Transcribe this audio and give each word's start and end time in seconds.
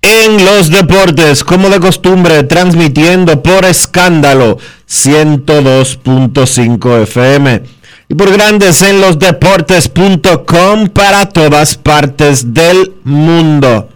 en 0.00 0.44
los 0.44 0.70
Deportes, 0.70 1.42
como 1.42 1.68
de 1.68 1.80
costumbre, 1.80 2.44
transmitiendo 2.44 3.42
por 3.42 3.64
escándalo 3.64 4.58
102.5 4.88 7.02
FM 7.02 7.62
y 8.08 8.14
por 8.14 8.30
Grandes 8.32 8.82
en 8.82 9.00
los 9.00 9.18
Deportes.com 9.18 10.90
para 10.90 11.28
todas 11.28 11.76
partes 11.76 12.54
del 12.54 12.92
mundo. 13.04 13.88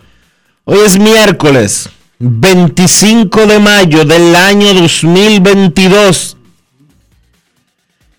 Hoy 0.64 0.78
es 0.84 0.98
miércoles. 0.98 1.88
25 2.18 3.46
de 3.46 3.60
mayo 3.60 4.04
del 4.04 4.34
año 4.36 4.74
2022. 4.74 6.36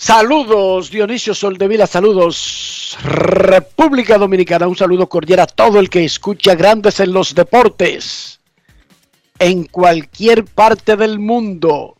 Saludos 0.00 0.92
Dionisio 0.92 1.34
Soldevila, 1.34 1.84
saludos 1.88 2.96
República 3.02 4.16
Dominicana, 4.16 4.68
un 4.68 4.76
saludo 4.76 5.08
cordial 5.08 5.40
a 5.40 5.46
todo 5.48 5.80
el 5.80 5.90
que 5.90 6.04
escucha 6.04 6.54
Grandes 6.54 7.00
en 7.00 7.12
los 7.12 7.34
Deportes 7.34 8.38
en 9.40 9.64
cualquier 9.64 10.44
parte 10.44 10.94
del 10.94 11.18
mundo. 11.18 11.96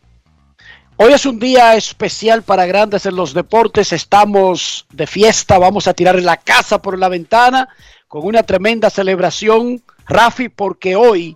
Hoy 0.95 1.11
es 1.11 1.25
un 1.25 1.39
día 1.39 1.75
especial 1.75 2.41
para 2.41 2.65
Grandes 2.65 3.05
en 3.05 3.17
los 3.17 3.33
Deportes, 3.33 3.91
estamos 3.91 4.85
de 4.93 5.05
fiesta, 5.05 5.59
vamos 5.59 5.85
a 5.85 5.93
tirar 5.93 6.21
la 6.21 6.37
casa 6.37 6.81
por 6.81 6.97
la 6.97 7.09
ventana 7.09 7.67
con 8.07 8.25
una 8.25 8.43
tremenda 8.43 8.89
celebración, 8.89 9.83
Rafi, 10.07 10.47
porque 10.47 10.95
hoy 10.95 11.35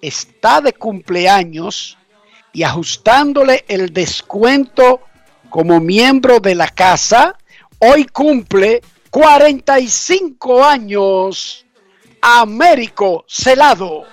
está 0.00 0.62
de 0.62 0.72
cumpleaños 0.72 1.98
y 2.54 2.62
ajustándole 2.62 3.66
el 3.68 3.92
descuento 3.92 5.02
como 5.52 5.78
miembro 5.80 6.40
de 6.40 6.54
la 6.54 6.66
casa, 6.66 7.36
hoy 7.78 8.06
cumple 8.06 8.80
45 9.10 10.64
años 10.64 11.66
Américo 12.22 13.26
Celado. 13.28 14.06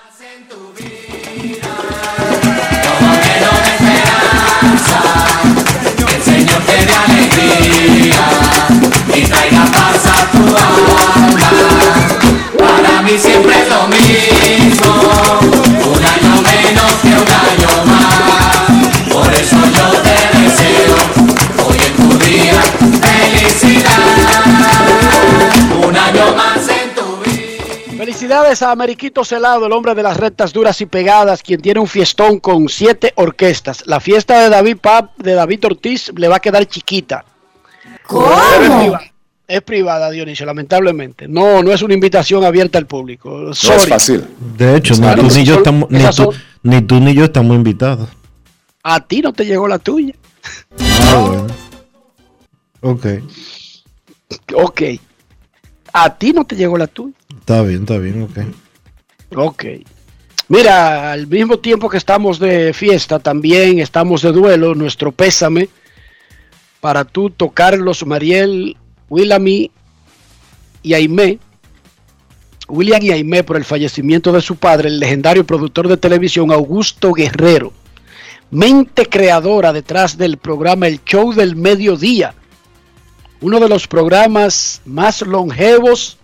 Y 9.15 9.21
traiga 9.21 9.65
paz 9.65 10.05
a 10.07 10.31
tu 10.31 10.43
alma. 10.57 11.49
Para 12.57 13.01
mí 13.01 13.17
siempre 13.17 13.61
es 13.61 13.69
lo 13.69 13.87
mismo, 13.87 14.91
un 15.87 16.05
año 16.05 16.41
menos 16.41 16.91
que 17.01 17.07
un 17.07 17.31
año 17.31 17.85
más. 17.85 19.13
Por 19.13 19.33
eso 19.33 19.55
yo 19.55 20.01
te 20.01 20.28
felicidad. 23.49 23.97
Un 25.87 25.97
año 25.97 26.35
más 26.35 26.69
en 26.69 26.95
tu 26.95 27.17
vida. 27.23 27.97
Felicidades 27.97 28.61
a 28.61 28.71
Ameriquito 28.71 29.25
Celado, 29.25 29.65
el 29.65 29.71
hombre 29.71 29.95
de 29.95 30.03
las 30.03 30.17
rectas 30.17 30.53
duras 30.53 30.79
y 30.81 30.85
pegadas, 30.85 31.43
quien 31.43 31.61
tiene 31.61 31.79
un 31.79 31.87
fiestón 31.87 32.39
con 32.39 32.69
siete 32.69 33.13
orquestas. 33.15 33.83
La 33.85 33.99
fiesta 33.99 34.41
de 34.41 34.49
David 34.49 34.77
Pap, 34.77 35.17
de 35.17 35.33
David 35.33 35.65
Ortiz, 35.65 36.11
le 36.15 36.27
va 36.27 36.37
a 36.37 36.39
quedar 36.39 36.65
chiquita. 36.65 37.25
¿Cómo? 38.07 38.31
Es 38.31 38.69
privada, 38.69 39.01
es 39.47 39.61
privada, 39.61 40.09
Dionisio, 40.09 40.45
lamentablemente. 40.45 41.27
No, 41.27 41.61
no 41.61 41.71
es 41.71 41.81
una 41.81 41.93
invitación 41.93 42.43
abierta 42.43 42.77
al 42.77 42.85
público. 42.87 43.29
No 43.29 43.51
es 43.51 43.87
fácil. 43.87 44.25
De 44.57 44.77
hecho, 44.77 44.93
ni 44.95 45.01
Claro, 45.01 45.23
tú 45.23 45.35
ni 45.35 45.43
yo 45.43 45.55
estamos, 45.55 45.89
tú, 46.15 46.33
ni 46.63 46.81
tú 46.81 46.99
ni 46.99 47.13
yo 47.13 47.25
estamos 47.25 47.55
invitados. 47.55 48.09
A 48.81 49.01
ti 49.01 49.21
no 49.21 49.33
te 49.33 49.45
llegó 49.45 49.67
la 49.67 49.77
tuya. 49.77 50.15
Ah, 50.79 51.25
bueno. 51.27 51.58
Ok, 52.81 53.05
Ok. 54.53 54.81
A 55.91 56.15
ti 56.17 56.33
no 56.33 56.45
te 56.45 56.55
llegó 56.55 56.77
la 56.77 56.87
tuya. 56.87 57.15
está 57.39 57.61
bien, 57.63 57.81
está 57.81 57.97
bien, 57.97 58.21
ok. 58.23 58.37
Ok. 59.35 59.65
Mira, 60.47 61.11
al 61.11 61.27
mismo 61.27 61.57
tiempo 61.59 61.89
que 61.89 61.97
estamos 61.97 62.39
de 62.39 62.73
fiesta, 62.73 63.19
también 63.19 63.79
estamos 63.79 64.21
de 64.21 64.31
duelo. 64.31 64.75
Nuestro 64.75 65.11
pésame 65.11 65.69
para 66.79 67.05
tú, 67.05 67.31
Carlos, 67.53 68.05
Mariel, 68.05 68.77
Willamy 69.09 69.71
y 70.83 70.93
Aimé. 70.93 71.39
William 72.67 73.01
y 73.01 73.11
Aimé 73.11 73.43
por 73.43 73.57
el 73.57 73.65
fallecimiento 73.65 74.31
de 74.31 74.41
su 74.41 74.55
padre, 74.55 74.89
el 74.89 74.99
legendario 74.99 75.43
productor 75.43 75.87
de 75.87 75.97
televisión 75.97 76.51
Augusto 76.51 77.11
Guerrero. 77.13 77.73
Mente 78.51 79.07
creadora 79.07 79.73
detrás 79.73 80.17
del 80.17 80.37
programa 80.37 80.87
El 80.87 81.03
Show 81.03 81.33
del 81.33 81.55
Mediodía. 81.55 82.35
Uno 83.41 83.59
de 83.59 83.69
los 83.69 83.87
programas 83.87 84.81
más 84.85 85.21
longevos 85.21 86.17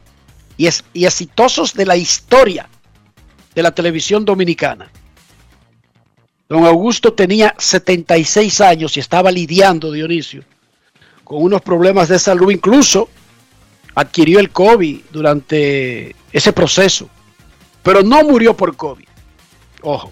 y, 0.58 0.68
exitosos 0.68 1.74
de 1.74 1.86
la 1.86 1.96
historia 1.96 2.68
de 3.54 3.64
la 3.64 3.72
televisión 3.72 4.26
dominicana. 4.26 4.92
Don 6.50 6.66
Augusto 6.66 7.14
tenía 7.14 7.56
76 7.58 8.62
años 8.62 8.98
y 8.98 9.00
estaba 9.00 9.32
lidiando, 9.32 9.92
Dionisio, 9.92 10.44
con 11.24 11.42
unos 11.42 11.62
problemas 11.62 12.10
de 12.10 12.20
salud. 12.20 12.52
Incluso 12.52 13.10
adquirió 13.96 14.40
el 14.40 14.52
COVID 14.52 15.00
durante 15.12 16.16
ese 16.32 16.54
proceso, 16.54 17.10
pero 17.82 18.04
no 18.04 18.24
murió 18.24 18.56
por 18.56 18.76
COVID. 18.76 19.08
Ojo. 19.82 20.12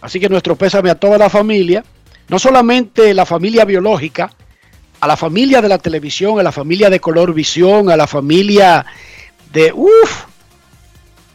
Así 0.00 0.18
que 0.18 0.28
nuestro 0.28 0.56
pésame 0.56 0.90
a 0.90 0.94
toda 0.94 1.18
la 1.18 1.28
familia, 1.28 1.84
no 2.28 2.38
solamente 2.38 3.12
la 3.12 3.26
familia 3.26 3.66
biológica, 3.66 4.30
a 5.00 5.06
la 5.06 5.16
familia 5.16 5.62
de 5.62 5.68
la 5.68 5.78
televisión, 5.78 6.38
a 6.38 6.42
la 6.42 6.52
familia 6.52 6.90
de 6.90 7.00
color 7.00 7.32
visión, 7.32 7.90
a 7.90 7.96
la 7.96 8.06
familia 8.06 8.84
de, 9.52 9.72
uff, 9.72 10.24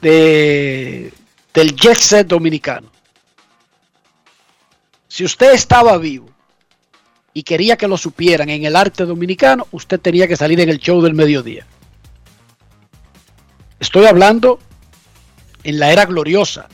de, 0.01 1.12
del 1.53 1.75
jet 1.75 1.97
set 1.97 2.27
dominicano. 2.27 2.91
Si 5.07 5.23
usted 5.23 5.53
estaba 5.53 5.97
vivo 5.97 6.29
y 7.33 7.44
quería 7.44 7.77
que 7.77 7.88
lo 7.88 7.97
supieran 7.97 8.50
en 8.50 8.65
el 8.65 8.75
arte 8.75 9.06
dominicano, 9.06 9.67
usted 9.71 10.00
tenía 10.00 10.27
que 10.27 10.38
salir 10.38 10.59
en 10.59 10.69
el 10.69 10.79
show 10.79 11.01
del 11.01 11.13
mediodía. 11.13 11.65
Estoy 13.79 14.06
hablando 14.06 14.59
en 15.63 15.79
la 15.79 15.91
era 15.91 16.06
gloriosa 16.06 16.67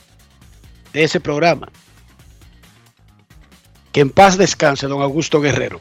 de 0.92 1.04
ese 1.04 1.20
programa. 1.20 1.70
Que 3.92 4.02
en 4.02 4.10
paz 4.10 4.38
descanse 4.38 4.88
don 4.88 5.02
Augusto 5.02 5.42
Guerrero. 5.42 5.80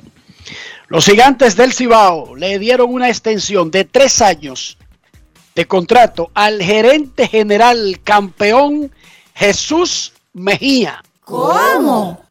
Los 0.89 1.05
gigantes 1.05 1.57
del 1.57 1.73
Cibao 1.73 2.35
le 2.35 2.59
dieron 2.59 2.93
una 2.93 3.09
extensión 3.09 3.71
de 3.71 3.85
tres 3.85 4.21
años 4.21 4.77
de 5.55 5.67
contrato 5.67 6.31
al 6.35 6.63
gerente 6.63 7.29
general 7.29 8.01
campeón 8.03 8.93
Jesús 9.35 10.13
Mejía. 10.33 11.03
¿Cómo? 11.23 12.25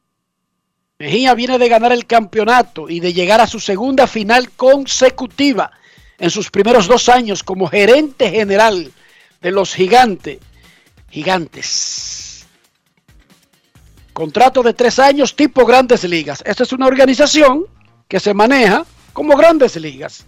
Mejía 0.98 1.34
viene 1.34 1.58
de 1.58 1.70
ganar 1.70 1.92
el 1.94 2.06
campeonato 2.06 2.90
y 2.90 3.00
de 3.00 3.14
llegar 3.14 3.40
a 3.40 3.48
su 3.48 3.60
segunda 3.60 4.08
final 4.08 4.52
consecutiva 4.52 5.72
en 6.18 6.30
sus 6.30 6.50
primeros 6.52 6.88
dos 6.88 7.08
años 7.08 7.44
como 7.44 7.68
gerente 7.68 8.30
general 8.30 8.92
de 9.42 9.52
los 9.52 9.74
gigantes. 9.74 10.40
Gigantes. 11.10 12.46
Contrato 14.12 14.62
de 14.62 14.74
tres 14.74 15.00
años 15.00 15.36
tipo 15.36 15.66
grandes 15.66 16.04
ligas. 16.04 16.44
Esta 16.46 16.64
es 16.64 16.74
una 16.74 16.88
organización 16.88 17.66
que 18.10 18.20
se 18.20 18.34
maneja 18.34 18.86
como 19.14 19.38
grandes 19.38 19.78
ligas. 19.78 20.26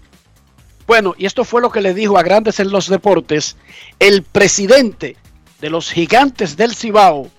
Bueno, 0.87 1.15
y 1.17 1.25
esto 1.25 1.43
fue 1.43 1.61
lo 1.61 1.71
que 1.71 1.81
le 1.81 1.93
dijo 1.93 2.17
a 2.17 2.23
Grandes 2.23 2.59
en 2.59 2.69
los 2.69 2.87
Deportes 2.87 3.57
el 3.99 4.23
presidente 4.23 5.17
de 5.59 5.69
los 5.69 5.91
gigantes 5.91 6.55
del 6.55 6.75
Cibao, 6.75 7.29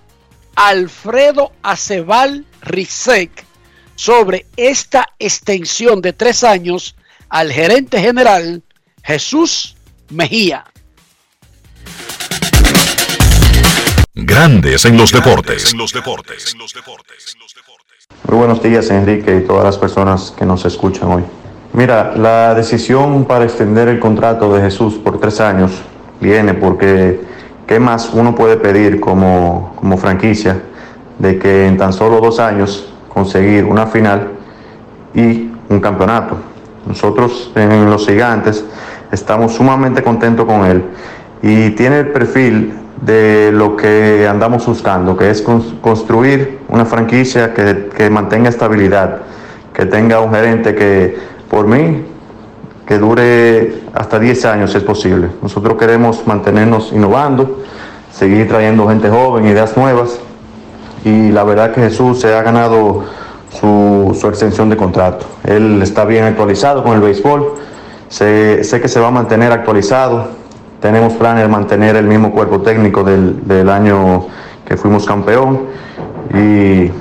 Alfredo 0.55 1.53
Acebal 1.61 2.45
Rizek, 2.61 3.45
sobre 3.95 4.45
esta 4.57 5.07
extensión 5.17 6.01
de 6.01 6.13
tres 6.13 6.43
años 6.43 6.95
al 7.29 7.51
gerente 7.51 7.99
general 8.01 8.63
Jesús 9.03 9.75
Mejía. 10.09 10.65
Grandes 14.13 14.85
en 14.85 14.97
los 14.97 15.11
deportes. 15.11 15.73
Muy 18.33 18.37
buenos 18.39 18.63
días, 18.63 18.89
Enrique, 18.89 19.37
y 19.37 19.41
todas 19.41 19.63
las 19.63 19.77
personas 19.77 20.33
que 20.35 20.45
nos 20.45 20.65
escuchan 20.65 21.11
hoy. 21.11 21.23
Mira, 21.73 22.13
la 22.15 22.53
decisión 22.55 23.25
para 23.25 23.45
extender 23.45 23.87
el 23.87 23.99
contrato 23.99 24.53
de 24.53 24.61
Jesús 24.61 24.95
por 24.95 25.19
tres 25.19 25.39
años 25.39 25.71
viene 26.19 26.53
porque 26.53 27.21
¿qué 27.67 27.79
más 27.79 28.11
uno 28.13 28.33
puede 28.33 28.57
pedir 28.57 28.99
como, 28.99 29.73
como 29.75 29.97
franquicia 29.97 30.61
de 31.19 31.37
que 31.37 31.67
en 31.67 31.77
tan 31.77 31.93
solo 31.93 32.19
dos 32.19 32.39
años 32.39 32.91
conseguir 33.07 33.65
una 33.65 33.87
final 33.87 34.29
y 35.13 35.51
un 35.69 35.79
campeonato? 35.79 36.37
Nosotros 36.87 37.51
en 37.55 37.89
los 37.89 38.07
gigantes 38.07 38.65
estamos 39.11 39.53
sumamente 39.53 40.01
contentos 40.01 40.45
con 40.45 40.65
él 40.65 40.83
y 41.41 41.69
tiene 41.71 41.99
el 41.99 42.07
perfil 42.11 42.73
de 43.05 43.51
lo 43.51 43.75
que 43.75 44.27
andamos 44.29 44.65
buscando, 44.65 45.17
que 45.17 45.29
es 45.29 45.45
cons- 45.45 45.79
construir 45.81 46.59
una 46.69 46.85
franquicia 46.85 47.53
que, 47.53 47.89
que 47.95 48.09
mantenga 48.09 48.49
estabilidad, 48.49 49.17
que 49.73 49.85
tenga 49.85 50.19
un 50.21 50.31
gerente 50.33 50.73
que, 50.75 51.17
por 51.49 51.67
mí, 51.67 52.03
que 52.85 52.97
dure 52.97 53.81
hasta 53.93 54.19
10 54.19 54.45
años 54.45 54.71
si 54.71 54.77
es 54.77 54.83
posible. 54.83 55.27
Nosotros 55.41 55.77
queremos 55.77 56.25
mantenernos 56.27 56.91
innovando, 56.93 57.63
seguir 58.11 58.47
trayendo 58.47 58.87
gente 58.87 59.09
joven, 59.09 59.45
ideas 59.47 59.75
nuevas, 59.75 60.19
y 61.03 61.31
la 61.31 61.43
verdad 61.43 61.71
que 61.73 61.81
Jesús 61.81 62.21
se 62.21 62.33
ha 62.33 62.41
ganado 62.41 63.03
su, 63.51 64.17
su 64.19 64.27
extensión 64.27 64.69
de 64.69 64.77
contrato. 64.77 65.25
Él 65.43 65.81
está 65.81 66.05
bien 66.05 66.23
actualizado 66.23 66.83
con 66.83 66.93
el 66.93 67.01
béisbol, 67.01 67.53
sé, 68.07 68.63
sé 68.63 68.79
que 68.79 68.87
se 68.87 68.99
va 68.99 69.07
a 69.07 69.11
mantener 69.11 69.51
actualizado, 69.51 70.27
tenemos 70.83 71.13
planes 71.13 71.43
de 71.43 71.47
mantener 71.47 71.95
el 71.95 72.05
mismo 72.05 72.33
cuerpo 72.33 72.59
técnico 72.59 73.05
del, 73.05 73.47
del 73.47 73.69
año 73.69 74.27
que 74.65 74.75
fuimos 74.75 75.05
campeón 75.05 75.67
y, 76.33 76.91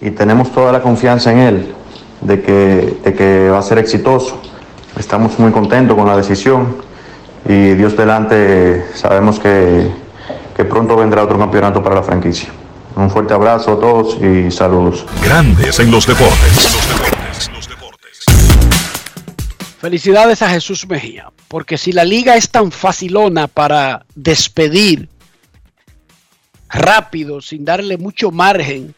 y 0.00 0.10
tenemos 0.12 0.50
toda 0.50 0.72
la 0.72 0.80
confianza 0.80 1.30
en 1.30 1.38
él 1.40 1.74
de 2.22 2.40
que, 2.40 2.98
de 3.04 3.12
que 3.12 3.50
va 3.50 3.58
a 3.58 3.62
ser 3.62 3.76
exitoso. 3.76 4.40
Estamos 4.98 5.38
muy 5.38 5.52
contentos 5.52 5.94
con 5.94 6.06
la 6.06 6.16
decisión 6.16 6.76
y 7.46 7.74
Dios 7.74 7.98
delante 7.98 8.86
sabemos 8.94 9.38
que, 9.38 9.90
que 10.56 10.64
pronto 10.64 10.96
vendrá 10.96 11.22
otro 11.22 11.38
campeonato 11.38 11.82
para 11.82 11.96
la 11.96 12.02
franquicia. 12.02 12.48
Un 12.96 13.10
fuerte 13.10 13.34
abrazo 13.34 13.74
a 13.74 13.78
todos 13.78 14.16
y 14.22 14.50
saludos. 14.50 15.04
Grandes 15.22 15.78
en 15.80 15.90
los 15.90 16.06
deportes. 16.06 16.79
Felicidades 19.80 20.42
a 20.42 20.50
Jesús 20.50 20.86
Mejía, 20.86 21.32
porque 21.48 21.78
si 21.78 21.92
la 21.92 22.04
liga 22.04 22.36
es 22.36 22.50
tan 22.50 22.70
facilona 22.70 23.46
para 23.48 24.04
despedir 24.14 25.08
rápido, 26.68 27.40
sin 27.40 27.64
darle 27.64 27.96
mucho 27.96 28.30
margen, 28.30 28.94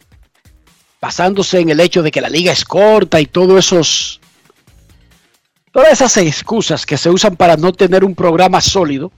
basándose 1.00 1.61
en 1.61 1.69
el 1.69 1.79
hecho 1.79 2.02
de 2.02 2.11
que 2.11 2.20
la 2.20 2.29
liga 2.29 2.52
es 2.52 2.64
corta 2.64 3.20
y 3.20 3.26
todos 3.26 3.64
esos 3.64 4.20
todas 5.70 5.93
esas 5.93 6.17
excusas 6.17 6.84
que 6.84 6.99
se 6.99 7.11
usan 7.11 7.37
para 7.37 7.56
no 7.56 7.73
tener 7.73 8.02
un 8.02 8.17
programa 8.17 8.61
sólido, 8.61 9.12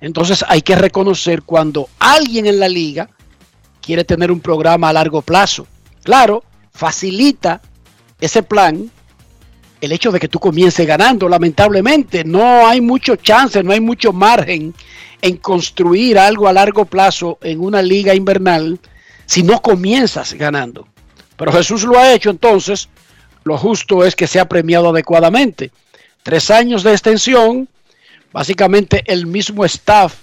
entonces 0.00 0.42
hay 0.48 0.62
que 0.62 0.76
reconocer 0.76 1.42
cuando 1.42 1.90
alguien 1.98 2.46
en 2.46 2.58
la 2.58 2.70
liga 2.70 3.10
quiere 3.82 4.04
tener 4.04 4.32
un 4.32 4.40
programa 4.40 4.88
a 4.88 4.94
largo 4.94 5.20
plazo. 5.20 5.66
Claro, 6.04 6.42
facilita 6.72 7.60
ese 8.18 8.42
plan 8.42 8.90
el 9.82 9.90
hecho 9.90 10.12
de 10.12 10.20
que 10.20 10.28
tú 10.28 10.38
comiences 10.38 10.86
ganando. 10.86 11.28
Lamentablemente, 11.28 12.24
no 12.24 12.66
hay 12.66 12.80
mucho 12.80 13.16
chance, 13.16 13.62
no 13.64 13.72
hay 13.72 13.80
mucho 13.80 14.12
margen 14.12 14.72
en 15.20 15.36
construir 15.38 16.18
algo 16.18 16.46
a 16.46 16.52
largo 16.52 16.84
plazo 16.84 17.36
en 17.42 17.60
una 17.60 17.82
liga 17.82 18.14
invernal 18.14 18.78
si 19.26 19.42
no 19.42 19.60
comienzas 19.60 20.34
ganando. 20.34 20.86
Pero 21.36 21.52
Jesús 21.52 21.82
lo 21.82 21.98
ha 21.98 22.12
hecho, 22.12 22.30
entonces 22.30 22.88
lo 23.42 23.58
justo 23.58 24.04
es 24.04 24.14
que 24.14 24.28
sea 24.28 24.48
premiado 24.48 24.90
adecuadamente. 24.90 25.72
Tres 26.22 26.52
años 26.52 26.84
de 26.84 26.92
extensión, 26.92 27.68
básicamente 28.32 29.02
el 29.06 29.26
mismo 29.26 29.64
staff, 29.64 30.14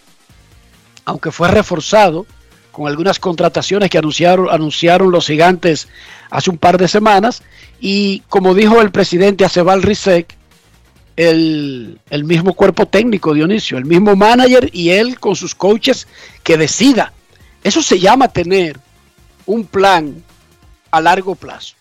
aunque 1.03 1.31
fue 1.31 1.49
reforzado 1.49 2.25
con 2.71 2.87
algunas 2.87 3.19
contrataciones 3.19 3.89
que 3.89 3.97
anunciaron, 3.97 4.49
anunciaron 4.49 5.11
los 5.11 5.27
gigantes 5.27 5.89
hace 6.29 6.49
un 6.49 6.57
par 6.57 6.77
de 6.77 6.87
semanas. 6.87 7.43
Y 7.79 8.21
como 8.29 8.53
dijo 8.53 8.81
el 8.81 8.91
presidente 8.91 9.45
Acebal 9.45 9.83
Rizek, 9.83 10.35
el, 11.15 11.99
el 12.09 12.23
mismo 12.23 12.53
cuerpo 12.53 12.87
técnico, 12.87 13.33
Dionisio, 13.33 13.77
el 13.77 13.85
mismo 13.85 14.15
manager 14.15 14.69
y 14.73 14.91
él 14.91 15.19
con 15.19 15.35
sus 15.35 15.53
coaches 15.53 16.07
que 16.43 16.57
decida. 16.57 17.13
Eso 17.63 17.81
se 17.81 17.99
llama 17.99 18.29
tener 18.29 18.79
un 19.45 19.65
plan 19.65 20.23
a 20.91 21.01
largo 21.01 21.35
plazo. 21.35 21.75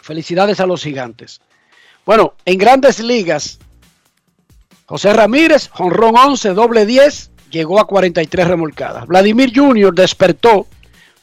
Felicidades 0.00 0.58
a 0.60 0.66
los 0.66 0.82
gigantes. 0.82 1.40
Bueno, 2.04 2.34
en 2.44 2.58
grandes 2.58 3.00
ligas, 3.00 3.58
José 4.86 5.12
Ramírez, 5.12 5.68
jonrón 5.68 6.16
11, 6.16 6.54
doble 6.54 6.86
10, 6.86 7.30
llegó 7.50 7.78
a 7.78 7.86
43 7.86 8.48
remolcadas. 8.48 9.06
Vladimir 9.06 9.52
Jr. 9.54 9.94
despertó, 9.94 10.66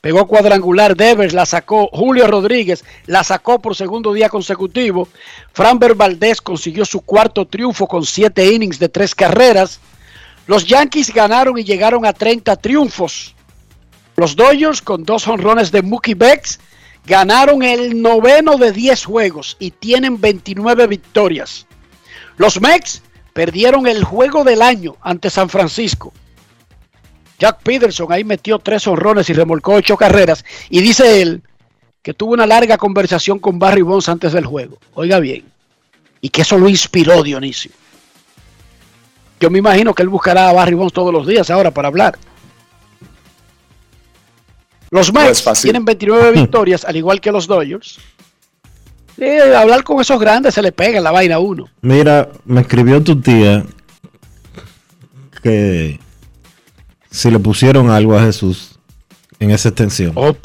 pegó 0.06 0.28
cuadrangular, 0.28 0.96
Devers 0.96 1.34
la 1.34 1.48
sacó, 1.48 1.90
Julio 1.92 2.28
Rodríguez 2.28 2.86
la 3.08 3.24
sacó 3.24 3.60
por 3.60 3.76
segundo 3.76 4.14
día 4.14 4.30
consecutivo. 4.30 5.08
Framber 5.52 5.96
Valdés 5.96 6.42
consiguió 6.42 6.86
su 6.86 7.02
cuarto 7.02 7.48
triunfo 7.48 7.88
con 7.88 8.06
siete 8.06 8.54
innings 8.54 8.78
de 8.78 8.88
tres 8.88 9.16
carreras. 9.16 9.80
Los 10.46 10.68
Yankees 10.68 11.12
ganaron 11.12 11.58
y 11.58 11.64
llegaron 11.64 12.06
a 12.06 12.14
30 12.14 12.56
triunfos. 12.58 13.34
Los 14.16 14.36
Dodgers 14.36 14.80
con 14.80 15.06
dos 15.06 15.26
jonrones 15.26 15.72
de 15.72 15.82
Mookie 15.82 16.14
Betts 16.14 16.60
ganaron 17.08 17.64
el 17.64 18.00
noveno 18.00 18.58
de 18.58 18.72
10 18.72 19.06
juegos 19.06 19.58
y 19.58 19.72
tienen 19.72 20.22
29 20.22 20.86
victorias. 20.86 21.66
Los 22.38 22.62
Mets 22.62 23.02
perdieron 23.34 23.88
el 23.88 24.04
juego 24.04 24.44
del 24.44 24.62
año 24.62 24.98
ante 25.02 25.32
San 25.32 25.50
Francisco. 25.50 26.14
Jack 27.40 27.62
Peterson 27.64 28.12
ahí 28.12 28.24
metió 28.24 28.60
tres 28.60 28.88
honrones 28.88 29.30
y 29.30 29.34
remolcó 29.34 29.74
ocho 29.74 29.98
carreras. 29.98 30.46
Y 30.70 30.82
dice 30.82 31.22
él 31.22 31.42
que 32.02 32.14
tuvo 32.14 32.34
una 32.34 32.46
larga 32.46 32.78
conversación 32.78 33.40
con 33.40 33.60
Barry 33.60 33.82
Bonds 33.82 34.10
antes 34.10 34.34
del 34.34 34.46
juego. 34.46 34.78
Oiga 34.94 35.20
bien. 35.20 35.44
Y 36.22 36.30
que 36.30 36.44
eso 36.44 36.58
lo 36.58 36.70
inspiró 36.70 37.24
Dionisio. 37.24 37.72
Yo 39.40 39.50
me 39.50 39.60
imagino 39.60 39.94
que 39.94 40.04
él 40.04 40.10
buscará 40.10 40.50
a 40.50 40.54
Barry 40.54 40.76
Bonds 40.76 40.94
todos 40.94 41.12
los 41.12 41.28
días 41.28 41.50
ahora 41.50 41.72
para 41.72 41.88
hablar. 41.88 42.18
Los 44.92 45.12
Mets 45.12 45.44
tienen 45.62 45.84
29 45.84 46.32
victorias, 46.40 46.86
al 46.86 46.96
igual 46.96 47.20
que 47.20 47.32
los 47.32 47.48
Dodgers. 47.48 48.00
Eh, 49.18 49.56
hablar 49.56 49.84
con 49.84 50.00
esos 50.02 50.20
grandes 50.20 50.54
se 50.54 50.62
le 50.62 50.72
pega 50.72 51.00
la 51.00 51.12
vaina 51.12 51.36
a 51.36 51.40
uno. 51.40 51.66
Mira, 51.82 52.30
me 52.46 52.62
escribió 52.62 53.02
tu 53.02 53.20
tía 53.20 53.66
que 55.42 56.00
si 57.16 57.32
le 57.32 57.40
pusieron 57.40 57.90
algo 57.90 58.18
a 58.18 58.22
Jesús 58.22 58.78
en 59.40 59.52
esa 59.52 59.70
extensión. 59.70 60.12
Oh, 60.16 60.36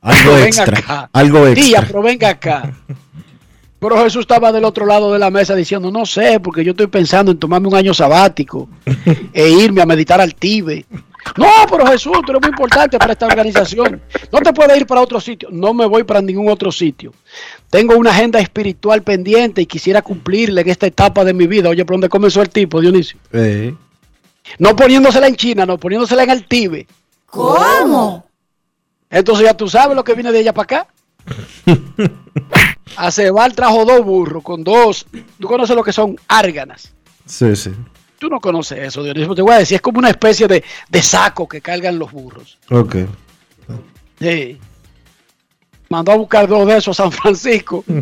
algo 0.00 0.38
extra. 0.38 0.78
acá. 0.78 1.10
Algo 1.12 1.52
Tía, 1.52 1.78
extra. 1.78 1.86
pero 1.88 2.02
venga 2.02 2.28
acá. 2.28 2.72
Pero 3.80 3.98
Jesús 4.04 4.20
estaba 4.20 4.52
del 4.52 4.64
otro 4.64 4.86
lado 4.86 5.12
de 5.12 5.18
la 5.18 5.30
mesa 5.30 5.56
diciendo, 5.56 5.90
no 5.90 6.06
sé, 6.06 6.38
porque 6.38 6.62
yo 6.62 6.70
estoy 6.70 6.86
pensando 6.86 7.32
en 7.32 7.38
tomarme 7.38 7.66
un 7.66 7.74
año 7.74 7.92
sabático 7.94 8.68
e 9.32 9.48
irme 9.48 9.82
a 9.82 9.86
meditar 9.86 10.20
al 10.20 10.34
Tíbet. 10.34 10.86
No, 11.36 11.48
pero 11.68 11.86
Jesús, 11.86 12.12
tú 12.24 12.30
eres 12.32 12.42
muy 12.42 12.50
importante 12.50 12.98
para 12.98 13.12
esta 13.14 13.26
organización. 13.26 14.00
No 14.32 14.40
te 14.40 14.52
puedes 14.52 14.76
ir 14.76 14.86
para 14.86 15.00
otro 15.00 15.20
sitio. 15.20 15.48
No 15.50 15.74
me 15.74 15.86
voy 15.86 16.04
para 16.04 16.22
ningún 16.22 16.48
otro 16.48 16.70
sitio. 16.70 17.12
Tengo 17.70 17.96
una 17.96 18.10
agenda 18.10 18.38
espiritual 18.38 19.02
pendiente 19.02 19.62
y 19.62 19.66
quisiera 19.66 20.00
cumplirla 20.02 20.60
en 20.60 20.68
esta 20.68 20.86
etapa 20.86 21.24
de 21.24 21.34
mi 21.34 21.46
vida. 21.46 21.68
Oye, 21.70 21.84
¿por 21.84 21.94
dónde 21.94 22.08
comenzó 22.08 22.40
el 22.40 22.50
tipo, 22.50 22.80
Dionisio? 22.80 23.18
Eh, 23.32 23.74
No 24.58 24.74
poniéndosela 24.76 25.26
en 25.26 25.36
China, 25.36 25.66
no, 25.66 25.78
poniéndosela 25.78 26.22
en 26.22 26.30
el 26.30 26.46
Tíbet. 26.46 26.88
¿Cómo? 27.26 28.26
Entonces 29.08 29.46
ya 29.46 29.54
tú 29.54 29.68
sabes 29.68 29.96
lo 29.96 30.04
que 30.04 30.14
viene 30.14 30.32
de 30.32 30.40
ella 30.40 30.52
para 30.52 30.64
acá. 30.64 30.86
A 32.96 33.10
Cebal 33.10 33.54
trajo 33.54 33.84
dos 33.84 34.04
burros 34.04 34.42
con 34.42 34.64
dos. 34.64 35.06
Tú 35.38 35.46
conoces 35.46 35.76
lo 35.76 35.84
que 35.84 35.92
son 35.92 36.16
árganas. 36.28 36.92
sí, 37.26 37.54
sí. 37.56 37.72
Tú 38.18 38.28
no 38.28 38.38
conoces 38.38 38.78
eso, 38.80 39.02
Dionisio. 39.02 39.34
Te 39.34 39.40
voy 39.40 39.54
a 39.54 39.58
decir, 39.60 39.76
es 39.76 39.80
como 39.80 39.98
una 39.98 40.10
especie 40.10 40.46
de, 40.46 40.62
de 40.90 41.02
saco 41.02 41.48
que 41.48 41.62
cargan 41.62 41.98
los 41.98 42.12
burros. 42.12 42.58
Ok. 42.70 42.96
Sí. 44.20 44.58
Mandó 45.88 46.12
a 46.12 46.16
buscar 46.16 46.46
dos 46.46 46.66
de 46.68 46.76
esos 46.76 47.00
a 47.00 47.04
San 47.04 47.12
Francisco. 47.12 47.82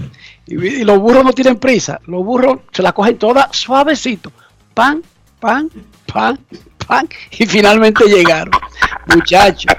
Y, 0.51 0.55
y 0.55 0.85
los 0.85 0.99
burros 0.99 1.23
no 1.25 1.35
tienen 1.35 1.59
prisa. 1.59 2.01
Los 2.07 2.25
burros 2.25 2.61
se 2.73 2.83
la 2.83 2.93
cogen 2.93 3.19
todas 3.19 3.55
suavecito. 3.55 4.33
Pan, 4.73 5.03
pan, 5.39 5.71
pan, 6.13 6.39
pan. 6.87 7.09
Y 7.39 7.47
finalmente 7.47 8.05
llegaron. 8.05 8.53
Muchachos. 9.15 9.73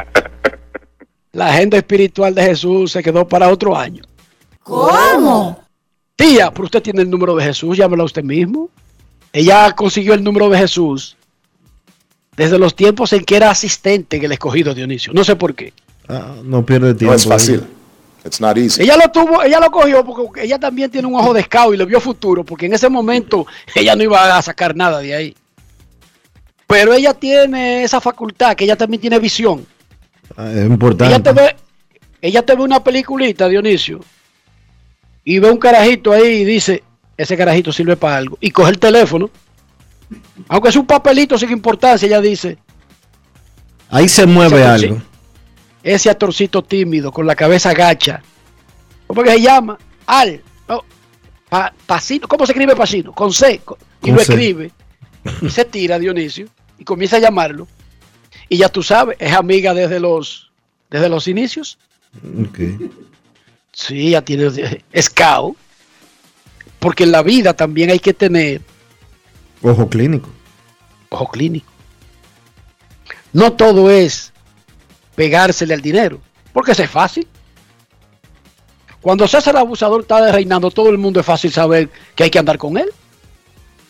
La 1.31 1.47
agenda 1.47 1.77
espiritual 1.77 2.33
de 2.33 2.43
Jesús 2.43 2.91
se 2.91 3.03
quedó 3.03 3.27
para 3.27 3.49
otro 3.49 3.75
año. 3.77 4.03
¿Cómo? 4.63 5.63
Tía, 6.15 6.51
pero 6.51 6.65
usted 6.65 6.81
tiene 6.81 7.01
el 7.01 7.09
número 7.09 7.35
de 7.35 7.43
Jesús, 7.43 7.77
llámelo 7.77 8.03
a 8.03 8.05
usted 8.05 8.23
mismo. 8.23 8.69
Ella 9.31 9.71
consiguió 9.75 10.13
el 10.13 10.23
número 10.23 10.49
de 10.49 10.57
Jesús 10.57 11.15
desde 12.35 12.57
los 12.57 12.75
tiempos 12.75 13.13
en 13.13 13.23
que 13.25 13.35
era 13.35 13.51
asistente 13.51 14.17
en 14.17 14.25
el 14.25 14.31
escogido 14.31 14.73
Dionisio. 14.73 15.13
No 15.13 15.23
sé 15.23 15.35
por 15.35 15.53
qué. 15.53 15.73
Ah, 16.07 16.35
no 16.43 16.65
pierde 16.65 16.93
tiempo. 16.93 17.11
No 17.11 17.15
es 17.15 17.25
fácil. 17.25 17.63
It's 18.25 18.41
not 18.41 18.57
easy. 18.57 18.81
Ella 18.81 18.97
lo 18.97 19.11
tuvo, 19.11 19.43
ella 19.43 19.59
lo 19.59 19.69
cogió 19.71 20.03
porque 20.03 20.43
ella 20.43 20.59
también 20.59 20.89
tiene 20.89 21.07
un 21.07 21.15
ojo 21.15 21.33
de 21.33 21.43
scout 21.43 21.73
y 21.73 21.77
le 21.77 21.85
vio 21.85 21.99
futuro, 21.99 22.43
porque 22.43 22.65
en 22.65 22.73
ese 22.73 22.89
momento 22.89 23.45
ella 23.75 23.95
no 23.95 24.03
iba 24.03 24.37
a 24.37 24.41
sacar 24.41 24.75
nada 24.75 24.99
de 24.99 25.15
ahí. 25.15 25.35
Pero 26.69 26.93
ella 26.93 27.15
tiene 27.15 27.83
esa 27.83 27.99
facultad, 27.99 28.55
que 28.55 28.63
ella 28.65 28.75
también 28.75 29.01
tiene 29.01 29.17
visión. 29.17 29.65
Ah, 30.37 30.51
es 30.51 30.67
importante. 30.67 31.11
Ella 31.15 31.23
te 31.23 31.31
ve, 31.33 31.55
ella 32.21 32.45
te 32.45 32.55
ve 32.55 32.61
una 32.61 32.83
peliculita, 32.83 33.47
Dionisio, 33.47 33.99
y 35.23 35.39
ve 35.39 35.49
un 35.49 35.57
carajito 35.57 36.11
ahí 36.11 36.27
y 36.41 36.45
dice, 36.45 36.83
ese 37.17 37.35
carajito 37.35 37.71
sirve 37.73 37.97
para 37.97 38.17
algo. 38.17 38.37
Y 38.39 38.51
coge 38.51 38.69
el 38.69 38.77
teléfono, 38.77 39.31
aunque 40.47 40.69
es 40.69 40.75
un 40.75 40.85
papelito 40.85 41.39
sin 41.39 41.49
importancia, 41.49 42.05
ella 42.05 42.21
dice, 42.21 42.59
Ahí 43.89 44.07
se 44.07 44.27
mueve 44.27 44.63
algo. 44.63 45.01
ese 45.81 46.11
actorcito 46.11 46.61
tímido, 46.63 47.11
con 47.11 47.25
la 47.25 47.35
cabeza 47.35 47.73
gacha. 47.73 48.21
¿Cómo 49.07 49.23
que 49.23 49.31
se 49.31 49.41
llama? 49.41 49.75
Al. 50.05 50.43
No, 50.67 50.83
Pa-. 51.49 51.73
¿Cómo 52.27 52.45
se 52.45 52.51
escribe 52.51 52.75
Pacino? 52.75 53.11
Con 53.11 53.33
C. 53.33 53.59
con- 53.65 53.79
y 54.03 54.09
Con 54.09 54.17
lo 54.17 54.23
C. 54.23 54.33
escribe. 54.33 54.71
Y 55.41 55.49
se 55.49 55.65
tira 55.65 55.97
Dionisio. 55.97 56.47
Y 56.79 56.83
comienza 56.85 57.17
a 57.17 57.19
llamarlo. 57.19 57.67
Y 58.47 58.57
ya 58.57 58.69
tú 58.69 58.81
sabes, 58.81 59.17
es 59.19 59.33
amiga 59.33 59.73
desde 59.73 59.99
los, 59.99 60.49
desde 60.89 61.09
los 61.09 61.27
inicios. 61.27 61.77
Ok. 62.47 62.59
Sí, 63.71 64.11
ya 64.11 64.21
tiene 64.23 64.49
scout. 64.99 65.55
Porque 66.79 67.03
en 67.03 67.11
la 67.11 67.21
vida 67.21 67.53
también 67.53 67.89
hay 67.91 67.99
que 67.99 68.13
tener 68.13 68.61
Ojo 69.61 69.89
clínico. 69.89 70.29
ojo 71.09 71.27
clínico. 71.29 71.69
No 73.33 73.53
todo 73.53 73.91
es 73.91 74.31
pegársele 75.15 75.73
al 75.73 75.81
dinero, 75.81 76.19
porque 76.53 76.71
eso 76.71 76.81
es 76.83 76.89
fácil. 76.89 77.27
Cuando 79.01 79.27
César 79.27 79.55
Abusador 79.57 80.01
está 80.01 80.31
reinando, 80.31 80.71
todo 80.71 80.89
el 80.89 80.97
mundo 80.97 81.19
es 81.19 81.25
fácil 81.25 81.51
saber 81.51 81.89
que 82.15 82.23
hay 82.23 82.29
que 82.29 82.39
andar 82.39 82.57
con 82.57 82.77
él. 82.77 82.89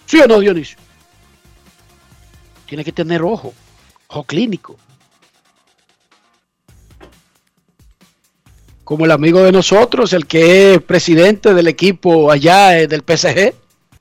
¿Sí 0.08 0.20
o 0.20 0.28
no, 0.28 0.40
Dionisio? 0.40 0.78
Tiene 2.70 2.84
que 2.84 2.92
tener 2.92 3.24
ojo, 3.24 3.52
ojo 4.08 4.24
clínico. 4.26 4.78
Como 8.84 9.06
el 9.06 9.12
amigo 9.12 9.42
de 9.42 9.52
nosotros, 9.52 10.14
el 10.14 10.28
que 10.28 10.76
es 10.76 10.82
presidente 10.84 11.54
del 11.56 11.68
equipo 11.68 12.32
allá 12.32 12.78
eh, 12.80 12.88
del 12.88 13.02
PSG. 13.02 13.54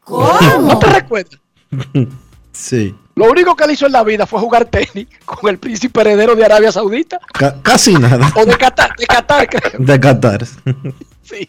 ¿No 0.08 0.78
te 0.78 0.86
recuerdas? 0.86 1.38
Sí. 2.50 2.92
Lo 3.14 3.30
único 3.30 3.54
que 3.54 3.62
él 3.62 3.70
hizo 3.70 3.86
en 3.86 3.92
la 3.92 4.02
vida 4.02 4.26
fue 4.26 4.40
jugar 4.40 4.64
tenis 4.64 5.06
con 5.24 5.48
el 5.48 5.58
príncipe 5.58 6.00
heredero 6.00 6.34
de 6.34 6.44
Arabia 6.44 6.72
Saudita 6.72 7.20
Ca- 7.32 7.62
casi 7.62 7.92
nada. 7.94 8.32
o 8.34 8.44
de 8.44 8.56
Qatar, 8.58 8.96
de 8.96 9.06
Qatar 9.06 9.48
creo. 9.48 9.72
De 9.78 10.00
Qatar. 10.00 10.44
Sí. 11.22 11.48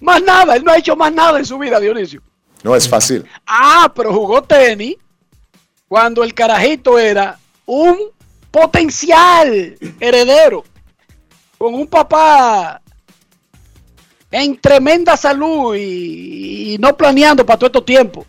Más 0.00 0.22
nada, 0.22 0.54
él 0.54 0.62
no 0.62 0.70
ha 0.70 0.78
hecho 0.78 0.94
más 0.94 1.12
nada 1.12 1.40
en 1.40 1.44
su 1.44 1.58
vida, 1.58 1.80
Dionisio. 1.80 2.22
No 2.62 2.76
es 2.76 2.88
fácil. 2.88 3.24
Ah, 3.44 3.90
pero 3.92 4.12
jugó 4.12 4.40
tenis 4.40 4.94
cuando 5.88 6.24
el 6.24 6.34
carajito 6.34 6.98
era 6.98 7.38
un 7.64 7.96
potencial 8.50 9.76
heredero 10.00 10.64
con 11.58 11.74
un 11.74 11.86
papá 11.86 12.80
en 14.30 14.56
tremenda 14.58 15.16
salud 15.16 15.74
y, 15.76 16.76
no 16.78 16.96
planeando 16.96 17.46
para 17.46 17.58
todo 17.58 17.66
estos 17.68 17.84
tiempos. 17.84 18.26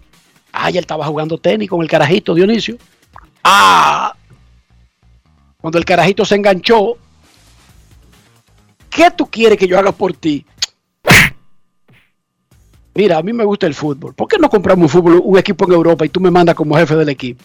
Ah, 0.51 0.69
ya 0.69 0.79
él 0.79 0.83
estaba 0.83 1.05
jugando 1.05 1.37
tenis 1.37 1.69
con 1.69 1.81
el 1.81 1.89
carajito, 1.89 2.33
Dionisio. 2.33 2.77
Ah, 3.43 4.15
cuando 5.59 5.77
el 5.77 5.85
carajito 5.85 6.23
se 6.23 6.35
enganchó, 6.35 6.97
¿qué 8.89 9.11
tú 9.11 9.25
quieres 9.25 9.57
que 9.57 9.67
yo 9.67 9.77
haga 9.77 9.91
por 9.91 10.13
ti? 10.13 10.45
Mira, 12.97 13.17
a 13.19 13.21
mí 13.21 13.31
me 13.31 13.43
gusta 13.43 13.67
el 13.67 13.75
fútbol. 13.75 14.15
¿Por 14.15 14.27
qué 14.27 14.37
no 14.39 14.49
compramos 14.49 14.85
un 14.85 14.89
fútbol, 15.01 15.21
un 15.23 15.37
equipo 15.37 15.65
en 15.65 15.71
Europa 15.73 16.03
y 16.03 16.09
tú 16.09 16.19
me 16.19 16.31
mandas 16.31 16.55
como 16.55 16.75
jefe 16.75 16.95
del 16.95 17.09
equipo? 17.09 17.43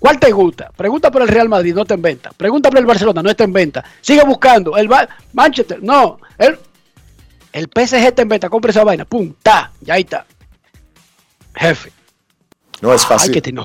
¿Cuál 0.00 0.18
te 0.18 0.32
gusta? 0.32 0.70
Pregunta 0.76 1.08
por 1.10 1.22
el 1.22 1.28
Real 1.28 1.48
Madrid, 1.48 1.72
no 1.72 1.82
está 1.82 1.94
en 1.94 2.02
venta. 2.02 2.30
Pregunta 2.36 2.68
por 2.68 2.80
el 2.80 2.84
Barcelona, 2.86 3.22
no 3.22 3.30
está 3.30 3.44
en 3.44 3.52
venta. 3.52 3.84
Sigue 4.00 4.24
buscando. 4.24 4.76
El 4.76 4.88
Ba- 4.88 5.08
Manchester, 5.34 5.80
no. 5.82 6.18
El, 6.36 6.58
el 7.52 7.68
PSG 7.72 7.94
está 8.08 8.22
en 8.22 8.28
venta. 8.28 8.48
Compra 8.50 8.72
esa 8.72 8.82
vaina. 8.82 9.04
Pum, 9.04 9.28
está. 9.38 9.70
Ya 9.82 9.94
ahí 9.94 10.02
está. 10.02 10.26
Jefe. 11.54 11.92
No 12.82 12.92
es 12.92 13.06
fácil. 13.06 13.32
que 13.32 13.40
tiene 13.40 13.62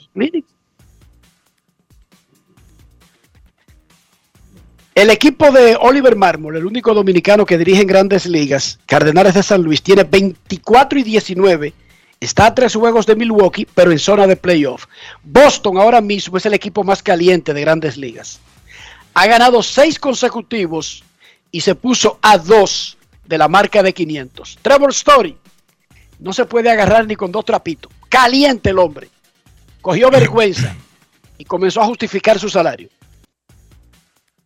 El 4.96 5.10
equipo 5.10 5.52
de 5.52 5.76
Oliver 5.82 6.16
Mármol, 6.16 6.56
el 6.56 6.68
único 6.68 6.94
dominicano 6.94 7.48
que 7.48 7.58
dirige 7.58 7.82
en 7.82 7.88
grandes 7.88 8.28
ligas, 8.28 8.80
Cardenales 8.86 9.34
de 9.34 9.42
San 9.42 9.64
Luis, 9.64 9.82
tiene 9.82 10.04
24 10.04 11.00
y 11.00 11.04
19. 11.04 11.74
Está 12.20 12.46
a 12.46 12.54
tres 12.54 12.76
juegos 12.76 13.08
de 13.08 13.16
Milwaukee, 13.16 13.66
pero 13.74 13.92
en 13.92 13.98
zona 13.98 14.28
de 14.28 14.36
playoff. 14.36 14.86
Boston 15.24 15.80
ahora 15.80 16.00
mismo 16.00 16.38
es 16.38 16.46
el 16.46 16.54
equipo 16.54 16.84
más 16.84 17.02
caliente 17.02 17.56
de 17.56 17.62
grandes 17.62 17.98
ligas. 17.98 18.40
Ha 19.16 19.26
ganado 19.26 19.64
seis 19.64 19.98
consecutivos 19.98 21.04
y 21.52 21.62
se 21.62 21.74
puso 21.74 22.20
a 22.22 22.38
dos 22.38 22.96
de 23.26 23.40
la 23.40 23.48
marca 23.48 23.82
de 23.82 23.94
500. 23.94 24.60
Trevor 24.62 24.92
Story 24.92 25.36
no 26.20 26.34
se 26.34 26.46
puede 26.46 26.70
agarrar 26.70 27.08
ni 27.08 27.16
con 27.16 27.32
dos 27.32 27.46
trapitos. 27.46 27.92
Caliente 28.10 28.70
el 28.70 28.78
hombre. 28.78 29.10
Cogió 29.82 30.12
vergüenza 30.12 30.76
y 31.40 31.46
comenzó 31.46 31.82
a 31.82 31.88
justificar 31.88 32.38
su 32.38 32.48
salario. 32.48 32.90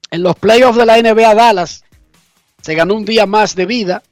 En 0.09 0.23
los 0.23 0.35
playoffs 0.35 0.77
de 0.77 0.85
la 0.85 1.01
NBA 1.01 1.35
Dallas 1.35 1.83
se 2.61 2.75
ganó 2.75 2.95
un 2.95 3.05
día 3.05 3.25
más 3.25 3.55
de 3.55 3.65
vida, 3.65 4.03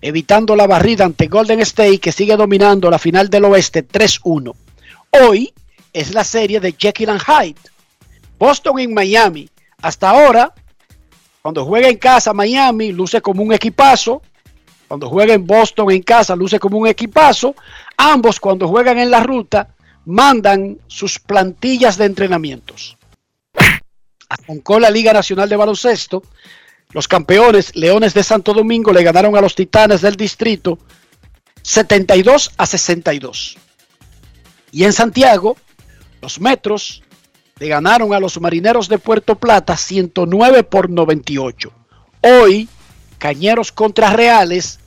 evitando 0.00 0.56
la 0.56 0.66
barrida 0.66 1.04
ante 1.04 1.26
Golden 1.26 1.60
State, 1.60 1.98
que 1.98 2.12
sigue 2.12 2.36
dominando 2.36 2.90
la 2.90 2.98
final 2.98 3.28
del 3.28 3.44
oeste 3.44 3.86
3-1. 3.86 4.54
Hoy 5.10 5.52
es 5.92 6.12
la 6.14 6.24
serie 6.24 6.60
de 6.60 6.74
Jekyll 6.76 7.10
and 7.10 7.22
Hyde. 7.22 7.60
Boston 8.38 8.80
en 8.80 8.94
Miami. 8.94 9.48
Hasta 9.80 10.10
ahora, 10.10 10.52
cuando 11.42 11.64
juega 11.64 11.88
en 11.88 11.98
casa 11.98 12.32
Miami, 12.32 12.92
luce 12.92 13.20
como 13.20 13.42
un 13.42 13.52
equipazo. 13.52 14.22
Cuando 14.88 15.08
juega 15.08 15.34
en 15.34 15.46
Boston 15.46 15.90
en 15.90 16.02
casa, 16.02 16.34
luce 16.34 16.58
como 16.58 16.78
un 16.78 16.86
equipazo. 16.86 17.54
Ambos, 17.96 18.40
cuando 18.40 18.66
juegan 18.66 18.98
en 18.98 19.10
la 19.10 19.20
ruta, 19.20 19.68
mandan 20.06 20.78
sus 20.86 21.18
plantillas 21.18 21.96
de 21.96 22.06
entrenamientos. 22.06 22.96
Arrancó 24.42 24.80
la 24.80 24.90
Liga 24.90 25.12
Nacional 25.12 25.48
de 25.48 25.56
Baloncesto. 25.56 26.22
Los 26.90 27.08
campeones 27.08 27.74
Leones 27.74 28.14
de 28.14 28.22
Santo 28.22 28.52
Domingo 28.52 28.92
le 28.92 29.02
ganaron 29.02 29.36
a 29.36 29.40
los 29.40 29.54
Titanes 29.54 30.00
del 30.00 30.16
Distrito 30.16 30.78
72 31.62 32.52
a 32.56 32.66
62. 32.66 33.56
Y 34.70 34.84
en 34.84 34.92
Santiago, 34.92 35.56
los 36.20 36.40
Metros 36.40 37.02
le 37.58 37.68
ganaron 37.68 38.12
a 38.12 38.20
los 38.20 38.40
Marineros 38.40 38.88
de 38.88 38.98
Puerto 38.98 39.36
Plata 39.36 39.76
109 39.76 40.64
por 40.64 40.90
98. 40.90 41.72
Hoy, 42.22 42.68
Cañeros 43.18 43.72
contra 43.72 44.10
Reales 44.10 44.80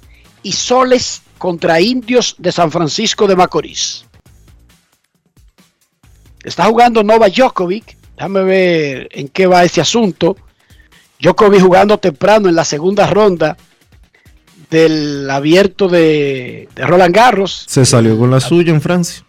y 0.43 0.51
Soles 0.51 1.23
contra 1.37 1.81
Indios 1.81 2.35
de 2.37 2.51
San 2.51 2.71
Francisco 2.71 3.27
de 3.27 3.35
Macorís. 3.35 4.05
Está 6.43 6.65
jugando 6.65 7.03
Nova 7.03 7.29
Djokovic. 7.29 7.96
Déjame 8.17 8.43
ver 8.43 9.09
en 9.12 9.27
qué 9.29 9.47
va 9.47 9.63
ese 9.63 9.79
asunto. 9.79 10.36
Djokovic 11.19 11.62
jugando 11.62 11.97
temprano 12.00 12.50
en 12.50 12.55
la 12.55 12.65
segunda 12.65 13.07
ronda 13.07 13.55
del 14.69 15.29
abierto 15.29 15.88
de, 15.88 16.67
de 16.75 16.86
Roland 16.86 17.15
Garros. 17.15 17.65
Se 17.67 17.86
salió 17.86 18.17
con 18.17 18.31
la 18.31 18.39
suya 18.39 18.74
en 18.74 18.81
Francia. 18.81 19.24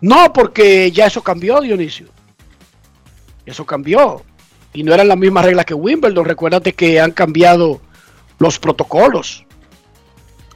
No, 0.00 0.32
porque 0.32 0.90
ya 0.90 1.06
eso 1.06 1.22
cambió, 1.22 1.60
Dionisio. 1.60 2.06
Eso 3.44 3.66
cambió. 3.66 4.22
Y 4.72 4.84
no 4.84 4.94
eran 4.94 5.08
las 5.08 5.18
mismas 5.18 5.44
reglas 5.44 5.66
que 5.66 5.74
Wimbledon. 5.74 6.24
Recuérdate 6.24 6.72
que 6.72 7.00
han 7.00 7.10
cambiado 7.10 7.80
los 8.38 8.58
protocolos 8.58 9.44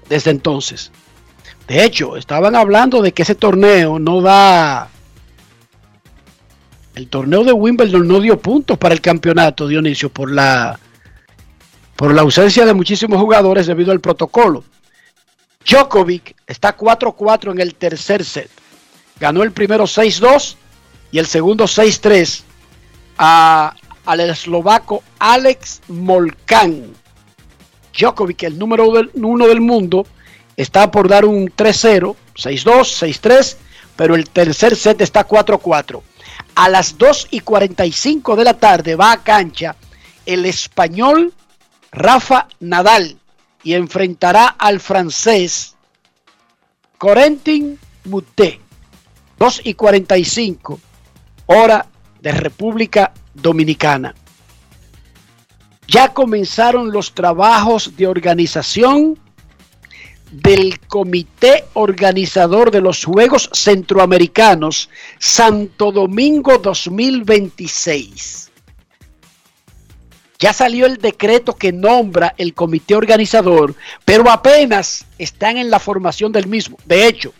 desde 0.08 0.30
entonces. 0.30 0.92
De 1.66 1.84
hecho, 1.84 2.16
estaban 2.16 2.54
hablando 2.54 3.02
de 3.02 3.12
que 3.12 3.22
ese 3.22 3.34
torneo 3.34 3.98
no 3.98 4.20
da. 4.20 4.88
El 6.96 7.08
torneo 7.08 7.44
de 7.44 7.52
Wimbledon 7.52 8.08
no 8.08 8.20
dio 8.20 8.38
puntos 8.40 8.78
para 8.78 8.94
el 8.94 9.02
campeonato, 9.02 9.68
Dionisio, 9.68 10.08
por 10.08 10.32
la, 10.32 10.80
por 11.94 12.14
la 12.14 12.22
ausencia 12.22 12.64
de 12.64 12.72
muchísimos 12.72 13.20
jugadores 13.20 13.66
debido 13.66 13.92
al 13.92 14.00
protocolo. 14.00 14.64
Djokovic 15.68 16.34
está 16.46 16.74
4-4 16.74 17.52
en 17.52 17.60
el 17.60 17.74
tercer 17.74 18.24
set. 18.24 18.48
Ganó 19.20 19.42
el 19.42 19.52
primero 19.52 19.84
6-2 19.84 20.56
y 21.12 21.18
el 21.18 21.26
segundo 21.26 21.64
6-3 21.64 22.44
a- 23.18 23.74
al 24.06 24.20
eslovaco 24.20 25.02
Alex 25.18 25.82
Molkan. 25.88 26.82
Djokovic, 27.94 28.44
el 28.44 28.58
número 28.58 28.88
uno 29.14 29.46
del 29.46 29.60
mundo, 29.60 30.06
está 30.56 30.90
por 30.90 31.08
dar 31.08 31.26
un 31.26 31.50
3-0, 31.54 32.16
6-2, 32.36 33.20
6-3, 33.20 33.56
pero 33.96 34.14
el 34.14 34.30
tercer 34.30 34.76
set 34.76 35.02
está 35.02 35.28
4-4. 35.28 36.00
A 36.56 36.70
las 36.70 36.96
2 36.96 37.28
y 37.30 37.40
45 37.40 38.34
de 38.34 38.44
la 38.44 38.54
tarde 38.54 38.96
va 38.96 39.12
a 39.12 39.22
cancha 39.22 39.76
el 40.24 40.46
español 40.46 41.34
Rafa 41.92 42.48
Nadal 42.60 43.18
y 43.62 43.74
enfrentará 43.74 44.46
al 44.46 44.80
francés 44.80 45.76
Corentin 46.98 47.78
Moutet. 48.04 48.60
2 49.38 49.60
y 49.64 49.74
45, 49.74 50.80
hora 51.44 51.86
de 52.22 52.32
República 52.32 53.12
Dominicana. 53.34 54.14
Ya 55.86 56.14
comenzaron 56.14 56.90
los 56.90 57.12
trabajos 57.12 57.98
de 57.98 58.06
organización 58.06 59.18
del 60.42 60.80
comité 60.80 61.64
organizador 61.72 62.70
de 62.70 62.82
los 62.82 63.04
Juegos 63.04 63.48
Centroamericanos 63.54 64.90
Santo 65.18 65.92
Domingo 65.92 66.58
2026. 66.58 68.50
Ya 70.38 70.52
salió 70.52 70.84
el 70.84 70.98
decreto 70.98 71.56
que 71.56 71.72
nombra 71.72 72.34
el 72.36 72.52
comité 72.52 72.94
organizador, 72.94 73.74
pero 74.04 74.30
apenas 74.30 75.06
están 75.16 75.56
en 75.56 75.70
la 75.70 75.78
formación 75.78 76.32
del 76.32 76.46
mismo. 76.46 76.76
De 76.84 77.06
hecho, 77.06 77.32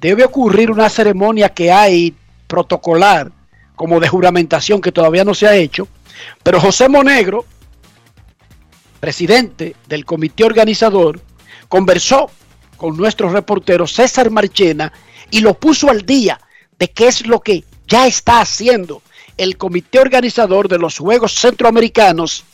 debe 0.00 0.24
ocurrir 0.24 0.70
una 0.70 0.88
ceremonia 0.88 1.50
que 1.50 1.70
hay 1.70 2.14
protocolar, 2.46 3.30
como 3.76 4.00
de 4.00 4.08
juramentación, 4.08 4.80
que 4.80 4.92
todavía 4.92 5.24
no 5.24 5.34
se 5.34 5.46
ha 5.46 5.54
hecho, 5.54 5.86
pero 6.42 6.58
José 6.58 6.88
Monegro, 6.88 7.44
presidente 8.98 9.76
del 9.86 10.06
comité 10.06 10.44
organizador, 10.44 11.20
conversó 11.68 12.30
con 12.76 12.96
nuestro 12.96 13.28
reportero 13.30 13.86
César 13.86 14.30
Marchena 14.30 14.92
y 15.30 15.40
lo 15.40 15.54
puso 15.54 15.90
al 15.90 16.06
día 16.06 16.40
de 16.78 16.90
qué 16.90 17.08
es 17.08 17.26
lo 17.26 17.40
que 17.40 17.64
ya 17.86 18.06
está 18.06 18.40
haciendo 18.40 19.02
el 19.36 19.56
comité 19.56 20.00
organizador 20.00 20.68
de 20.68 20.78
los 20.78 20.98
Juegos 20.98 21.34
Centroamericanos 21.34 22.44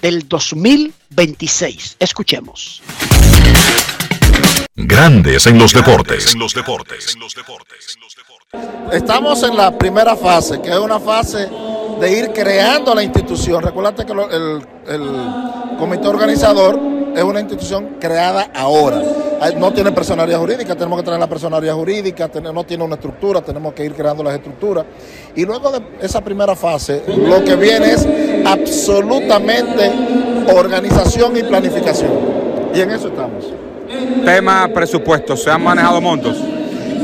del 0.00 0.28
2026. 0.28 1.96
Escuchemos. 1.98 2.82
Grandes 4.74 5.46
en 5.46 5.58
los 5.58 5.72
deportes. 5.72 6.34
Estamos 8.92 9.44
en 9.44 9.56
la 9.56 9.70
primera 9.78 10.16
fase, 10.16 10.60
que 10.60 10.70
es 10.70 10.78
una 10.78 10.98
fase 10.98 11.48
de 12.00 12.18
ir 12.18 12.32
creando 12.32 12.92
la 12.92 13.04
institución. 13.04 13.62
Recuerda 13.62 14.04
que 14.04 14.12
el, 14.12 14.62
comité 15.78 16.08
organizador 16.08 16.78
es 17.14 17.22
una 17.22 17.38
institución 17.38 17.96
creada 18.00 18.50
ahora. 18.52 19.00
No 19.56 19.72
tiene 19.72 19.92
personalidad 19.92 20.40
jurídica, 20.40 20.74
tenemos 20.74 20.98
que 20.98 21.04
tener 21.04 21.20
la 21.20 21.28
personalidad 21.28 21.74
jurídica, 21.74 22.28
no 22.52 22.64
tiene 22.64 22.82
una 22.82 22.96
estructura, 22.96 23.40
tenemos 23.40 23.72
que 23.74 23.84
ir 23.84 23.94
creando 23.94 24.24
las 24.24 24.34
estructuras. 24.34 24.84
Y 25.36 25.44
luego 25.44 25.70
de 25.70 25.82
esa 26.00 26.20
primera 26.20 26.56
fase, 26.56 27.04
lo 27.06 27.44
que 27.44 27.54
viene 27.54 27.92
es 27.92 28.06
absolutamente 28.44 29.92
organización 30.52 31.36
y 31.36 31.44
planificación. 31.44 32.10
Y 32.74 32.80
en 32.80 32.90
eso 32.90 33.06
estamos. 33.06 33.52
Tema 34.24 34.68
presupuesto, 34.74 35.36
¿se 35.36 35.48
han 35.50 35.62
manejado 35.62 36.00
montos? 36.00 36.36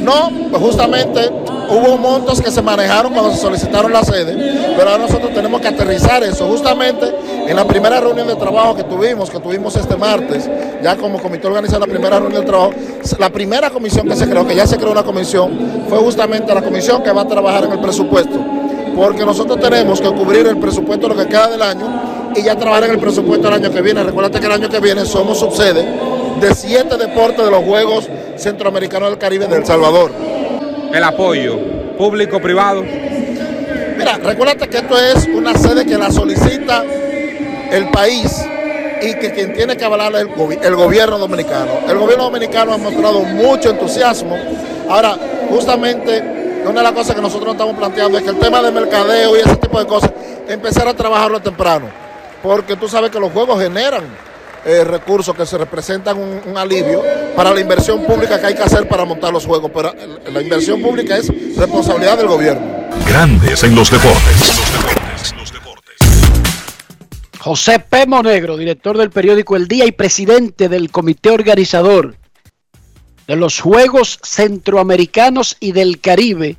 No, 0.07 0.31
pues 0.51 0.63
justamente 0.63 1.29
hubo 1.69 1.99
montos 1.99 2.41
que 2.41 2.53
se 2.53 2.63
manejaron 2.63 3.13
cuando 3.13 3.33
se 3.33 3.39
solicitaron 3.39 3.93
la 3.93 4.05
sede, 4.05 4.37
pero 4.77 4.91
ahora 4.91 5.03
nosotros 5.03 5.35
tenemos 5.35 5.61
que 5.61 5.67
aterrizar 5.67 6.23
eso. 6.23 6.47
Justamente 6.47 7.13
en 7.49 7.57
la 7.57 7.67
primera 7.67 7.99
reunión 8.01 8.29
de 8.29 8.37
trabajo 8.37 8.77
que 8.77 8.85
tuvimos, 8.85 9.29
que 9.31 9.41
tuvimos 9.41 9.75
este 9.75 9.97
martes, 9.97 10.49
ya 10.81 10.97
como 10.97 11.21
comité 11.21 11.49
organizado 11.49 11.81
la 11.81 11.87
primera 11.89 12.21
reunión 12.21 12.43
de 12.43 12.47
trabajo, 12.47 12.71
la 13.19 13.31
primera 13.31 13.69
comisión 13.71 14.09
que 14.09 14.15
se 14.15 14.29
creó, 14.29 14.47
que 14.47 14.55
ya 14.55 14.65
se 14.65 14.77
creó 14.77 14.93
una 14.93 15.03
comisión, 15.03 15.59
fue 15.89 15.99
justamente 15.99 16.55
la 16.55 16.63
comisión 16.63 17.03
que 17.03 17.11
va 17.11 17.23
a 17.23 17.27
trabajar 17.27 17.65
en 17.65 17.73
el 17.73 17.81
presupuesto. 17.81 18.39
Porque 18.95 19.27
nosotros 19.27 19.59
tenemos 19.59 20.01
que 20.01 20.09
cubrir 20.13 20.47
el 20.47 20.59
presupuesto 20.59 21.09
lo 21.09 21.17
que 21.17 21.27
queda 21.27 21.49
del 21.49 21.63
año 21.63 22.31
y 22.37 22.43
ya 22.45 22.55
trabajar 22.55 22.85
en 22.85 22.93
el 22.93 23.01
presupuesto 23.01 23.49
del 23.49 23.61
año 23.61 23.73
que 23.73 23.83
viene. 23.83 24.05
Recuerda 24.05 24.39
que 24.39 24.47
el 24.47 24.53
año 24.53 24.69
que 24.69 24.79
viene 24.79 25.05
somos 25.05 25.41
subsede 25.41 25.85
de 26.41 26.55
siete 26.55 26.97
deportes 26.97 27.45
de 27.45 27.51
los 27.51 27.65
Juegos 27.65 28.09
Centroamericanos 28.37 29.11
del 29.11 29.19
Caribe 29.19 29.47
de 29.47 29.57
El 29.57 29.67
Salvador. 29.67 30.13
El 30.93 31.03
apoyo 31.03 31.59
público-privado. 31.97 32.83
Mira, 33.97 34.19
recuérdate 34.19 34.69
que 34.69 34.79
esto 34.79 34.99
es 34.99 35.27
una 35.27 35.55
sede 35.55 35.87
que 35.87 35.97
la 35.97 36.11
solicita 36.11 36.85
el 37.71 37.89
país 37.91 38.45
y 39.03 39.15
que 39.15 39.33
quien 39.33 39.53
tiene 39.55 39.77
que 39.77 39.85
avalar 39.85 40.15
es 40.15 40.23
el, 40.23 40.63
el 40.63 40.77
gobierno 40.77 41.19
dominicano. 41.19 41.73
El 41.89 41.99
gobierno 41.99 42.25
dominicano 42.25 42.75
ha 42.75 42.79
mostrado 42.79 43.21
mucho 43.21 43.71
entusiasmo. 43.71 44.37
Ahora, 44.89 45.17
justamente, 45.49 46.63
una 46.65 46.81
de 46.81 46.83
las 46.83 46.93
cosas 46.93 47.15
que 47.15 47.23
nosotros 47.23 47.53
estamos 47.53 47.77
planteando 47.77 48.19
es 48.19 48.25
que 48.25 48.31
el 48.31 48.39
tema 48.39 48.63
de 48.63 48.71
mercadeo 48.71 49.37
y 49.37 49.41
ese 49.41 49.57
tipo 49.57 49.79
de 49.79 49.87
cosas, 49.87 50.11
empezar 50.49 50.87
a 50.87 50.95
trabajarlo 50.95 51.41
temprano. 51.41 51.87
Porque 52.43 52.77
tú 52.77 52.89
sabes 52.89 53.11
que 53.11 53.19
los 53.19 53.33
juegos 53.33 53.61
generan 53.61 54.05
eh, 54.67 54.83
recursos 54.83 55.35
que 55.37 55.47
se 55.47 55.57
representan 55.57 56.19
un, 56.19 56.41
un 56.45 56.59
alivio 56.59 57.03
para 57.37 57.55
la 57.55 57.61
inversión 57.61 58.05
pública 58.05 58.41
que 58.41 58.47
hay 58.47 58.55
que 58.55 58.63
hacer 58.63 58.89
para 58.89 59.05
montar 59.05 59.33
los 59.33 59.47
juegos. 59.47 59.71
Pero 59.73 59.95
eh, 59.97 60.31
la 60.33 60.43
inversión 60.43 60.83
pública 60.83 61.17
es 61.17 61.29
responsabilidad 61.57 62.19
del 62.19 62.27
gobierno. 62.27 62.67
Grandes 63.07 63.63
en 63.63 63.77
los 63.77 63.91
deportes. 63.91 64.67
José 67.39 67.79
P. 67.79 68.09
Monegro, 68.09 68.57
director 68.57 68.99
del 68.99 69.11
periódico 69.11 69.55
El 69.55 69.69
Día 69.69 69.87
y 69.87 69.93
presidente 69.93 70.69
del 70.69 70.91
comité 70.91 71.31
organizador 71.31 72.17
de 73.29 73.37
los 73.37 73.61
Juegos 73.61 74.19
Centroamericanos 74.25 75.57
y 75.61 75.71
del 75.71 76.01
Caribe, 76.01 76.57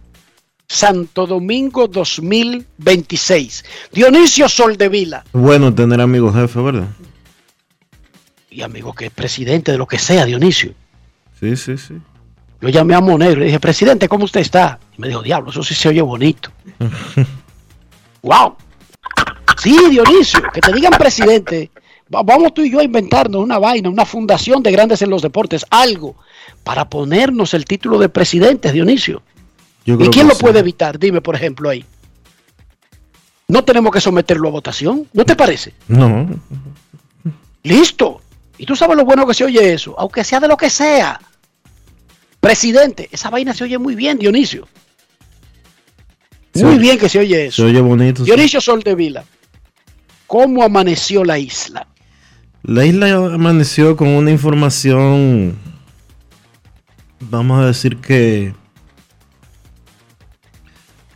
Santo 0.65 1.27
Domingo 1.27 1.89
2026. 1.89 3.65
Dionisio 3.91 4.47
Soldevila, 4.47 5.25
Bueno 5.33 5.75
tener 5.75 5.99
amigos 5.99 6.33
jefe, 6.33 6.61
¿verdad? 6.61 6.87
Y 8.49 8.61
amigo 8.61 8.93
que 8.93 9.05
es 9.07 9.11
presidente 9.11 9.71
de 9.71 9.77
lo 9.77 9.85
que 9.87 9.99
sea, 9.99 10.25
Dionisio. 10.25 10.73
Sí, 11.39 11.55
sí, 11.55 11.77
sí. 11.77 11.95
Yo 12.61 12.69
llamé 12.69 12.95
a 12.95 13.01
Monegro 13.01 13.41
y 13.43 13.45
dije, 13.45 13.59
presidente, 13.59 14.07
¿cómo 14.09 14.25
usted 14.25 14.41
está? 14.41 14.79
Y 14.97 15.01
me 15.01 15.07
dijo, 15.07 15.21
diablo, 15.21 15.51
eso 15.51 15.63
sí 15.63 15.75
se 15.75 15.89
oye 15.89 16.01
bonito. 16.01 16.51
¡Wow! 18.21 18.55
Sí, 19.57 19.77
Dionisio, 19.89 20.41
que 20.53 20.61
te 20.61 20.71
digan 20.73 20.93
presidente. 20.97 21.69
Va- 22.13 22.23
Vamos 22.23 22.53
tú 22.53 22.61
y 22.63 22.71
yo 22.71 22.79
a 22.79 22.83
inventarnos 22.83 23.41
una 23.43 23.59
vaina, 23.59 23.89
una 23.89 24.05
fundación 24.05 24.63
de 24.63 24.71
grandes 24.71 25.01
en 25.01 25.09
los 25.09 25.21
deportes, 25.21 25.65
algo 25.69 26.15
para 26.63 26.89
ponernos 26.89 27.53
el 27.53 27.65
título 27.65 27.99
de 27.99 28.09
presidente, 28.09 28.71
Dionisio. 28.71 29.21
Yo 29.85 29.95
¿Y 29.99 30.09
quién 30.09 30.27
lo 30.27 30.35
sí. 30.35 30.41
puede 30.41 30.59
evitar? 30.59 30.97
Dime, 30.99 31.21
por 31.21 31.35
ejemplo, 31.35 31.69
ahí. 31.69 31.85
no 33.47 33.63
tenemos 33.63 33.91
que 33.91 34.01
someterlo 34.01 34.47
a 34.49 34.51
votación. 34.51 35.07
¿No 35.13 35.23
te 35.25 35.35
parece? 35.35 35.73
No. 35.87 36.27
Listo. 37.63 38.21
Y 38.57 38.65
tú 38.65 38.75
sabes 38.75 38.97
lo 38.97 39.05
bueno 39.05 39.25
que 39.27 39.33
se 39.33 39.43
oye 39.43 39.73
eso, 39.73 39.95
aunque 39.97 40.23
sea 40.23 40.39
de 40.39 40.47
lo 40.47 40.57
que 40.57 40.69
sea. 40.69 41.19
Presidente, 42.39 43.09
esa 43.11 43.29
vaina 43.29 43.53
se 43.53 43.63
oye 43.63 43.77
muy 43.77 43.95
bien, 43.95 44.17
Dionisio. 44.17 44.67
Muy 46.55 46.79
bien 46.79 46.97
que 46.97 47.09
se 47.09 47.19
oye 47.19 47.47
eso. 47.47 47.63
Se 47.63 47.69
oye 47.69 47.81
bonito. 47.81 48.23
sí. 48.23 48.25
Dionisio 48.25 48.59
Soldevila, 48.61 49.23
¿cómo 50.25 50.63
amaneció 50.63 51.23
la 51.23 51.37
isla? 51.37 51.87
La 52.63 52.85
isla 52.85 53.15
amaneció 53.15 53.95
con 53.95 54.09
una 54.09 54.31
información, 54.31 55.57
vamos 57.19 57.61
a 57.61 57.67
decir 57.67 57.97
que 57.97 58.53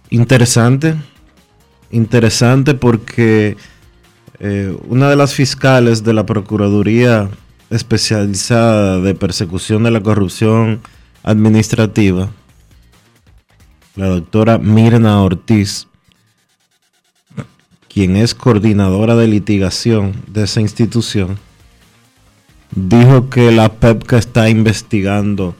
interesante, 0.10 0.96
interesante 1.90 2.74
porque 2.74 3.58
eh, 4.44 4.76
una 4.88 5.08
de 5.08 5.16
las 5.16 5.36
fiscales 5.36 6.04
de 6.04 6.14
la 6.14 6.26
Procuraduría 6.26 7.30
Especializada 7.70 9.00
de 9.00 9.14
Persecución 9.14 9.84
de 9.84 9.92
la 9.92 10.02
Corrupción 10.02 10.82
Administrativa, 11.22 12.32
la 13.96 14.08
doctora 14.08 14.58
Mirna 14.58 15.22
Ortiz, 15.22 15.88
quien 17.88 18.16
es 18.16 18.34
coordinadora 18.34 19.16
de 19.16 19.28
litigación 19.28 20.14
de 20.26 20.46
esa 20.46 20.60
institución, 20.60 21.38
dijo 22.72 23.30
que 23.30 23.52
la 23.52 23.70
PEPCA 23.70 24.18
está 24.18 24.50
investigando 24.50 25.56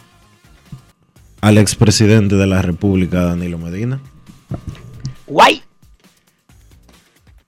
al 1.40 1.60
expresidente 1.60 2.34
de 2.34 2.48
la 2.48 2.64
República, 2.64 3.26
Danilo 3.26 3.60
Medina. 3.60 4.02
Guay. 5.28 5.62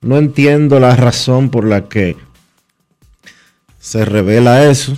No 0.04 0.18
entiendo 0.18 0.80
la 0.80 0.96
razón 0.96 1.50
por 1.50 1.66
la 1.66 1.88
que 1.88 2.16
se 3.80 4.06
revela 4.06 4.70
eso, 4.70 4.98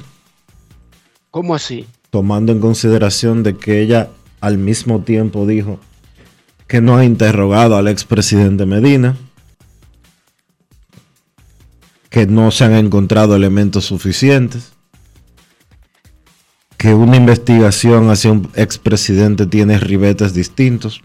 ¿Cómo 1.31 1.53
así? 1.55 1.85
tomando 2.09 2.51
en 2.51 2.59
consideración 2.59 3.43
de 3.43 3.57
que 3.57 3.81
ella 3.81 4.09
al 4.41 4.57
mismo 4.57 5.01
tiempo 5.01 5.45
dijo 5.45 5.79
que 6.67 6.81
no 6.81 6.97
ha 6.97 7.05
interrogado 7.05 7.77
al 7.77 7.87
expresidente 7.87 8.65
Medina, 8.65 9.15
que 12.09 12.25
no 12.25 12.51
se 12.51 12.63
han 12.63 12.73
encontrado 12.75 13.35
elementos 13.35 13.85
suficientes, 13.85 14.71
que 16.77 16.93
una 16.93 17.17
investigación 17.17 18.09
hacia 18.09 18.31
un 18.31 18.49
expresidente 18.55 19.45
tiene 19.45 19.77
ribetes 19.79 20.33
distintos. 20.33 21.01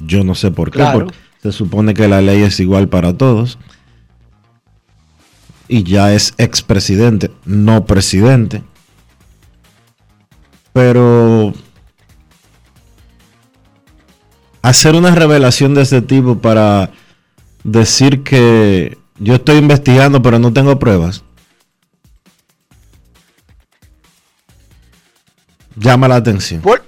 Yo 0.00 0.24
no 0.24 0.34
sé 0.34 0.50
por 0.50 0.70
qué, 0.70 0.78
Claro. 0.78 0.98
porque 1.06 1.14
se 1.42 1.52
supone 1.52 1.94
que 1.94 2.06
la 2.08 2.20
ley 2.20 2.42
es 2.42 2.60
igual 2.60 2.88
para 2.88 3.16
todos. 3.16 3.58
Y 5.68 5.82
ya 5.84 6.12
es 6.12 6.34
expresidente, 6.38 7.30
no 7.44 7.84
presidente. 7.86 8.62
Pero 10.72 11.52
hacer 14.62 14.94
una 14.94 15.14
revelación 15.14 15.74
de 15.74 15.82
ese 15.82 16.00
tipo 16.02 16.38
para 16.38 16.90
decir 17.64 18.22
que 18.22 18.96
yo 19.18 19.34
estoy 19.34 19.56
investigando 19.56 20.22
pero 20.22 20.38
no 20.38 20.52
tengo 20.52 20.78
pruebas. 20.78 21.24
Llama 25.76 26.06
la 26.08 26.16
atención. 26.16 26.62
Vuel- 26.62 26.82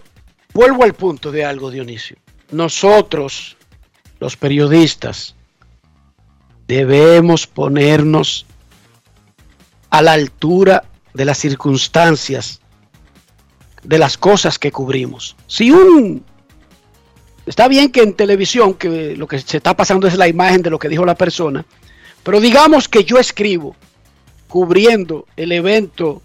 vuelvo 0.52 0.84
al 0.84 0.94
punto 0.94 1.32
de 1.32 1.44
algo, 1.44 1.70
Dionisio. 1.70 2.16
Nosotros, 2.52 3.56
los 4.24 4.38
periodistas, 4.38 5.34
debemos 6.66 7.46
ponernos 7.46 8.46
a 9.90 10.00
la 10.00 10.12
altura 10.12 10.84
de 11.12 11.26
las 11.26 11.36
circunstancias, 11.36 12.62
de 13.82 13.98
las 13.98 14.16
cosas 14.16 14.58
que 14.58 14.72
cubrimos. 14.72 15.36
Si 15.46 15.70
un... 15.70 16.24
Está 17.44 17.68
bien 17.68 17.92
que 17.92 18.00
en 18.00 18.14
televisión, 18.14 18.72
que 18.72 19.14
lo 19.14 19.28
que 19.28 19.38
se 19.40 19.58
está 19.58 19.76
pasando 19.76 20.06
es 20.06 20.16
la 20.16 20.26
imagen 20.26 20.62
de 20.62 20.70
lo 20.70 20.78
que 20.78 20.88
dijo 20.88 21.04
la 21.04 21.16
persona, 21.16 21.66
pero 22.22 22.40
digamos 22.40 22.88
que 22.88 23.04
yo 23.04 23.18
escribo 23.18 23.76
cubriendo 24.48 25.26
el 25.36 25.52
evento 25.52 26.22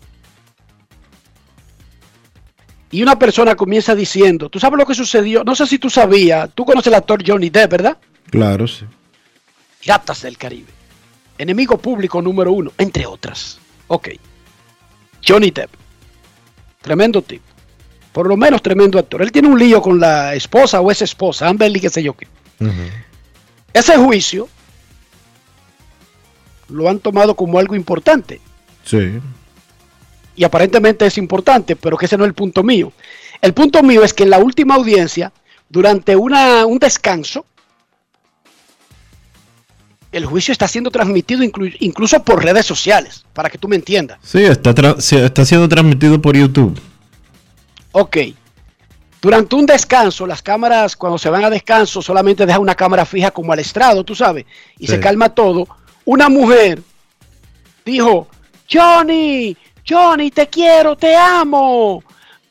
y 2.92 3.04
una 3.04 3.20
persona 3.20 3.56
comienza 3.56 3.94
diciendo, 3.96 4.50
¿tú 4.50 4.60
sabes 4.60 4.78
lo 4.78 4.86
que 4.86 4.96
sucedió? 4.96 5.44
No 5.44 5.56
sé 5.56 5.68
si 5.68 5.78
tú 5.78 5.90
sabías, 5.90 6.50
tú 6.56 6.66
conoces 6.66 6.88
al 6.88 7.00
actor 7.00 7.24
Johnny 7.26 7.50
Depp, 7.50 7.72
¿verdad? 7.72 7.98
Claro, 8.30 8.68
sí. 8.68 8.86
Piratas 9.80 10.22
del 10.24 10.38
Caribe. 10.38 10.72
Enemigo 11.38 11.78
público 11.78 12.22
número 12.22 12.52
uno, 12.52 12.72
entre 12.78 13.06
otras. 13.06 13.60
Ok. 13.88 14.10
Johnny 15.26 15.52
Depp. 15.52 15.70
Tremendo 16.82 17.22
tipo. 17.22 17.44
Por 18.12 18.28
lo 18.28 18.36
menos 18.36 18.62
tremendo 18.62 18.98
actor. 18.98 19.22
Él 19.22 19.32
tiene 19.32 19.48
un 19.48 19.60
lío 19.60 19.82
con 19.82 20.00
la 20.00 20.34
esposa 20.34 20.82
o 20.82 20.90
esa 20.92 21.06
esposa, 21.06 21.48
Amber 21.48 21.72
Lee, 21.72 21.80
qué 21.80 21.90
sé 21.90 22.02
yo 22.02 22.14
qué. 22.14 22.28
Ese 23.72 23.98
juicio 23.98 24.50
lo 26.70 26.90
han 26.90 27.00
tomado 27.00 27.36
como 27.36 27.60
algo 27.60 27.76
importante. 27.76 28.42
Sí. 28.84 29.20
Y 30.40 30.46
aparentemente 30.46 31.06
es 31.06 31.18
importante, 31.18 31.76
pero 31.76 31.98
que 31.98 32.06
ese 32.06 32.16
no 32.18 32.24
es 32.24 32.30
el 32.30 32.34
punto 32.34 32.64
mío. 32.64 32.94
El 33.42 33.54
punto 33.54 33.84
mío 33.84 34.06
es 34.06 34.14
que 34.14 34.24
en 34.24 34.30
la 34.30 34.38
última 34.40 34.76
audiencia, 34.76 35.34
durante 35.68 36.16
una, 36.16 36.66
un 36.66 36.80
descanso, 36.80 37.46
el 40.14 40.26
juicio 40.26 40.54
está 40.54 40.66
siendo 40.70 40.92
transmitido 40.92 41.44
inclu- 41.44 41.76
incluso 41.82 42.24
por 42.24 42.42
redes 42.42 42.66
sociales, 42.66 43.26
para 43.34 43.50
que 43.50 43.58
tú 43.58 43.68
me 43.68 43.76
entiendas. 43.76 44.18
Sí, 44.24 44.42
está, 44.46 44.70
está 44.98 45.44
siendo 45.44 45.68
transmitido 45.68 46.22
por 46.22 46.38
YouTube. 46.38 46.80
Ok. 47.92 48.18
Durante 49.22 49.58
un 49.58 49.66
descanso, 49.66 50.26
las 50.26 50.42
cámaras, 50.42 50.96
cuando 50.96 51.18
se 51.18 51.30
van 51.30 51.44
a 51.44 51.50
descanso, 51.50 52.02
solamente 52.02 52.46
dejan 52.46 52.62
una 52.62 52.76
cámara 52.76 53.06
fija 53.06 53.32
como 53.32 53.52
al 53.52 53.60
estrado, 53.60 54.06
tú 54.06 54.16
sabes, 54.16 54.46
y 54.78 54.88
se 54.88 55.02
calma 55.02 55.28
todo. 55.28 55.68
Una 56.06 56.30
mujer 56.30 56.82
dijo, 57.86 58.30
Johnny, 58.72 59.58
Johnny, 59.90 60.30
te 60.32 60.48
quiero, 60.48 60.96
te 60.96 61.16
amo. 61.16 62.04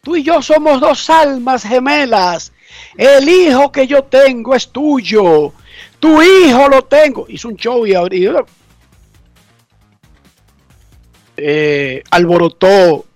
Tú 0.03 0.17
y 0.17 0.23
yo 0.23 0.43
somos 0.43 0.81
dos 0.81 1.09
almas 1.11 1.63
gemelas. 1.63 2.53
El 2.97 3.29
hijo 3.29 3.71
que 3.71 3.87
yo 3.87 4.03
tengo 4.05 4.55
es 4.55 4.69
tuyo. 4.69 5.53
Tu 6.01 6.23
hijo 6.23 6.69
lo 6.69 6.83
tengo. 6.83 7.27
Hizo 7.29 7.49
un 7.49 7.57
show 7.57 7.87
y 7.87 7.95
abrió. 7.95 8.47
Eh, 11.37 12.03
alborotó 12.11 13.07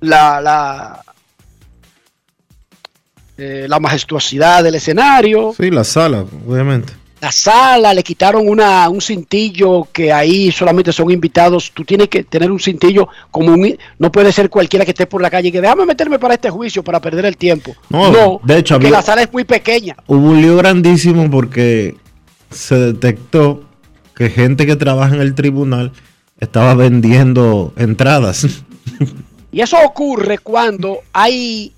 la, 0.00 0.40
la, 0.40 1.04
eh, 3.36 3.66
la 3.68 3.78
majestuosidad 3.80 4.64
del 4.64 4.76
escenario, 4.76 5.52
Sí, 5.56 5.70
la 5.70 5.84
sala, 5.84 6.24
obviamente. 6.46 6.94
La 7.20 7.30
sala, 7.32 7.92
le 7.92 8.02
quitaron 8.02 8.48
una, 8.48 8.88
un 8.88 9.00
cintillo 9.00 9.86
que 9.92 10.10
ahí 10.12 10.50
solamente 10.50 10.90
son 10.92 11.10
invitados. 11.10 11.70
Tú 11.74 11.84
tienes 11.84 12.08
que 12.08 12.24
tener 12.24 12.50
un 12.50 12.58
cintillo 12.58 13.08
como 13.30 13.52
un... 13.52 13.76
No 13.98 14.10
puede 14.10 14.32
ser 14.32 14.48
cualquiera 14.48 14.84
que 14.86 14.92
esté 14.92 15.06
por 15.06 15.20
la 15.20 15.28
calle 15.30 15.48
y 15.48 15.52
que 15.52 15.60
déjame 15.60 15.84
meterme 15.84 16.18
para 16.18 16.34
este 16.34 16.48
juicio 16.48 16.82
para 16.82 16.98
perder 17.00 17.26
el 17.26 17.36
tiempo. 17.36 17.74
No, 17.90 18.10
No, 18.10 18.40
de 18.42 18.58
hecho, 18.58 18.76
había- 18.76 18.90
la 18.90 19.02
sala 19.02 19.22
es 19.22 19.32
muy 19.32 19.44
pequeña. 19.44 19.96
Hubo 20.06 20.30
un 20.30 20.40
lío 20.40 20.56
grandísimo 20.56 21.30
porque 21.30 21.96
se 22.50 22.74
detectó 22.76 23.64
que 24.16 24.30
gente 24.30 24.64
que 24.66 24.76
trabaja 24.76 25.14
en 25.14 25.20
el 25.20 25.34
tribunal 25.34 25.92
estaba 26.38 26.74
vendiendo 26.74 27.74
entradas. 27.76 28.46
Y 29.52 29.60
eso 29.60 29.76
ocurre 29.84 30.38
cuando 30.38 31.00
hay 31.12 31.74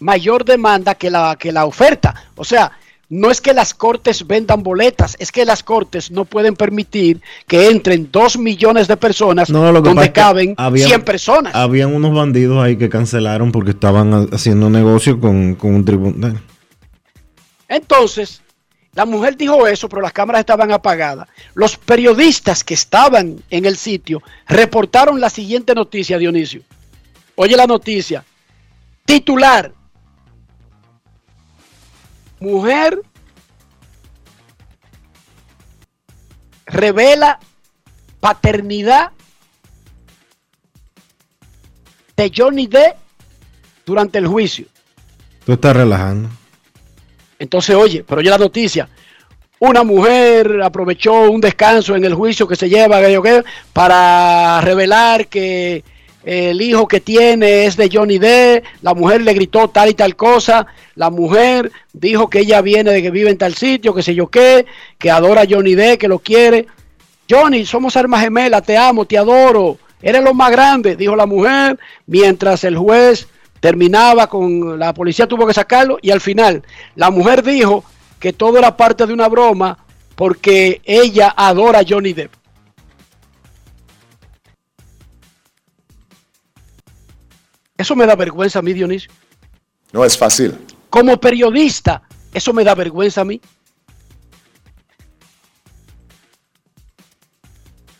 mayor 0.00 0.44
demanda 0.44 0.94
que 0.94 1.10
la, 1.10 1.36
que 1.38 1.52
la 1.52 1.64
oferta. 1.66 2.14
O 2.36 2.44
sea, 2.44 2.72
no 3.08 3.30
es 3.30 3.40
que 3.40 3.52
las 3.52 3.74
cortes 3.74 4.26
vendan 4.26 4.62
boletas, 4.62 5.16
es 5.18 5.30
que 5.30 5.44
las 5.44 5.62
cortes 5.62 6.10
no 6.10 6.24
pueden 6.24 6.56
permitir 6.56 7.20
que 7.46 7.68
entren 7.68 8.08
dos 8.10 8.38
millones 8.38 8.88
de 8.88 8.96
personas 8.96 9.50
No, 9.50 9.70
lo 9.72 9.82
que 9.82 9.88
donde 9.90 10.12
caben 10.12 10.54
había- 10.56 10.86
100 10.86 11.02
personas. 11.04 11.54
Habían 11.54 11.94
unos 11.94 12.14
bandidos 12.14 12.62
ahí 12.64 12.76
que 12.76 12.88
cancelaron 12.88 13.52
porque 13.52 13.70
estaban 13.72 14.12
ha- 14.14 14.26
haciendo 14.34 14.70
negocio 14.70 15.20
con, 15.20 15.54
con 15.54 15.74
un 15.74 15.84
tribunal. 15.84 16.40
Entonces, 17.68 18.40
la 18.94 19.04
mujer 19.04 19.36
dijo 19.36 19.66
eso, 19.66 19.88
pero 19.88 20.02
las 20.02 20.12
cámaras 20.12 20.40
estaban 20.40 20.70
apagadas. 20.70 21.28
Los 21.54 21.76
periodistas 21.76 22.62
que 22.62 22.74
estaban 22.74 23.42
en 23.50 23.64
el 23.64 23.76
sitio 23.76 24.22
reportaron 24.46 25.20
la 25.20 25.30
siguiente 25.30 25.74
noticia, 25.74 26.18
Dionisio. 26.18 26.62
Oye 27.36 27.56
la 27.56 27.66
noticia. 27.66 28.24
Titular. 29.04 29.72
Mujer 32.40 33.00
revela 36.66 37.38
paternidad 38.20 39.12
de 42.16 42.32
Johnny 42.34 42.66
Depp 42.66 42.96
durante 43.84 44.18
el 44.18 44.26
juicio. 44.26 44.66
Tú 45.44 45.52
estás 45.52 45.76
relajando. 45.76 46.30
Entonces, 47.38 47.76
oye, 47.76 48.04
pero 48.06 48.20
oye 48.20 48.30
la 48.30 48.38
noticia. 48.38 48.88
una 49.58 49.82
mujer 49.82 50.60
aprovechó 50.62 51.30
un 51.30 51.40
descanso 51.40 51.94
en 51.94 52.04
el 52.04 52.14
juicio 52.14 52.46
que 52.46 52.56
se 52.56 52.68
lleva 52.68 53.00
para 53.72 54.60
revelar 54.60 55.28
que 55.28 55.84
el 56.24 56.60
hijo 56.62 56.88
que 56.88 57.00
tiene 57.00 57.66
es 57.66 57.76
de 57.76 57.90
Johnny 57.92 58.18
Depp, 58.18 58.64
la 58.82 58.94
mujer 58.94 59.20
le 59.22 59.34
gritó 59.34 59.68
tal 59.68 59.90
y 59.90 59.94
tal 59.94 60.16
cosa, 60.16 60.66
la 60.94 61.10
mujer 61.10 61.70
dijo 61.92 62.30
que 62.30 62.40
ella 62.40 62.62
viene 62.62 62.92
de 62.92 63.02
que 63.02 63.10
vive 63.10 63.30
en 63.30 63.38
tal 63.38 63.54
sitio, 63.54 63.94
que 63.94 64.02
sé 64.02 64.14
yo 64.14 64.28
qué, 64.28 64.64
que 64.98 65.10
adora 65.10 65.42
a 65.42 65.46
Johnny 65.48 65.74
Depp, 65.74 66.00
que 66.00 66.08
lo 66.08 66.18
quiere. 66.18 66.66
Johnny, 67.28 67.66
somos 67.66 67.96
almas 67.96 68.22
gemelas, 68.22 68.64
te 68.64 68.76
amo, 68.76 69.04
te 69.04 69.18
adoro, 69.18 69.78
eres 70.00 70.22
lo 70.22 70.34
más 70.34 70.50
grande, 70.50 70.96
dijo 70.96 71.16
la 71.16 71.26
mujer, 71.26 71.78
mientras 72.06 72.64
el 72.64 72.76
juez 72.76 73.28
terminaba 73.60 74.26
con, 74.26 74.78
la 74.78 74.92
policía 74.92 75.26
tuvo 75.26 75.46
que 75.46 75.54
sacarlo 75.54 75.98
y 76.02 76.10
al 76.10 76.20
final 76.20 76.62
la 76.96 77.10
mujer 77.10 77.42
dijo 77.42 77.82
que 78.20 78.34
todo 78.34 78.58
era 78.58 78.76
parte 78.76 79.06
de 79.06 79.12
una 79.12 79.28
broma 79.28 79.78
porque 80.14 80.82
ella 80.84 81.32
adora 81.36 81.80
a 81.80 81.84
Johnny 81.88 82.12
Depp. 82.12 82.43
Eso 87.76 87.96
me 87.96 88.06
da 88.06 88.14
vergüenza 88.16 88.60
a 88.60 88.62
mí, 88.62 88.72
Dionisio. 88.72 89.10
No 89.92 90.04
es 90.04 90.16
fácil. 90.16 90.54
Como 90.90 91.18
periodista, 91.20 92.02
eso 92.32 92.52
me 92.52 92.64
da 92.64 92.74
vergüenza 92.74 93.22
a 93.22 93.24
mí. 93.24 93.40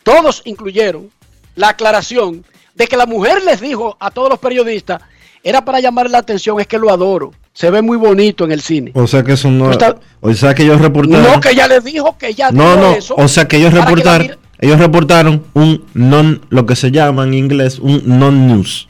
Todos 0.03 0.43
incluyeron 0.45 1.11
la 1.57 1.71
aclaración 1.71 2.45
de 2.75 2.87
que 2.87 2.97
la 2.97 3.07
mujer 3.07 3.43
les 3.45 3.61
dijo 3.61 3.97
a 4.01 4.11
todos 4.11 4.29
los 4.29 4.39
periodistas, 4.39 5.01
era 5.43 5.65
para 5.65 5.81
llamar 5.81 6.11
la 6.11 6.19
atención, 6.19 6.61
es 6.61 6.67
que 6.67 6.79
lo 6.79 6.91
adoro. 6.91 7.33
Se 7.53 7.71
ve 7.71 7.83
muy 7.83 7.97
bonito 7.97 8.45
en 8.45 8.53
el 8.53 8.61
cine. 8.61 8.91
O 8.95 9.07
sea 9.07 9.23
que 9.23 9.33
eso 9.33 9.49
no. 9.51 9.71
Está- 9.71 9.97
O 10.21 10.33
sea 10.35 10.55
que 10.55 10.65
ellos 10.65 10.81
reportaron. 10.81 11.23
No, 11.23 11.41
que 11.41 11.51
ella 11.51 11.69
les 11.69 11.85
dijo 11.85 12.17
que 12.19 12.29
ella 12.29 12.51
No, 12.51 12.71
dijo 12.77 12.81
no. 12.81 12.93
eso. 12.97 13.15
O 13.17 13.29
sea 13.29 13.47
que 13.47 13.59
ellos 13.59 13.73
que 13.73 13.81
reportaron. 13.81 14.37
ellos 14.59 14.79
reportaron 14.79 15.45
un 15.55 15.85
non, 15.95 16.45
lo 16.51 16.67
que 16.67 16.75
se 16.75 16.91
llama 16.91 17.25
en 17.25 17.35
inglés 17.35 17.79
un 17.79 18.03
non-news. 18.07 18.89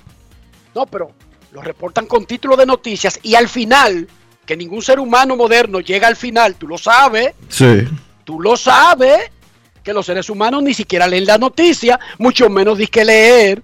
No, 0.75 0.87
pero 0.87 1.11
lo 1.53 1.63
reportan 1.63 2.07
con 2.07 2.25
título 2.27 2.57
de 2.57 2.67
noticias 2.67 3.19
y 3.23 3.35
al 3.35 3.49
final, 3.49 4.09
que 4.45 4.57
ningún 4.57 4.83
ser 4.83 4.99
humano 4.99 5.37
moderno 5.37 5.81
llega 5.81 6.09
al 6.09 6.17
final, 6.17 6.57
tú 6.57 6.67
lo 6.67 6.79
sabes, 6.79 7.35
Sí. 7.49 7.85
tú 8.25 8.41
lo 8.41 8.57
sabes, 8.57 9.31
que 9.83 9.93
los 9.93 10.07
seres 10.07 10.29
humanos 10.31 10.63
ni 10.63 10.75
siquiera 10.75 11.07
leen 11.07 11.27
la 11.27 11.39
noticia, 11.39 12.01
mucho 12.19 12.49
menos 12.49 12.79
que 12.91 13.05
leer 13.05 13.63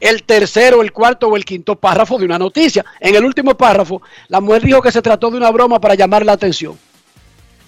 el 0.00 0.22
tercero, 0.22 0.80
el 0.80 0.92
cuarto 0.92 1.26
o 1.26 1.36
el 1.36 1.44
quinto 1.44 1.74
párrafo 1.76 2.16
de 2.18 2.24
una 2.24 2.38
noticia. 2.38 2.84
En 3.00 3.16
el 3.16 3.24
último 3.24 3.56
párrafo, 3.56 4.00
la 4.28 4.40
mujer 4.40 4.62
dijo 4.62 4.80
que 4.80 4.92
se 4.92 5.02
trató 5.02 5.30
de 5.30 5.36
una 5.36 5.50
broma 5.50 5.80
para 5.80 5.96
llamar 5.96 6.24
la 6.24 6.32
atención. 6.32 6.78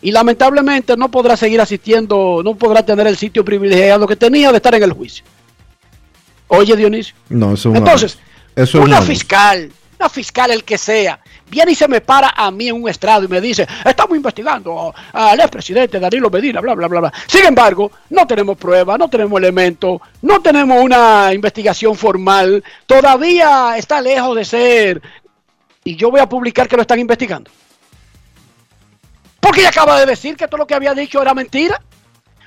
Y 0.01 0.13
lamentablemente 0.13 0.97
no 0.97 1.11
podrá 1.11 1.37
seguir 1.37 1.61
asistiendo, 1.61 2.41
no 2.43 2.55
podrá 2.55 2.87
tener 2.87 3.07
el 3.09 3.17
sitio 3.17 3.45
privilegiado 3.45 4.07
que 4.07 4.17
tenía 4.17 4.51
de 4.53 4.57
estar 4.57 4.75
en 4.75 4.83
el 4.85 4.93
juicio. 4.93 5.25
Oye, 6.47 6.75
Dionisio. 6.77 7.15
No, 7.29 7.55
eso 7.55 7.75
Entonces, 7.75 8.19
eso 8.57 8.79
es 8.79 8.85
una 8.85 8.99
una- 8.99 9.03
fiscal, 9.03 9.71
una 9.99 10.09
fiscal 10.09 10.51
el 10.51 10.65
que 10.65 10.79
sea, 10.79 11.21
viene 11.49 11.73
y 11.73 11.75
se 11.75 11.89
me 11.89 12.01
para 12.01 12.31
a 12.31 12.51
mí 12.51 12.69
en 12.69 12.83
un 12.83 12.89
estrado 12.89 13.25
y 13.25 13.29
me 13.29 13.41
dice, 13.41 13.67
estamos 13.85 14.17
investigando 14.17 14.95
al 15.13 15.41
expresidente 15.41 15.99
Danilo 15.99 16.31
Medina, 16.31 16.61
bla, 16.61 16.75
bla, 16.75 16.89
bla, 16.89 17.01
bla. 17.01 17.13
Sin 17.27 17.45
embargo, 17.45 17.91
no 18.11 18.27
tenemos 18.27 18.57
pruebas, 18.57 18.99
no 18.99 19.09
tenemos 19.11 19.39
elementos, 19.39 20.01
no 20.23 20.41
tenemos 20.41 20.83
una 20.83 21.33
investigación 21.35 21.97
formal, 21.97 22.63
todavía 22.87 23.75
está 23.77 24.01
lejos 24.01 24.37
de 24.37 24.45
ser. 24.45 25.03
Y 25.83 25.97
yo 25.97 26.11
voy 26.11 26.21
a 26.21 26.29
publicar 26.29 26.69
que 26.69 26.77
lo 26.77 26.83
están 26.83 26.99
investigando. 27.01 27.51
Porque 29.41 29.61
ella 29.61 29.71
acaba 29.71 29.99
de 29.99 30.05
decir 30.07 30.37
que 30.37 30.47
todo 30.47 30.59
lo 30.59 30.67
que 30.67 30.75
había 30.75 30.93
dicho 30.93 31.21
era 31.23 31.33
mentira. 31.33 31.81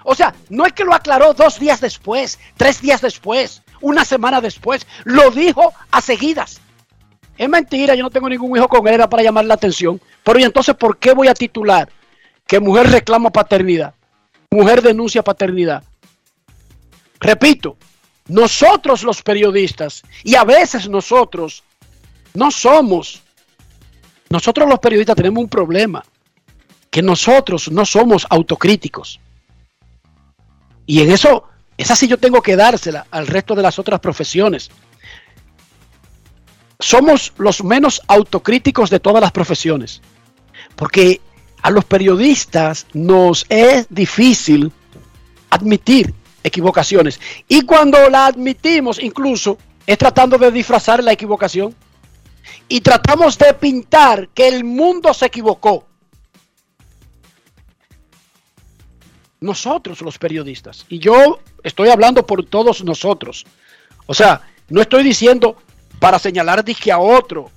O 0.03 0.13
sea, 0.13 0.33
no 0.49 0.65
es 0.65 0.73
que 0.73 0.83
lo 0.83 0.93
aclaró 0.93 1.33
dos 1.33 1.59
días 1.59 1.81
después, 1.81 2.37
tres 2.57 2.79
días 2.81 3.01
después, 3.01 3.62
una 3.83 4.03
semana 4.03 4.41
después. 4.41 4.87
Lo 5.03 5.29
dijo 5.29 5.71
a 5.91 6.01
seguidas. 6.01 6.59
Es 7.37 7.49
mentira, 7.49 7.93
yo 7.93 8.03
no 8.03 8.09
tengo 8.09 8.29
ningún 8.29 8.57
hijo 8.57 8.67
con 8.67 8.87
él, 8.87 9.01
para 9.09 9.21
llamar 9.21 9.45
la 9.45 9.53
atención. 9.53 10.01
Pero 10.23 10.39
¿y 10.39 10.43
entonces 10.43 10.75
por 10.75 10.97
qué 10.97 11.13
voy 11.13 11.27
a 11.27 11.33
titular 11.33 11.89
que 12.47 12.59
mujer 12.59 12.89
reclama 12.89 13.29
paternidad? 13.29 13.93
Mujer 14.49 14.81
denuncia 14.81 15.23
paternidad. 15.23 15.83
Repito, 17.19 17.77
nosotros 18.27 19.03
los 19.03 19.21
periodistas, 19.21 20.03
y 20.23 20.35
a 20.35 20.43
veces 20.43 20.87
nosotros 20.87 21.63
no 22.33 22.51
somos, 22.51 23.21
nosotros 24.29 24.69
los 24.69 24.79
periodistas 24.79 25.15
tenemos 25.15 25.43
un 25.43 25.49
problema, 25.49 26.03
que 26.89 27.01
nosotros 27.01 27.71
no 27.71 27.85
somos 27.85 28.27
autocríticos. 28.29 29.19
Y 30.85 31.01
en 31.01 31.11
eso, 31.11 31.45
esa 31.77 31.95
sí 31.95 32.07
yo 32.07 32.17
tengo 32.17 32.41
que 32.41 32.55
dársela 32.55 33.05
al 33.11 33.27
resto 33.27 33.55
de 33.55 33.63
las 33.63 33.79
otras 33.79 33.99
profesiones. 33.99 34.69
Somos 36.79 37.33
los 37.37 37.63
menos 37.63 38.01
autocríticos 38.07 38.89
de 38.89 38.99
todas 38.99 39.21
las 39.21 39.31
profesiones. 39.31 40.01
Porque 40.75 41.21
a 41.61 41.71
los 41.71 41.85
periodistas 41.85 42.87
nos 42.93 43.45
es 43.49 43.87
difícil 43.89 44.71
admitir 45.49 46.13
equivocaciones. 46.43 47.19
Y 47.47 47.61
cuando 47.61 48.09
la 48.09 48.27
admitimos, 48.27 49.01
incluso, 49.01 49.57
es 49.87 49.97
tratando 49.97 50.37
de 50.37 50.51
disfrazar 50.51 51.03
la 51.03 51.13
equivocación. 51.13 51.73
Y 52.67 52.81
tratamos 52.81 53.37
de 53.37 53.53
pintar 53.53 54.29
que 54.29 54.47
el 54.47 54.63
mundo 54.63 55.13
se 55.13 55.27
equivocó. 55.27 55.87
Nosotros 59.43 60.01
los 60.01 60.17
periodistas. 60.17 60.85
Y 60.89 60.99
yo 60.99 61.39
estoy 61.63 61.89
hablando 61.89 62.25
por 62.25 62.45
todos 62.45 62.83
nosotros. 62.83 63.45
O 64.05 64.13
sea, 64.13 64.41
no 64.69 64.81
estoy 64.81 65.03
diciendo 65.03 65.57
para 65.99 66.17
señalar 66.17 66.63
disque 66.63 66.91
a 66.91 66.97
otro 66.97 67.51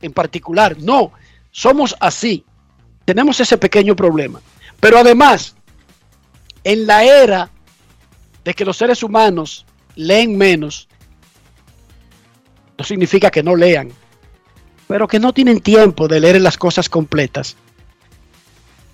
en 0.00 0.12
particular. 0.12 0.76
No, 0.78 1.12
somos 1.50 1.94
así. 2.00 2.44
Tenemos 3.04 3.38
ese 3.38 3.58
pequeño 3.58 3.94
problema. 3.94 4.40
Pero 4.80 4.98
además, 4.98 5.54
en 6.64 6.86
la 6.86 7.04
era 7.04 7.50
de 8.42 8.54
que 8.54 8.64
los 8.64 8.78
seres 8.78 9.02
humanos 9.02 9.66
leen 9.96 10.38
menos, 10.38 10.88
no 12.78 12.84
significa 12.84 13.30
que 13.30 13.42
no 13.42 13.54
lean, 13.54 13.92
pero 14.88 15.06
que 15.06 15.20
no 15.20 15.34
tienen 15.34 15.60
tiempo 15.60 16.08
de 16.08 16.20
leer 16.20 16.40
las 16.40 16.56
cosas 16.56 16.88
completas. 16.88 17.56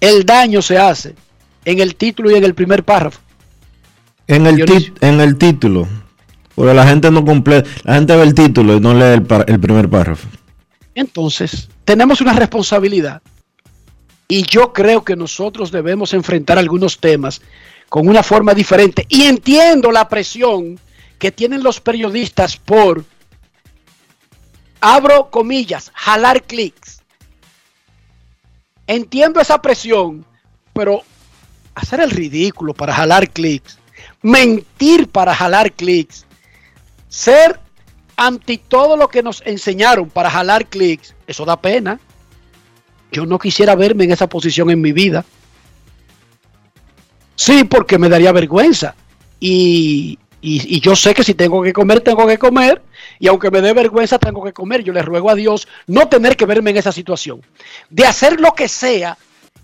El 0.00 0.26
daño 0.26 0.60
se 0.60 0.76
hace 0.76 1.14
en 1.66 1.80
el 1.80 1.96
título 1.96 2.30
y 2.30 2.34
en 2.34 2.44
el 2.44 2.54
primer 2.54 2.84
párrafo. 2.84 3.20
En 4.28 4.46
el, 4.46 4.64
en 5.00 5.20
el 5.20 5.36
título. 5.36 5.86
Porque 6.54 6.72
la 6.72 6.86
gente 6.86 7.10
no 7.10 7.24
completa. 7.24 7.68
La 7.82 7.94
gente 7.96 8.16
ve 8.16 8.22
el 8.22 8.34
título 8.34 8.76
y 8.76 8.80
no 8.80 8.94
lee 8.94 9.14
el, 9.14 9.26
el 9.46 9.60
primer 9.60 9.90
párrafo. 9.90 10.28
Entonces, 10.94 11.68
tenemos 11.84 12.20
una 12.20 12.32
responsabilidad. 12.32 13.20
Y 14.28 14.42
yo 14.42 14.72
creo 14.72 15.04
que 15.04 15.16
nosotros 15.16 15.70
debemos 15.70 16.14
enfrentar 16.14 16.56
algunos 16.56 16.98
temas 16.98 17.42
con 17.88 18.08
una 18.08 18.22
forma 18.22 18.54
diferente. 18.54 19.04
Y 19.08 19.24
entiendo 19.24 19.90
la 19.90 20.08
presión 20.08 20.78
que 21.18 21.32
tienen 21.32 21.62
los 21.64 21.80
periodistas 21.80 22.56
por, 22.56 23.04
abro 24.80 25.30
comillas, 25.30 25.90
jalar 25.94 26.44
clics. 26.44 27.02
Entiendo 28.86 29.40
esa 29.40 29.60
presión, 29.60 30.24
pero 30.72 31.02
hacer 31.76 32.00
el 32.00 32.10
ridículo 32.10 32.74
para 32.74 32.92
jalar 32.94 33.30
clics, 33.30 33.78
mentir 34.22 35.08
para 35.08 35.34
jalar 35.34 35.72
clics, 35.72 36.26
ser 37.08 37.60
anti 38.16 38.56
todo 38.58 38.96
lo 38.96 39.08
que 39.08 39.22
nos 39.22 39.42
enseñaron 39.46 40.08
para 40.10 40.30
jalar 40.30 40.66
clics, 40.66 41.14
eso 41.26 41.44
da 41.44 41.60
pena. 41.60 42.00
Yo 43.12 43.24
no 43.26 43.38
quisiera 43.38 43.74
verme 43.76 44.04
en 44.04 44.12
esa 44.12 44.26
posición 44.28 44.70
en 44.70 44.80
mi 44.80 44.92
vida. 44.92 45.24
Sí, 47.36 47.64
porque 47.64 47.98
me 47.98 48.08
daría 48.08 48.32
vergüenza. 48.32 48.94
Y, 49.38 50.18
y- 50.40 50.76
y 50.76 50.80
yo 50.80 50.96
sé 50.96 51.14
que 51.14 51.22
si 51.22 51.34
tengo 51.34 51.62
que 51.62 51.72
comer, 51.72 52.00
tengo 52.00 52.26
que 52.26 52.38
comer. 52.38 52.82
Y 53.18 53.28
aunque 53.28 53.50
me 53.50 53.60
dé 53.60 53.72
vergüenza, 53.74 54.18
tengo 54.18 54.42
que 54.42 54.52
comer. 54.52 54.82
Yo 54.82 54.92
le 54.92 55.02
ruego 55.02 55.30
a 55.30 55.34
Dios 55.34 55.68
no 55.86 56.08
tener 56.08 56.36
que 56.36 56.46
verme 56.46 56.70
en 56.70 56.78
esa 56.78 56.92
situación. 56.92 57.42
De 57.90 58.06
hacer 58.06 58.40
lo 58.40 58.52
que 58.52 58.66
sea, 58.68 59.16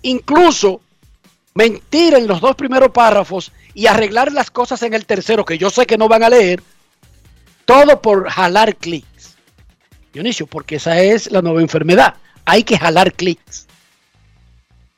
incluso 0.03 0.81
mentir 1.55 2.15
en 2.15 2.27
los 2.27 2.41
dos 2.41 2.57
primeros 2.57 2.91
párrafos 2.91 3.53
y 3.75 3.87
arreglar 3.87 4.33
las 4.33 4.51
cosas 4.51 4.83
en 4.83 4.95
el 4.95 5.07
tercero, 5.07 5.45
que 5.45 5.59
yo 5.59 5.71
sé 5.71 5.87
que 5.87 5.99
no 5.99 6.09
van 6.09 6.23
a 6.23 6.31
leer, 6.31 6.63
todo 7.65 8.01
por 8.01 8.29
jalar 8.29 8.77
clics. 8.77 9.37
Dionisio, 10.13 10.47
porque 10.47 10.77
esa 10.77 11.01
es 11.01 11.31
la 11.31 11.43
nueva 11.43 11.61
enfermedad. 11.63 12.15
Hay 12.45 12.65
que 12.65 12.79
jalar 12.79 13.13
clics, 13.13 13.67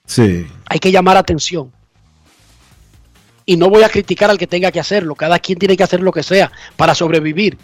Sí. 0.07 0.47
hay 0.67 0.79
que 0.79 0.91
llamar 0.91 1.17
atención. 1.17 1.73
Y 3.47 3.57
no 3.57 3.69
voy 3.69 3.83
a 3.83 3.89
criticar 3.91 4.31
al 4.31 4.39
que 4.39 4.47
tenga 4.47 4.73
que 4.73 4.81
hacerlo. 4.81 5.15
Cada 5.15 5.39
quien 5.39 5.59
tiene 5.59 5.77
que 5.77 5.83
hacer 5.83 6.01
lo 6.01 6.13
que 6.13 6.23
sea 6.23 6.51
para 6.77 6.95
sobrevivir. 6.95 7.59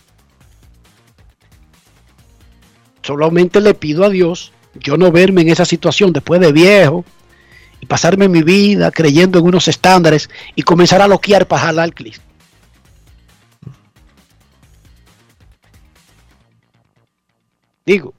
Solamente 3.02 3.60
le 3.60 3.72
pido 3.74 4.04
a 4.04 4.10
Dios 4.10 4.52
yo 4.74 4.96
no 4.96 5.10
verme 5.10 5.42
en 5.42 5.48
esa 5.48 5.64
situación 5.64 6.12
después 6.12 6.40
de 6.40 6.52
viejo 6.52 7.04
y 7.80 7.86
pasarme 7.86 8.28
mi 8.28 8.42
vida 8.42 8.90
creyendo 8.90 9.38
en 9.38 9.46
unos 9.46 9.68
estándares 9.68 10.28
y 10.54 10.62
comenzar 10.62 11.00
a 11.00 11.08
loquear 11.08 11.46
para 11.46 11.62
jalar 11.62 11.92
clic. 11.92 12.20
Digo, 17.86 18.14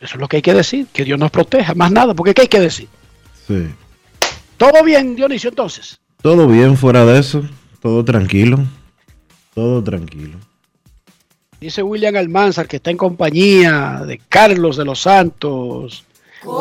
eso 0.00 0.14
es 0.14 0.20
lo 0.20 0.28
que 0.28 0.36
hay 0.36 0.42
que 0.42 0.52
decir, 0.52 0.86
que 0.92 1.04
Dios 1.04 1.18
nos 1.18 1.30
proteja, 1.30 1.74
más 1.74 1.90
nada, 1.90 2.12
porque 2.12 2.34
¿qué 2.34 2.42
hay 2.42 2.48
que 2.48 2.60
decir? 2.60 2.88
Sí. 3.46 3.68
¿Todo 4.56 4.82
bien, 4.82 5.16
Dionisio, 5.16 5.50
entonces? 5.50 5.98
Todo 6.20 6.46
bien 6.48 6.76
fuera 6.76 7.04
de 7.04 7.18
eso. 7.18 7.42
Todo 7.80 8.04
tranquilo. 8.04 8.58
Todo 9.54 9.82
tranquilo. 9.82 10.38
Dice 11.64 11.82
William 11.82 12.14
Almanzar 12.14 12.68
que 12.68 12.76
está 12.76 12.90
en 12.90 12.98
compañía 12.98 14.02
de 14.06 14.18
Carlos 14.28 14.76
de 14.76 14.84
los 14.84 15.00
Santos, 15.00 16.04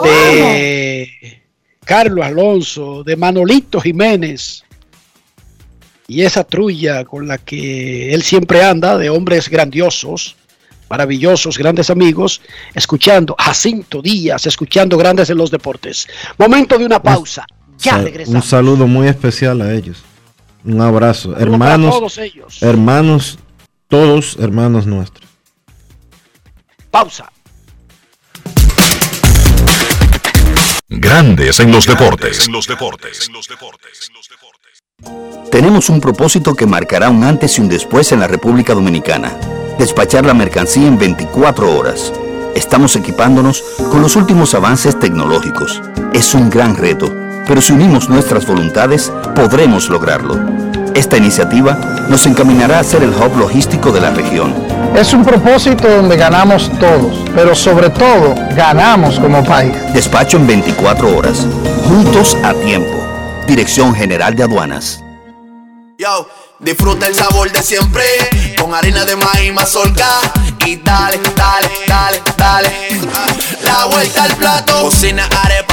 de 0.02 1.42
Carlos 1.84 2.24
Alonso, 2.26 3.04
de 3.04 3.18
Manolito 3.18 3.82
Jiménez 3.82 4.64
y 6.08 6.22
esa 6.22 6.46
trulla 6.46 7.04
con 7.04 7.28
la 7.28 7.38
que 7.38 8.14
él 8.14 8.24
siempre 8.24 8.64
anda 8.64 8.98
de 8.98 9.10
hombres 9.10 9.50
grandiosos, 9.50 10.38
maravillosos, 10.90 11.58
grandes 11.58 11.90
amigos, 11.90 12.40
escuchando 12.74 13.36
Jacinto 13.38 14.02
Díaz, 14.02 14.46
escuchando 14.48 14.98
grandes 14.98 15.30
en 15.30 15.36
los 15.38 15.52
deportes. 15.52 16.08
Momento 16.38 16.78
de 16.78 16.86
una 16.86 17.04
pausa. 17.04 17.46
Ya 17.78 17.92
Sa- 17.92 18.04
regresamos. 18.04 18.42
Un 18.42 18.50
saludo 18.50 18.88
muy 18.88 19.10
especial 19.10 19.62
a 19.64 19.74
ellos. 19.74 20.02
Un 20.64 20.80
abrazo. 20.80 21.36
Hermanos. 21.38 21.94
todos 21.94 22.18
ellos. 22.20 22.64
Hermanos, 22.64 23.38
todos 23.94 24.38
hermanos 24.40 24.88
nuestros. 24.88 25.30
Pausa. 26.90 27.32
Grandes 30.90 31.60
en 31.60 31.72
los 31.72 31.86
deportes. 31.86 32.50
Tenemos 35.52 35.90
un 35.90 36.02
propósito 36.02 36.56
que 36.56 36.66
marcará 36.66 37.12
un 37.12 37.24
antes 37.24 37.60
y 37.60 37.62
un 37.62 37.70
después 37.70 38.12
en 38.12 38.22
la 38.22 38.28
República 38.28 38.74
Dominicana. 38.74 39.38
Despachar 39.78 40.26
la 40.26 40.34
mercancía 40.34 40.88
en 40.88 40.98
24 40.98 41.78
horas. 41.78 42.12
Estamos 42.56 42.96
equipándonos 42.96 43.62
con 43.92 44.02
los 44.02 44.16
últimos 44.16 44.56
avances 44.56 45.00
tecnológicos. 45.00 45.84
Es 46.14 46.34
un 46.34 46.50
gran 46.50 46.76
reto, 46.76 47.14
pero 47.48 47.62
si 47.62 47.74
unimos 47.74 48.10
nuestras 48.10 48.48
voluntades, 48.48 49.14
podremos 49.36 49.88
lograrlo. 49.90 50.83
Esta 50.96 51.18
iniciativa 51.18 51.74
nos 52.08 52.26
encaminará 52.28 52.80
a 52.80 52.84
ser 52.84 53.02
el 53.02 53.10
hub 53.10 53.36
logístico 53.38 53.92
de 53.92 54.00
la 54.00 54.12
región. 54.12 54.54
Es 54.96 55.12
un 55.14 55.26
propósito 55.26 55.90
donde 55.90 56.16
ganamos 56.16 56.72
todos, 56.80 57.18
pero 57.34 57.56
sobre 57.56 57.90
todo 57.90 58.36
ganamos 58.56 59.20
como 59.20 59.44
país. 59.44 59.74
Despacho 59.92 60.38
en 60.38 60.46
24 60.46 61.18
horas. 61.18 61.48
Juntos 61.88 62.38
a 62.44 62.54
tiempo. 62.54 62.94
Dirección 63.48 63.96
General 63.96 64.36
de 64.36 64.44
Aduanas. 64.44 65.04
Yo, 65.98 66.30
disfruta 66.60 67.08
el 67.08 67.16
sabor 67.16 67.52
de 67.52 67.64
siempre 67.64 68.04
con 68.60 68.74
harina 68.76 69.04
de 69.04 69.16
maíz 69.16 69.52
mazorca 69.52 70.08
y 70.66 70.76
dale, 70.76 71.20
dale, 71.36 71.70
dale, 71.88 72.22
dale. 72.38 72.70
La 73.64 73.86
vuelta 73.86 74.24
al 74.26 74.36
plato, 74.36 74.82
cocina 74.84 75.28
arepa, 75.44 75.73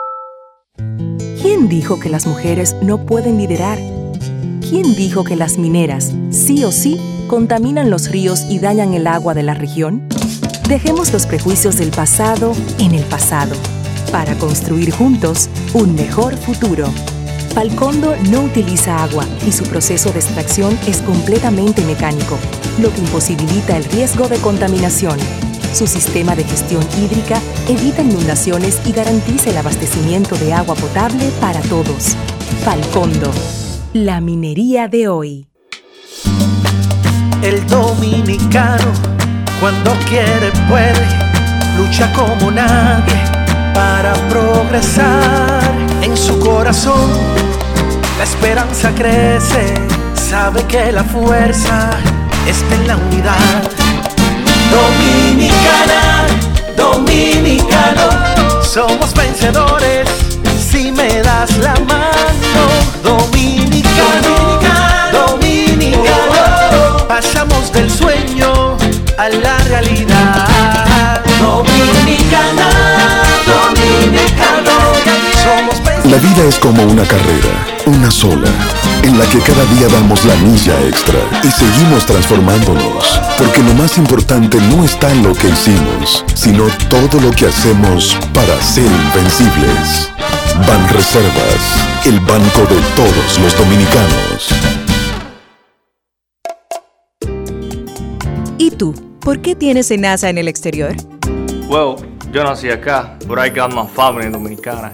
¿Quién 1.61 1.69
dijo 1.69 1.99
que 1.99 2.09
las 2.09 2.25
mujeres 2.25 2.75
no 2.81 3.05
pueden 3.05 3.37
liderar? 3.37 3.77
¿Quién 4.67 4.95
dijo 4.95 5.23
que 5.23 5.35
las 5.35 5.59
mineras, 5.59 6.11
sí 6.31 6.63
o 6.63 6.71
sí, 6.71 6.99
contaminan 7.27 7.91
los 7.91 8.09
ríos 8.09 8.47
y 8.49 8.57
dañan 8.57 8.95
el 8.95 9.05
agua 9.05 9.35
de 9.35 9.43
la 9.43 9.53
región? 9.53 10.01
Dejemos 10.67 11.13
los 11.13 11.27
prejuicios 11.27 11.77
del 11.77 11.91
pasado 11.91 12.53
en 12.79 12.95
el 12.95 13.03
pasado, 13.03 13.55
para 14.11 14.33
construir 14.39 14.89
juntos 14.89 15.51
un 15.75 15.93
mejor 15.93 16.35
futuro. 16.35 16.87
Falcondo 17.53 18.15
no 18.31 18.41
utiliza 18.41 19.03
agua 19.03 19.27
y 19.45 19.51
su 19.51 19.63
proceso 19.65 20.11
de 20.11 20.19
extracción 20.19 20.75
es 20.87 20.97
completamente 21.03 21.85
mecánico, 21.85 22.39
lo 22.79 22.91
que 22.91 23.01
imposibilita 23.01 23.77
el 23.77 23.83
riesgo 23.83 24.27
de 24.27 24.37
contaminación. 24.37 25.19
Su 25.73 25.87
sistema 25.87 26.35
de 26.35 26.43
gestión 26.43 26.85
hídrica 26.97 27.39
evita 27.67 28.01
inundaciones 28.01 28.79
y 28.85 28.91
garantiza 28.91 29.51
el 29.51 29.57
abastecimiento 29.57 30.35
de 30.35 30.53
agua 30.53 30.75
potable 30.75 31.31
para 31.39 31.61
todos. 31.61 32.15
Falcondo, 32.65 33.31
la 33.93 34.19
minería 34.19 34.87
de 34.89 35.07
hoy. 35.07 35.47
El 37.41 37.65
dominicano, 37.67 38.91
cuando 39.59 39.91
quiere, 40.09 40.51
puede, 40.67 41.07
lucha 41.77 42.11
como 42.13 42.51
nadie 42.51 43.15
para 43.73 44.13
progresar. 44.29 45.63
En 46.01 46.17
su 46.17 46.37
corazón, 46.39 47.09
la 48.17 48.25
esperanza 48.25 48.93
crece, 48.93 49.73
sabe 50.15 50.63
que 50.65 50.91
la 50.91 51.03
fuerza 51.03 51.91
está 52.45 52.75
en 52.75 52.87
la 52.87 52.97
unidad. 52.97 53.90
Dominicana, 54.71 56.25
dominicano, 56.75 58.63
somos 58.63 59.13
vencedores 59.13 60.07
si 60.71 60.91
me 60.91 61.21
das 61.21 61.57
la 61.57 61.75
mano. 61.85 62.63
Dominicano, 63.03 64.33
dominicano, 65.11 67.07
pasamos 67.07 67.71
del 67.73 67.89
sueño 67.89 68.77
a 69.17 69.29
la 69.29 69.57
realidad. 69.69 71.21
Dominicana, 71.39 72.69
dominicano, 73.45 74.75
somos 75.43 75.79
La 76.11 76.17
vida 76.17 76.43
es 76.45 76.59
como 76.59 76.83
una 76.83 77.03
carrera, 77.07 77.65
una 77.85 78.11
sola, 78.11 78.49
en 79.01 79.17
la 79.17 79.25
que 79.29 79.39
cada 79.39 79.63
día 79.73 79.87
damos 79.87 80.25
la 80.25 80.35
milla 80.35 80.77
extra 80.85 81.17
y 81.41 81.49
seguimos 81.49 82.05
transformándonos, 82.05 83.17
porque 83.37 83.63
lo 83.63 83.73
más 83.75 83.97
importante 83.97 84.57
no 84.75 84.83
está 84.83 85.09
en 85.09 85.23
lo 85.23 85.33
que 85.33 85.47
hicimos, 85.47 86.25
sino 86.33 86.65
todo 86.89 87.21
lo 87.21 87.31
que 87.31 87.45
hacemos 87.45 88.17
para 88.33 88.61
ser 88.61 88.87
invencibles. 88.87 90.11
Ban 90.67 90.85
Reservas, 90.89 91.87
el 92.03 92.19
banco 92.19 92.59
de 92.69 92.81
todos 92.97 93.39
los 93.39 93.57
dominicanos. 93.57 94.49
¿Y 98.57 98.71
tú? 98.71 98.93
¿Por 99.21 99.41
qué 99.41 99.55
tienes 99.55 99.89
enaza 99.91 100.29
en 100.29 100.39
el 100.39 100.49
exterior? 100.49 100.93
Well, 101.69 101.95
yo 102.33 102.43
nací 102.43 102.69
acá, 102.69 103.17
but 103.27 103.39
I 103.39 103.49
got 103.49 103.73
my 103.73 103.87
family 103.87 104.29
dominicana. 104.29 104.93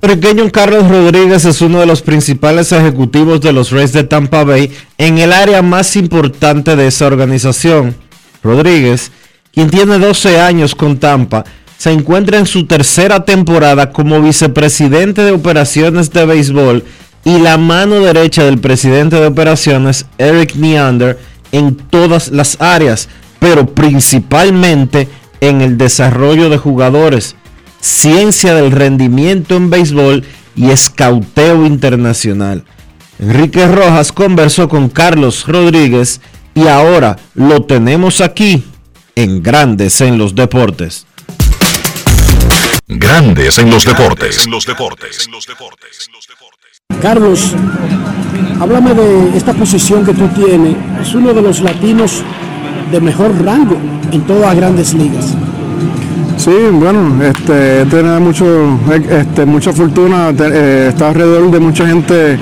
Pequeño 0.00 0.48
Carlos 0.52 0.88
Rodríguez 0.88 1.44
es 1.44 1.60
uno 1.60 1.80
de 1.80 1.86
los 1.86 2.02
principales 2.02 2.70
ejecutivos 2.70 3.40
de 3.40 3.52
los 3.52 3.72
Rays 3.72 3.92
de 3.92 4.04
Tampa 4.04 4.44
Bay 4.44 4.70
en 4.96 5.18
el 5.18 5.32
área 5.32 5.60
más 5.60 5.96
importante 5.96 6.76
de 6.76 6.86
esa 6.86 7.08
organización. 7.08 7.96
Rodríguez, 8.44 9.10
quien 9.52 9.70
tiene 9.70 9.98
12 9.98 10.40
años 10.40 10.76
con 10.76 10.98
Tampa, 10.98 11.44
se 11.76 11.90
encuentra 11.90 12.38
en 12.38 12.46
su 12.46 12.66
tercera 12.66 13.24
temporada 13.24 13.90
como 13.90 14.22
vicepresidente 14.22 15.22
de 15.22 15.32
operaciones 15.32 16.12
de 16.12 16.26
béisbol 16.26 16.84
y 17.24 17.40
la 17.40 17.58
mano 17.58 17.96
derecha 17.98 18.44
del 18.44 18.58
presidente 18.58 19.16
de 19.16 19.26
operaciones, 19.26 20.06
Eric 20.16 20.54
Neander, 20.54 21.18
en 21.50 21.74
todas 21.74 22.30
las 22.30 22.56
áreas, 22.60 23.08
pero 23.40 23.66
principalmente 23.66 25.08
en 25.40 25.60
el 25.60 25.76
desarrollo 25.76 26.50
de 26.50 26.58
jugadores, 26.58 27.34
ciencia 27.80 28.54
del 28.54 28.72
rendimiento 28.72 29.56
en 29.56 29.70
béisbol 29.70 30.24
y 30.56 30.70
escauteo 30.70 31.64
internacional. 31.66 32.64
Enrique 33.18 33.66
Rojas 33.66 34.12
conversó 34.12 34.68
con 34.68 34.88
Carlos 34.88 35.46
Rodríguez 35.46 36.20
y 36.54 36.68
ahora 36.68 37.16
lo 37.34 37.62
tenemos 37.62 38.20
aquí 38.20 38.64
en 39.14 39.42
Grandes 39.42 40.00
en 40.00 40.18
los 40.18 40.34
Deportes. 40.34 41.06
Grandes 42.86 43.58
en 43.58 43.70
los 43.70 43.84
deportes. 43.84 44.46
En 44.46 44.50
los 44.50 44.64
deportes. 44.64 45.28
Carlos, 47.02 47.54
háblame 48.60 48.94
de 48.94 49.36
esta 49.36 49.52
posición 49.52 50.06
que 50.06 50.14
tú 50.14 50.26
tienes. 50.28 50.74
Es 51.02 51.14
uno 51.14 51.34
de 51.34 51.42
los 51.42 51.60
latinos 51.60 52.22
de 52.90 53.00
mejor 53.00 53.44
rango 53.44 53.76
en 54.10 54.26
todas 54.26 54.42
las 54.42 54.56
grandes 54.56 54.94
ligas. 54.94 55.36
Sí, 56.38 56.52
bueno, 56.70 57.20
este, 57.20 57.82
he 57.82 57.86
tenido 57.86 58.20
mucho, 58.20 58.78
este, 59.10 59.44
mucha 59.44 59.72
fortuna, 59.72 60.30
eh, 60.30 60.86
estaba 60.88 61.10
alrededor 61.10 61.50
de 61.50 61.58
mucha 61.58 61.84
gente 61.84 62.38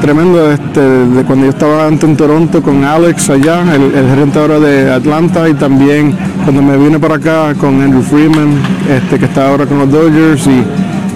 tremendo, 0.00 0.50
este, 0.50 0.80
de 0.80 1.24
cuando 1.24 1.44
yo 1.44 1.50
estaba 1.50 1.86
antes 1.86 2.08
en 2.08 2.16
Toronto 2.16 2.62
con 2.62 2.82
Alex 2.82 3.28
allá, 3.28 3.62
el, 3.74 3.92
gerente 4.08 4.38
ahora 4.38 4.58
de 4.58 4.90
Atlanta, 4.90 5.46
y 5.46 5.52
también 5.54 6.16
cuando 6.42 6.62
me 6.62 6.78
vine 6.78 6.98
para 6.98 7.16
acá 7.16 7.54
con 7.60 7.82
Andrew 7.82 8.02
Freeman, 8.02 8.58
este, 8.90 9.18
que 9.18 9.26
está 9.26 9.50
ahora 9.50 9.66
con 9.66 9.78
los 9.78 9.90
Dodgers, 9.90 10.46
y 10.46 10.64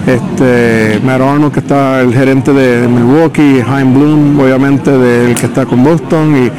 este, 0.07 0.99
Matt 1.03 1.51
que 1.51 1.59
está 1.61 2.01
el 2.01 2.13
gerente 2.13 2.53
de, 2.53 2.87
Milwaukee, 2.87 3.63
Jaime 3.67 3.97
Bloom, 3.97 4.39
obviamente, 4.39 4.91
del 4.91 5.35
que 5.35 5.47
está 5.47 5.65
con 5.65 5.83
Boston, 5.83 6.35
y, 6.35 6.51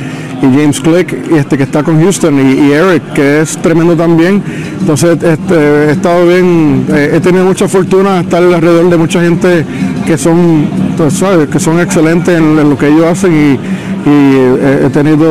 y 0.42 0.46
James 0.46 0.80
Click, 0.80 1.30
y 1.30 1.34
este, 1.36 1.56
que 1.56 1.64
está 1.64 1.82
con 1.82 2.00
Houston, 2.00 2.34
y, 2.38 2.68
y 2.68 2.72
Eric, 2.72 3.12
que 3.12 3.42
es 3.42 3.56
tremendo 3.58 3.94
también. 3.94 4.42
Entonces, 4.80 5.22
este, 5.22 5.54
he 5.54 5.90
estado 5.92 6.26
bien, 6.26 6.86
eh, 6.88 7.12
he 7.14 7.20
tenido 7.20 7.44
mucha 7.44 7.68
fortuna 7.68 8.20
estar 8.20 8.42
alrededor 8.42 8.88
de 8.88 8.96
mucha 8.96 9.20
gente 9.20 9.64
que 10.06 10.16
son, 10.16 10.66
sabes, 11.10 11.48
que 11.48 11.60
son 11.60 11.80
excelentes 11.80 12.36
en, 12.36 12.58
en 12.58 12.70
lo 12.70 12.78
que 12.78 12.88
ellos 12.88 13.04
hacen 13.04 13.32
y, 13.32 13.52
y, 13.54 13.58
eh, 14.06 14.82
he 14.86 14.90
tenido 14.90 15.28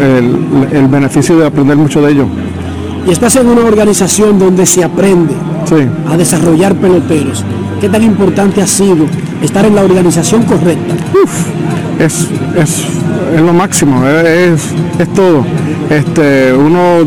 el, 0.00 0.68
el 0.72 0.88
beneficio 0.88 1.38
de 1.38 1.46
aprender 1.46 1.76
mucho 1.76 2.00
de 2.00 2.12
ellos. 2.12 2.26
Y 3.06 3.12
estás 3.12 3.36
en 3.36 3.46
una 3.46 3.62
organización 3.62 4.38
donde 4.38 4.66
se 4.66 4.82
aprende 4.82 5.34
a 6.08 6.16
desarrollar 6.16 6.74
peloteros. 6.74 7.44
¿Qué 7.80 7.88
tan 7.88 8.02
importante 8.02 8.62
ha 8.62 8.66
sido 8.66 9.06
estar 9.42 9.64
en 9.64 9.74
la 9.74 9.82
organización 9.82 10.42
correcta? 10.44 10.94
es, 11.98 12.28
es, 12.56 12.86
es 13.34 13.40
lo 13.40 13.52
máximo, 13.52 14.06
es, 14.06 14.72
es 14.98 15.08
todo. 15.14 15.44
Este, 15.90 16.52
uno, 16.52 17.06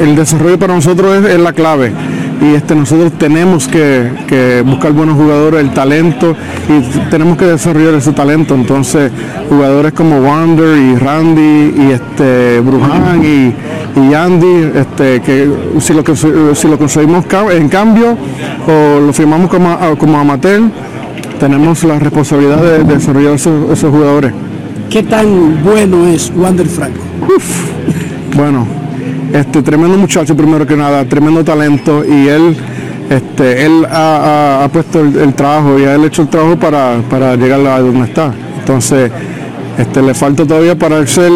el 0.00 0.16
desarrollo 0.16 0.58
para 0.58 0.74
nosotros 0.74 1.24
es, 1.24 1.34
es 1.34 1.40
la 1.40 1.52
clave. 1.52 1.92
Y 2.40 2.56
este, 2.56 2.74
nosotros 2.74 3.12
tenemos 3.18 3.68
que, 3.68 4.10
que 4.26 4.62
buscar 4.66 4.92
buenos 4.92 5.16
jugadores, 5.16 5.60
el 5.60 5.70
talento, 5.70 6.34
y 6.68 7.08
tenemos 7.08 7.38
que 7.38 7.44
desarrollar 7.44 7.94
ese 7.94 8.12
talento. 8.12 8.54
Entonces, 8.54 9.12
jugadores 9.48 9.92
como 9.92 10.18
Wander 10.18 10.76
y 10.76 10.96
Randy 10.96 11.74
y 11.76 11.90
este 11.92 12.58
Bruján 12.60 13.22
y, 13.24 13.54
y 14.00 14.14
Andy, 14.14 14.72
este, 14.74 15.20
que 15.20 15.48
si 15.78 15.94
lo, 15.94 16.54
si 16.54 16.68
lo 16.68 16.78
conseguimos 16.78 17.24
en 17.52 17.68
cambio 17.68 18.16
o 18.66 19.00
lo 19.00 19.12
firmamos 19.12 19.48
como, 19.48 19.78
como 19.96 20.18
amateur, 20.18 20.62
tenemos 21.38 21.84
la 21.84 21.98
responsabilidad 22.00 22.60
de, 22.60 22.84
de 22.84 22.94
desarrollar 22.94 23.34
esos, 23.34 23.70
esos 23.70 23.90
jugadores. 23.90 24.32
¿Qué 24.92 25.02
tan 25.02 25.62
bueno 25.64 26.06
es 26.06 26.30
Wander 26.36 26.66
Franco? 26.66 27.00
Bueno, 28.36 28.66
este 29.32 29.62
tremendo 29.62 29.96
muchacho 29.96 30.36
primero 30.36 30.66
que 30.66 30.76
nada, 30.76 31.04
tremendo 31.06 31.42
talento 31.42 32.04
y 32.04 32.28
él, 32.28 32.56
este, 33.08 33.64
él 33.64 33.86
ha, 33.90 34.16
ha- 34.60 34.64
ha 34.64 34.68
puesto 34.68 35.00
el, 35.00 35.16
el 35.16 35.34
trabajo 35.34 35.78
y 35.78 35.84
ha 35.84 35.96
hecho 35.96 36.22
el 36.22 36.28
trabajo 36.28 36.56
para, 36.58 36.96
para 37.08 37.36
llegar 37.36 37.60
a 37.66 37.80
donde 37.80 38.04
está. 38.04 38.32
Entonces, 38.58 39.10
este, 39.78 40.02
le 40.02 40.12
falta 40.12 40.44
todavía 40.44 40.76
para 40.76 41.06
ser, 41.06 41.32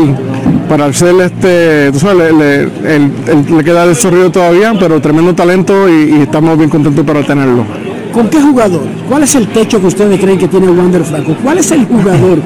para 0.69 0.93
ser 0.93 1.15
este, 1.23 1.91
tú 1.93 1.99
sabes, 2.01 2.35
le, 2.35 2.65
le- 2.67 3.57
le 3.57 3.65
queda 3.65 3.87
desarrollo 3.87 4.31
todavía, 4.31 4.75
pero 4.79 5.01
tremendo 5.01 5.35
talento 5.35 5.89
y, 5.89 6.17
y 6.19 6.21
estamos 6.23 6.59
bien 6.59 6.69
contentos 6.69 7.05
para 7.07 7.23
tenerlo. 7.23 7.65
¿Con 8.13 8.29
qué 8.29 8.41
jugador? 8.41 8.83
¿Cuál 9.09 9.23
es 9.25 9.35
el 9.35 9.47
techo 9.49 9.81
que 9.81 9.87
ustedes 9.89 10.21
creen 10.21 10.39
que 10.39 10.49
tiene 10.49 10.69
Wander 10.69 11.05
Franco? 11.05 11.35
¿Cuál 11.43 11.59
es 11.59 11.71
el 11.71 11.85
jugador 11.87 12.39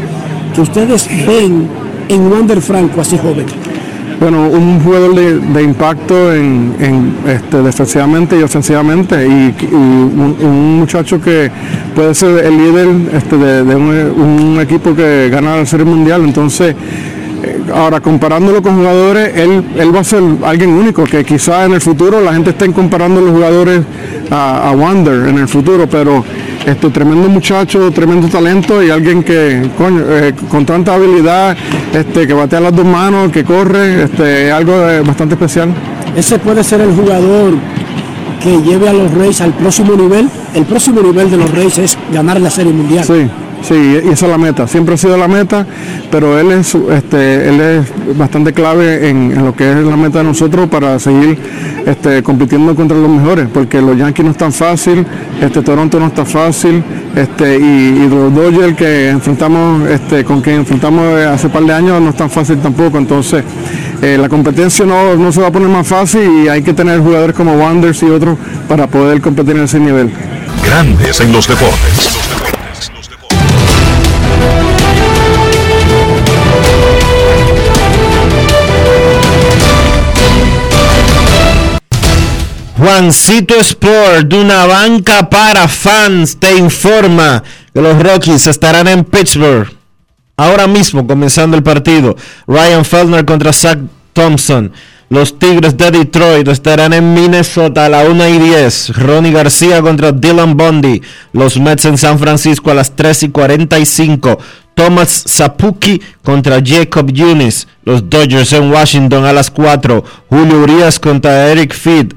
que 0.52 0.60
ustedes 0.60 1.08
ven 1.26 1.68
en 2.08 2.32
Wander 2.32 2.60
Franco 2.60 3.00
así 3.00 3.18
joven? 3.18 3.46
Bueno, 4.20 4.50
un 4.50 4.80
jugador 4.80 5.14
de, 5.14 5.62
impacto 5.62 6.34
en, 6.34 7.14
este, 7.26 7.62
defensivamente 7.62 8.38
y 8.38 8.42
ofensivamente 8.42 9.26
y, 9.26 9.54
un, 9.72 10.78
muchacho 10.78 11.18
que 11.18 11.50
puede 11.94 12.14
ser 12.14 12.44
el 12.44 12.58
líder 12.58 12.88
este, 13.14 13.36
de, 13.38 13.74
un, 13.74 14.58
equipo 14.60 14.94
que 14.94 15.30
gana 15.30 15.56
la 15.56 15.64
Serie 15.64 15.86
Mundial. 15.86 16.22
Entonces, 16.22 16.74
eh, 17.42 17.60
ahora 17.74 18.00
comparándolo 18.00 18.60
con 18.60 18.76
jugadores, 18.76 19.34
él, 19.36 19.64
él 19.78 19.96
va 19.96 20.00
a 20.00 20.04
ser 20.04 20.22
alguien 20.44 20.70
único, 20.70 21.04
que 21.04 21.24
quizá 21.24 21.64
en 21.64 21.72
el 21.72 21.80
futuro 21.80 22.20
la 22.20 22.34
gente 22.34 22.50
esté 22.50 22.70
comparando 22.72 23.22
los 23.22 23.30
jugadores 23.30 23.80
a 24.30 24.70
Wander 24.76 25.28
en 25.28 25.38
el 25.38 25.48
futuro, 25.48 25.88
pero 25.88 26.22
este 26.66 26.90
tremendo 26.90 27.28
muchacho, 27.28 27.90
tremendo 27.90 28.28
talento 28.28 28.82
y 28.82 28.90
alguien 28.90 29.22
que 29.22 29.70
coño, 29.76 30.02
eh, 30.08 30.34
con 30.48 30.66
tanta 30.66 30.94
habilidad, 30.94 31.56
este, 31.92 32.26
que 32.26 32.32
batea 32.32 32.60
las 32.60 32.74
dos 32.74 32.84
manos, 32.84 33.30
que 33.32 33.44
corre, 33.44 34.04
este, 34.04 34.48
es 34.48 34.52
algo 34.52 34.72
eh, 34.88 35.00
bastante 35.00 35.34
especial. 35.34 35.72
Ese 36.16 36.38
puede 36.38 36.62
ser 36.64 36.80
el 36.80 36.94
jugador 36.94 37.54
que 38.42 38.60
lleve 38.62 38.88
a 38.88 38.92
los 38.92 39.12
Reyes 39.12 39.40
al 39.40 39.52
próximo 39.52 39.94
nivel. 39.94 40.28
El 40.54 40.64
próximo 40.64 41.00
nivel 41.00 41.30
de 41.30 41.36
los 41.36 41.50
Reyes 41.50 41.78
es 41.78 41.98
ganar 42.12 42.40
la 42.40 42.50
Serie 42.50 42.72
Mundial. 42.72 43.04
Sí, 43.04 43.28
sí, 43.62 44.00
y 44.04 44.08
esa 44.08 44.26
es 44.26 44.32
la 44.32 44.38
meta. 44.38 44.66
Siempre 44.66 44.94
ha 44.94 44.96
sido 44.96 45.16
la 45.16 45.28
meta, 45.28 45.66
pero 46.10 46.38
él 46.38 46.52
es, 46.52 46.74
este, 46.74 47.48
él 47.48 47.60
es 47.60 48.16
bastante 48.16 48.52
clave 48.52 49.08
en, 49.08 49.44
lo 49.44 49.54
que 49.54 49.70
es 49.70 49.76
la 49.76 49.96
meta 49.96 50.18
de 50.18 50.24
nosotros 50.24 50.68
para 50.68 50.98
seguir 50.98 51.38
este, 51.86 52.22
compitiendo 52.22 52.74
contra 52.74 52.96
los 52.96 53.08
mejores, 53.08 53.48
porque 53.52 53.80
los 53.80 53.96
Yankees 53.96 54.24
no 54.24 54.30
están 54.32 54.52
fácil, 54.52 55.06
este, 55.40 55.62
Toronto 55.62 55.98
no 55.98 56.06
está 56.06 56.24
fácil, 56.24 56.82
este, 57.14 57.58
y, 57.58 58.08
los 58.08 58.34
Dodgers 58.34 58.76
que 58.76 59.10
enfrentamos, 59.10 59.88
este, 59.88 60.24
con 60.24 60.40
quien 60.40 60.56
enfrentamos 60.56 61.14
hace 61.26 61.48
par 61.48 61.62
de 61.62 61.72
años 61.72 62.00
no 62.00 62.10
es 62.10 62.16
tan 62.16 62.30
fácil 62.30 62.58
tampoco. 62.58 62.98
Entonces, 62.98 63.44
eh, 64.02 64.16
la 64.18 64.28
competencia 64.28 64.84
no, 64.84 65.14
no 65.14 65.30
se 65.30 65.40
va 65.40 65.48
a 65.48 65.52
poner 65.52 65.68
más 65.68 65.86
fácil 65.86 66.44
y 66.44 66.48
hay 66.48 66.62
que 66.62 66.72
tener 66.72 67.00
jugadores 67.00 67.36
como 67.36 67.54
Wonders 67.54 68.02
y 68.02 68.06
otros 68.06 68.36
para 68.68 68.86
poder 68.86 69.20
competir 69.20 69.56
en 69.56 69.64
ese 69.64 69.78
nivel. 69.78 70.10
Grandes 70.64 71.20
en 71.20 71.32
los 71.32 71.46
deportes. 71.46 72.59
Juancito 82.80 83.56
Sport, 83.60 84.28
de 84.28 84.40
una 84.40 84.64
banca 84.64 85.28
para 85.28 85.68
fans, 85.68 86.38
te 86.40 86.56
informa 86.56 87.44
que 87.74 87.80
los 87.82 88.02
Rockies 88.02 88.46
estarán 88.46 88.88
en 88.88 89.04
Pittsburgh. 89.04 89.70
Ahora 90.34 90.66
mismo, 90.66 91.06
comenzando 91.06 91.58
el 91.58 91.62
partido, 91.62 92.16
Ryan 92.46 92.86
Feldner 92.86 93.26
contra 93.26 93.52
Zach 93.52 93.78
Thompson. 94.14 94.72
Los 95.10 95.38
Tigres 95.38 95.76
de 95.76 95.90
Detroit 95.90 96.48
estarán 96.48 96.94
en 96.94 97.12
Minnesota 97.12 97.84
a 97.84 97.90
la 97.90 98.04
1 98.04 98.28
y 98.28 98.38
10. 98.38 98.96
Ronnie 98.96 99.32
García 99.32 99.82
contra 99.82 100.12
Dylan 100.12 100.56
Bundy. 100.56 101.02
Los 101.34 101.60
Mets 101.60 101.84
en 101.84 101.98
San 101.98 102.18
Francisco 102.18 102.70
a 102.70 102.74
las 102.74 102.96
3 102.96 103.24
y 103.24 103.28
45. 103.28 104.38
Thomas 104.74 105.24
Sapuki 105.26 106.00
contra 106.24 106.62
Jacob 106.64 107.12
Yunis. 107.12 107.68
Los 107.84 108.08
Dodgers 108.08 108.54
en 108.54 108.72
Washington 108.72 109.26
a 109.26 109.34
las 109.34 109.50
4. 109.50 110.02
Julio 110.30 110.62
Urias 110.62 110.98
contra 110.98 111.48
Eric 111.50 111.74
Feed. 111.74 112.14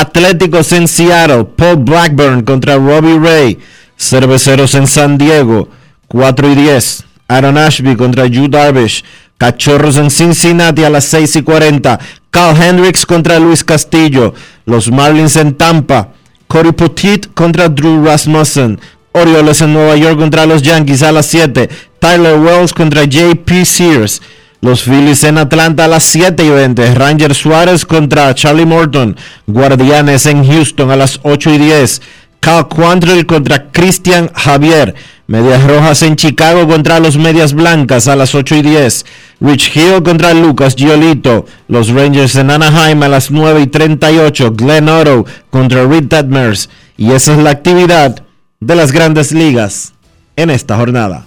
Atléticos 0.00 0.72
en 0.72 0.88
Seattle. 0.88 1.44
Paul 1.44 1.76
Blackburn 1.76 2.42
contra 2.42 2.76
Robbie 2.76 3.18
Ray. 3.18 3.58
Cerveceros 3.96 4.74
en 4.74 4.88
San 4.88 5.16
Diego. 5.18 5.68
4 6.08 6.50
y 6.50 6.54
10. 6.56 7.04
Aaron 7.28 7.56
Ashby 7.56 7.94
contra 7.94 8.26
Yu 8.26 8.48
Darvish. 8.48 9.04
Cachorros 9.38 9.96
en 9.96 10.10
Cincinnati 10.10 10.82
a 10.82 10.90
las 10.90 11.04
6 11.04 11.36
y 11.36 11.42
40. 11.42 12.00
Carl 12.30 12.60
Hendricks 12.60 13.06
contra 13.06 13.38
Luis 13.38 13.62
Castillo. 13.62 14.34
Los 14.66 14.90
Marlins 14.90 15.36
en 15.36 15.54
Tampa. 15.54 16.08
Cody 16.48 16.72
Petit 16.72 17.32
contra 17.32 17.68
Drew 17.68 18.04
Rasmussen. 18.04 18.80
Orioles 19.12 19.60
en 19.60 19.74
Nueva 19.74 19.94
York 19.94 20.18
contra 20.18 20.44
los 20.44 20.62
Yankees 20.62 21.04
a 21.04 21.12
las 21.12 21.26
7. 21.26 21.68
Tyler 22.00 22.36
Wells 22.40 22.72
contra 22.72 23.04
JP 23.04 23.64
Sears. 23.64 24.20
Los 24.64 24.84
Phillies 24.84 25.22
en 25.24 25.36
Atlanta 25.36 25.84
a 25.84 25.88
las 25.88 26.04
7 26.04 26.42
y 26.42 26.48
20. 26.48 26.94
Ranger 26.94 27.34
Suárez 27.34 27.84
contra 27.84 28.34
Charlie 28.34 28.64
Morton. 28.64 29.14
Guardianes 29.46 30.24
en 30.24 30.42
Houston 30.42 30.90
a 30.90 30.96
las 30.96 31.20
8 31.22 31.50
y 31.50 31.58
10. 31.58 32.00
Cal 32.40 32.66
Quantrill 32.66 33.26
contra 33.26 33.70
Christian 33.70 34.30
Javier. 34.32 34.94
Medias 35.26 35.62
Rojas 35.64 36.02
en 36.02 36.16
Chicago 36.16 36.66
contra 36.66 36.98
los 36.98 37.18
Medias 37.18 37.52
Blancas 37.52 38.08
a 38.08 38.16
las 38.16 38.34
8 38.34 38.54
y 38.54 38.62
10. 38.62 39.04
Rich 39.40 39.76
Hill 39.76 40.02
contra 40.02 40.32
Lucas 40.32 40.76
Giolito. 40.76 41.44
Los 41.68 41.90
Rangers 41.90 42.34
en 42.36 42.50
Anaheim 42.50 43.02
a 43.02 43.08
las 43.08 43.30
9 43.30 43.60
y 43.60 43.66
38. 43.66 44.52
Glenn 44.52 44.88
Otto 44.88 45.26
contra 45.50 45.84
Reed 45.84 46.04
Detmers. 46.04 46.70
Y 46.96 47.12
esa 47.12 47.32
es 47.34 47.38
la 47.38 47.50
actividad 47.50 48.24
de 48.60 48.76
las 48.76 48.92
grandes 48.92 49.30
ligas 49.30 49.92
en 50.36 50.48
esta 50.48 50.78
jornada. 50.78 51.26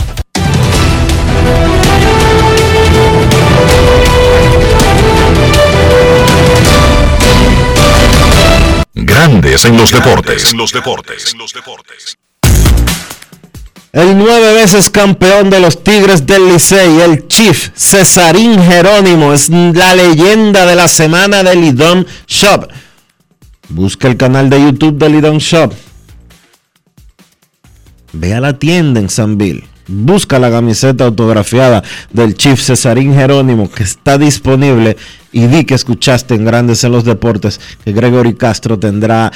Grandes 9.03 9.65
en 9.65 9.77
los 9.77 9.91
deportes. 9.91 10.51
En 10.51 10.57
los 10.57 10.71
deportes. 10.71 11.35
El 13.91 14.17
nueve 14.17 14.53
veces 14.53 14.89
campeón 14.89 15.49
de 15.49 15.59
los 15.59 15.83
Tigres 15.83 16.27
del 16.27 16.47
Licey, 16.47 17.01
el 17.01 17.27
Chief 17.27 17.71
Cesarín 17.75 18.61
Jerónimo, 18.63 19.33
es 19.33 19.49
la 19.49 19.95
leyenda 19.95 20.67
de 20.67 20.75
la 20.75 20.87
semana 20.87 21.43
del 21.43 21.61
Lidón 21.61 22.05
Shop. 22.27 22.69
Busca 23.69 24.07
el 24.07 24.17
canal 24.17 24.49
de 24.49 24.61
YouTube 24.61 24.97
del 24.97 25.13
Lidón 25.13 25.39
Shop. 25.39 25.73
Ve 28.13 28.35
a 28.35 28.39
la 28.39 28.59
tienda 28.59 28.99
en 28.99 29.09
Sanville. 29.09 29.70
Busca 29.87 30.39
la 30.39 30.49
camiseta 30.49 31.05
autografiada 31.05 31.83
del 32.11 32.35
Chief 32.35 32.61
Cesarín 32.61 33.13
Jerónimo 33.13 33.69
que 33.69 33.83
está 33.83 34.17
disponible 34.17 34.97
y 35.31 35.47
di 35.47 35.65
que 35.65 35.75
escuchaste 35.75 36.35
en 36.35 36.45
Grandes 36.45 36.83
en 36.83 36.91
los 36.91 37.03
Deportes 37.03 37.59
que 37.83 37.91
Gregory 37.91 38.35
Castro 38.35 38.77
tendrá 38.77 39.31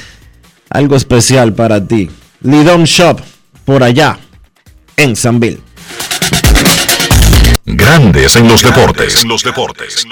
algo 0.70 0.96
especial 0.96 1.54
para 1.54 1.86
ti. 1.86 2.10
Lidon 2.42 2.84
Shop, 2.84 3.20
por 3.64 3.84
allá, 3.84 4.20
en 4.98 5.16
Sanville. 5.16 5.62
Grandes 7.66 8.36
en 8.36 8.48
los 8.48 8.62
deportes. 8.62 9.24
En 9.24 9.30
los 9.30 9.44
deportes. 9.44 10.06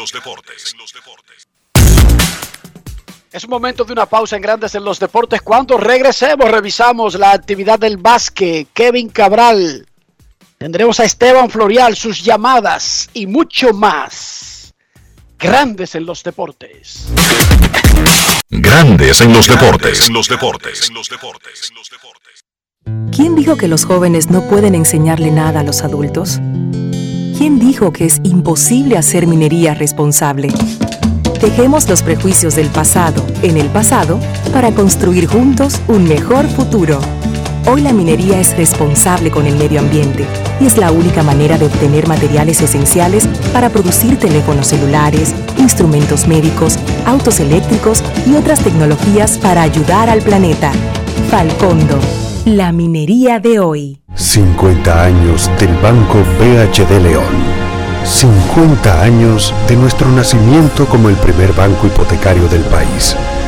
Es 3.34 3.44
un 3.46 3.50
momento 3.50 3.84
de 3.84 3.94
una 3.94 4.06
pausa 4.06 4.36
en 4.36 4.44
Grandes 4.44 4.76
en 4.76 4.84
los 4.84 5.00
Deportes. 5.00 5.42
Cuando 5.42 5.78
regresemos, 5.78 6.52
revisamos 6.52 7.16
la 7.16 7.32
actividad 7.32 7.80
del 7.80 7.98
básquet. 7.98 8.68
Kevin 8.74 9.10
Cabral. 9.10 9.88
Tendremos 10.64 10.98
a 11.02 11.04
Esteban 11.04 11.50
Florial, 11.50 11.94
sus 11.94 12.24
llamadas 12.24 13.10
y 13.14 13.28
mucho 13.28 13.74
más. 13.74 14.74
Grandes 15.38 15.94
en 15.94 16.06
los 16.06 16.24
deportes. 16.24 17.08
Grandes 18.50 19.20
en 19.20 19.34
los 19.34 19.46
deportes. 19.46 20.08
En 20.08 20.14
los 20.14 20.30
deportes. 20.30 20.90
¿Quién 23.12 23.36
dijo 23.36 23.58
que 23.58 23.68
los 23.68 23.84
jóvenes 23.84 24.30
no 24.30 24.48
pueden 24.48 24.74
enseñarle 24.74 25.32
nada 25.32 25.60
a 25.60 25.64
los 25.64 25.82
adultos? 25.82 26.40
¿Quién 27.38 27.60
dijo 27.60 27.92
que 27.92 28.06
es 28.06 28.22
imposible 28.24 28.98
hacer 28.98 29.28
minería 29.28 29.74
responsable? 29.74 30.48
Dejemos 31.42 31.90
los 31.90 32.04
prejuicios 32.04 32.56
del 32.56 32.70
pasado 32.70 33.22
en 33.42 33.58
el 33.58 33.68
pasado 33.68 34.18
para 34.54 34.72
construir 34.72 35.28
juntos 35.28 35.82
un 35.90 36.08
mejor 36.08 36.48
futuro. 36.48 37.02
Hoy 37.66 37.82
la 37.82 37.94
minería 37.94 38.42
es 38.42 38.58
responsable 38.58 39.32
con 39.32 39.48
el 39.48 39.56
medio 39.56 39.80
ambiente 39.80 40.26
y 40.60 40.66
es 40.66 40.78
la 40.78 40.92
única 40.92 41.24
manera 41.24 41.58
de 41.58 41.66
obtener 41.66 42.08
materiales 42.08 42.62
esenciales 42.62 43.26
para 43.54 43.70
producir 43.70 44.20
teléfonos 44.20 44.68
celulares, 44.68 45.34
instrumentos 45.58 46.28
médicos, 46.28 46.78
autos 47.06 47.40
eléctricos 47.40 48.04
y 48.28 48.36
otras 48.36 48.62
tecnologías 48.62 49.38
para 49.38 49.62
ayudar 49.62 50.10
al 50.10 50.22
planeta. 50.22 50.74
Falcondo, 51.32 52.00
la 52.44 52.74
minería 52.74 53.40
de 53.40 53.60
hoy. 53.60 54.02
50 54.14 55.04
años 55.04 55.50
del 55.58 55.74
Banco 55.78 56.18
BHD 56.40 57.02
León. 57.02 57.64
50 58.04 59.02
años 59.02 59.54
de 59.70 59.78
nuestro 59.78 60.10
nacimiento 60.10 60.86
como 60.86 61.08
el 61.08 61.16
primer 61.16 61.54
banco 61.54 61.88
hipotecario 61.88 62.50
del 62.50 62.64
país, 62.64 63.16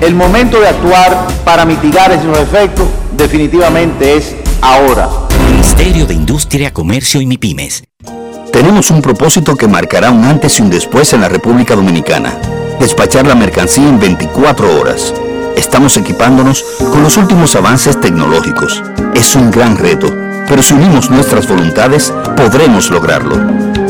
El 0.00 0.14
momento 0.14 0.60
de 0.60 0.68
actuar 0.68 1.26
para 1.44 1.64
mitigar 1.64 2.12
esos 2.12 2.38
efectos 2.38 2.86
definitivamente 3.16 4.16
es 4.16 4.36
ahora. 4.60 5.08
Ministerio 5.50 6.06
de 6.06 6.14
Industria, 6.14 6.72
Comercio 6.72 7.20
y 7.20 7.26
MIPIMES. 7.26 7.82
Tenemos 8.52 8.90
un 8.92 9.02
propósito 9.02 9.56
que 9.56 9.66
marcará 9.66 10.12
un 10.12 10.24
antes 10.24 10.58
y 10.58 10.62
un 10.62 10.70
después 10.70 11.12
en 11.14 11.20
la 11.20 11.28
República 11.28 11.74
Dominicana. 11.74 12.32
Despachar 12.78 13.26
la 13.26 13.34
mercancía 13.34 13.88
en 13.88 13.98
24 13.98 14.80
horas. 14.80 15.12
Estamos 15.56 15.96
equipándonos 15.96 16.64
con 16.78 17.02
los 17.02 17.16
últimos 17.16 17.56
avances 17.56 18.00
tecnológicos. 18.00 18.80
Es 19.14 19.34
un 19.34 19.50
gran 19.50 19.76
reto, 19.76 20.14
pero 20.48 20.62
si 20.62 20.74
unimos 20.74 21.10
nuestras 21.10 21.48
voluntades, 21.48 22.14
podremos 22.36 22.88
lograrlo. 22.90 23.36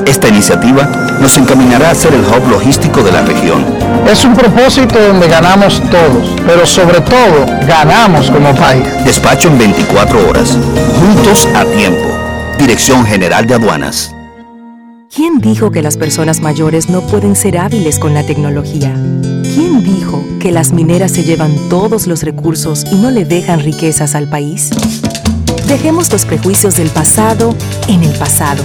Esta 0.09 0.27
iniciativa 0.29 0.85
nos 1.21 1.37
encaminará 1.37 1.91
a 1.91 1.95
ser 1.95 2.15
el 2.15 2.23
hub 2.23 2.49
logístico 2.51 3.03
de 3.03 3.13
la 3.13 3.21
región. 3.21 3.63
Es 4.11 4.25
un 4.25 4.35
propósito 4.35 4.99
donde 4.99 5.29
ganamos 5.29 5.83
todos, 5.91 6.35
pero 6.47 6.65
sobre 6.65 7.03
todo 7.03 7.45
ganamos 7.67 8.31
como 8.31 8.55
país. 8.55 8.87
Despacho 9.05 9.49
en 9.49 9.59
24 9.59 10.31
horas. 10.31 10.57
Juntos 10.99 11.47
a 11.55 11.63
tiempo. 11.67 12.09
Dirección 12.59 13.05
General 13.05 13.47
de 13.47 13.53
Aduanas. 13.53 14.15
¿Quién 15.15 15.41
dijo 15.41 15.71
que 15.71 15.83
las 15.83 15.99
personas 15.99 16.41
mayores 16.41 16.89
no 16.89 17.03
pueden 17.03 17.37
ser 17.37 17.59
hábiles 17.59 17.99
con 17.99 18.15
la 18.15 18.25
tecnología? 18.25 18.95
¿Quién 19.43 19.85
dijo 19.85 20.25
que 20.41 20.53
las 20.53 20.73
mineras 20.73 21.13
se 21.13 21.25
llevan 21.25 21.55
todos 21.69 22.07
los 22.07 22.23
recursos 22.23 22.87
y 22.91 22.95
no 22.95 23.11
le 23.11 23.27
dejan 23.27 23.61
riquezas 23.61 24.15
al 24.15 24.31
país? 24.31 24.71
Dejemos 25.67 26.11
los 26.11 26.25
prejuicios 26.25 26.79
del 26.79 26.89
pasado 26.89 27.55
en 27.89 28.03
el 28.05 28.19
pasado 28.19 28.65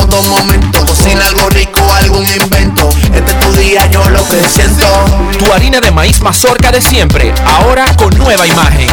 momento. 0.07 0.85
Cocina 0.85 1.25
algo 1.27 1.49
rico, 1.49 1.81
algún 1.93 2.25
invento. 2.25 2.89
Este 3.13 3.31
es 3.31 3.39
tu 3.39 3.51
día, 3.53 3.89
yo 3.89 4.03
lo 4.09 4.27
que 4.27 4.41
siento. 4.47 4.85
Tu 5.37 5.51
harina 5.51 5.79
de 5.79 5.91
maíz 5.91 6.21
mazorca 6.21 6.71
de 6.71 6.81
siempre, 6.81 7.33
ahora 7.45 7.85
con 7.97 8.17
nueva 8.17 8.47
imagen. 8.47 8.87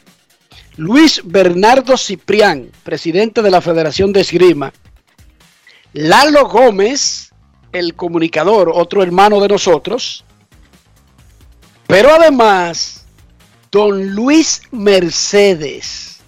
Luis 0.78 1.22
Bernardo 1.24 1.96
Ciprián, 1.96 2.72
presidente 2.84 3.44
de 3.44 3.52
la 3.52 3.62
Federación 3.62 4.12
de 4.12 4.22
Esgrima. 4.22 4.74
Lalo 5.94 6.48
Gómez, 6.48 7.30
el 7.72 7.94
comunicador, 7.94 8.72
otro 8.74 9.04
hermano 9.04 9.40
de 9.42 9.48
nosotros. 9.48 10.26
Pero 11.90 12.12
además, 12.14 13.04
don 13.72 14.14
Luis 14.14 14.62
Mercedes, 14.72 16.20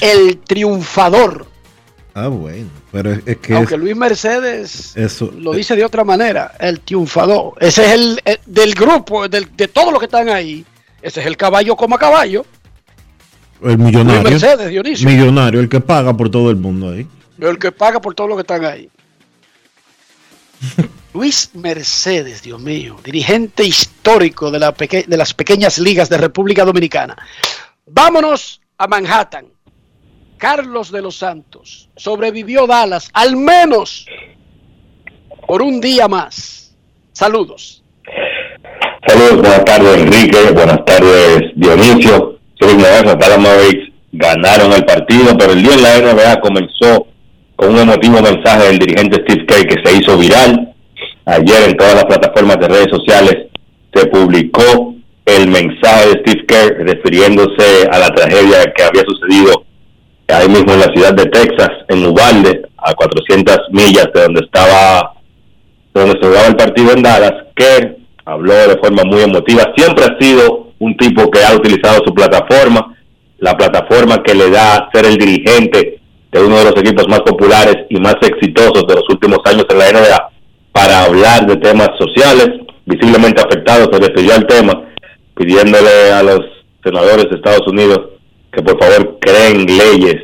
el 0.00 0.38
triunfador. 0.38 1.46
Ah, 2.14 2.28
bueno. 2.28 2.70
Pero 2.90 3.12
es, 3.12 3.20
es 3.26 3.36
que 3.36 3.54
Aunque 3.54 3.74
es- 3.74 3.80
Luis 3.80 3.94
Mercedes 3.94 4.96
eso. 4.96 5.30
lo 5.36 5.52
dice 5.52 5.76
de 5.76 5.84
otra 5.84 6.02
manera, 6.02 6.52
el 6.58 6.80
triunfador. 6.80 7.52
Ese 7.60 7.84
es 7.84 7.92
el, 7.92 8.20
el- 8.24 8.40
del 8.46 8.74
grupo, 8.74 9.28
del- 9.28 9.54
de 9.54 9.68
todos 9.68 9.90
los 9.92 9.98
que 10.00 10.06
están 10.06 10.30
ahí. 10.30 10.64
Ese 11.02 11.20
es 11.20 11.26
el 11.26 11.36
caballo 11.36 11.76
como 11.76 11.98
caballo. 11.98 12.46
El 13.62 13.76
millonario. 13.76 14.22
Luis 14.22 14.42
Mercedes, 14.42 14.70
Dionisio. 14.70 15.06
Millonario, 15.08 15.60
el 15.60 15.68
que 15.68 15.80
paga 15.80 16.16
por 16.16 16.30
todo 16.30 16.48
el 16.50 16.56
mundo 16.56 16.90
ahí. 16.90 17.06
El 17.38 17.58
que 17.58 17.70
paga 17.70 18.00
por 18.00 18.14
todo 18.14 18.28
lo 18.28 18.34
que 18.36 18.40
están 18.42 18.64
ahí. 18.64 18.88
Luis 21.14 21.50
Mercedes, 21.54 22.42
Dios 22.42 22.60
mío, 22.60 22.96
dirigente 23.04 23.64
histórico 23.64 24.50
de, 24.50 24.58
la 24.58 24.72
de 24.72 25.16
las 25.16 25.34
pequeñas 25.34 25.78
ligas 25.78 26.08
de 26.08 26.18
República 26.18 26.64
Dominicana. 26.64 27.16
Vámonos 27.86 28.60
a 28.78 28.86
Manhattan. 28.86 29.46
Carlos 30.36 30.90
de 30.90 31.02
los 31.02 31.16
Santos 31.16 31.90
sobrevivió 31.96 32.66
Dallas 32.66 33.10
al 33.12 33.36
menos 33.36 34.06
por 35.46 35.60
un 35.60 35.80
día 35.80 36.08
más. 36.08 36.74
Saludos. 37.12 37.82
Saludos, 39.06 39.36
buenas 39.36 39.64
tardes 39.64 39.98
Enrique, 39.98 40.50
buenas 40.52 40.84
tardes 40.84 41.50
Dionisio. 41.56 42.38
Soy 42.58 42.74
Dallas 42.76 43.38
Mavericks 43.38 43.92
ganaron 44.12 44.72
el 44.72 44.84
partido, 44.84 45.36
pero 45.36 45.52
el 45.52 45.62
día 45.62 45.74
en 45.74 45.82
la 45.82 46.12
NBA 46.12 46.40
comenzó 46.40 47.06
con 47.60 47.74
un 47.74 47.78
emotivo 47.80 48.22
mensaje 48.22 48.68
del 48.68 48.78
dirigente 48.78 49.22
Steve 49.22 49.44
Kerr 49.44 49.66
que 49.66 49.84
se 49.84 49.98
hizo 49.98 50.16
viral. 50.16 50.72
Ayer 51.26 51.68
en 51.68 51.76
todas 51.76 51.94
las 51.94 52.06
plataformas 52.06 52.58
de 52.58 52.68
redes 52.68 52.88
sociales 52.90 53.48
se 53.92 54.06
publicó 54.06 54.94
el 55.26 55.46
mensaje 55.48 56.08
de 56.08 56.20
Steve 56.22 56.46
Kerr 56.46 56.86
refiriéndose 56.86 57.86
a 57.92 57.98
la 57.98 58.08
tragedia 58.14 58.72
que 58.74 58.82
había 58.82 59.02
sucedido 59.02 59.64
ahí 60.28 60.48
mismo 60.48 60.72
en 60.72 60.80
la 60.80 60.92
ciudad 60.94 61.12
de 61.12 61.26
Texas, 61.26 61.68
en 61.88 62.06
Uvalde, 62.06 62.62
a 62.78 62.94
400 62.94 63.58
millas 63.72 64.08
de 64.14 64.22
donde 64.22 64.40
estaba, 64.40 65.12
donde 65.92 66.18
se 66.18 66.26
jugaba 66.26 66.46
el 66.46 66.56
partido 66.56 66.92
en 66.92 67.02
Dallas. 67.02 67.34
Kerr 67.56 67.98
habló 68.24 68.54
de 68.54 68.78
forma 68.78 69.02
muy 69.04 69.20
emotiva. 69.20 69.70
Siempre 69.76 70.04
ha 70.04 70.18
sido 70.18 70.72
un 70.78 70.96
tipo 70.96 71.30
que 71.30 71.44
ha 71.44 71.54
utilizado 71.54 72.00
su 72.06 72.14
plataforma, 72.14 72.96
la 73.36 73.54
plataforma 73.54 74.22
que 74.22 74.34
le 74.34 74.48
da 74.48 74.88
ser 74.94 75.04
el 75.04 75.18
dirigente 75.18 75.99
de 76.32 76.40
uno 76.42 76.58
de 76.58 76.64
los 76.64 76.76
equipos 76.76 77.06
más 77.08 77.20
populares 77.20 77.76
y 77.88 77.98
más 78.00 78.14
exitosos 78.22 78.84
de 78.86 78.94
los 78.94 79.04
últimos 79.08 79.38
años 79.44 79.66
en 79.70 79.78
la 79.78 79.90
NBA, 79.92 80.28
para 80.72 81.04
hablar 81.04 81.46
de 81.46 81.56
temas 81.56 81.90
sociales, 81.98 82.48
visiblemente 82.86 83.42
afectados, 83.42 83.88
se 83.92 83.98
refirió 83.98 84.34
al 84.34 84.46
tema, 84.46 84.72
pidiéndole 85.36 86.12
a 86.12 86.22
los 86.22 86.40
senadores 86.84 87.26
de 87.30 87.36
Estados 87.36 87.66
Unidos 87.66 88.00
que 88.52 88.62
por 88.62 88.78
favor 88.82 89.18
creen 89.20 89.66
leyes 89.66 90.16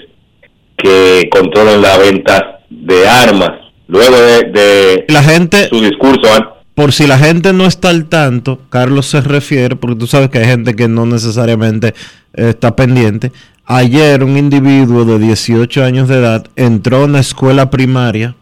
que 0.77 1.29
controlen 1.31 1.83
la 1.83 1.97
venta 1.99 2.61
de 2.71 3.09
armas. 3.09 3.53
Luego 3.89 4.17
de, 4.17 4.43
de 4.51 5.05
La 5.09 5.23
gente, 5.23 5.69
su 5.69 5.81
discurso, 5.81 6.33
an- 6.35 6.49
por 6.75 6.93
si 6.93 7.07
la 7.07 7.19
gente 7.19 7.53
no 7.53 7.67
está 7.67 7.89
al 7.91 8.09
tanto, 8.09 8.61
Carlos 8.69 9.07
se 9.07 9.21
refiere, 9.21 9.77
porque 9.77 9.97
tú 9.97 10.07
sabes 10.07 10.29
que 10.29 10.39
hay 10.39 10.45
gente 10.47 10.75
que 10.75 10.89
no 10.89 11.07
necesariamente 11.07 11.89
eh, 12.35 12.51
está 12.51 12.75
pendiente. 12.77 13.33
Ayer 13.69 14.23
un 14.23 14.37
individuo 14.37 15.05
de 15.05 15.19
18 15.19 15.83
años 15.83 16.07
de 16.07 16.19
edad 16.19 16.47
entró 16.55 16.99
a 16.99 17.05
una 17.07 17.19
escuela 17.19 17.69
primaria 17.69 18.37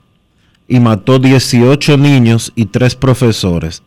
y 0.69 0.81
mató 0.81 1.19
18 1.19 1.97
niños 1.97 2.53
y 2.55 2.67
3 2.67 2.95
profesores. 2.97 3.83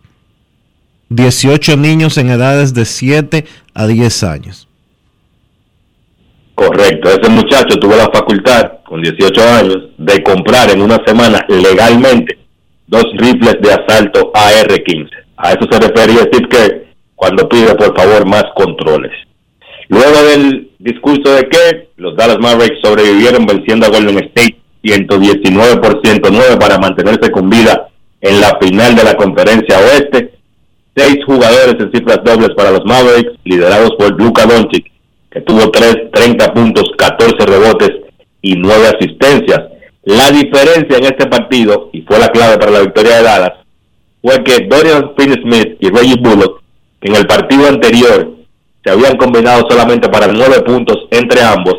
18 1.10 1.78
niños 1.78 2.18
en 2.18 2.32
edades 2.32 2.74
de 2.74 2.86
7 2.86 3.46
a 3.76 3.86
10 3.86 4.24
años. 4.24 4.68
Correcto, 6.56 7.08
ese 7.08 7.30
muchacho 7.30 7.78
tuvo 7.80 7.96
la 7.96 8.10
facultad, 8.12 8.80
con 8.84 9.04
18 9.04 9.42
años, 9.60 9.78
de 10.00 10.24
comprar 10.24 10.72
en 10.72 10.82
una 10.82 11.00
semana 11.06 11.46
legalmente 11.50 12.40
dos 12.88 13.06
rifles 13.16 13.58
de 13.62 13.74
asalto 13.74 14.32
AR-15. 14.34 15.10
A 15.38 15.52
eso 15.52 15.68
se 15.70 15.80
refería 15.88 16.24
Steve 16.24 16.50
Kerr 16.50 16.88
cuando 17.14 17.48
pide 17.48 17.76
por 17.76 17.96
favor 17.96 18.28
más 18.28 18.46
controles. 18.56 19.12
Luego 19.90 20.22
del 20.24 20.72
discurso 20.80 21.34
de 21.34 21.48
Kerr, 21.48 21.88
los 21.98 22.16
Dallas 22.16 22.40
Mavericks 22.40 22.80
sobrevivieron 22.84 23.46
venciendo 23.46 23.86
a 23.86 23.90
Golden 23.90 24.18
State 24.20 24.58
119 24.84 25.78
por 25.78 26.02
109 26.04 26.58
para 26.58 26.78
mantenerse 26.78 27.32
con 27.32 27.50
vida 27.50 27.90
en 28.22 28.42
la 28.42 28.58
final 28.62 28.96
de 28.96 29.04
la 29.04 29.16
conferencia 29.16 29.80
oeste. 29.80 30.34
Seis 30.96 31.18
jugadores 31.26 31.76
en 31.80 31.92
cifras 31.92 32.20
dobles 32.24 32.50
para 32.56 32.72
los 32.72 32.84
Mavericks, 32.86 33.34
liderados 33.44 33.92
por 33.98 34.20
Luka 34.20 34.46
Doncic, 34.46 34.92
que 35.30 35.42
tuvo 35.42 35.70
tres, 35.70 35.96
30 36.12 36.54
puntos, 36.54 36.92
14 36.98 37.46
rebotes 37.46 37.92
y 38.42 38.56
9 38.56 38.88
asistencias. 38.98 39.62
La 40.04 40.32
diferencia 40.32 40.98
en 40.98 41.04
este 41.04 41.28
partido, 41.28 41.90
y 41.94 42.02
fue 42.02 42.18
la 42.18 42.30
clave 42.30 42.58
para 42.58 42.72
la 42.72 42.82
victoria 42.82 43.18
de 43.18 43.24
Dallas, 43.24 43.54
fue 44.22 44.44
que 44.44 44.68
Dorian 44.68 45.12
Finney-Smith 45.18 45.78
y 45.80 45.90
Reggie 45.90 46.16
Bullock, 46.20 46.62
que 47.00 47.10
en 47.10 47.16
el 47.18 47.28
partido 47.28 47.68
anterior 47.68 48.38
se 48.88 48.94
habían 48.94 49.18
combinado 49.18 49.66
solamente 49.70 50.08
para 50.08 50.28
9 50.28 50.62
puntos 50.62 51.08
entre 51.12 51.42
ambos, 51.42 51.76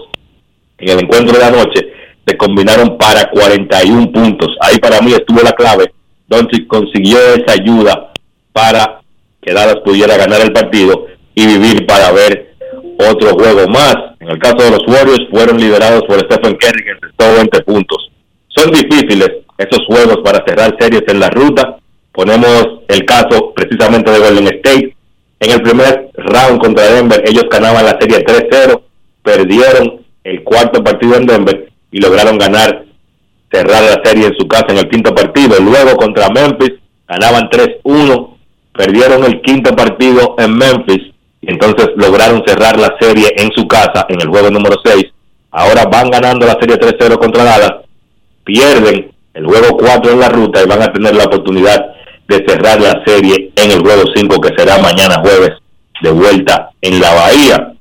en 0.76 0.90
el 0.90 1.04
encuentro 1.04 1.38
de 1.38 1.44
anoche 1.44 1.92
se 2.26 2.36
combinaron 2.36 2.98
para 2.98 3.30
41 3.30 4.12
puntos. 4.12 4.48
Ahí 4.60 4.76
para 4.76 5.00
mí 5.00 5.14
estuvo 5.14 5.40
la 5.40 5.52
clave. 5.52 5.90
Doncic 6.26 6.66
consiguió 6.66 7.18
esa 7.32 7.54
ayuda 7.54 8.12
para 8.52 9.00
que 9.40 9.54
Dallas 9.54 9.78
pudiera 9.82 10.18
ganar 10.18 10.42
el 10.42 10.52
partido 10.52 11.06
y 11.34 11.46
vivir 11.46 11.86
para 11.86 12.12
ver 12.12 12.54
otro 12.98 13.30
juego 13.30 13.66
más. 13.68 13.96
En 14.20 14.28
el 14.28 14.38
caso 14.38 14.58
de 14.58 14.70
los 14.72 14.86
Warriors 14.86 15.30
fueron 15.30 15.56
liderados 15.56 16.02
por 16.02 16.20
Stephen 16.20 16.56
Curry 16.56 16.84
que 16.84 16.90
encestó 16.90 17.34
20 17.36 17.62
puntos. 17.62 18.10
Son 18.48 18.70
difíciles 18.70 19.30
esos 19.56 19.86
juegos 19.86 20.18
para 20.22 20.44
cerrar 20.46 20.76
series 20.78 21.04
en 21.08 21.20
la 21.20 21.30
ruta. 21.30 21.78
Ponemos 22.12 22.80
el 22.88 23.06
caso 23.06 23.54
precisamente 23.54 24.10
de 24.10 24.18
Golden 24.18 24.48
State. 24.48 24.97
En 25.40 25.50
el 25.52 25.62
primer 25.62 26.10
round 26.14 26.60
contra 26.60 26.84
Denver 26.84 27.22
ellos 27.26 27.44
ganaban 27.50 27.84
la 27.84 27.96
serie 28.00 28.24
3-0, 28.24 28.80
perdieron 29.22 30.00
el 30.24 30.42
cuarto 30.42 30.82
partido 30.82 31.14
en 31.16 31.26
Denver 31.26 31.70
y 31.90 32.00
lograron 32.00 32.38
ganar, 32.38 32.84
cerrar 33.50 33.82
la 33.82 34.02
serie 34.04 34.26
en 34.26 34.34
su 34.36 34.48
casa 34.48 34.66
en 34.70 34.78
el 34.78 34.88
quinto 34.88 35.14
partido. 35.14 35.58
Luego 35.60 35.96
contra 35.96 36.28
Memphis 36.28 36.72
ganaban 37.06 37.48
3-1, 37.48 38.30
perdieron 38.72 39.24
el 39.24 39.40
quinto 39.40 39.74
partido 39.76 40.34
en 40.38 40.56
Memphis 40.56 41.14
y 41.40 41.50
entonces 41.50 41.90
lograron 41.96 42.42
cerrar 42.44 42.76
la 42.78 42.96
serie 43.00 43.32
en 43.36 43.50
su 43.52 43.68
casa 43.68 44.06
en 44.08 44.20
el 44.20 44.28
juego 44.28 44.50
número 44.50 44.76
6. 44.84 45.04
Ahora 45.52 45.84
van 45.84 46.10
ganando 46.10 46.46
la 46.46 46.58
serie 46.60 46.78
3-0 46.78 47.16
contra 47.18 47.44
Dallas, 47.44 47.74
pierden 48.44 49.12
el 49.34 49.46
juego 49.46 49.76
4 49.76 50.12
en 50.12 50.20
la 50.20 50.28
ruta 50.28 50.62
y 50.62 50.66
van 50.66 50.82
a 50.82 50.92
tener 50.92 51.14
la 51.14 51.24
oportunidad 51.24 51.94
de 52.28 52.44
cerrar 52.46 52.80
la 52.80 53.02
serie 53.06 53.52
en 53.56 53.70
el 53.72 53.80
juego 53.80 54.04
5 54.14 54.40
que 54.40 54.54
será 54.56 54.78
mañana 54.78 55.20
jueves 55.20 55.52
de 56.02 56.10
vuelta 56.10 56.70
en 56.80 57.00
la 57.00 57.12
Bahía. 57.14 57.72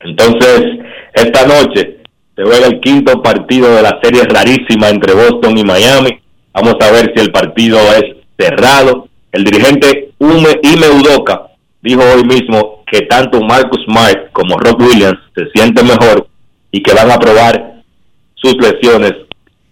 Entonces, 0.00 0.62
esta 1.12 1.46
noche 1.46 1.98
se 2.36 2.42
juega 2.42 2.66
el 2.66 2.80
quinto 2.80 3.22
partido 3.22 3.74
de 3.74 3.82
la 3.82 3.98
serie 4.02 4.22
rarísima 4.24 4.88
entre 4.88 5.14
Boston 5.14 5.58
y 5.58 5.64
Miami. 5.64 6.20
Vamos 6.52 6.76
a 6.80 6.90
ver 6.92 7.12
si 7.14 7.22
el 7.22 7.32
partido 7.32 7.78
es 7.92 8.16
cerrado. 8.38 9.08
El 9.32 9.44
dirigente 9.44 10.12
Ume 10.18 10.60
Ime 10.62 10.88
Udoka 10.88 11.48
dijo 11.82 12.02
hoy 12.02 12.24
mismo 12.24 12.82
que 12.90 13.02
tanto 13.02 13.40
Marcus 13.40 13.84
Smart 13.84 14.30
como 14.32 14.58
Rob 14.58 14.80
Williams 14.80 15.18
se 15.34 15.50
sienten 15.54 15.86
mejor 15.86 16.28
y 16.70 16.82
que 16.82 16.94
van 16.94 17.10
a 17.10 17.18
probar 17.18 17.82
sus 18.34 18.54
lesiones 18.58 19.12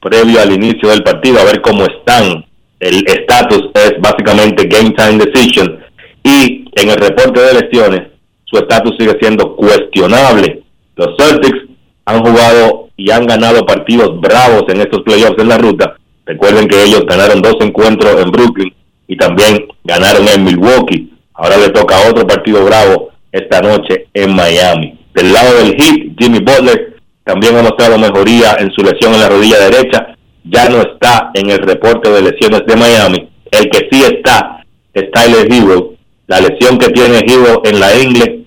previo 0.00 0.40
al 0.40 0.52
inicio 0.52 0.90
del 0.90 1.02
partido, 1.02 1.40
a 1.40 1.44
ver 1.44 1.60
cómo 1.62 1.84
están. 1.84 2.44
El 2.84 3.02
estatus 3.08 3.70
es 3.72 3.94
básicamente 3.98 4.66
game 4.66 4.90
time 4.90 5.24
decision 5.24 5.80
y 6.22 6.66
en 6.76 6.90
el 6.90 6.96
reporte 6.96 7.40
de 7.40 7.62
lesiones 7.62 8.08
su 8.44 8.58
estatus 8.58 8.94
sigue 8.98 9.16
siendo 9.22 9.56
cuestionable. 9.56 10.62
Los 10.94 11.16
Celtics 11.18 11.60
han 12.04 12.22
jugado 12.22 12.90
y 12.98 13.10
han 13.10 13.26
ganado 13.26 13.64
partidos 13.64 14.20
bravos 14.20 14.64
en 14.68 14.82
estos 14.82 15.00
playoffs 15.00 15.40
en 15.40 15.48
la 15.48 15.56
ruta. 15.56 15.96
Recuerden 16.26 16.68
que 16.68 16.82
ellos 16.82 17.06
ganaron 17.06 17.40
dos 17.40 17.56
encuentros 17.60 18.20
en 18.20 18.30
Brooklyn 18.30 18.74
y 19.08 19.16
también 19.16 19.66
ganaron 19.82 20.28
en 20.28 20.44
Milwaukee. 20.44 21.10
Ahora 21.32 21.56
le 21.56 21.70
toca 21.70 21.96
otro 22.10 22.26
partido 22.26 22.66
bravo 22.66 23.12
esta 23.32 23.62
noche 23.62 24.08
en 24.12 24.36
Miami. 24.36 24.98
Del 25.14 25.32
lado 25.32 25.54
del 25.56 25.74
Heat, 25.74 26.18
Jimmy 26.18 26.40
Butler 26.40 26.98
también 27.24 27.56
ha 27.56 27.62
mostrado 27.62 27.96
mejoría 27.96 28.56
en 28.58 28.70
su 28.72 28.82
lesión 28.82 29.14
en 29.14 29.20
la 29.20 29.30
rodilla 29.30 29.70
derecha. 29.70 30.13
Ya 30.44 30.68
no 30.68 30.82
está 30.82 31.30
en 31.34 31.50
el 31.50 31.58
reporte 31.58 32.10
de 32.10 32.22
lesiones 32.22 32.66
de 32.66 32.76
Miami. 32.76 33.28
El 33.50 33.70
que 33.70 33.88
sí 33.90 34.02
está 34.02 34.64
es 34.92 35.10
Tyler 35.10 35.50
Hero. 35.50 35.94
La 36.26 36.40
lesión 36.40 36.78
que 36.78 36.88
tiene 36.88 37.20
Hero 37.26 37.62
en 37.64 37.80
la 37.80 37.94
ingle 37.96 38.44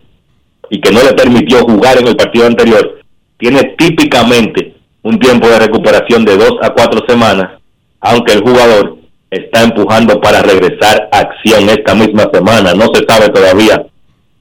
y 0.69 0.79
que 0.79 0.91
no 0.91 1.01
le 1.01 1.13
permitió 1.13 1.61
jugar 1.63 1.99
en 1.99 2.07
el 2.07 2.15
partido 2.15 2.45
anterior, 2.45 2.99
tiene 3.37 3.75
típicamente 3.77 4.75
un 5.03 5.17
tiempo 5.19 5.47
de 5.47 5.59
recuperación 5.59 6.25
de 6.25 6.37
dos 6.37 6.55
a 6.61 6.71
cuatro 6.71 7.01
semanas, 7.07 7.59
aunque 8.01 8.33
el 8.33 8.41
jugador 8.41 8.97
está 9.31 9.63
empujando 9.63 10.19
para 10.19 10.41
regresar 10.41 11.07
a 11.11 11.19
acción 11.19 11.69
esta 11.69 11.95
misma 11.95 12.29
semana. 12.33 12.73
No 12.73 12.87
se 12.93 13.05
sabe 13.07 13.29
todavía 13.29 13.85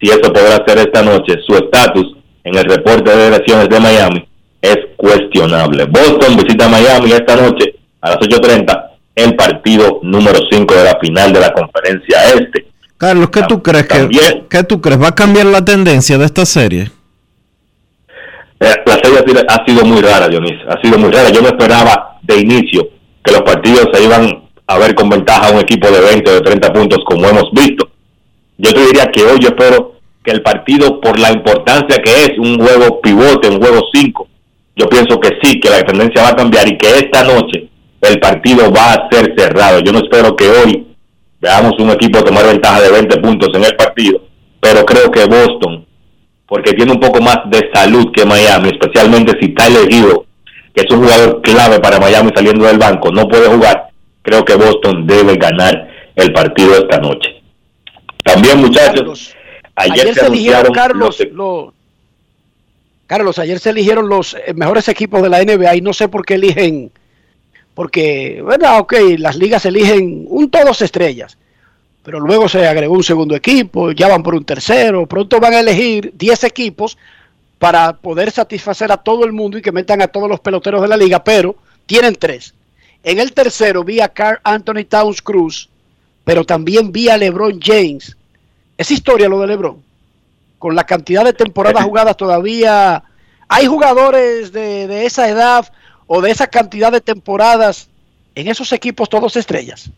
si 0.00 0.10
eso 0.10 0.32
podrá 0.32 0.64
ser 0.66 0.78
esta 0.78 1.02
noche. 1.02 1.34
Su 1.46 1.54
estatus 1.54 2.16
en 2.44 2.56
el 2.56 2.64
reporte 2.64 3.16
de 3.16 3.30
lesiones 3.30 3.68
de 3.68 3.80
Miami 3.80 4.28
es 4.66 4.78
cuestionable. 4.96 5.84
Boston 5.84 6.36
visita 6.36 6.68
Miami 6.68 7.12
esta 7.12 7.36
noche 7.36 7.74
a 8.00 8.10
las 8.10 8.18
8.30, 8.18 8.84
el 9.14 9.34
partido 9.36 10.00
número 10.02 10.38
5 10.50 10.74
de 10.74 10.84
la 10.84 10.98
final 11.00 11.32
de 11.32 11.40
la 11.40 11.52
conferencia 11.52 12.18
este. 12.34 12.66
Carlos, 12.98 13.28
¿qué 13.30 13.42
tú 13.48 13.62
crees 13.62 13.86
que 13.86 14.08
qué 14.48 14.62
tú 14.64 14.80
crees 14.80 15.00
va 15.02 15.08
a 15.08 15.14
cambiar 15.14 15.46
la 15.46 15.64
tendencia 15.64 16.16
de 16.18 16.24
esta 16.24 16.46
serie? 16.46 16.90
Eh, 18.60 18.74
La 18.86 18.94
serie 19.02 19.18
ha 19.18 19.28
sido- 19.28 19.42
ha 19.48 19.64
sido 19.66 19.84
muy 19.84 20.00
rara, 20.00 20.28
Dionis. 20.28 20.58
Ha 20.68 20.80
sido 20.80 20.98
muy 20.98 21.10
rara. 21.10 21.28
Yo 21.30 21.42
no 21.42 21.48
esperaba 21.48 22.18
de 22.22 22.40
inicio 22.40 22.88
que 23.22 23.32
los 23.32 23.42
partidos 23.42 23.88
se 23.92 24.02
iban 24.02 24.42
a 24.66 24.78
ver 24.78 24.94
con 24.94 25.08
ventaja 25.10 25.48
a 25.48 25.52
un 25.52 25.60
equipo 25.60 25.88
de 25.90 26.00
20 26.00 26.30
o 26.30 26.34
de 26.34 26.40
30 26.40 26.72
puntos 26.72 27.00
como 27.04 27.26
hemos 27.28 27.50
visto. 27.52 27.88
Yo 28.58 28.72
te 28.72 28.80
diría 28.86 29.06
que 29.12 29.22
hoy 29.24 29.38
yo 29.40 29.48
espero 29.48 29.96
que 30.24 30.30
el 30.30 30.42
partido, 30.42 31.00
por 31.00 31.18
la 31.18 31.30
importancia 31.32 31.98
que 32.02 32.10
es 32.24 32.38
un 32.38 32.58
juego 32.58 33.00
pivote, 33.00 33.48
un 33.48 33.60
juego 33.60 33.82
5, 33.92 34.26
yo 34.76 34.86
pienso 34.88 35.18
que 35.18 35.38
sí, 35.42 35.58
que 35.58 35.70
la 35.70 35.82
tendencia 35.82 36.22
va 36.22 36.28
a 36.30 36.36
cambiar 36.36 36.68
y 36.68 36.76
que 36.76 36.88
esta 36.88 37.24
noche 37.24 37.68
el 38.02 38.20
partido 38.20 38.70
va 38.70 38.92
a 38.92 39.08
ser 39.10 39.34
cerrado. 39.36 39.80
Yo 39.80 39.92
no 39.92 40.00
espero 40.00 40.36
que 40.36 40.48
hoy 40.48 40.86
veamos 41.40 41.72
un 41.78 41.90
equipo 41.90 42.22
tomar 42.22 42.46
ventaja 42.46 42.82
de 42.82 42.90
20 42.90 43.16
puntos 43.20 43.48
en 43.54 43.64
el 43.64 43.74
partido, 43.74 44.20
pero 44.60 44.84
creo 44.84 45.10
que 45.10 45.24
Boston, 45.24 45.86
porque 46.46 46.74
tiene 46.74 46.92
un 46.92 47.00
poco 47.00 47.20
más 47.22 47.38
de 47.46 47.70
salud 47.72 48.12
que 48.12 48.26
Miami, 48.26 48.68
especialmente 48.68 49.32
si 49.40 49.46
está 49.46 49.66
elegido, 49.66 50.26
que 50.74 50.82
es 50.82 50.90
un 50.90 51.02
jugador 51.02 51.40
clave 51.40 51.80
para 51.80 51.98
Miami 51.98 52.30
saliendo 52.34 52.66
del 52.66 52.78
banco, 52.78 53.10
no 53.10 53.26
puede 53.26 53.48
jugar, 53.48 53.88
creo 54.22 54.44
que 54.44 54.56
Boston 54.56 55.06
debe 55.06 55.36
ganar 55.36 55.88
el 56.14 56.32
partido 56.32 56.74
esta 56.74 56.98
noche. 56.98 57.42
También 58.22 58.60
muchachos, 58.60 59.34
ayer, 59.74 60.12
se, 60.12 60.26
eligieron 60.26 60.72
Carlos, 60.72 61.18
los, 61.32 61.72
Carlos, 63.06 63.38
ayer 63.38 63.58
se 63.58 63.70
eligieron 63.70 64.08
los 64.08 64.34
eh, 64.34 64.52
mejores 64.54 64.88
equipos 64.88 65.22
de 65.22 65.28
la 65.28 65.42
NBA 65.42 65.76
y 65.76 65.80
no 65.80 65.92
sé 65.92 66.08
por 66.08 66.24
qué 66.24 66.34
eligen, 66.34 66.90
porque, 67.74 68.40
bueno, 68.42 68.78
ok, 68.78 68.94
las 69.18 69.36
ligas 69.36 69.64
eligen 69.66 70.26
un 70.28 70.50
todos 70.50 70.82
estrellas, 70.82 71.38
pero 72.02 72.18
luego 72.20 72.48
se 72.48 72.66
agregó 72.66 72.94
un 72.94 73.04
segundo 73.04 73.36
equipo, 73.36 73.92
ya 73.92 74.08
van 74.08 74.22
por 74.22 74.34
un 74.34 74.44
tercero, 74.44 75.06
pronto 75.06 75.38
van 75.38 75.54
a 75.54 75.60
elegir 75.60 76.12
10 76.16 76.44
equipos 76.44 76.98
para 77.58 77.96
poder 77.96 78.30
satisfacer 78.30 78.90
a 78.90 78.96
todo 78.96 79.24
el 79.24 79.32
mundo 79.32 79.58
y 79.58 79.62
que 79.62 79.72
metan 79.72 80.02
a 80.02 80.08
todos 80.08 80.28
los 80.28 80.40
peloteros 80.40 80.82
de 80.82 80.88
la 80.88 80.96
liga, 80.96 81.22
pero 81.22 81.56
tienen 81.86 82.14
tres. 82.16 82.54
En 83.02 83.20
el 83.20 83.32
tercero 83.32 83.84
vi 83.84 84.00
a 84.00 84.08
Carl 84.08 84.40
Anthony 84.42 84.84
Towns 84.88 85.22
Cruz, 85.22 85.68
pero 86.24 86.44
también 86.44 86.90
vi 86.90 87.08
a 87.08 87.16
LeBron 87.16 87.60
James. 87.62 88.16
Es 88.76 88.90
historia 88.90 89.28
lo 89.28 89.40
de 89.40 89.46
LeBron. 89.46 89.85
Con 90.58 90.74
la 90.74 90.84
cantidad 90.84 91.24
de 91.24 91.32
temporadas 91.32 91.84
jugadas 91.84 92.16
todavía, 92.16 93.02
¿hay 93.48 93.66
jugadores 93.66 94.52
de, 94.52 94.86
de 94.86 95.06
esa 95.06 95.28
edad 95.28 95.70
o 96.06 96.20
de 96.20 96.30
esa 96.30 96.46
cantidad 96.46 96.90
de 96.90 97.00
temporadas 97.00 97.88
en 98.34 98.48
esos 98.48 98.72
equipos 98.72 99.08
todos 99.08 99.36
estrellas? 99.36 99.90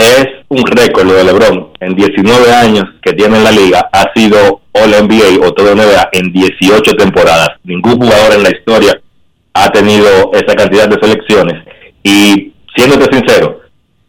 es 0.00 0.26
un 0.48 0.64
récord 0.66 1.06
lo 1.06 1.14
de 1.14 1.24
LeBron. 1.24 1.70
En 1.80 1.94
19 1.94 2.52
años 2.52 2.84
que 3.02 3.12
tiene 3.12 3.38
en 3.38 3.44
la 3.44 3.50
liga, 3.50 3.88
ha 3.92 4.10
sido 4.14 4.62
All 4.72 4.90
NBA 4.90 5.46
o 5.46 5.52
todo 5.52 5.74
NBA 5.74 6.08
en 6.12 6.32
18 6.32 6.92
temporadas. 6.96 7.50
Ningún 7.64 7.98
jugador 7.98 8.34
en 8.34 8.42
la 8.42 8.50
historia 8.50 9.00
ha 9.52 9.70
tenido 9.70 10.32
esa 10.32 10.54
cantidad 10.54 10.88
de 10.88 10.98
selecciones. 11.00 11.64
Y 12.02 12.52
siéndote 12.74 13.14
sincero, 13.14 13.60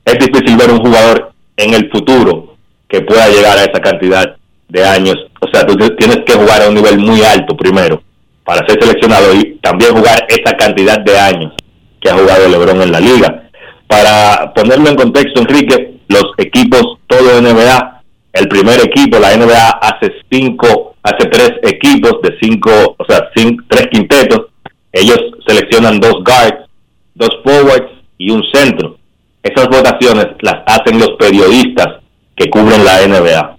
es 0.06 0.14
difícil 0.14 0.56
ver 0.58 0.72
un 0.72 0.80
jugador 0.80 1.34
en 1.58 1.74
el 1.74 1.90
futuro 1.92 2.56
que 2.88 3.02
pueda 3.02 3.28
llegar 3.28 3.58
a 3.58 3.64
esa 3.64 3.80
cantidad 3.80 4.38
de 4.72 4.86
años. 4.86 5.16
O 5.42 5.48
sea, 5.52 5.66
tú 5.66 5.76
tienes 5.96 6.20
que 6.26 6.34
jugar 6.34 6.62
a 6.62 6.70
un 6.70 6.76
nivel 6.76 6.98
muy 7.00 7.22
alto 7.24 7.56
primero 7.56 8.02
para 8.44 8.66
ser 8.68 8.82
seleccionado 8.82 9.34
y 9.36 9.60
también 9.62 9.96
jugar 9.96 10.26
esa 10.28 10.56
cantidad 10.58 11.00
de 11.00 11.18
años 11.18 11.54
que 12.00 12.10
ha 12.10 12.18
jugado 12.18 12.48
LeBron 12.48 12.82
en 12.82 12.92
la 12.92 13.00
liga. 13.00 13.50
Para 13.88 14.54
ponerlo 14.54 14.90
en 14.90 14.96
contexto, 14.96 15.42
Enrique, 15.42 16.00
los 16.08 16.26
equipos 16.38 16.98
todo 17.08 17.42
NBA, 17.42 18.04
el 18.34 18.48
primer 18.48 18.80
equipo, 18.80 19.20
la 19.20 19.36
NBA 19.36 19.70
hace 19.82 20.14
cinco, 20.32 20.96
hace 21.04 21.28
tres 21.30 21.52
equipos 21.64 22.22
de 22.24 22.38
cinco, 22.42 22.96
o 22.98 23.06
sea, 23.08 23.30
tres 23.34 23.88
quintetos. 23.92 24.48
Ellos 24.94 25.20
seleccionan 25.46 26.00
dos 26.00 26.24
guards, 26.24 26.70
dos 27.16 27.30
forwards 27.44 27.92
y 28.18 28.32
un 28.32 28.44
centro. 28.54 28.98
Esas 29.44 29.68
votaciones 29.68 30.28
las 30.42 30.64
hacen 30.66 31.00
los 31.00 31.12
periodistas 31.20 32.02
que 32.36 32.50
cubren 32.50 32.86
la 32.86 33.06
NBA. 33.06 33.58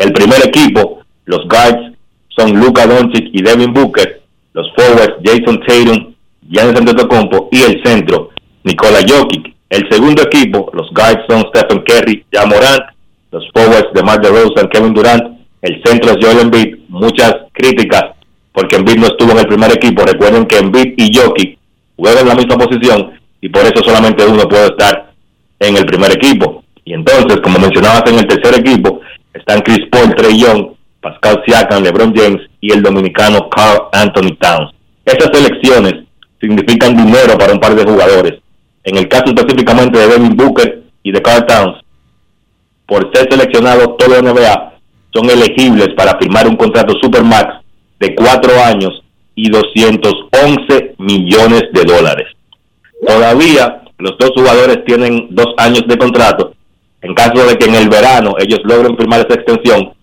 El 0.00 0.14
primer 0.14 0.38
equipo, 0.46 1.02
los 1.26 1.46
guards, 1.46 1.92
son 2.30 2.58
Luka 2.58 2.86
Doncic 2.86 3.28
y 3.34 3.42
Devin 3.42 3.74
Booker, 3.74 4.22
los 4.54 4.66
forwards 4.74 5.16
Jason 5.22 5.60
Tatum, 5.60 6.14
Giannis 6.48 6.80
Antetokounmpo 6.80 7.50
y 7.52 7.60
el 7.60 7.82
centro 7.84 8.30
Nikola 8.64 9.00
Jokic. 9.06 9.54
El 9.68 9.86
segundo 9.90 10.22
equipo, 10.22 10.70
los 10.72 10.90
guards 10.94 11.22
son 11.28 11.44
Stephen 11.50 11.84
Curry, 11.84 12.24
ya 12.32 12.46
Morant, 12.46 12.82
los 13.30 13.44
forwards 13.52 13.92
de 13.92 14.02
Mark 14.02 14.22
DeRozan, 14.22 14.70
Kevin 14.70 14.94
Durant, 14.94 15.38
el 15.60 15.82
centro 15.84 16.12
es 16.12 16.16
Joel 16.24 16.46
Embiid, 16.46 16.78
muchas 16.88 17.34
críticas 17.52 18.04
porque 18.52 18.76
Embiid 18.76 18.96
no 18.96 19.06
estuvo 19.06 19.32
en 19.32 19.38
el 19.40 19.46
primer 19.46 19.70
equipo. 19.70 20.02
Recuerden 20.02 20.46
que 20.46 20.56
Embiid 20.56 20.94
y 20.96 21.14
Jokic 21.14 21.58
juegan 21.96 22.22
en 22.22 22.28
la 22.28 22.34
misma 22.36 22.56
posición 22.56 23.12
y 23.42 23.50
por 23.50 23.64
eso 23.64 23.84
solamente 23.84 24.24
uno 24.24 24.48
puede 24.48 24.68
estar 24.68 25.12
en 25.58 25.76
el 25.76 25.84
primer 25.84 26.12
equipo. 26.12 26.64
Y 26.86 26.94
entonces, 26.94 27.38
como 27.42 27.58
mencionabas 27.58 28.02
en 28.06 28.18
el 28.18 28.26
tercer 28.26 28.58
equipo, 28.58 29.00
están 29.34 29.60
Chris 29.60 29.86
Paul, 29.90 30.14
Trey 30.14 30.38
Young, 30.38 30.74
Pascal 31.00 31.42
Siakam, 31.46 31.82
LeBron 31.82 32.14
James 32.14 32.42
y 32.60 32.72
el 32.72 32.82
dominicano 32.82 33.48
Carl 33.48 33.88
Anthony 33.92 34.36
Towns. 34.38 34.72
Esas 35.04 35.30
elecciones 35.32 36.04
significan 36.40 36.96
dinero 36.96 37.36
para 37.38 37.52
un 37.52 37.60
par 37.60 37.74
de 37.74 37.84
jugadores 37.84 38.40
en 38.84 38.96
el 38.96 39.08
caso 39.08 39.26
específicamente 39.26 39.98
de 39.98 40.08
Devin 40.08 40.36
Booker 40.36 40.82
y 41.02 41.12
de 41.12 41.22
Carl 41.22 41.46
Towns, 41.46 41.82
por 42.86 43.10
ser 43.14 43.28
seleccionados 43.30 43.96
todo 43.98 44.20
NBA, 44.20 44.78
son 45.12 45.28
elegibles 45.28 45.88
para 45.96 46.18
firmar 46.18 46.48
un 46.48 46.56
contrato 46.56 46.94
Supermax 47.00 47.62
de 47.98 48.14
cuatro 48.14 48.52
años 48.64 49.02
y 49.34 49.50
211 49.50 50.94
millones 50.98 51.64
de 51.72 51.84
dólares. 51.84 52.28
Todavía 53.06 53.82
los 53.98 54.16
dos 54.18 54.30
jugadores 54.34 54.84
tienen 54.84 55.28
dos 55.30 55.54
años 55.58 55.84
de 55.86 55.98
contrato. 55.98 56.54
En 57.02 57.14
caso 57.14 57.46
de 57.46 57.56
que 57.56 57.66
en 57.66 57.74
el 57.74 57.88
verano 57.88 58.34
ellos 58.38 58.60
logren 58.64 58.96
firmar 58.96 59.20
esa 59.20 59.34
extensión, 59.40 59.94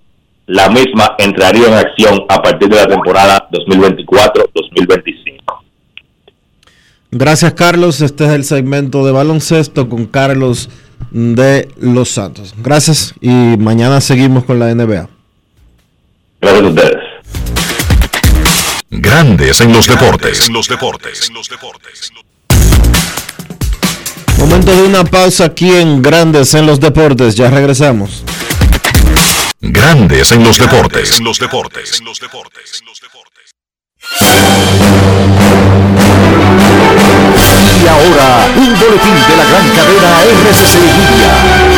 la 0.48 0.70
misma 0.70 1.16
entraría 1.18 1.68
en 1.68 1.74
acción 1.74 2.24
a 2.30 2.42
partir 2.42 2.70
de 2.70 2.78
la 2.78 2.88
temporada 2.88 3.48
2024-2025. 3.52 5.38
Gracias 7.12 7.54
Carlos, 7.54 8.02
este 8.02 8.26
es 8.26 8.32
el 8.32 8.44
segmento 8.44 9.06
de 9.06 9.12
baloncesto 9.12 9.88
con 9.88 10.08
Carlos 10.08 10.70
de 11.12 11.68
Los 11.80 12.10
Santos. 12.10 12.54
Gracias 12.58 13.14
y 13.22 13.30
mañana 13.30 14.02
seguimos 14.02 14.44
con 14.46 14.60
la 14.60 14.74
NBA. 14.74 15.08
Gracias 16.42 16.64
a 16.64 16.68
ustedes. 16.68 16.98
Grandes 18.90 19.62
en 19.62 19.74
los 19.74 19.88
deportes. 19.88 20.48
En 20.48 20.54
los 20.54 20.68
deportes. 20.68 21.28
En 21.30 21.36
los 21.36 21.50
deportes. 21.50 22.12
Momento 24.48 24.74
de 24.74 24.84
una 24.84 25.04
pausa 25.04 25.44
aquí 25.44 25.70
en 25.70 26.02
Grandes 26.02 26.54
en 26.54 26.66
los 26.66 26.80
deportes. 26.80 27.36
Ya 27.36 27.50
regresamos. 27.50 28.24
Grandes 29.60 30.32
en 30.32 30.42
los 30.42 30.58
deportes. 30.58 31.20
En 31.20 31.26
los 31.26 31.38
deportes. 31.38 32.00
En 32.00 32.06
los 32.06 32.18
deportes. 32.18 32.82
Y 37.84 37.88
ahora, 37.88 38.48
un 38.56 38.80
boletín 38.80 39.16
de 39.28 39.36
la 39.36 39.46
gran 39.50 39.68
cadena 39.76 40.24
RCC 40.24 40.76
Media. 40.96 41.77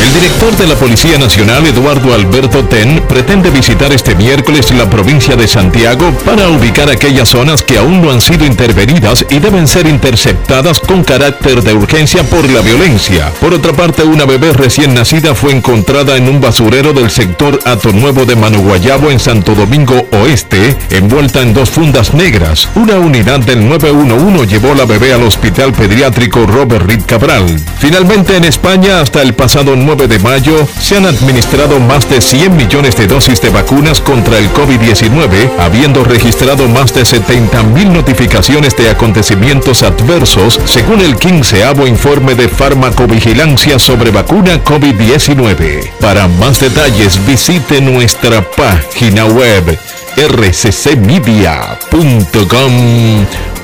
El 0.00 0.14
director 0.14 0.56
de 0.56 0.68
la 0.68 0.76
Policía 0.76 1.18
Nacional, 1.18 1.66
Eduardo 1.66 2.14
Alberto 2.14 2.64
Ten, 2.64 3.02
pretende 3.08 3.50
visitar 3.50 3.92
este 3.92 4.14
miércoles 4.14 4.70
la 4.70 4.88
provincia 4.88 5.34
de 5.34 5.48
Santiago 5.48 6.12
para 6.24 6.48
ubicar 6.50 6.88
aquellas 6.88 7.30
zonas 7.30 7.64
que 7.64 7.78
aún 7.78 8.00
no 8.00 8.12
han 8.12 8.20
sido 8.20 8.46
intervenidas 8.46 9.26
y 9.28 9.40
deben 9.40 9.66
ser 9.66 9.88
interceptadas 9.88 10.78
con 10.78 11.02
carácter 11.02 11.62
de 11.64 11.74
urgencia 11.74 12.22
por 12.22 12.48
la 12.48 12.60
violencia. 12.60 13.32
Por 13.40 13.52
otra 13.52 13.72
parte, 13.72 14.04
una 14.04 14.24
bebé 14.24 14.52
recién 14.52 14.94
nacida 14.94 15.34
fue 15.34 15.52
encontrada 15.52 16.16
en 16.16 16.28
un 16.28 16.40
basurero 16.40 16.92
del 16.92 17.10
sector 17.10 17.58
Ato 17.64 17.92
Nuevo 17.92 18.24
de 18.24 18.36
Manuguayabo 18.36 19.10
en 19.10 19.18
Santo 19.18 19.56
Domingo 19.56 20.06
Oeste, 20.12 20.76
envuelta 20.90 21.42
en 21.42 21.54
dos 21.54 21.70
fundas 21.70 22.14
negras. 22.14 22.68
Una 22.76 22.98
unidad 22.98 23.40
del 23.40 23.68
911 23.68 24.46
llevó 24.46 24.74
la 24.74 24.84
bebé 24.84 25.12
al 25.12 25.24
hospital 25.24 25.72
pediátrico 25.72 26.46
Robert 26.46 26.86
Reed 26.86 27.02
Cabral. 27.04 27.44
Finalmente, 27.80 28.36
en 28.36 28.44
España, 28.44 29.00
hasta 29.00 29.22
el 29.22 29.34
pasado 29.34 29.74
9 29.74 29.87
de 29.96 30.18
mayo 30.18 30.68
se 30.80 30.96
han 30.96 31.06
administrado 31.06 31.80
más 31.80 32.08
de 32.10 32.20
100 32.20 32.56
millones 32.56 32.96
de 32.96 33.06
dosis 33.06 33.40
de 33.40 33.48
vacunas 33.48 34.00
contra 34.00 34.38
el 34.38 34.52
COVID-19, 34.52 35.50
habiendo 35.58 36.04
registrado 36.04 36.68
más 36.68 36.92
de 36.92 37.04
70 37.04 37.62
mil 37.62 37.92
notificaciones 37.92 38.76
de 38.76 38.90
acontecimientos 38.90 39.82
adversos, 39.82 40.60
según 40.66 41.00
el 41.00 41.16
15 41.16 41.64
informe 41.86 42.34
de 42.34 42.48
farmacovigilancia 42.48 43.78
sobre 43.78 44.10
vacuna 44.10 44.62
COVID-19. 44.62 45.90
Para 46.00 46.28
más 46.28 46.60
detalles 46.60 47.24
visite 47.26 47.80
nuestra 47.80 48.42
página 48.42 49.24
web 49.26 49.78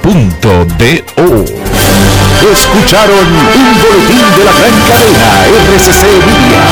rccmedia.com.do. 0.05 1.44
Escucharon 2.52 3.26
un 3.26 3.66
boletín 3.80 4.20
de 4.36 4.44
la 4.44 4.52
gran 4.52 4.74
cadena 4.86 5.46
RCC 5.46 6.02
Media. 6.26 6.62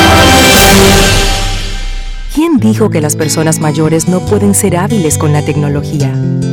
¿Quién 2.33 2.57
dijo 2.59 2.89
que 2.89 3.01
las 3.01 3.15
personas 3.15 3.59
mayores 3.59 4.07
no 4.07 4.19
pueden 4.25 4.53
ser 4.53 4.77
hábiles 4.77 5.17
con 5.17 5.33
la 5.33 5.43
tecnología? 5.43 6.11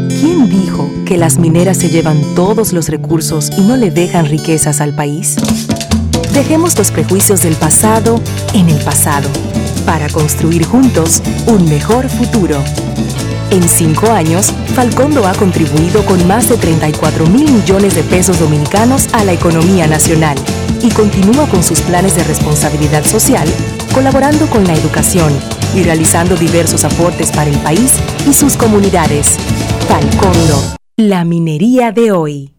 ¿Quién 0.08 0.48
dijo 0.48 0.90
que 1.04 1.18
las 1.18 1.38
mineras 1.38 1.76
se 1.76 1.90
llevan 1.90 2.18
todos 2.34 2.72
los 2.72 2.88
recursos 2.88 3.50
y 3.56 3.62
no 3.62 3.76
le 3.76 3.90
dejan 3.90 4.26
riquezas 4.26 4.80
al 4.80 4.94
país? 4.94 5.36
Dejemos 6.32 6.78
los 6.78 6.90
prejuicios 6.90 7.42
del 7.42 7.56
pasado 7.56 8.20
en 8.54 8.68
el 8.68 8.82
pasado 8.84 9.28
para 9.84 10.08
construir 10.08 10.64
juntos 10.64 11.22
un 11.46 11.68
mejor 11.68 12.08
futuro. 12.08 12.62
En 13.50 13.68
cinco 13.68 14.12
años, 14.12 14.54
Falcondo 14.76 15.26
ha 15.26 15.32
contribuido 15.34 16.04
con 16.06 16.24
más 16.28 16.48
de 16.48 16.56
34 16.56 17.26
mil 17.26 17.50
millones 17.50 17.96
de 17.96 18.04
pesos 18.04 18.38
dominicanos 18.38 19.08
a 19.12 19.24
la 19.24 19.32
economía 19.32 19.88
nacional 19.88 20.38
y 20.80 20.88
continúa 20.90 21.48
con 21.48 21.64
sus 21.64 21.80
planes 21.80 22.14
de 22.14 22.22
responsabilidad 22.22 23.04
social, 23.04 23.48
colaborando 23.92 24.46
con 24.46 24.64
la 24.68 24.74
educación 24.74 25.32
y 25.74 25.82
realizando 25.82 26.36
diversos 26.36 26.84
aportes 26.84 27.32
para 27.32 27.50
el 27.50 27.58
país 27.58 27.98
y 28.24 28.34
sus 28.34 28.56
comunidades. 28.56 29.36
Falcondo, 29.88 30.76
la 30.96 31.24
minería 31.24 31.90
de 31.90 32.12
hoy. 32.12 32.54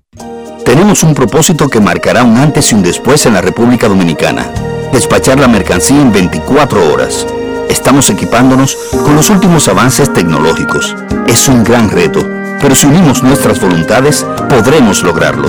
Tenemos 0.66 1.04
un 1.04 1.14
propósito 1.14 1.70
que 1.70 1.80
marcará 1.80 2.26
un 2.26 2.36
antes 2.36 2.70
y 2.72 2.76
un 2.76 2.84
después 2.84 3.26
en 3.26 3.34
la 3.34 3.42
República 3.42 3.88
Dominicana. 3.88 4.52
Despachar 4.92 5.40
la 5.40 5.48
mercancía 5.48 6.02
en 6.02 6.12
24 6.12 6.92
horas. 6.92 7.26
Estamos 7.72 8.10
equipándonos 8.10 8.78
con 8.92 9.16
los 9.16 9.30
últimos 9.30 9.70
avances 9.70 10.12
tecnológicos. 10.12 10.94
Es 11.26 11.48
un 11.48 11.64
gran 11.64 11.90
reto, 11.90 12.20
pero 12.60 12.76
si 12.76 12.86
unimos 12.86 13.24
nuestras 13.24 13.62
voluntades, 13.62 14.26
podremos 14.50 15.04
lograrlo. 15.04 15.48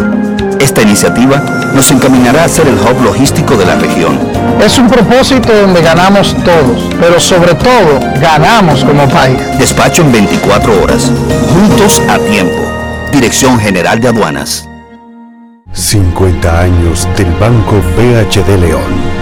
Esta 0.60 0.82
iniciativa 0.82 1.42
nos 1.74 1.90
encaminará 1.90 2.44
a 2.44 2.48
ser 2.48 2.68
el 2.68 2.76
hub 2.76 3.02
logístico 3.02 3.56
de 3.56 3.66
la 3.66 3.74
región. 3.74 4.20
Es 4.64 4.78
un 4.78 4.88
propósito 4.88 5.52
donde 5.52 5.82
ganamos 5.82 6.36
todos, 6.44 6.88
pero 7.00 7.18
sobre 7.18 7.56
todo 7.56 7.98
ganamos 8.20 8.84
como 8.84 9.08
país. 9.08 9.40
Despacho 9.58 10.02
en 10.02 10.12
24 10.12 10.80
horas. 10.80 11.10
Juntos 11.52 12.00
a 12.08 12.18
tiempo. 12.18 12.62
Dirección 13.10 13.58
General 13.58 13.98
de 13.98 14.08
Aduanas. 14.08 14.68
50 15.72 16.60
años 16.60 17.08
del 17.16 17.32
Banco 17.40 17.82
BHD 17.96 18.60
León. 18.60 19.21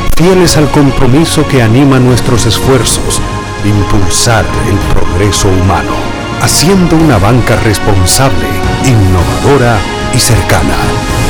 fieles 0.21 0.55
al 0.55 0.69
compromiso 0.69 1.47
que 1.47 1.63
anima 1.63 1.99
nuestros 1.99 2.45
esfuerzos 2.45 3.19
de 3.63 3.69
impulsar 3.69 4.45
el 4.69 4.77
progreso 4.93 5.47
humano, 5.47 5.93
haciendo 6.43 6.95
una 6.95 7.17
banca 7.17 7.55
responsable, 7.63 8.45
innovadora 8.85 9.79
y 10.13 10.19
cercana. 10.19 10.75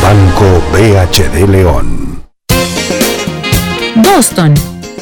Banco 0.04 0.62
BHD 0.74 1.48
León. 1.50 2.22
Boston, 3.96 4.56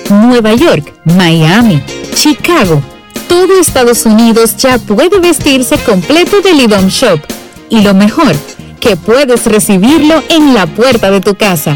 Nueva 0.10 0.54
York, 0.54 0.94
Miami, 1.06 1.82
Chicago. 2.14 2.84
Todo 3.28 3.60
Estados 3.60 4.06
Unidos 4.06 4.56
ya 4.58 4.78
puede 4.78 5.20
vestirse 5.20 5.78
completo 5.80 6.42
del 6.42 6.62
IDOM 6.62 6.90
Shop. 6.90 7.20
Y 7.70 7.82
lo 7.82 7.96
mejor, 7.96 8.36
que 8.80 8.96
puedes 8.96 9.48
recibirlo 9.48 10.22
en 10.30 10.54
la 10.54 10.68
puerta 10.68 11.10
de 11.10 11.22
tu 11.22 11.34
casa. 11.34 11.76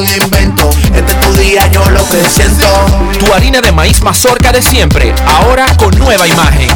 algún 0.00 0.22
invento. 0.22 0.70
Este 0.94 1.12
es 1.12 1.20
tu 1.20 1.32
día, 1.34 1.66
yo 1.70 1.88
lo 1.90 2.06
que 2.08 2.22
siento. 2.28 2.66
Tu 3.18 3.32
harina 3.32 3.60
de 3.60 3.72
maíz 3.72 4.02
mazorca 4.02 4.52
de 4.52 4.62
siempre, 4.62 5.14
ahora 5.26 5.66
con 5.76 5.96
nueva 5.98 6.26
imagen. 6.26 6.68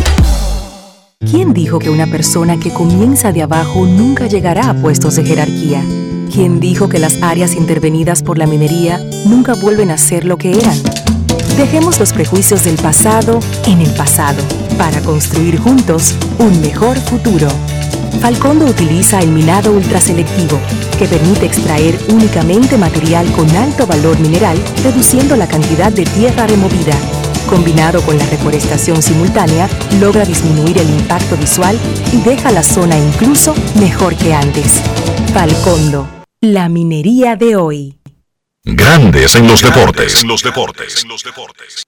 ¿Quién 1.21 1.55
dijo 1.55 1.79
que 1.79 1.91
una 1.91 2.07
persona 2.07 2.59
que 2.59 2.73
comienza 2.73 3.33
de 3.33 3.43
abajo 3.43 3.87
nunca 3.87 4.27
llegará 4.27 4.71
a 4.71 4.75
puestos 4.75 5.17
de 5.17 5.25
jerarquía? 5.25 5.83
¿Quién 6.33 6.61
dijo 6.61 6.89
que 6.89 6.99
las 6.99 7.23
áreas 7.23 7.55
intervenidas 7.55 8.23
por 8.23 8.37
la 8.37 8.47
minería 8.47 9.01
nunca 9.25 9.55
vuelven 9.55 9.91
a 9.91 9.99
ser 9.99 10.25
lo 10.25 10.37
que 10.37 10.53
eran? 10.53 10.77
Dejemos 11.57 12.01
los 12.01 12.13
prejuicios 12.13 12.65
del 12.65 12.77
pasado 12.77 13.41
en 13.67 13.81
el 13.81 13.91
pasado 13.95 14.43
para 14.77 15.01
construir 15.01 15.59
juntos 15.59 16.15
un 16.39 16.61
mejor 16.61 16.99
futuro. 16.99 17.49
Falcondo 18.21 18.67
utiliza 18.67 19.21
el 19.21 19.29
minado 19.29 19.73
ultraselectivo, 19.73 20.59
que 20.99 21.07
permite 21.07 21.47
extraer 21.47 21.99
únicamente 22.09 22.79
material 22.79 23.31
con 23.33 23.49
alto 23.57 23.87
valor 23.87 24.19
mineral, 24.21 24.59
reduciendo 24.83 25.37
la 25.37 25.47
cantidad 25.47 25.93
de 25.93 26.05
tierra 26.05 26.47
removida. 26.47 26.95
Combinado 27.49 28.01
con 28.03 28.17
la 28.17 28.27
reforestación 28.27 29.03
simultánea, 29.03 29.69
logra 30.01 30.25
disminuir 30.25 30.79
el 30.79 30.89
impacto 30.89 31.37
visual 31.37 31.79
y 32.13 32.17
deja 32.23 32.51
la 32.51 32.63
zona 32.63 32.97
incluso 32.99 33.55
mejor 33.79 34.17
que 34.17 34.33
antes. 34.33 34.81
Falcondo, 35.33 36.09
la 36.41 36.69
minería 36.69 37.37
de 37.37 37.57
hoy. 37.57 37.99
Grandes 38.65 39.37
en 39.37 39.47
los 39.47 39.61
deportes. 39.61 40.23
En 40.23 40.29
los 40.29 40.43
deportes. 40.43 41.85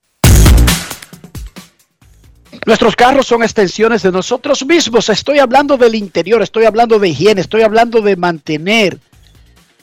Nuestros 2.64 2.97
carros 2.97 3.26
son 3.26 3.42
extensiones 3.42 4.03
de 4.03 4.11
nosotros 4.11 4.64
mismos. 4.64 5.09
Estoy 5.09 5.38
hablando 5.38 5.76
del 5.76 5.94
interior, 5.94 6.42
estoy 6.42 6.64
hablando 6.64 6.99
de 6.99 7.09
higiene, 7.09 7.40
estoy 7.40 7.62
hablando 7.62 8.01
de 8.01 8.16
mantener 8.16 8.99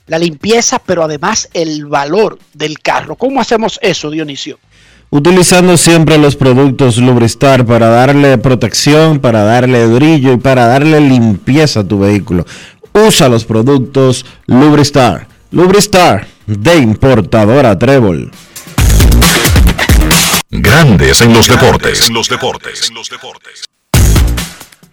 la 0.07 0.19
limpieza, 0.19 0.79
pero 0.79 1.03
además 1.03 1.49
el 1.53 1.85
valor 1.85 2.39
del 2.53 2.79
carro. 2.79 3.15
¿Cómo 3.15 3.39
hacemos 3.39 3.79
eso, 3.81 4.09
Dionisio? 4.09 4.59
Utilizando 5.09 5.77
siempre 5.77 6.17
los 6.17 6.35
productos 6.35 6.97
Lubristar 6.97 7.65
para 7.65 7.87
darle 7.87 8.37
protección, 8.39 9.19
para 9.19 9.43
darle 9.43 9.85
brillo 9.85 10.33
y 10.33 10.37
para 10.37 10.65
darle 10.65 10.99
limpieza 10.99 11.81
a 11.81 11.87
tu 11.87 11.99
vehículo. 11.99 12.45
Usa 12.93 13.29
los 13.29 13.45
productos 13.45 14.25
Lubristar. 14.47 15.27
Lubristar 15.51 16.25
de 16.47 16.77
importadora 16.77 17.77
Trébol. 17.77 18.31
Grandes 20.55 21.19
en 21.21 21.33
los 21.33 21.47
deportes. 21.47 22.07
En 22.07 22.13
los 22.13 22.29
deportes. 22.29 22.91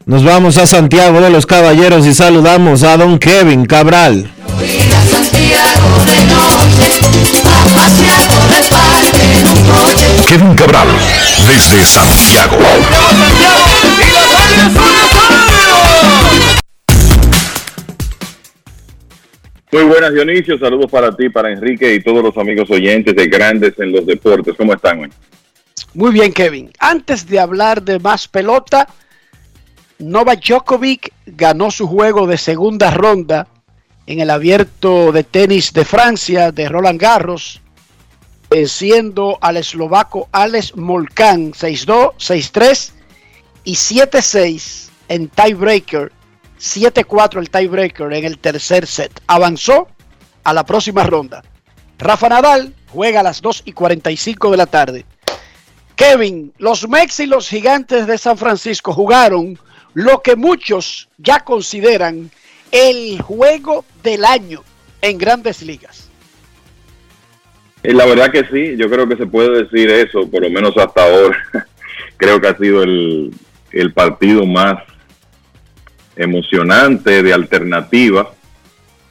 Nos 0.06 0.24
vamos 0.24 0.56
a 0.56 0.66
Santiago 0.66 1.20
de 1.20 1.28
los 1.28 1.44
Caballeros 1.44 2.06
y 2.06 2.14
saludamos 2.14 2.82
a 2.82 2.96
don 2.96 3.18
Kevin 3.18 3.66
Cabral. 3.66 4.30
Kevin 10.26 10.54
Cabral, 10.54 10.88
desde 11.46 11.84
Santiago. 11.84 12.56
Muy 19.72 19.82
buenas 19.84 20.14
Dionisio, 20.14 20.58
saludos 20.58 20.90
para 20.90 21.14
ti, 21.14 21.28
para 21.28 21.52
Enrique 21.52 21.94
y 21.94 22.02
todos 22.02 22.24
los 22.24 22.36
amigos 22.38 22.70
oyentes 22.70 23.14
de 23.14 23.26
Grandes 23.26 23.74
en 23.78 23.92
los 23.92 24.06
Deportes. 24.06 24.54
¿Cómo 24.56 24.72
están 24.72 25.00
hoy? 25.00 25.10
Muy 25.94 26.12
bien, 26.12 26.32
Kevin. 26.32 26.70
Antes 26.78 27.26
de 27.26 27.40
hablar 27.40 27.82
de 27.82 27.98
más 27.98 28.28
pelota, 28.28 28.88
Novak 29.98 30.40
Djokovic 30.44 31.12
ganó 31.26 31.70
su 31.70 31.86
juego 31.86 32.26
de 32.26 32.38
segunda 32.38 32.90
ronda 32.90 33.48
en 34.06 34.20
el 34.20 34.30
abierto 34.30 35.12
de 35.12 35.24
tenis 35.24 35.72
de 35.72 35.84
Francia 35.84 36.52
de 36.52 36.68
Roland 36.68 37.00
Garros, 37.00 37.60
venciendo 38.48 39.38
al 39.40 39.56
eslovaco 39.56 40.28
Alex 40.32 40.76
Molcán 40.76 41.52
6-2, 41.52 42.14
6-3 42.18 42.92
y 43.64 43.74
7-6 43.74 44.88
en 45.08 45.28
tiebreaker 45.28 46.12
7-4 46.60 47.38
el 47.38 47.50
tiebreaker 47.50 48.12
en 48.12 48.24
el 48.24 48.38
tercer 48.38 48.86
set. 48.86 49.22
Avanzó 49.26 49.88
a 50.44 50.52
la 50.52 50.64
próxima 50.64 51.04
ronda. 51.04 51.42
Rafa 51.98 52.28
Nadal 52.28 52.74
juega 52.88 53.20
a 53.20 53.22
las 53.22 53.40
2 53.40 53.62
y 53.64 53.72
45 53.72 54.50
de 54.50 54.56
la 54.56 54.66
tarde. 54.66 55.06
Kevin, 56.00 56.50
los 56.56 56.88
Mex 56.88 57.20
y 57.20 57.26
los 57.26 57.46
Gigantes 57.50 58.06
de 58.06 58.16
San 58.16 58.38
Francisco 58.38 58.94
jugaron 58.94 59.58
lo 59.92 60.22
que 60.22 60.34
muchos 60.34 61.10
ya 61.18 61.40
consideran 61.40 62.30
el 62.72 63.20
juego 63.20 63.84
del 64.02 64.24
año 64.24 64.62
en 65.02 65.18
grandes 65.18 65.60
ligas. 65.60 66.08
Eh, 67.82 67.92
la 67.92 68.06
verdad 68.06 68.32
que 68.32 68.46
sí, 68.46 68.78
yo 68.78 68.88
creo 68.88 69.06
que 69.06 69.16
se 69.16 69.26
puede 69.26 69.64
decir 69.64 69.90
eso, 69.90 70.26
por 70.30 70.40
lo 70.40 70.48
menos 70.48 70.74
hasta 70.78 71.04
ahora. 71.04 71.38
creo 72.16 72.40
que 72.40 72.48
ha 72.48 72.56
sido 72.56 72.82
el, 72.82 73.34
el 73.70 73.92
partido 73.92 74.46
más 74.46 74.82
emocionante, 76.16 77.22
de 77.22 77.34
alternativa, 77.34 78.32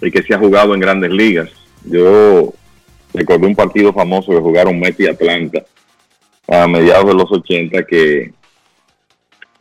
y 0.01 0.09
que 0.09 0.23
se 0.23 0.33
ha 0.33 0.39
jugado 0.39 0.73
en 0.73 0.79
grandes 0.79 1.11
ligas. 1.11 1.51
Yo 1.85 2.51
recordé 3.13 3.45
un 3.45 3.55
partido 3.55 3.93
famoso 3.93 4.31
que 4.31 4.39
jugaron 4.39 4.79
Mets 4.79 4.99
y 5.01 5.05
Atlanta 5.05 5.63
a 6.51 6.67
mediados 6.67 7.05
de 7.05 7.13
los 7.13 7.31
80 7.31 7.83
que 7.83 8.31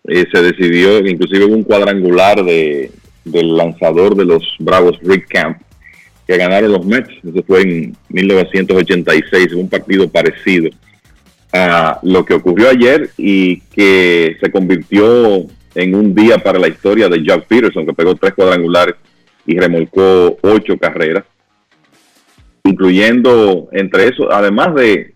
eh, 0.09 0.26
se 0.32 0.43
decidió, 0.43 0.99
inclusive 1.07 1.45
un 1.45 1.62
cuadrangular 1.62 2.43
de, 2.43 2.91
del 3.24 3.57
lanzador 3.57 4.16
de 4.16 4.24
los 4.24 4.43
Bravos, 4.59 4.99
Rick 5.03 5.28
Camp, 5.28 5.59
que 6.26 6.36
ganaron 6.36 6.72
los 6.72 6.86
Mets. 6.86 7.11
Eso 7.22 7.43
fue 7.47 7.62
en 7.62 7.97
1986, 8.09 9.53
un 9.53 9.68
partido 9.68 10.09
parecido 10.09 10.70
a 11.53 11.99
lo 12.03 12.24
que 12.24 12.34
ocurrió 12.34 12.70
ayer 12.70 13.11
y 13.16 13.61
que 13.61 14.36
se 14.41 14.51
convirtió 14.51 15.47
en 15.74 15.95
un 15.95 16.14
día 16.14 16.39
para 16.39 16.59
la 16.59 16.68
historia 16.68 17.09
de 17.09 17.24
Jack 17.24 17.47
Peterson, 17.47 17.86
que 17.86 17.93
pegó 17.93 18.14
tres 18.14 18.34
cuadrangulares 18.34 18.95
y 19.47 19.59
remolcó 19.59 20.39
ocho 20.43 20.76
carreras, 20.78 21.24
incluyendo 22.64 23.68
entre 23.72 24.09
eso, 24.09 24.30
además 24.32 24.74
de 24.74 25.14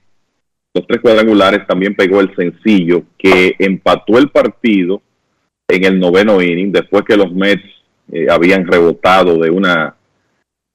los 0.75 0.87
tres 0.87 1.01
cuadrangulares, 1.01 1.67
también 1.67 1.95
pegó 1.95 2.21
el 2.21 2.35
sencillo 2.35 3.05
que 3.19 3.55
empató 3.59 4.19
el 4.19 4.31
partido 4.31 5.03
en 5.69 5.85
el 5.85 5.99
noveno 5.99 6.41
inning, 6.43 6.73
después 6.73 7.05
que 7.05 7.17
los 7.17 7.33
Mets 7.33 7.65
eh, 8.11 8.27
habían 8.31 8.67
rebotado 8.67 9.39
de 9.39 9.51
una 9.51 9.97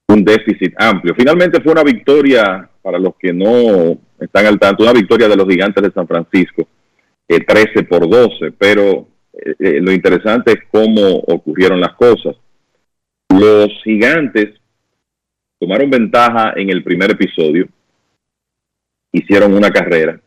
un 0.08 0.24
déficit 0.24 0.74
amplio. 0.78 1.14
Finalmente 1.14 1.60
fue 1.60 1.72
una 1.72 1.82
victoria, 1.82 2.68
para 2.82 2.98
los 2.98 3.14
que 3.16 3.32
no 3.32 3.98
están 4.18 4.46
al 4.46 4.58
tanto, 4.58 4.82
una 4.82 4.92
victoria 4.92 5.28
de 5.28 5.36
los 5.36 5.46
gigantes 5.46 5.82
de 5.82 5.92
San 5.92 6.06
Francisco, 6.06 6.66
eh, 7.28 7.44
13 7.44 7.82
por 7.84 8.08
12, 8.08 8.52
pero 8.52 9.06
eh, 9.34 9.54
eh, 9.58 9.80
lo 9.80 9.92
interesante 9.92 10.52
es 10.52 10.58
cómo 10.70 11.16
ocurrieron 11.16 11.80
las 11.80 11.94
cosas. 11.94 12.36
Los 13.28 13.68
gigantes 13.84 14.58
tomaron 15.60 15.90
ventaja 15.90 16.54
en 16.56 16.70
el 16.70 16.82
primer 16.82 17.10
episodio, 17.10 17.68
hicieron 19.12 19.54
una 19.54 19.70
carrera, 19.70 20.20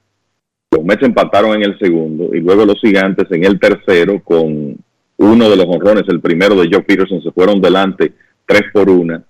los 0.73 0.85
Mets 0.85 1.03
empataron 1.03 1.55
en 1.55 1.63
el 1.63 1.77
segundo 1.79 2.33
y 2.33 2.39
luego 2.39 2.65
los 2.65 2.79
gigantes 2.79 3.27
en 3.31 3.43
el 3.43 3.59
tercero 3.59 4.21
con 4.23 4.77
uno 5.17 5.49
de 5.49 5.57
los 5.57 5.65
honrones, 5.67 6.03
el 6.07 6.21
primero 6.21 6.55
de 6.55 6.69
Joe 6.71 6.83
Peterson, 6.83 7.21
se 7.21 7.31
fueron 7.31 7.59
delante 7.59 8.13
tres 8.45 8.63
por 8.71 8.89
una. 8.89 9.21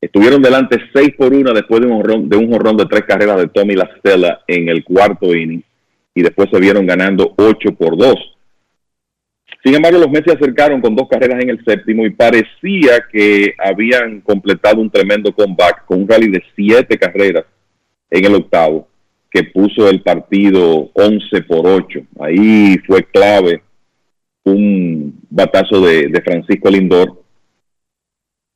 Estuvieron 0.00 0.40
delante 0.40 0.78
seis 0.94 1.12
por 1.18 1.34
una 1.34 1.52
después 1.52 1.80
de 1.80 1.88
un 1.88 1.94
honrón 1.94 2.28
de, 2.28 2.36
un 2.36 2.54
honrón 2.54 2.76
de 2.76 2.86
tres 2.86 3.02
carreras 3.02 3.38
de 3.38 3.48
Tommy 3.48 3.74
La 3.74 3.90
Stella 3.98 4.42
en 4.46 4.68
el 4.68 4.84
cuarto 4.84 5.34
inning 5.34 5.62
y 6.14 6.22
después 6.22 6.48
se 6.50 6.60
vieron 6.60 6.86
ganando 6.86 7.34
ocho 7.36 7.74
por 7.74 7.96
dos. 7.96 8.16
Sin 9.64 9.74
embargo, 9.74 9.98
los 9.98 10.10
Mets 10.10 10.30
se 10.30 10.36
acercaron 10.36 10.80
con 10.80 10.94
dos 10.94 11.08
carreras 11.08 11.42
en 11.42 11.50
el 11.50 11.64
séptimo 11.64 12.06
y 12.06 12.10
parecía 12.10 13.04
que 13.10 13.54
habían 13.58 14.20
completado 14.20 14.80
un 14.80 14.90
tremendo 14.90 15.34
comeback 15.34 15.84
con 15.86 16.02
un 16.02 16.08
rally 16.08 16.30
de 16.30 16.44
siete 16.54 16.96
carreras 16.96 17.44
en 18.14 18.24
el 18.24 18.34
octavo, 18.36 18.86
que 19.28 19.42
puso 19.42 19.88
el 19.88 20.00
partido 20.02 20.88
11 20.94 21.42
por 21.42 21.66
8. 21.66 22.00
Ahí 22.20 22.78
fue 22.86 23.02
clave 23.02 23.60
un 24.44 25.18
batazo 25.28 25.80
de, 25.80 26.22
Francisco 26.24 26.70
Lindor 26.70 27.20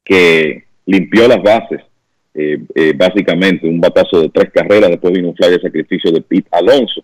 que 0.05 0.65
limpió 0.87 1.27
las 1.27 1.43
bases, 1.43 1.81
eh, 2.35 2.59
eh, 2.75 2.93
básicamente 2.97 3.67
un 3.67 3.81
batazo 3.81 4.23
de 4.23 4.29
tres 4.29 4.51
carreras, 4.53 4.91
después 4.91 5.13
vino 5.13 5.31
un 5.31 5.37
fly 5.37 5.51
de 5.51 5.61
sacrificio 5.61 6.13
de 6.13 6.21
Pete 6.21 6.49
Alonso. 6.53 7.03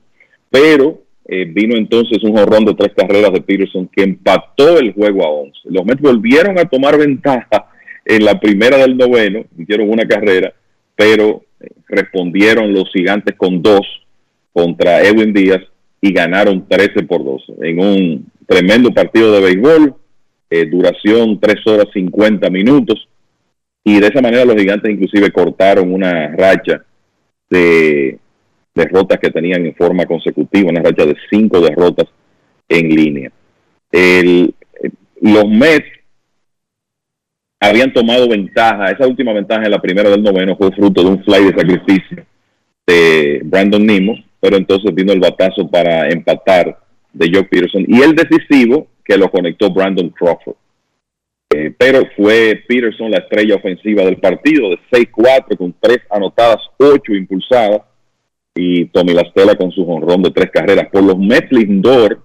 Pero 0.49 1.03
eh, 1.27 1.45
vino 1.47 1.75
entonces 1.77 2.23
un 2.23 2.37
jorrón 2.37 2.65
de 2.65 2.75
tres 2.75 2.93
carreras 2.95 3.33
de 3.33 3.41
Peterson 3.41 3.89
que 3.89 4.05
empató 4.05 4.79
el 4.79 4.93
juego 4.93 5.25
a 5.25 5.31
11. 5.31 5.59
Los 5.65 5.85
Mets 5.85 6.01
volvieron 6.01 6.57
a 6.59 6.67
tomar 6.67 6.97
ventaja 6.97 7.69
en 8.05 8.25
la 8.25 8.39
primera 8.39 8.79
del 8.79 8.97
noveno, 8.97 9.45
hicieron 9.59 9.91
una 9.91 10.07
carrera, 10.07 10.55
pero 10.95 11.44
respondieron 11.89 12.73
los 12.73 12.91
gigantes 12.93 13.35
con 13.37 13.63
dos 13.63 13.87
contra 14.53 15.03
Edwin 15.03 15.33
Díaz 15.33 15.63
y 16.01 16.13
ganaron 16.13 16.67
13 16.69 17.05
por 17.05 17.25
12 17.25 17.55
en 17.63 17.79
un 17.79 18.27
tremendo 18.47 18.93
partido 18.93 19.33
de 19.33 19.41
béisbol, 19.41 19.95
eh, 20.51 20.67
duración 20.67 21.41
3 21.41 21.67
horas 21.67 21.87
50 21.93 22.51
minutos 22.51 23.09
y 23.83 24.01
de 24.01 24.07
esa 24.07 24.23
manera 24.23 24.45
los 24.45 24.57
gigantes 24.57 24.91
inclusive 24.91 25.31
cortaron 25.31 25.93
una 25.93 26.29
racha 26.29 26.85
de 27.51 28.19
derrotas 28.75 29.19
que 29.21 29.31
tenían 29.31 29.65
en 29.67 29.75
forma 29.75 30.07
consecutiva, 30.07 30.71
una 30.71 30.83
racha 30.83 31.07
de 31.07 31.17
cinco 31.31 31.61
derrotas 31.61 32.09
en 32.69 32.89
línea. 32.89 33.31
El, 33.93 34.55
los 35.21 35.49
Mets 35.49 35.87
habían 37.69 37.93
tomado 37.93 38.29
ventaja, 38.29 38.91
esa 38.91 39.07
última 39.07 39.33
ventaja 39.33 39.65
en 39.65 39.71
la 39.71 39.81
primera 39.81 40.11
del 40.11 40.23
noveno 40.23 40.57
fue 40.57 40.73
fruto 40.73 41.03
de 41.03 41.11
un 41.11 41.25
fly 41.25 41.45
de 41.45 41.59
sacrificio 41.59 42.27
de 42.87 43.41
Brandon 43.45 43.85
Nemo, 43.85 44.15
pero 44.41 44.57
entonces 44.57 44.95
vino 44.95 45.13
el 45.13 45.21
batazo 45.21 45.69
para 45.69 46.09
empatar 46.09 46.79
de 47.13 47.31
Joe 47.33 47.45
Peterson 47.45 47.85
y 47.87 48.03
el 48.03 48.15
decisivo 48.15 48.89
que 49.05 49.17
lo 49.17 49.31
conectó 49.31 49.71
Brandon 49.71 50.11
Crawford. 50.11 50.57
Eh, 51.55 51.73
pero 51.77 52.03
fue 52.17 52.63
Peterson 52.67 53.11
la 53.11 53.19
estrella 53.19 53.57
ofensiva 53.57 54.05
del 54.05 54.17
partido 54.17 54.71
de 54.71 54.79
6-4 54.91 55.57
con 55.57 55.75
tres 55.79 55.99
anotadas, 56.11 56.59
ocho 56.79 57.15
impulsadas 57.15 57.83
y 58.55 58.87
Tommy 58.87 59.13
Lastela 59.13 59.55
con 59.55 59.71
su 59.71 59.85
jonrón 59.85 60.23
de 60.23 60.31
tres 60.31 60.51
carreras. 60.51 60.89
Por 60.91 61.03
los 61.03 61.19
Mets 61.19 61.51
Lindor, 61.51 62.21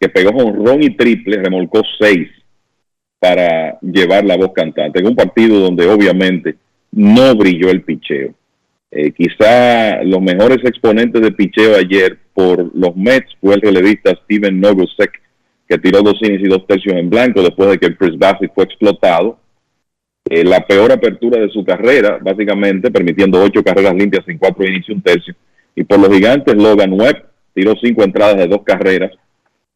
que 0.00 0.08
pegó 0.08 0.32
jonrón 0.32 0.82
y 0.82 0.90
triple, 0.90 1.38
remolcó 1.38 1.82
seis 1.98 2.28
para 3.18 3.78
llevar 3.80 4.24
la 4.24 4.36
voz 4.36 4.52
cantante. 4.52 5.00
En 5.00 5.06
un 5.06 5.16
partido 5.16 5.58
donde 5.58 5.88
obviamente 5.88 6.56
no 6.92 7.34
brilló 7.34 7.70
el 7.70 7.82
picheo. 7.82 8.34
Eh, 8.90 9.12
quizá 9.12 10.02
los 10.04 10.22
mejores 10.22 10.58
exponentes 10.64 11.20
de 11.20 11.32
picheo 11.32 11.76
ayer 11.76 12.18
por 12.32 12.74
los 12.74 12.96
Mets 12.96 13.34
fue 13.40 13.54
el 13.54 13.60
relevista 13.60 14.14
Steven 14.24 14.60
Novosek, 14.60 15.10
que 15.68 15.78
tiró 15.78 16.02
dos 16.02 16.18
innings 16.22 16.44
y 16.44 16.48
dos 16.48 16.66
tercios 16.66 16.94
en 16.96 17.10
blanco 17.10 17.42
después 17.42 17.70
de 17.70 17.78
que 17.78 17.96
Chris 17.96 18.16
Bassett 18.18 18.54
fue 18.54 18.64
explotado. 18.64 19.38
Eh, 20.28 20.44
la 20.44 20.66
peor 20.66 20.92
apertura 20.92 21.40
de 21.40 21.50
su 21.50 21.64
carrera, 21.64 22.18
básicamente, 22.20 22.90
permitiendo 22.90 23.42
ocho 23.42 23.62
carreras 23.62 23.94
limpias 23.94 24.26
en 24.28 24.38
cuatro 24.38 24.64
innings 24.64 24.88
y 24.88 24.92
un 24.92 25.02
tercio. 25.02 25.34
Y 25.74 25.84
por 25.84 25.98
los 25.98 26.08
gigantes, 26.10 26.54
Logan 26.54 26.92
Webb 26.92 27.24
tiró 27.54 27.74
cinco 27.80 28.02
entradas 28.02 28.36
de 28.36 28.46
dos 28.46 28.62
carreras. 28.64 29.12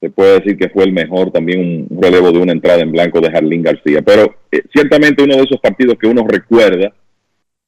Se 0.01 0.10
puede 0.10 0.40
decir 0.40 0.56
que 0.56 0.70
fue 0.70 0.85
el 0.85 0.93
mejor, 0.93 1.31
también 1.31 1.86
un 1.90 2.02
relevo 2.02 2.32
de 2.32 2.39
una 2.39 2.52
entrada 2.52 2.81
en 2.81 2.93
blanco 2.93 3.20
de 3.20 3.31
Jarlín 3.31 3.62
García. 3.62 4.01
Pero 4.02 4.35
eh, 4.51 4.62
ciertamente 4.72 5.22
uno 5.22 5.36
de 5.36 5.43
esos 5.43 5.60
partidos 5.60 5.97
que 6.01 6.06
uno 6.06 6.27
recuerda 6.27 6.93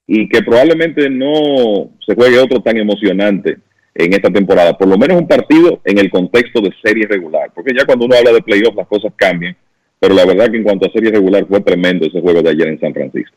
y 0.06 0.28
que 0.28 0.42
probablemente 0.42 1.10
no 1.10 1.90
se 2.04 2.14
juegue 2.14 2.38
otro 2.38 2.60
tan 2.62 2.76
emocionante 2.78 3.58
en 3.94 4.12
esta 4.14 4.30
temporada, 4.30 4.76
por 4.76 4.88
lo 4.88 4.96
menos 4.96 5.20
un 5.20 5.28
partido 5.28 5.80
en 5.84 5.98
el 5.98 6.10
contexto 6.10 6.60
de 6.60 6.72
serie 6.82 7.06
regular, 7.06 7.50
porque 7.54 7.74
ya 7.76 7.84
cuando 7.84 8.06
uno 8.06 8.16
habla 8.16 8.32
de 8.32 8.42
playoffs 8.42 8.76
las 8.76 8.88
cosas 8.88 9.12
cambian, 9.16 9.56
pero 10.00 10.14
la 10.14 10.24
verdad 10.24 10.50
que 10.50 10.56
en 10.56 10.64
cuanto 10.64 10.86
a 10.86 10.92
serie 10.92 11.10
regular 11.10 11.46
fue 11.46 11.60
tremendo 11.60 12.06
ese 12.06 12.20
juego 12.20 12.42
de 12.42 12.50
ayer 12.50 12.68
en 12.68 12.80
San 12.80 12.94
Francisco. 12.94 13.36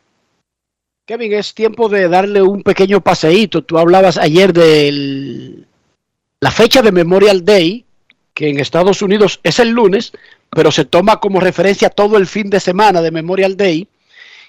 Kevin, 1.05 1.33
es 1.33 1.53
tiempo 1.53 1.87
de 1.87 2.07
darle 2.07 2.41
un 2.41 2.63
pequeño 2.63 2.99
paseíto. 2.99 3.61
Tú 3.63 3.77
hablabas 3.77 4.17
ayer 4.17 4.51
de 4.53 5.65
la 6.39 6.49
fecha 6.49 6.81
de 6.81 6.91
Memorial 6.91 7.45
Day, 7.45 7.85
que 8.35 8.49
en 8.49 8.59
Estados 8.59 9.01
Unidos 9.01 9.39
es 9.41 9.59
el 9.59 9.69
lunes, 9.69 10.11
pero 10.51 10.69
se 10.69 10.85
toma 10.85 11.19
como 11.19 11.39
referencia 11.39 11.89
todo 11.89 12.17
el 12.17 12.27
fin 12.27 12.51
de 12.51 12.59
semana 12.59 13.01
de 13.01 13.09
Memorial 13.09 13.57
Day, 13.57 13.87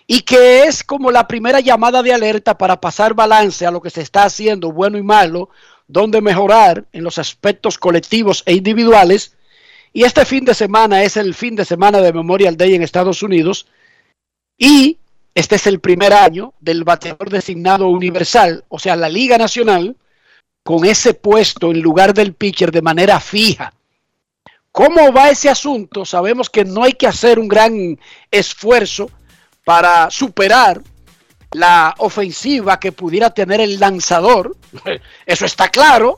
y 0.08 0.20
que 0.20 0.64
es 0.64 0.84
como 0.84 1.10
la 1.10 1.26
primera 1.26 1.60
llamada 1.60 2.02
de 2.02 2.12
alerta 2.12 2.58
para 2.58 2.80
pasar 2.80 3.14
balance 3.14 3.64
a 3.64 3.70
lo 3.70 3.80
que 3.80 3.90
se 3.90 4.02
está 4.02 4.24
haciendo, 4.24 4.72
bueno 4.72 4.98
y 4.98 5.02
malo, 5.02 5.50
donde 5.88 6.20
mejorar 6.20 6.84
en 6.92 7.04
los 7.04 7.18
aspectos 7.18 7.78
colectivos 7.78 8.42
e 8.44 8.54
individuales. 8.54 9.36
Y 9.92 10.04
este 10.04 10.24
fin 10.24 10.44
de 10.44 10.54
semana 10.54 11.02
es 11.02 11.16
el 11.16 11.34
fin 11.34 11.56
de 11.56 11.64
semana 11.64 12.00
de 12.00 12.12
Memorial 12.12 12.56
Day 12.56 12.74
en 12.74 12.82
Estados 12.82 13.22
Unidos. 13.22 13.66
Y 14.58 14.98
este 15.34 15.56
es 15.56 15.66
el 15.66 15.80
primer 15.80 16.12
año 16.12 16.54
del 16.60 16.84
bateador 16.84 17.30
designado 17.30 17.88
universal, 17.88 18.64
o 18.68 18.78
sea, 18.78 18.96
la 18.96 19.08
Liga 19.08 19.38
Nacional, 19.38 19.96
con 20.66 20.84
ese 20.84 21.14
puesto 21.14 21.70
en 21.70 21.80
lugar 21.80 22.12
del 22.12 22.34
pitcher 22.34 22.72
de 22.72 22.82
manera 22.82 23.20
fija. 23.20 23.72
¿Cómo 24.72 25.12
va 25.12 25.30
ese 25.30 25.48
asunto? 25.48 26.04
Sabemos 26.04 26.50
que 26.50 26.64
no 26.64 26.82
hay 26.82 26.94
que 26.94 27.06
hacer 27.06 27.38
un 27.38 27.46
gran 27.46 27.96
esfuerzo 28.32 29.08
para 29.64 30.10
superar 30.10 30.82
la 31.52 31.94
ofensiva 31.98 32.80
que 32.80 32.90
pudiera 32.90 33.30
tener 33.30 33.60
el 33.60 33.78
lanzador, 33.78 34.56
eso 35.26 35.46
está 35.46 35.68
claro, 35.68 36.16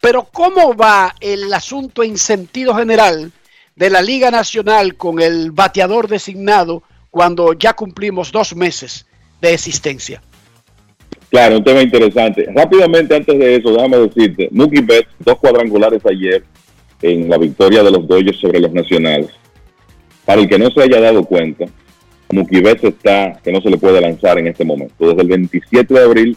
pero 0.00 0.24
¿cómo 0.24 0.74
va 0.74 1.14
el 1.20 1.52
asunto 1.52 2.02
en 2.02 2.16
sentido 2.16 2.74
general 2.74 3.30
de 3.76 3.90
la 3.90 4.00
Liga 4.00 4.30
Nacional 4.30 4.96
con 4.96 5.20
el 5.20 5.50
bateador 5.50 6.08
designado 6.08 6.82
cuando 7.10 7.52
ya 7.52 7.74
cumplimos 7.74 8.32
dos 8.32 8.56
meses 8.56 9.04
de 9.42 9.52
existencia? 9.52 10.22
Claro, 11.32 11.56
un 11.56 11.64
tema 11.64 11.80
interesante. 11.80 12.46
Rápidamente 12.54 13.16
antes 13.16 13.38
de 13.38 13.56
eso, 13.56 13.72
déjame 13.72 13.96
decirte, 13.96 14.50
Mookie 14.52 14.82
Betts, 14.82 15.08
dos 15.18 15.38
cuadrangulares 15.38 16.04
ayer 16.04 16.44
en 17.00 17.30
la 17.30 17.38
victoria 17.38 17.82
de 17.82 17.90
los 17.90 18.06
Dodgers 18.06 18.38
sobre 18.38 18.60
los 18.60 18.70
Nacionales. 18.70 19.30
Para 20.26 20.42
el 20.42 20.48
que 20.48 20.58
no 20.58 20.70
se 20.70 20.82
haya 20.82 21.00
dado 21.00 21.24
cuenta, 21.24 21.64
Mookie 22.30 22.60
Betts 22.60 22.84
está 22.84 23.40
que 23.42 23.50
no 23.50 23.62
se 23.62 23.70
le 23.70 23.78
puede 23.78 23.98
lanzar 24.02 24.38
en 24.38 24.48
este 24.48 24.66
momento. 24.66 25.08
Desde 25.08 25.22
el 25.22 25.28
27 25.28 25.94
de 25.94 26.00
abril 26.00 26.36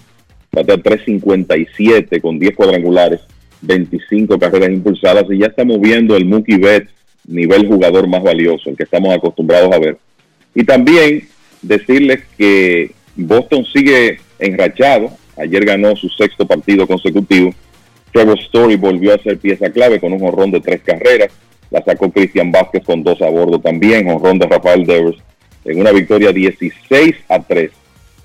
batea 0.54 0.78
3.57 0.78 2.22
con 2.22 2.40
10 2.40 2.56
cuadrangulares, 2.56 3.20
25 3.64 4.40
carreras 4.40 4.70
impulsadas 4.70 5.26
y 5.30 5.40
ya 5.40 5.48
estamos 5.48 5.82
viendo 5.82 6.16
el 6.16 6.24
Mookie 6.24 6.58
Betts 6.58 6.90
nivel 7.28 7.68
jugador 7.68 8.08
más 8.08 8.24
valioso, 8.24 8.70
el 8.70 8.78
que 8.78 8.84
estamos 8.84 9.14
acostumbrados 9.14 9.74
a 9.74 9.80
ver. 9.80 9.98
Y 10.54 10.64
también 10.64 11.28
decirles 11.62 12.24
que 12.38 12.92
Boston 13.18 13.66
sigue 13.66 14.20
enrachado. 14.40 15.12
Ayer 15.38 15.66
ganó 15.66 15.96
su 15.96 16.10
sexto 16.10 16.46
partido 16.46 16.88
consecutivo. 16.88 17.54
Trevor 18.12 18.40
Story 18.40 18.76
volvió 18.76 19.14
a 19.14 19.20
ser 19.20 19.38
pieza 19.38 19.70
clave 19.70 20.00
con 20.00 20.14
un 20.14 20.20
jorrón 20.20 20.52
de 20.52 20.62
tres 20.62 20.82
carreras. 20.82 21.30
La 21.72 21.84
sacó 21.84 22.12
Cristian 22.12 22.52
Vázquez 22.52 22.84
con 22.84 23.04
dos 23.04 23.22
a 23.22 23.30
bordo 23.30 23.60
también. 23.60 24.08
Jorrón 24.08 24.40
de 24.40 24.48
Rafael 24.48 24.86
Devers 24.86 25.18
en 25.66 25.80
una 25.80 25.92
victoria 25.92 26.32
16 26.32 27.16
a 27.28 27.40
3 27.42 27.72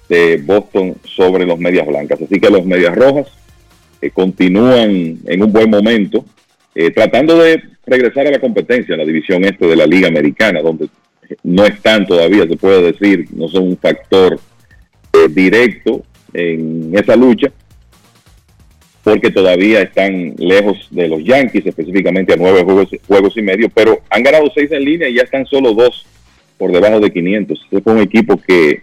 de 0.09 0.37
Boston 0.45 0.95
sobre 1.05 1.47
los 1.47 1.59
Medias 1.59 1.87
Blancas. 1.87 2.21
Así 2.23 2.39
que 2.39 2.51
los 2.51 2.65
Medias 2.65 2.95
Rojas 2.95 3.29
eh, 4.01 4.11
continúan 4.11 5.19
en 5.25 5.43
un 5.43 5.53
buen 5.53 5.71
momento, 5.71 6.25
eh, 6.75 6.91
tratando 6.91 7.39
de 7.39 7.63
regresar 7.87 8.27
a 8.27 8.31
la 8.31 8.39
competencia 8.39 8.93
en 8.93 9.01
la 9.01 9.07
división 9.07 9.45
este 9.45 9.67
de 9.67 9.77
la 9.77 9.87
Liga 9.87 10.09
Americana, 10.09 10.61
donde 10.61 10.89
no 11.43 11.65
están 11.65 12.07
todavía, 12.07 12.47
se 12.47 12.57
puede 12.57 12.93
decir, 12.93 13.27
no 13.33 13.49
son 13.49 13.65
un 13.69 13.77
factor 13.77 14.39
eh, 15.13 15.29
directo 15.29 16.05
en 16.33 16.97
esa 16.97 17.17
lucha, 17.17 17.51
porque 19.03 19.31
todavía 19.31 19.83
están 19.83 20.35
lejos 20.39 20.89
de 20.91 21.09
los 21.09 21.25
Yankees, 21.25 21.67
específicamente 21.67 22.35
a 22.35 22.37
nueve 22.37 22.63
juegos, 22.63 22.89
juegos 23.07 23.37
y 23.37 23.43
medio, 23.43 23.69
pero 23.71 24.01
han 24.11 24.23
ganado 24.23 24.51
seis 24.55 24.71
en 24.73 24.85
línea 24.85 25.09
y 25.09 25.15
ya 25.15 25.23
están 25.23 25.47
solo 25.47 25.73
dos 25.73 26.07
por 26.59 26.73
debajo 26.73 27.01
de 27.01 27.11
500. 27.11 27.61
Este 27.65 27.81
fue 27.81 27.93
un 27.95 28.01
equipo 28.01 28.37
que 28.37 28.83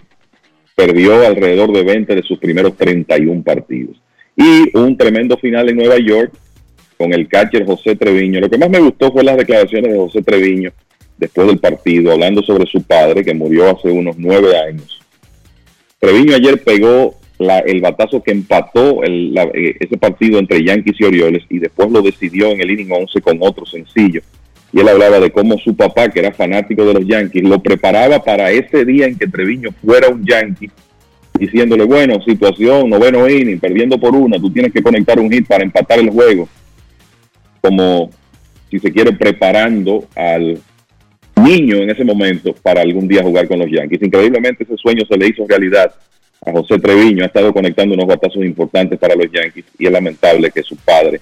perdió 0.75 1.25
alrededor 1.25 1.71
de 1.71 1.83
20 1.83 2.15
de 2.15 2.23
sus 2.23 2.39
primeros 2.39 2.75
31 2.75 3.43
partidos. 3.43 4.01
Y 4.35 4.75
un 4.77 4.97
tremendo 4.97 5.37
final 5.37 5.69
en 5.69 5.77
Nueva 5.77 5.97
York 5.97 6.31
con 6.97 7.13
el 7.13 7.27
catcher 7.27 7.65
José 7.65 7.95
Treviño. 7.95 8.39
Lo 8.39 8.49
que 8.49 8.57
más 8.57 8.69
me 8.69 8.79
gustó 8.79 9.11
fue 9.11 9.23
las 9.23 9.37
declaraciones 9.37 9.91
de 9.91 9.97
José 9.97 10.21
Treviño 10.21 10.71
después 11.17 11.47
del 11.47 11.59
partido, 11.59 12.11
hablando 12.11 12.41
sobre 12.43 12.65
su 12.65 12.81
padre 12.83 13.23
que 13.23 13.33
murió 13.33 13.69
hace 13.69 13.89
unos 13.89 14.17
nueve 14.17 14.57
años. 14.57 14.99
Treviño 15.99 16.35
ayer 16.35 16.63
pegó 16.63 17.15
el 17.39 17.81
batazo 17.81 18.21
que 18.21 18.31
empató 18.31 19.03
eh, 19.03 19.75
ese 19.79 19.97
partido 19.97 20.39
entre 20.39 20.63
Yankees 20.63 20.95
y 20.99 21.03
Orioles 21.03 21.43
y 21.49 21.59
después 21.59 21.91
lo 21.91 22.01
decidió 22.01 22.47
en 22.47 22.61
el 22.61 22.71
inning 22.71 22.91
11 22.91 23.21
con 23.21 23.37
otro 23.41 23.65
sencillo. 23.65 24.21
Y 24.73 24.79
él 24.79 24.87
hablaba 24.89 25.19
de 25.19 25.31
cómo 25.31 25.57
su 25.57 25.75
papá, 25.75 26.09
que 26.09 26.19
era 26.19 26.33
fanático 26.33 26.83
de 26.85 26.93
los 26.93 27.07
Yankees, 27.07 27.43
lo 27.43 27.61
preparaba 27.61 28.23
para 28.23 28.51
ese 28.51 28.85
día 28.85 29.05
en 29.07 29.17
que 29.17 29.27
Treviño 29.27 29.69
fuera 29.83 30.09
un 30.09 30.25
Yankee, 30.25 30.69
diciéndole, 31.39 31.85
bueno, 31.85 32.21
situación, 32.21 32.89
noveno 32.89 33.29
inning, 33.29 33.59
perdiendo 33.59 33.97
por 33.99 34.13
una, 34.13 34.37
tú 34.39 34.51
tienes 34.51 34.73
que 34.73 34.83
conectar 34.83 35.19
un 35.19 35.31
hit 35.31 35.47
para 35.47 35.63
empatar 35.63 35.99
el 35.99 36.09
juego, 36.09 36.49
como 37.61 38.09
si 38.69 38.79
se 38.79 38.91
quiere 38.91 39.13
preparando 39.13 40.05
al 40.15 40.59
niño 41.47 41.77
en 41.77 41.89
ese 41.89 42.03
momento 42.03 42.53
para 42.53 42.81
algún 42.81 43.07
día 43.07 43.23
jugar 43.23 43.47
con 43.47 43.59
los 43.59 43.69
Yankees. 43.71 44.01
Increíblemente 44.01 44.63
ese 44.63 44.77
sueño 44.77 45.05
se 45.07 45.17
le 45.17 45.27
hizo 45.27 45.45
realidad 45.47 45.93
a 46.45 46.51
José 46.51 46.77
Treviño, 46.79 47.23
ha 47.23 47.27
estado 47.27 47.53
conectando 47.53 47.95
unos 47.95 48.07
batazos 48.07 48.43
importantes 48.45 48.99
para 48.99 49.15
los 49.15 49.31
Yankees 49.31 49.65
y 49.79 49.85
es 49.85 49.91
lamentable 49.91 50.51
que 50.51 50.61
su 50.61 50.75
padre 50.75 51.19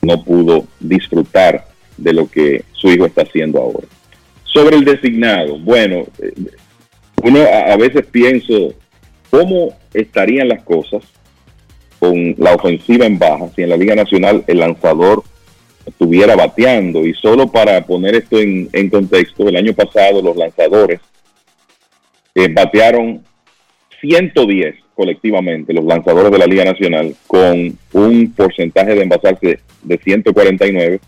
no 0.00 0.22
pudo 0.22 0.66
disfrutar 0.80 1.66
de 1.96 2.12
lo 2.12 2.28
que 2.28 2.64
su 2.72 2.88
hijo 2.90 3.06
está 3.06 3.22
haciendo 3.22 3.60
ahora. 3.60 3.86
Sobre 4.44 4.76
el 4.76 4.84
designado, 4.84 5.58
bueno, 5.58 6.04
eh, 6.20 6.32
uno 7.22 7.40
a, 7.40 7.76
veces 7.76 8.04
pienso 8.10 8.74
cómo 9.30 9.76
estarían 9.94 10.48
las 10.48 10.62
cosas 10.62 11.02
con 11.98 12.34
la 12.38 12.54
ofensiva 12.54 13.06
en 13.06 13.18
baja 13.18 13.48
si 13.54 13.62
en 13.62 13.70
la 13.70 13.76
Liga 13.76 13.94
Nacional 13.94 14.44
el 14.46 14.58
lanzador 14.58 15.22
estuviera 15.86 16.36
bateando. 16.36 17.06
Y 17.06 17.14
solo 17.14 17.48
para 17.48 17.84
poner 17.84 18.14
esto 18.14 18.38
en, 18.38 18.90
contexto, 18.90 19.48
el 19.48 19.56
año 19.56 19.72
pasado 19.72 20.22
los 20.22 20.36
lanzadores 20.36 21.00
eh, 22.34 22.48
batearon 22.48 23.22
110 24.00 24.76
colectivamente, 24.94 25.72
los 25.72 25.84
lanzadores 25.84 26.30
de 26.30 26.38
la 26.38 26.46
Liga 26.46 26.64
Nacional, 26.64 27.14
con 27.26 27.78
un 27.92 28.32
porcentaje 28.32 28.94
de 28.94 29.02
envasarse 29.02 29.58
de 29.82 29.98
149 29.98 31.00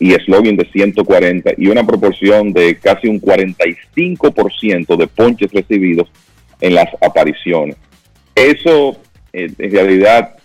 y 0.00 0.12
slogan 0.12 0.56
de 0.56 0.68
140 0.70 1.52
y 1.56 1.68
una 1.68 1.84
proporción 1.84 2.52
de 2.52 2.76
casi 2.76 3.08
un 3.08 3.20
45% 3.20 4.96
de 4.96 5.06
ponches 5.06 5.52
recibidos 5.52 6.08
en 6.60 6.74
las 6.74 6.88
apariciones. 7.00 7.76
Eso 8.34 8.96
eh, 9.32 9.50
en 9.58 9.70
realidad 9.70 10.37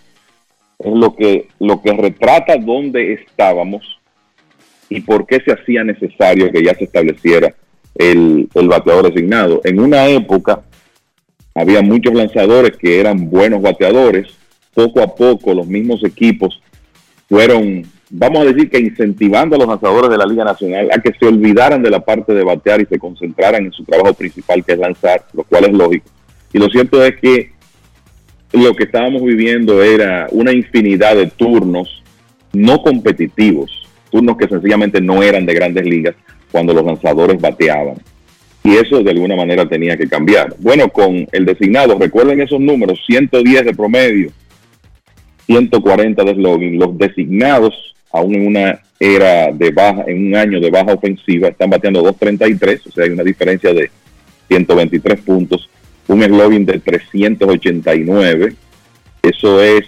es 0.78 0.92
lo 0.92 1.14
que, 1.14 1.48
lo 1.60 1.80
que 1.80 1.92
retrata 1.92 2.56
dónde 2.56 3.14
estábamos 3.14 4.00
y 4.88 5.00
por 5.00 5.26
qué 5.26 5.40
se 5.40 5.52
hacía 5.52 5.84
necesario 5.84 6.50
que 6.50 6.62
ya 6.62 6.74
se 6.74 6.84
estableciera 6.84 7.54
el, 7.94 8.48
el 8.54 8.68
bateador 8.68 9.12
designado. 9.12 9.60
En 9.64 9.80
una 9.80 10.06
época 10.08 10.62
había 11.54 11.82
muchos 11.82 12.14
lanzadores 12.14 12.76
que 12.76 13.00
eran 13.00 13.30
buenos 13.30 13.62
bateadores, 13.62 14.28
poco 14.74 15.00
a 15.00 15.14
poco 15.14 15.54
los 15.54 15.66
mismos 15.66 16.02
equipos 16.04 16.60
fueron 17.28 17.84
vamos 18.10 18.42
a 18.42 18.44
decir 18.44 18.70
que 18.70 18.78
incentivando 18.78 19.56
a 19.56 19.58
los 19.58 19.68
lanzadores 19.68 20.10
de 20.10 20.18
la 20.18 20.26
Liga 20.26 20.44
Nacional 20.44 20.88
a 20.92 21.00
que 21.00 21.12
se 21.18 21.26
olvidaran 21.26 21.82
de 21.82 21.90
la 21.90 22.00
parte 22.00 22.32
de 22.32 22.44
batear 22.44 22.80
y 22.80 22.86
se 22.86 22.98
concentraran 22.98 23.64
en 23.64 23.72
su 23.72 23.84
trabajo 23.84 24.14
principal, 24.14 24.64
que 24.64 24.72
es 24.72 24.78
lanzar, 24.78 25.24
lo 25.32 25.42
cual 25.44 25.64
es 25.64 25.72
lógico. 25.72 26.06
Y 26.52 26.58
lo 26.58 26.68
cierto 26.68 27.04
es 27.04 27.16
que 27.20 27.50
lo 28.54 28.74
que 28.74 28.84
estábamos 28.84 29.22
viviendo 29.22 29.82
era 29.82 30.28
una 30.30 30.52
infinidad 30.52 31.16
de 31.16 31.26
turnos 31.26 32.02
no 32.52 32.82
competitivos, 32.82 33.70
turnos 34.10 34.36
que 34.36 34.48
sencillamente 34.48 35.00
no 35.00 35.22
eran 35.22 35.44
de 35.44 35.54
grandes 35.54 35.84
ligas 35.84 36.14
cuando 36.52 36.72
los 36.72 36.84
lanzadores 36.84 37.40
bateaban. 37.40 37.96
Y 38.62 38.76
eso 38.76 39.02
de 39.02 39.10
alguna 39.10 39.36
manera 39.36 39.68
tenía 39.68 39.96
que 39.96 40.08
cambiar. 40.08 40.54
Bueno, 40.58 40.88
con 40.88 41.26
el 41.32 41.44
designado, 41.44 41.98
recuerden 41.98 42.40
esos 42.40 42.60
números, 42.60 43.00
110 43.06 43.64
de 43.64 43.74
promedio, 43.74 44.30
140 45.46 46.24
de 46.24 46.34
slogan, 46.34 46.78
los 46.78 46.96
designados 46.96 47.94
aún 48.14 48.34
en 48.36 48.46
una 48.46 48.80
era 49.00 49.50
de 49.52 49.70
baja, 49.70 50.04
en 50.06 50.28
un 50.28 50.36
año 50.36 50.60
de 50.60 50.70
baja 50.70 50.94
ofensiva, 50.94 51.48
están 51.48 51.68
bateando 51.68 52.02
2.33, 52.04 52.80
o 52.86 52.92
sea, 52.92 53.04
hay 53.04 53.10
una 53.10 53.24
diferencia 53.24 53.74
de 53.74 53.90
123 54.48 55.20
puntos, 55.22 55.68
un 56.08 56.22
eslogan 56.22 56.64
de 56.64 56.78
389, 56.78 58.54
eso 59.22 59.62
es 59.62 59.86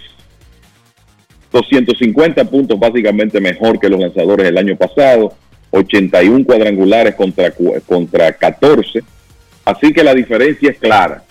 250 1.51 2.45
puntos 2.45 2.79
básicamente 2.79 3.39
mejor 3.39 3.79
que 3.79 3.89
los 3.89 3.99
lanzadores 3.99 4.45
del 4.45 4.57
año 4.57 4.75
pasado, 4.75 5.33
81 5.71 6.45
cuadrangulares 6.45 7.15
contra, 7.15 7.51
contra 7.85 8.31
14. 8.31 9.03
Así 9.65 9.93
que 9.93 10.03
la 10.03 10.13
diferencia 10.13 10.71
es 10.71 10.79
clara. 10.79 11.23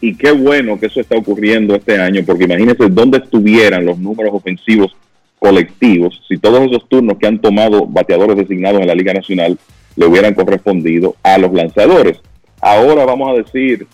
Y 0.00 0.16
qué 0.16 0.32
bueno 0.32 0.78
que 0.78 0.86
eso 0.86 1.00
está 1.00 1.16
ocurriendo 1.16 1.74
este 1.74 1.98
año, 1.98 2.22
porque 2.26 2.44
imagínense 2.44 2.88
dónde 2.90 3.18
estuvieran 3.18 3.84
los 3.84 3.98
números 3.98 4.34
ofensivos 4.34 4.94
colectivos 5.38 6.22
si 6.26 6.38
todos 6.38 6.66
esos 6.66 6.88
turnos 6.88 7.18
que 7.18 7.26
han 7.26 7.38
tomado 7.38 7.86
bateadores 7.86 8.36
designados 8.36 8.80
en 8.80 8.86
la 8.86 8.94
Liga 8.94 9.12
Nacional 9.12 9.58
le 9.94 10.06
hubieran 10.06 10.34
correspondido 10.34 11.16
a 11.22 11.36
los 11.38 11.52
lanzadores. 11.52 12.18
Ahora 12.60 13.04
vamos 13.04 13.30
a 13.30 13.42
decir 13.42 13.86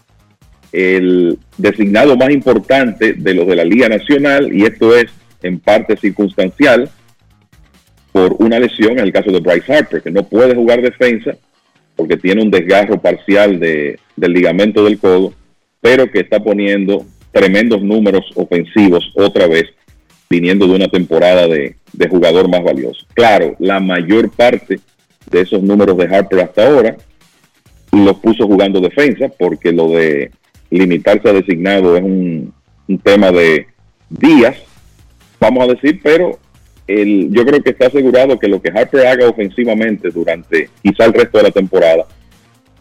el 0.72 1.38
designado 1.58 2.16
más 2.16 2.30
importante 2.30 3.14
de 3.14 3.34
los 3.34 3.46
de 3.46 3.56
la 3.56 3.64
Liga 3.64 3.88
Nacional, 3.88 4.54
y 4.54 4.64
esto 4.64 4.96
es 4.96 5.06
en 5.42 5.58
parte 5.58 5.96
circunstancial 5.96 6.88
por 8.12 8.36
una 8.38 8.58
lesión 8.58 8.92
en 8.92 9.00
el 9.00 9.12
caso 9.12 9.30
de 9.30 9.40
Bryce 9.40 9.72
Harper, 9.72 10.02
que 10.02 10.10
no 10.10 10.22
puede 10.28 10.54
jugar 10.54 10.82
defensa 10.82 11.36
porque 11.96 12.16
tiene 12.16 12.42
un 12.42 12.50
desgarro 12.50 13.00
parcial 13.00 13.60
de, 13.60 13.98
del 14.16 14.32
ligamento 14.32 14.84
del 14.84 14.98
codo, 14.98 15.34
pero 15.80 16.10
que 16.10 16.20
está 16.20 16.42
poniendo 16.42 17.04
tremendos 17.30 17.82
números 17.82 18.24
ofensivos 18.34 19.12
otra 19.14 19.46
vez, 19.46 19.66
viniendo 20.28 20.66
de 20.66 20.74
una 20.76 20.88
temporada 20.88 21.46
de, 21.46 21.76
de 21.92 22.08
jugador 22.08 22.48
más 22.48 22.62
valioso. 22.62 23.06
Claro, 23.14 23.54
la 23.58 23.80
mayor 23.80 24.30
parte 24.30 24.80
de 25.30 25.40
esos 25.40 25.62
números 25.62 25.96
de 25.98 26.04
Harper 26.04 26.40
hasta 26.40 26.66
ahora 26.66 26.96
los 27.92 28.16
puso 28.18 28.46
jugando 28.46 28.80
defensa, 28.80 29.28
porque 29.38 29.72
lo 29.72 29.90
de 29.90 30.30
limitarse 30.78 31.28
a 31.28 31.32
designado 31.32 31.96
es 31.96 32.02
un, 32.02 32.52
un 32.88 32.98
tema 32.98 33.30
de 33.32 33.66
días, 34.08 34.56
vamos 35.38 35.64
a 35.64 35.72
decir, 35.72 36.00
pero 36.02 36.38
el, 36.86 37.30
yo 37.32 37.44
creo 37.44 37.62
que 37.62 37.70
está 37.70 37.86
asegurado 37.86 38.38
que 38.38 38.48
lo 38.48 38.60
que 38.60 38.70
Harper 38.70 39.06
haga 39.06 39.28
ofensivamente 39.28 40.10
durante 40.10 40.68
quizá 40.82 41.04
el 41.04 41.12
resto 41.12 41.38
de 41.38 41.44
la 41.44 41.50
temporada 41.50 42.06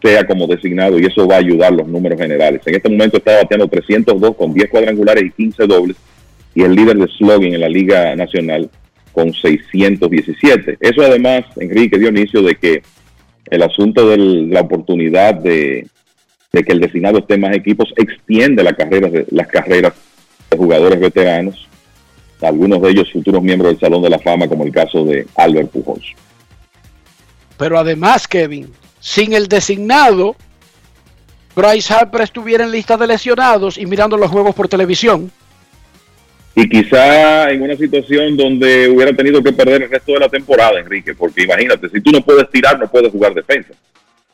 sea 0.01 0.25
como 0.25 0.47
designado 0.47 0.97
y 0.97 1.05
eso 1.05 1.27
va 1.27 1.35
a 1.35 1.39
ayudar 1.39 1.73
los 1.73 1.87
números 1.87 2.19
generales. 2.19 2.61
En 2.65 2.75
este 2.75 2.89
momento 2.89 3.17
está 3.17 3.37
bateando 3.37 3.67
302 3.67 4.35
con 4.35 4.53
10 4.53 4.69
cuadrangulares 4.69 5.25
y 5.25 5.31
15 5.31 5.67
dobles 5.67 5.97
y 6.55 6.63
el 6.63 6.73
líder 6.73 6.97
de 6.97 7.07
slogan 7.07 7.53
en 7.53 7.59
la 7.59 7.69
Liga 7.69 8.15
Nacional 8.15 8.69
con 9.11 9.33
617. 9.33 10.77
Eso 10.79 11.01
además, 11.01 11.43
Enrique, 11.57 11.99
dio 11.99 12.09
inicio 12.09 12.41
de 12.41 12.55
que 12.55 12.81
el 13.47 13.61
asunto 13.63 14.09
de 14.09 14.17
la 14.17 14.61
oportunidad 14.61 15.35
de, 15.35 15.87
de 16.51 16.63
que 16.63 16.71
el 16.71 16.79
designado 16.79 17.19
esté 17.19 17.35
en 17.35 17.41
más 17.41 17.55
equipos 17.55 17.93
extiende 17.95 18.63
la 18.63 18.73
carrera 18.73 19.09
de, 19.09 19.25
las 19.31 19.47
carreras 19.47 19.93
de 20.49 20.57
jugadores 20.57 20.99
veteranos 20.99 21.69
algunos 22.41 22.81
de 22.81 22.89
ellos 22.89 23.11
futuros 23.11 23.41
miembros 23.41 23.71
del 23.71 23.79
Salón 23.79 24.01
de 24.01 24.09
la 24.09 24.19
Fama, 24.19 24.47
como 24.47 24.63
el 24.63 24.71
caso 24.71 25.03
de 25.03 25.27
Albert 25.35 25.71
Pujols. 25.71 26.13
Pero 27.57 27.77
además, 27.77 28.27
Kevin, 28.27 28.71
sin 28.99 29.33
el 29.33 29.47
designado, 29.47 30.35
Bryce 31.55 31.93
Harper 31.93 32.21
estuviera 32.21 32.63
en 32.63 32.71
lista 32.71 32.95
de 32.95 33.07
lesionados 33.07 33.77
y 33.77 33.85
mirando 33.85 34.15
los 34.15 34.31
juegos 34.31 34.55
por 34.55 34.67
televisión. 34.67 35.31
Y 36.55 36.67
quizá 36.67 37.51
en 37.51 37.61
una 37.61 37.75
situación 37.75 38.35
donde 38.35 38.89
hubiera 38.89 39.13
tenido 39.13 39.41
que 39.43 39.51
perder 39.51 39.83
el 39.83 39.89
resto 39.89 40.13
de 40.13 40.19
la 40.19 40.29
temporada, 40.29 40.79
Enrique, 40.79 41.13
porque 41.13 41.43
imagínate, 41.43 41.89
si 41.89 42.01
tú 42.01 42.11
no 42.11 42.21
puedes 42.21 42.49
tirar, 42.49 42.79
no 42.79 42.89
puedes 42.89 43.11
jugar 43.11 43.33
defensa. 43.33 43.73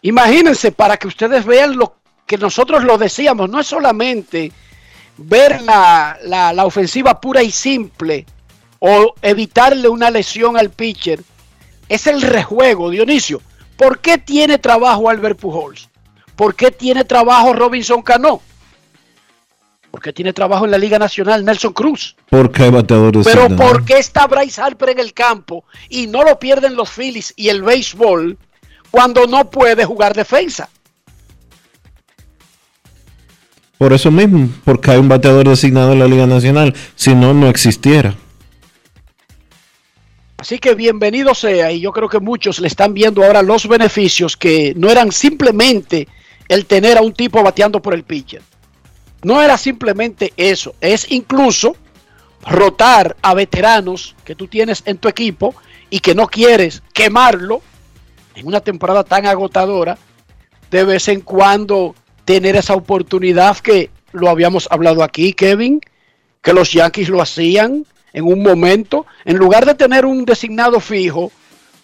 Imagínense, 0.02 0.72
para 0.72 0.98
que 0.98 1.08
ustedes 1.08 1.46
vean 1.46 1.76
lo 1.76 1.96
que 2.26 2.38
nosotros 2.38 2.84
lo 2.84 2.98
decíamos, 2.98 3.50
no 3.50 3.60
es 3.60 3.68
solamente 3.68 4.52
ver 5.18 5.62
la, 5.62 6.18
la, 6.24 6.66
ofensiva 6.66 7.22
pura 7.22 7.42
y 7.44 7.52
simple 7.52 8.26
o 8.80 9.14
evitarle 9.22 9.88
una 9.88 10.12
lesión 10.12 10.58
al 10.58 10.70
pitcher 10.70 11.24
es 11.88 12.08
el 12.08 12.22
rejuego, 12.22 12.90
Dionisio. 12.90 13.42
¿Por 13.78 14.00
qué 14.00 14.18
tiene 14.18 14.58
trabajo 14.58 15.10
Albert 15.10 15.40
Pujols? 15.40 15.90
¿Por 16.36 16.56
qué 16.56 16.72
tiene 16.72 17.04
trabajo 17.06 17.54
Robinson 17.54 18.02
Cano? 18.02 18.42
¿Por 19.92 20.02
qué 20.02 20.12
tiene 20.12 20.34
trabajo 20.34 20.66
en 20.66 20.72
la 20.72 20.78
Liga 20.78 21.00
Nacional 21.00 21.46
Nelson 21.46 21.72
Cruz? 21.72 22.18
Hay 22.32 22.70
bateadores. 22.70 23.26
Pero 23.26 23.56
¿por 23.56 23.86
qué 23.86 23.98
está 23.98 24.28
Bryce 24.28 24.62
Harper 24.62 24.90
en 24.90 25.00
el 25.00 25.14
campo 25.14 25.64
y 25.88 26.08
no 26.08 26.24
lo 26.24 26.38
pierden 26.38 26.76
los 26.76 26.90
Phillies 26.90 27.34
y 27.38 27.48
el 27.48 27.62
béisbol 27.62 28.38
cuando 28.92 29.26
no 29.28 29.50
puede 29.50 29.86
jugar 29.86 30.14
defensa? 30.14 30.70
Por 33.78 33.92
eso 33.92 34.10
mismo, 34.10 34.50
porque 34.64 34.92
hay 34.92 34.98
un 34.98 35.10
bateador 35.10 35.50
designado 35.50 35.94
en 35.94 36.00
la 36.00 36.08
Liga 36.08 36.26
Nacional. 36.26 36.74
Si 36.96 37.14
no, 37.14 37.34
no 37.34 37.50
existiera. 37.50 38.16
Así 40.38 40.60
que 40.60 40.76
bienvenido 40.76 41.34
sea, 41.34 41.72
y 41.72 41.82
yo 41.82 41.92
creo 41.92 42.08
que 42.08 42.20
muchos 42.20 42.60
le 42.60 42.68
están 42.68 42.94
viendo 42.94 43.24
ahora 43.24 43.42
los 43.42 43.68
beneficios 43.68 44.38
que 44.38 44.74
no 44.78 44.90
eran 44.90 45.12
simplemente 45.12 46.08
el 46.48 46.66
tener 46.66 46.98
a 46.98 47.02
un 47.02 47.14
tipo 47.14 47.42
bateando 47.42 47.82
por 47.82 47.94
el 47.94 48.04
pitcher. 48.04 48.42
No 49.24 49.42
era 49.42 49.58
simplemente 49.58 50.34
eso, 50.38 50.76
es 50.82 51.12
incluso 51.12 51.76
rotar 52.46 53.16
a 53.24 53.34
veteranos 53.34 54.16
que 54.24 54.36
tú 54.36 54.48
tienes 54.48 54.84
en 54.86 54.98
tu 54.98 55.08
equipo 55.08 55.56
y 55.90 56.00
que 56.00 56.14
no 56.14 56.28
quieres 56.28 56.84
quemarlo 56.94 57.62
en 58.36 58.46
una 58.46 58.60
temporada 58.60 59.04
tan 59.04 59.26
agotadora, 59.26 59.98
de 60.70 60.84
vez 60.84 61.08
en 61.08 61.22
cuando 61.22 61.96
tener 62.26 62.56
esa 62.56 62.74
oportunidad 62.74 63.58
que 63.58 63.90
lo 64.12 64.30
habíamos 64.30 64.68
hablado 64.72 65.04
aquí, 65.04 65.34
Kevin, 65.34 65.80
que 66.42 66.54
los 66.54 66.72
Yankees 66.72 67.10
lo 67.10 67.22
hacían 67.22 67.86
en 68.14 68.26
un 68.26 68.42
momento. 68.42 69.06
En 69.24 69.38
lugar 69.38 69.66
de 69.66 69.76
tener 69.76 70.06
un 70.06 70.26
designado 70.26 70.80
fijo, 70.80 71.32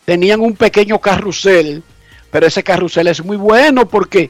tenían 0.05 0.41
un 0.41 0.55
pequeño 0.55 0.99
carrusel, 0.99 1.84
pero 2.31 2.47
ese 2.47 2.63
carrusel 2.63 3.07
es 3.07 3.23
muy 3.23 3.38
bueno 3.38 3.88
porque 3.88 4.30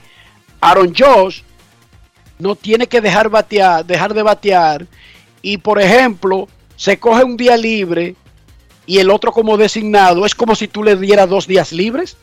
Aaron 0.59 0.93
Josh 0.95 1.41
no 2.39 2.55
tiene 2.55 2.87
que 2.87 3.01
dejar, 3.01 3.29
batear, 3.29 3.85
dejar 3.85 4.13
de 4.13 4.23
batear 4.23 4.87
y, 5.41 5.57
por 5.57 5.81
ejemplo, 5.81 6.47
se 6.75 6.99
coge 6.99 7.23
un 7.23 7.37
día 7.37 7.55
libre 7.55 8.15
y 8.85 8.97
el 8.97 9.11
otro 9.11 9.31
como 9.31 9.57
designado, 9.57 10.25
es 10.25 10.35
como 10.35 10.55
si 10.55 10.67
tú 10.67 10.83
le 10.83 10.95
dieras 10.95 11.29
dos 11.29 11.47
días 11.47 11.71
libres. 11.71 12.17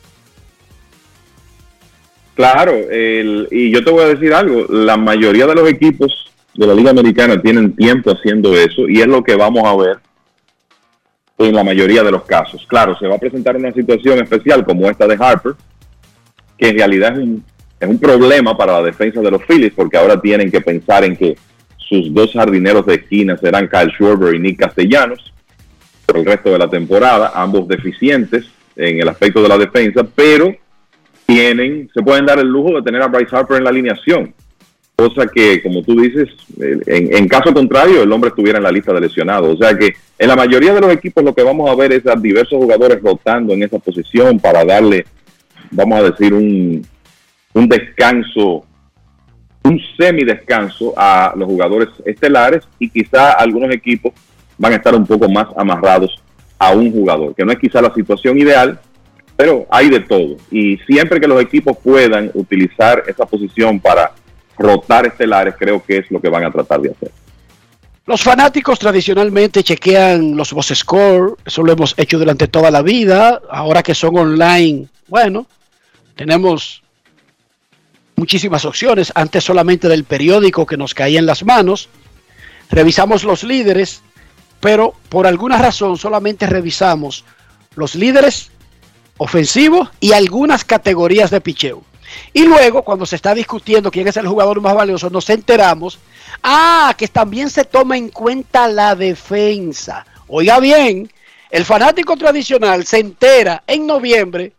Claro, 2.39 2.73
y 2.89 3.69
yo 3.69 3.83
te 3.83 3.91
voy 3.91 4.01
a 4.01 4.07
decir 4.07 4.33
algo, 4.33 4.65
la 4.69 4.95
mayoría 4.95 5.45
de 5.45 5.55
los 5.55 5.69
equipos 5.69 6.31
de 6.53 6.67
la 6.67 6.73
Liga 6.73 6.91
Americana 6.91 7.41
tienen 7.41 7.75
tiempo 7.75 8.11
haciendo 8.11 8.55
eso 8.55 8.87
y 8.87 9.01
es 9.01 9.07
lo 9.07 9.21
que 9.21 9.35
vamos 9.35 9.65
a 9.65 9.75
ver 9.75 9.97
en 11.37 11.53
la 11.53 11.65
mayoría 11.65 12.01
de 12.01 12.11
los 12.11 12.23
casos. 12.23 12.65
Claro, 12.69 12.97
se 12.97 13.07
va 13.07 13.15
a 13.15 13.19
presentar 13.19 13.57
una 13.57 13.73
situación 13.73 14.23
especial 14.23 14.63
como 14.63 14.89
esta 14.89 15.05
de 15.05 15.17
Harper, 15.19 15.55
que 16.57 16.69
en 16.69 16.77
realidad 16.77 17.11
es 17.11 17.17
un, 17.17 17.43
es 17.77 17.89
un 17.89 17.99
problema 17.99 18.55
para 18.55 18.71
la 18.71 18.83
defensa 18.83 19.19
de 19.19 19.31
los 19.31 19.43
Phillies 19.43 19.73
porque 19.75 19.97
ahora 19.97 20.21
tienen 20.21 20.49
que 20.49 20.61
pensar 20.61 21.03
en 21.03 21.17
que 21.17 21.35
sus 21.75 22.13
dos 22.13 22.31
jardineros 22.31 22.85
de 22.85 22.95
esquina 22.95 23.35
serán 23.35 23.67
Kyle 23.67 23.91
Schwarber 23.91 24.33
y 24.33 24.39
Nick 24.39 24.59
Castellanos 24.59 25.33
por 26.05 26.15
el 26.15 26.25
resto 26.25 26.51
de 26.51 26.59
la 26.59 26.69
temporada, 26.69 27.33
ambos 27.35 27.67
deficientes 27.67 28.45
en 28.77 29.01
el 29.01 29.09
aspecto 29.09 29.43
de 29.43 29.49
la 29.49 29.57
defensa, 29.57 30.07
pero 30.15 30.55
tienen, 31.29 31.87
se 31.93 32.01
pueden 32.01 32.25
dar 32.25 32.39
el 32.39 32.47
lujo 32.47 32.75
de 32.75 32.81
tener 32.81 33.03
a 33.03 33.07
Bryce 33.07 33.35
Harper 33.35 33.57
en 33.57 33.63
la 33.63 33.69
alineación. 33.69 34.33
Cosa 34.95 35.27
que, 35.27 35.61
como 35.61 35.83
tú 35.83 35.95
dices, 36.01 36.27
en, 36.59 37.27
caso 37.27 37.53
contrario, 37.53 38.01
el 38.01 38.11
hombre 38.11 38.29
estuviera 38.29 38.57
en 38.57 38.63
la 38.63 38.71
lista 38.71 38.91
de 38.93 39.01
lesionados. 39.01 39.55
O 39.55 39.57
sea 39.57 39.77
que 39.77 39.93
en 40.17 40.27
la 40.27 40.35
mayoría 40.35 40.73
de 40.73 40.81
los 40.81 40.91
equipos 40.91 41.23
lo 41.23 41.35
que 41.35 41.43
vamos 41.43 41.69
a 41.69 41.75
ver 41.75 41.93
es 41.93 42.05
a 42.07 42.15
diversos 42.15 42.57
jugadores 42.57 42.99
rotando 43.01 43.53
en 43.53 43.61
esa 43.61 43.77
posición 43.77 44.39
para 44.39 44.65
darle, 44.65 45.05
vamos 45.69 45.99
a 45.99 46.09
decir, 46.09 46.33
un, 46.33 46.83
un 47.53 47.69
descanso, 47.69 48.65
un 49.63 49.79
semi-descanso 49.97 50.95
a 50.97 51.33
los 51.37 51.47
jugadores 51.47 51.89
estelares 52.05 52.67
y 52.79 52.89
quizá 52.89 53.33
algunos 53.33 53.73
equipos 53.73 54.13
van 54.57 54.73
a 54.73 54.77
estar 54.77 54.95
un 54.95 55.05
poco 55.05 55.29
más 55.29 55.47
amarrados 55.55 56.19
a 56.57 56.73
un 56.73 56.91
jugador, 56.91 57.35
que 57.35 57.45
no 57.45 57.51
es 57.51 57.59
quizá 57.59 57.81
la 57.81 57.93
situación 57.93 58.37
ideal, 58.37 58.79
pero 59.39 59.65
hay 59.71 59.89
de 59.89 60.01
todo. 60.01 60.35
Y 60.51 60.75
siempre 60.79 61.21
que 61.21 61.25
los 61.25 61.41
equipos 61.41 61.77
puedan 61.81 62.29
utilizar 62.33 63.03
esa 63.07 63.25
posición 63.25 63.79
para 63.79 64.11
rotar 64.57 65.07
estelares, 65.07 65.55
creo 65.57 65.81
que 65.81 65.99
es 65.99 66.11
lo 66.11 66.19
que 66.19 66.27
van 66.27 66.43
a 66.43 66.51
tratar 66.51 66.81
de 66.81 66.91
hacer. 66.91 67.09
Los 68.05 68.21
fanáticos 68.21 68.77
tradicionalmente 68.77 69.63
chequean 69.63 70.35
los 70.35 70.51
boss 70.51 70.73
score, 70.75 71.37
eso 71.45 71.63
lo 71.63 71.71
hemos 71.71 71.93
hecho 71.95 72.19
durante 72.19 72.49
toda 72.49 72.69
la 72.69 72.81
vida. 72.81 73.39
Ahora 73.49 73.81
que 73.81 73.95
son 73.95 74.17
online, 74.17 74.89
bueno, 75.07 75.47
tenemos 76.17 76.83
muchísimas 78.17 78.65
opciones. 78.65 79.09
Antes 79.15 79.45
solamente 79.45 79.87
del 79.87 80.03
periódico 80.03 80.65
que 80.65 80.75
nos 80.75 80.93
caía 80.93 81.17
en 81.17 81.25
las 81.25 81.45
manos. 81.45 81.87
Revisamos 82.69 83.23
los 83.23 83.45
líderes, 83.45 84.01
pero 84.59 84.95
por 85.07 85.27
alguna 85.27 85.57
razón 85.57 85.95
solamente 85.95 86.45
revisamos 86.45 87.23
los 87.77 87.95
líderes 87.95 88.51
ofensivo 89.19 89.89
y 89.99 90.13
algunas 90.13 90.63
categorías 90.63 91.29
de 91.29 91.41
picheo. 91.41 91.83
Y 92.33 92.43
luego, 92.43 92.81
cuando 92.81 93.05
se 93.05 93.17
está 93.17 93.35
discutiendo 93.35 93.91
quién 93.91 94.07
es 94.07 94.17
el 94.17 94.27
jugador 94.27 94.59
más 94.61 94.73
valioso, 94.73 95.11
nos 95.11 95.29
enteramos, 95.29 95.99
ah, 96.41 96.95
que 96.97 97.07
también 97.07 97.51
se 97.51 97.65
toma 97.65 97.97
en 97.97 98.09
cuenta 98.09 98.67
la 98.67 98.95
defensa. 98.95 100.05
Oiga 100.27 100.59
bien, 100.59 101.11
el 101.51 101.65
fanático 101.65 102.15
tradicional 102.15 102.85
se 102.85 102.99
entera 102.99 103.63
en 103.67 103.85
noviembre 103.85 104.53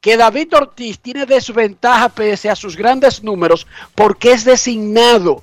que 0.00 0.16
David 0.16 0.54
Ortiz 0.54 0.98
tiene 1.00 1.26
desventaja 1.26 2.10
pese 2.10 2.50
a 2.50 2.56
sus 2.56 2.76
grandes 2.76 3.22
números 3.22 3.66
porque 3.94 4.32
es 4.32 4.44
designado. 4.44 5.42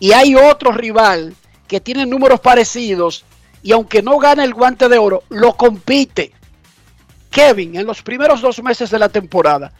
Y 0.00 0.12
hay 0.12 0.36
otro 0.36 0.72
rival 0.72 1.34
que 1.66 1.80
tiene 1.80 2.06
números 2.06 2.40
parecidos 2.40 3.24
y 3.62 3.72
aunque 3.72 4.02
no 4.02 4.18
gana 4.18 4.44
el 4.44 4.54
guante 4.54 4.88
de 4.88 4.98
oro, 4.98 5.24
lo 5.28 5.54
compite. 5.54 6.32
Kevin, 7.30 7.76
en 7.76 7.86
los 7.86 8.02
primeros 8.02 8.40
dos 8.40 8.62
meses 8.62 8.90
de 8.90 8.98
la 8.98 9.08
temporada, 9.08 9.72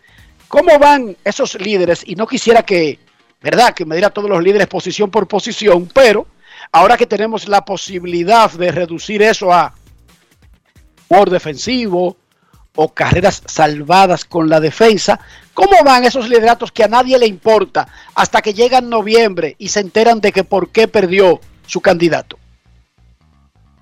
¿cómo 0.49 0.79
van 0.79 1.17
esos 1.25 1.61
líderes? 1.61 2.03
Y 2.07 2.15
no 2.15 2.27
quisiera 2.27 2.63
que, 2.63 2.99
¿verdad? 3.41 3.75
Que 3.75 3.85
me 3.85 3.95
diera 3.95 4.11
todos 4.11 4.31
los 4.31 4.43
líderes 4.43 4.67
posición 4.67 5.11
por 5.11 5.27
posición, 5.27 5.89
pero 5.93 6.27
ahora 6.73 6.97
que 6.97 7.07
tenemos 7.07 7.49
la 7.49 7.65
posibilidad 7.65 8.51
de 8.53 8.73
reducir 8.73 9.23
eso 9.23 9.53
a 9.53 9.75
por 11.09 11.31
defensivo, 11.31 12.17
o 12.81 12.95
carreras 12.95 13.43
salvadas 13.45 14.25
con 14.25 14.49
la 14.49 14.61
defensa. 14.61 15.19
¿Cómo 15.53 15.83
van 15.85 16.05
esos 16.05 16.29
lideratos 16.29 16.71
que 16.71 16.85
a 16.85 16.89
nadie 16.89 17.19
le 17.19 17.27
importa 17.27 17.89
hasta 18.15 18.41
que 18.41 18.55
llega 18.55 18.79
en 18.79 18.89
noviembre 18.89 19.57
y 19.59 19.67
se 19.71 19.81
enteran 19.81 20.21
de 20.21 20.31
que 20.31 20.45
por 20.45 20.71
qué 20.71 20.87
perdió 20.87 21.41
su 21.67 21.81
candidato? 21.81 22.39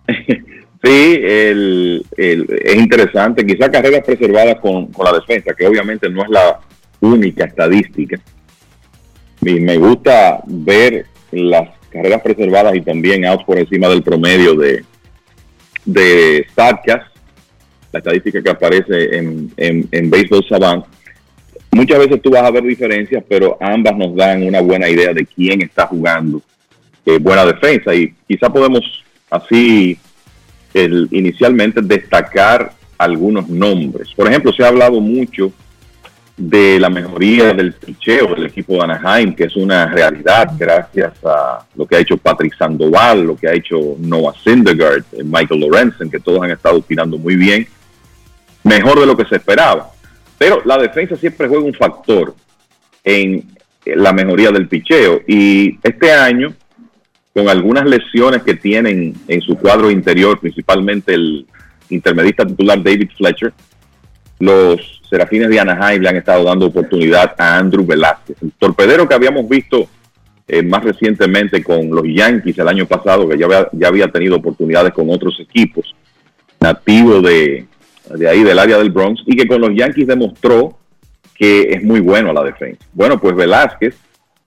Sí, 0.82 1.20
es 1.22 2.76
interesante. 2.76 3.46
Quizá 3.46 3.70
carreras 3.70 4.04
preservadas 4.04 4.56
con, 4.60 4.90
la 5.02 5.12
defensa, 5.12 5.54
que 5.54 5.66
obviamente 5.66 6.08
no 6.08 6.22
es 6.22 6.28
la 6.28 6.60
única 7.00 7.44
estadística. 7.44 8.20
Y 9.40 9.60
me 9.60 9.76
gusta 9.78 10.40
ver 10.46 11.06
las 11.32 11.70
carreras 11.90 12.22
preservadas 12.22 12.74
y 12.74 12.80
también 12.82 13.24
outs 13.24 13.44
por 13.44 13.58
encima 13.58 13.88
del 13.88 14.02
promedio 14.02 14.54
de, 14.54 14.84
de 15.84 16.46
la 16.56 17.98
estadística 17.98 18.42
que 18.42 18.50
aparece 18.50 19.16
en, 19.16 19.50
en, 19.56 20.10
Baseball 20.10 20.44
Savant, 20.48 20.84
muchas 21.70 21.98
veces 21.98 22.20
tú 22.20 22.30
vas 22.30 22.42
a 22.42 22.50
ver 22.50 22.64
diferencias, 22.64 23.24
pero 23.28 23.56
ambas 23.60 23.96
nos 23.96 24.14
dan 24.14 24.42
una 24.42 24.60
buena 24.60 24.88
idea 24.88 25.14
de 25.14 25.24
quién 25.24 25.62
está 25.62 25.86
jugando 25.86 26.42
eh, 27.06 27.18
buena 27.18 27.46
defensa 27.46 27.94
y 27.94 28.12
quizá 28.26 28.52
podemos 28.52 28.82
así 29.30 29.98
el, 30.84 31.08
inicialmente 31.10 31.80
destacar 31.80 32.72
algunos 32.98 33.48
nombres. 33.48 34.12
Por 34.14 34.28
ejemplo, 34.28 34.52
se 34.52 34.62
ha 34.62 34.68
hablado 34.68 35.00
mucho 35.00 35.52
de 36.36 36.78
la 36.78 36.90
mejoría 36.90 37.54
del 37.54 37.72
picheo 37.72 38.34
del 38.34 38.46
equipo 38.46 38.74
de 38.74 38.82
Anaheim, 38.82 39.34
que 39.34 39.44
es 39.44 39.56
una 39.56 39.86
realidad 39.86 40.52
gracias 40.58 41.14
a 41.24 41.64
lo 41.74 41.86
que 41.86 41.96
ha 41.96 42.00
hecho 42.00 42.18
Patrick 42.18 42.54
Sandoval, 42.58 43.22
lo 43.22 43.36
que 43.36 43.48
ha 43.48 43.54
hecho 43.54 43.96
Noah 43.98 44.34
Syndergaard, 44.44 45.04
eh, 45.12 45.24
Michael 45.24 45.60
Lorenzen, 45.60 46.10
que 46.10 46.20
todos 46.20 46.42
han 46.42 46.50
estado 46.50 46.82
tirando 46.82 47.16
muy 47.16 47.36
bien 47.36 47.66
mejor 48.64 49.00
de 49.00 49.06
lo 49.06 49.16
que 49.16 49.24
se 49.24 49.36
esperaba. 49.36 49.90
Pero 50.36 50.60
la 50.64 50.76
defensa 50.76 51.16
siempre 51.16 51.48
juega 51.48 51.64
un 51.64 51.72
factor 51.72 52.34
en 53.02 53.48
la 53.84 54.12
mejoría 54.12 54.50
del 54.50 54.68
picheo. 54.68 55.22
Y 55.26 55.78
este 55.82 56.12
año, 56.12 56.52
con 57.36 57.50
algunas 57.50 57.84
lesiones 57.84 58.42
que 58.44 58.54
tienen 58.54 59.12
en 59.28 59.42
su 59.42 59.58
cuadro 59.58 59.90
interior, 59.90 60.40
principalmente 60.40 61.12
el 61.12 61.46
intermedista 61.90 62.46
titular 62.46 62.82
David 62.82 63.10
Fletcher, 63.14 63.52
los 64.38 65.02
Serafines 65.10 65.50
de 65.50 65.60
Anaheim 65.60 66.00
le 66.00 66.08
han 66.08 66.16
estado 66.16 66.44
dando 66.44 66.64
oportunidad 66.64 67.34
a 67.36 67.58
Andrew 67.58 67.84
Velázquez, 67.84 68.38
el 68.42 68.52
torpedero 68.52 69.06
que 69.06 69.14
habíamos 69.14 69.46
visto 69.50 69.86
eh, 70.48 70.62
más 70.62 70.82
recientemente 70.82 71.62
con 71.62 71.90
los 71.90 72.04
Yankees 72.06 72.58
el 72.58 72.68
año 72.68 72.86
pasado, 72.86 73.28
que 73.28 73.36
ya 73.36 73.68
ya 73.70 73.88
había 73.88 74.08
tenido 74.08 74.36
oportunidades 74.36 74.94
con 74.94 75.10
otros 75.10 75.38
equipos, 75.38 75.94
nativo 76.58 77.20
de, 77.20 77.66
de 78.14 78.28
ahí 78.30 78.44
del 78.44 78.58
área 78.58 78.78
del 78.78 78.90
Bronx 78.90 79.22
y 79.26 79.36
que 79.36 79.46
con 79.46 79.60
los 79.60 79.74
Yankees 79.74 80.06
demostró 80.06 80.78
que 81.34 81.68
es 81.72 81.82
muy 81.82 82.00
bueno 82.00 82.30
a 82.30 82.32
la 82.32 82.44
defensa. 82.44 82.82
Bueno, 82.94 83.20
pues 83.20 83.36
Velázquez, 83.36 83.94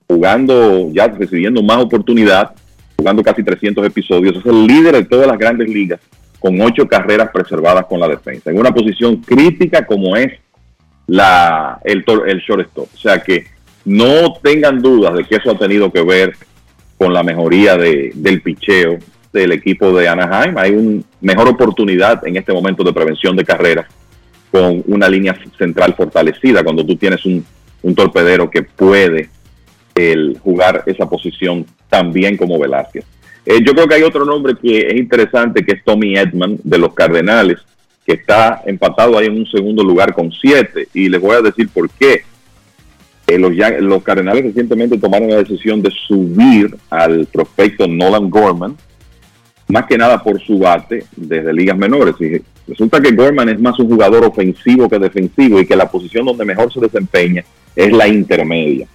jugando 0.08 0.90
ya 0.92 1.06
recibiendo 1.06 1.62
más 1.62 1.78
oportunidad, 1.78 2.52
jugando 3.00 3.22
casi 3.22 3.42
300 3.42 3.86
episodios, 3.86 4.36
es 4.36 4.44
el 4.44 4.66
líder 4.66 4.94
de 4.94 5.04
todas 5.04 5.26
las 5.26 5.38
grandes 5.38 5.68
ligas 5.68 6.00
con 6.38 6.60
ocho 6.60 6.86
carreras 6.86 7.30
preservadas 7.32 7.86
con 7.86 7.98
la 7.98 8.08
defensa, 8.08 8.50
en 8.50 8.58
una 8.58 8.72
posición 8.72 9.16
crítica 9.16 9.86
como 9.86 10.16
es 10.16 10.32
la, 11.06 11.80
el, 11.84 12.04
el 12.26 12.38
shortstop. 12.40 12.88
O 12.94 12.98
sea 12.98 13.22
que 13.22 13.46
no 13.84 14.34
tengan 14.42 14.80
dudas 14.82 15.14
de 15.14 15.24
que 15.24 15.36
eso 15.36 15.50
ha 15.50 15.58
tenido 15.58 15.90
que 15.90 16.02
ver 16.02 16.34
con 16.98 17.12
la 17.12 17.22
mejoría 17.22 17.76
de, 17.76 18.12
del 18.14 18.42
picheo 18.42 18.98
del 19.32 19.52
equipo 19.52 19.92
de 19.92 20.08
Anaheim. 20.08 20.58
Hay 20.58 20.72
una 20.72 21.02
mejor 21.20 21.48
oportunidad 21.48 22.26
en 22.26 22.36
este 22.36 22.52
momento 22.52 22.84
de 22.84 22.92
prevención 22.92 23.34
de 23.36 23.44
carreras 23.44 23.86
con 24.50 24.82
una 24.86 25.08
línea 25.08 25.34
central 25.56 25.94
fortalecida 25.94 26.62
cuando 26.62 26.84
tú 26.84 26.96
tienes 26.96 27.24
un, 27.24 27.44
torpedero 27.94 28.50
que 28.50 28.62
puede 28.62 29.30
el, 29.94 30.38
jugar 30.42 30.82
esa 30.86 31.08
posición 31.08 31.64
tan 31.90 32.12
bien 32.12 32.36
como 32.36 32.58
Velázquez. 32.58 33.04
Eh, 33.44 33.60
yo 33.64 33.74
creo 33.74 33.86
que 33.86 33.96
hay 33.96 34.02
otro 34.02 34.24
nombre 34.24 34.54
que 34.60 34.86
es 34.86 34.96
interesante, 34.96 35.64
que 35.64 35.72
es 35.72 35.84
Tommy 35.84 36.16
Edman 36.16 36.58
de 36.62 36.78
los 36.78 36.94
Cardenales, 36.94 37.58
que 38.06 38.12
está 38.12 38.62
empatado 38.66 39.18
ahí 39.18 39.26
en 39.26 39.38
un 39.38 39.46
segundo 39.46 39.82
lugar 39.82 40.14
con 40.14 40.30
siete. 40.32 40.88
Y 40.94 41.08
les 41.08 41.20
voy 41.20 41.36
a 41.36 41.42
decir 41.42 41.68
por 41.68 41.90
qué. 41.90 42.22
Eh, 43.26 43.38
los, 43.38 43.52
los 43.80 44.02
Cardenales 44.02 44.44
recientemente 44.44 44.98
tomaron 44.98 45.30
la 45.30 45.36
decisión 45.36 45.82
de 45.82 45.90
subir 45.90 46.76
al 46.90 47.26
prospecto 47.26 47.86
Nolan 47.86 48.28
Gorman, 48.28 48.76
más 49.68 49.86
que 49.86 49.96
nada 49.96 50.22
por 50.22 50.40
su 50.40 50.58
bate 50.58 51.04
desde 51.16 51.52
ligas 51.52 51.76
menores. 51.76 52.14
Y 52.20 52.42
resulta 52.68 53.00
que 53.00 53.12
Gorman 53.12 53.48
es 53.48 53.60
más 53.60 53.78
un 53.78 53.88
jugador 53.88 54.24
ofensivo 54.24 54.88
que 54.88 54.98
defensivo 54.98 55.60
y 55.60 55.66
que 55.66 55.76
la 55.76 55.90
posición 55.90 56.26
donde 56.26 56.44
mejor 56.44 56.72
se 56.72 56.80
desempeña 56.80 57.44
es 57.74 57.92
la 57.92 58.08
intermedia. 58.08 58.86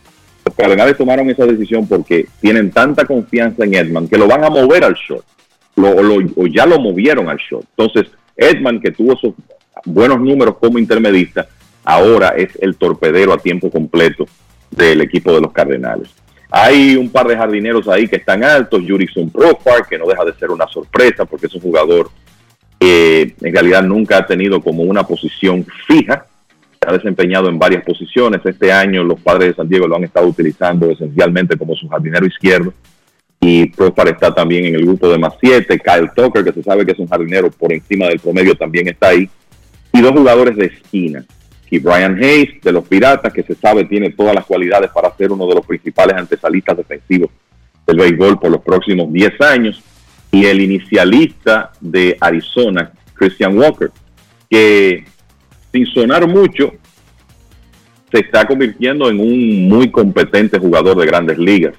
Los 0.46 0.56
Cardenales 0.56 0.98
tomaron 0.98 1.30
esa 1.30 1.46
decisión 1.46 1.88
porque 1.88 2.28
tienen 2.40 2.72
tanta 2.72 3.06
confianza 3.06 3.64
en 3.64 3.74
Edman 3.74 4.08
que 4.08 4.18
lo 4.18 4.28
van 4.28 4.44
a 4.44 4.50
mover 4.50 4.84
al 4.84 4.94
short. 4.94 5.26
o 5.76 6.48
ya 6.48 6.66
lo 6.66 6.80
movieron 6.80 7.30
al 7.30 7.38
short. 7.38 7.66
Entonces, 7.76 8.12
Edman, 8.38 8.80
que 8.80 8.92
tuvo 8.92 9.14
esos 9.14 9.34
buenos 9.86 10.20
números 10.20 10.58
como 10.60 10.78
intermedista, 10.78 11.48
ahora 11.84 12.30
es 12.30 12.50
el 12.62 12.76
torpedero 12.76 13.34
a 13.34 13.38
tiempo 13.38 13.70
completo 13.70 14.26
del 14.70 15.02
equipo 15.02 15.34
de 15.34 15.42
los 15.42 15.52
Cardenales. 15.52 16.10
Hay 16.52 16.96
un 16.96 17.10
par 17.10 17.28
de 17.28 17.36
jardineros 17.36 17.88
ahí 17.88 18.08
que 18.08 18.18
están 18.18 18.44
altos, 18.44 18.84
Jurison 18.88 19.30
Profar, 19.30 19.88
que 19.88 19.98
no 19.98 20.08
deja 20.08 20.24
de 20.26 20.34
ser 20.34 20.52
una 20.52 20.68
sorpresa 20.68 21.26
porque 21.26 21.48
es 21.48 21.56
un 21.56 21.62
jugador 21.62 22.10
que 22.80 23.36
en 23.42 23.54
realidad 23.54 23.84
nunca 23.84 24.20
ha 24.20 24.26
tenido 24.26 24.62
como 24.62 24.84
una 24.84 25.04
posición 25.04 25.66
fija, 25.88 26.26
ha 26.88 26.94
desempeñado 26.94 27.49
en 27.49 27.60
varias 27.60 27.84
posiciones. 27.84 28.41
Este 28.45 28.72
año 28.72 29.03
los 29.03 29.20
padres 29.20 29.49
de 29.49 29.56
San 29.56 29.68
Diego 29.70 29.88
lo 29.88 29.95
han 29.95 30.03
estado 30.03 30.28
utilizando 30.28 30.90
esencialmente 30.90 31.57
como 31.57 31.76
su 31.76 31.88
jardinero 31.88 32.26
izquierdo. 32.26 32.74
Y 33.40 33.68
Profar 33.68 34.07
está 34.07 34.34
también 34.34 34.66
en 34.66 34.76
el 34.76 34.86
grupo 34.86 35.10
de 35.10 35.18
más 35.18 35.34
siete. 35.40 35.80
Kyle 35.80 36.10
Tucker, 36.16 36.44
que 36.44 36.53
se 36.53 36.64
sabe 36.64 36.86
que 36.86 36.94
es 36.94 36.99
un 36.99 37.07
jardinero 37.07 37.52
por 37.52 37.72
encima 37.72 38.07
del 38.07 38.20
promedio, 38.20 38.56
también 38.56 38.88
está 38.88 39.10
ahí. 39.10 39.30
Y 39.94 40.02
dos 40.02 40.12
jugadores 40.12 40.56
de 40.56 40.66
esquina 40.66 41.26
y 41.70 41.80
Brian 41.80 42.16
Hayes 42.16 42.62
de 42.62 42.72
los 42.72 42.88
Piratas, 42.88 43.34
que 43.34 43.44
se 43.44 43.56
sabe 43.56 43.86
tiene 43.86 44.12
todas 44.12 44.34
las 44.36 44.45
cualidades 44.45 44.91
para 44.91 45.16
ser 45.16 45.32
uno 45.32 45.48
de 45.48 45.56
los 45.56 45.66
principales 45.66 46.16
antesalistas 46.16 46.78
defensivos 46.78 47.30
del 47.86 47.98
béisbol 47.98 48.40
por 48.40 48.52
los 48.52 48.62
próximos 48.62 49.12
10 49.12 49.41
años, 49.41 49.84
y 50.32 50.45
el 50.45 50.62
inicialista 50.62 51.72
de 51.80 52.18
Arizona, 52.20 52.91
Christian 53.14 53.57
Walker, 53.57 53.91
que 54.49 55.06
sin 55.76 55.85
sonar 55.88 56.26
mucho, 56.26 56.73
se 58.10 58.19
está 58.19 58.47
convirtiendo 58.47 59.10
en 59.10 59.19
un 59.19 59.68
muy 59.68 59.91
competente 59.91 60.57
jugador 60.57 60.97
de 60.97 61.06
grandes 61.06 61.38
ligas. 61.38 61.73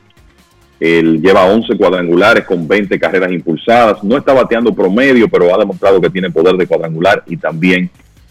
Él 0.78 1.23
lleva 1.23 1.47
11 1.47 1.74
cuadrangulares 1.78 2.44
con 2.44 2.68
20 2.68 2.98
carreras 2.98 3.32
impulsadas. 3.32 4.05
No 4.05 4.18
está 4.18 4.35
bateando 4.35 4.74
promedio, 4.74 5.28
pero 5.28 5.55
ha 5.55 5.59
demostrado 5.59 5.98
que 5.98 6.10
tiene 6.10 6.31
poder 6.31 6.56
de 6.56 6.66
cuadrangular 6.66 7.24
y 7.27 7.39
también 7.39 7.89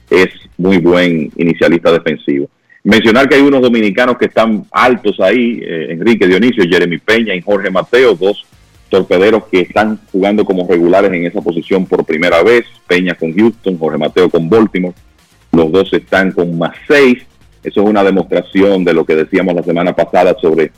es 0.07 0.29
muy 0.55 0.77
buen 0.77 1.31
inicialista 1.35 1.91
defensivo. 1.91 2.47
Mencionar 2.83 3.27
que 3.27 3.35
hay 3.35 3.41
unos 3.41 3.63
dominicanos 3.63 4.19
que 4.19 4.25
están 4.25 4.65
altos 4.71 5.19
ahí, 5.19 5.59
eh, 5.63 5.87
Enrique 5.89 6.27
Dionisio, 6.27 6.63
Jeremy 6.69 6.99
Peña 6.99 7.33
y 7.33 7.41
Jorge 7.41 7.71
Mateo, 7.71 8.13
dos 8.13 8.45
torpederos 8.89 9.45
que 9.45 9.61
están 9.61 9.99
jugando 10.11 10.45
como 10.45 10.67
regulares 10.67 11.11
en 11.11 11.25
esa 11.25 11.41
posición 11.41 11.87
por 11.87 12.05
primera 12.05 12.43
vez, 12.43 12.65
Peña 12.85 13.15
con 13.15 13.33
Houston, 13.35 13.79
Jorge 13.79 13.97
Mateo 13.97 14.29
con 14.29 14.47
Baltimore, 14.47 14.93
los 15.55 15.71
dos 15.71 15.91
están 15.93 16.31
con 16.31 16.57
más 16.57 16.75
seis, 16.87 17.23
eso 17.63 17.81
es 17.81 17.87
una 17.87 18.03
demostración 18.03 18.83
de 18.83 18.93
lo 18.93 19.05
que 19.05 19.15
decíamos 19.15 19.55
la 19.55 19.63
semana 19.63 19.93
pasada 19.93 20.35
sobre 20.39 20.71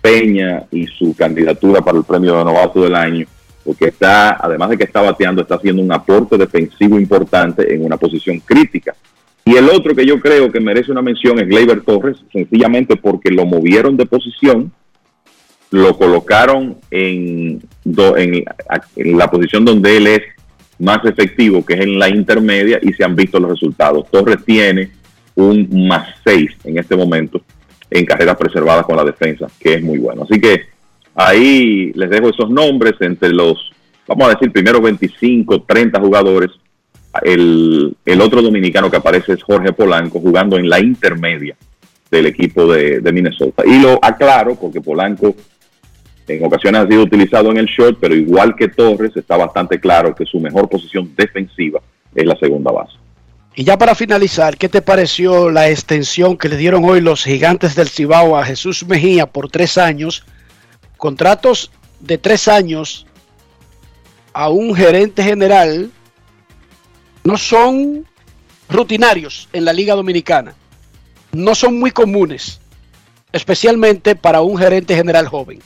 Peña 0.00 0.64
y 0.70 0.86
su 0.86 1.14
candidatura 1.14 1.82
para 1.82 1.98
el 1.98 2.04
premio 2.04 2.38
de 2.38 2.44
novato 2.44 2.82
del 2.82 2.94
año 2.94 3.26
porque 3.64 3.86
está, 3.86 4.38
además 4.40 4.70
de 4.70 4.78
que 4.78 4.84
está 4.84 5.02
bateando, 5.02 5.42
está 5.42 5.56
haciendo 5.56 5.82
un 5.82 5.92
aporte 5.92 6.38
defensivo 6.38 6.98
importante 6.98 7.74
en 7.74 7.84
una 7.84 7.98
posición 7.98 8.40
crítica. 8.40 8.96
Y 9.44 9.54
el 9.56 9.68
otro 9.68 9.94
que 9.94 10.06
yo 10.06 10.18
creo 10.18 10.50
que 10.50 10.60
merece 10.60 10.90
una 10.90 11.02
mención 11.02 11.38
es 11.38 11.46
Gleyber 11.46 11.82
Torres, 11.82 12.16
sencillamente 12.32 12.96
porque 12.96 13.30
lo 13.30 13.44
movieron 13.44 13.96
de 13.96 14.06
posición 14.06 14.72
lo 15.70 15.96
colocaron 15.96 16.78
en, 16.90 17.62
la 17.84 19.30
posición 19.30 19.64
donde 19.64 19.96
él 19.96 20.06
es 20.08 20.22
más 20.80 21.04
efectivo, 21.04 21.64
que 21.64 21.74
es 21.74 21.80
en 21.80 21.98
la 21.98 22.08
intermedia, 22.08 22.78
y 22.82 22.92
se 22.92 23.04
han 23.04 23.14
visto 23.14 23.38
los 23.38 23.50
resultados. 23.50 24.10
Torres 24.10 24.38
tiene 24.44 24.90
un 25.34 25.86
más 25.86 26.08
6 26.24 26.50
en 26.64 26.78
este 26.78 26.96
momento 26.96 27.40
en 27.90 28.06
carreras 28.06 28.36
preservadas 28.36 28.86
con 28.86 28.96
la 28.96 29.04
defensa, 29.04 29.46
que 29.58 29.74
es 29.74 29.82
muy 29.82 29.98
bueno. 29.98 30.22
Así 30.22 30.40
que 30.40 30.62
ahí 31.14 31.92
les 31.94 32.10
dejo 32.10 32.30
esos 32.30 32.50
nombres 32.50 32.94
entre 33.00 33.30
los, 33.30 33.72
vamos 34.06 34.28
a 34.28 34.30
decir, 34.30 34.52
primeros 34.52 34.82
25, 34.82 35.62
30 35.62 36.00
jugadores. 36.00 36.50
El, 37.22 37.96
el 38.04 38.20
otro 38.20 38.40
dominicano 38.40 38.88
que 38.90 38.96
aparece 38.96 39.32
es 39.32 39.42
Jorge 39.42 39.72
Polanco 39.72 40.20
jugando 40.20 40.56
en 40.56 40.68
la 40.68 40.78
intermedia 40.78 41.56
del 42.08 42.26
equipo 42.26 42.72
de, 42.72 43.00
de 43.00 43.12
Minnesota. 43.12 43.64
Y 43.66 43.80
lo 43.80 43.98
aclaro 44.02 44.54
porque 44.54 44.80
Polanco 44.80 45.34
en 46.36 46.44
ocasiones 46.44 46.82
ha 46.82 46.86
sido 46.86 47.02
utilizado 47.02 47.50
en 47.50 47.58
el 47.58 47.66
short, 47.66 47.98
pero 48.00 48.14
igual 48.14 48.54
que 48.56 48.68
Torres 48.68 49.16
está 49.16 49.36
bastante 49.36 49.80
claro 49.80 50.14
que 50.14 50.26
su 50.26 50.38
mejor 50.40 50.68
posición 50.68 51.12
defensiva 51.16 51.80
es 52.14 52.24
la 52.24 52.36
segunda 52.36 52.70
base. 52.70 52.94
Y 53.54 53.64
ya 53.64 53.76
para 53.76 53.94
finalizar, 53.94 54.56
¿qué 54.56 54.68
te 54.68 54.80
pareció 54.80 55.50
la 55.50 55.68
extensión 55.68 56.36
que 56.36 56.48
le 56.48 56.56
dieron 56.56 56.84
hoy 56.84 57.00
los 57.00 57.24
gigantes 57.24 57.74
del 57.74 57.88
Cibao 57.88 58.36
a 58.36 58.44
Jesús 58.44 58.86
Mejía 58.86 59.26
por 59.26 59.50
tres 59.50 59.76
años? 59.76 60.24
Contratos 60.96 61.72
de 61.98 62.16
tres 62.16 62.46
años 62.46 63.06
a 64.32 64.48
un 64.48 64.74
gerente 64.74 65.22
general 65.22 65.90
no 67.24 67.36
son 67.36 68.06
rutinarios 68.68 69.48
en 69.52 69.64
la 69.64 69.72
Liga 69.72 69.94
Dominicana. 69.94 70.54
No 71.32 71.54
son 71.54 71.78
muy 71.78 71.90
comunes, 71.90 72.60
especialmente 73.32 74.14
para 74.14 74.40
un 74.42 74.56
gerente 74.56 74.94
general 74.94 75.26
joven. 75.26 75.60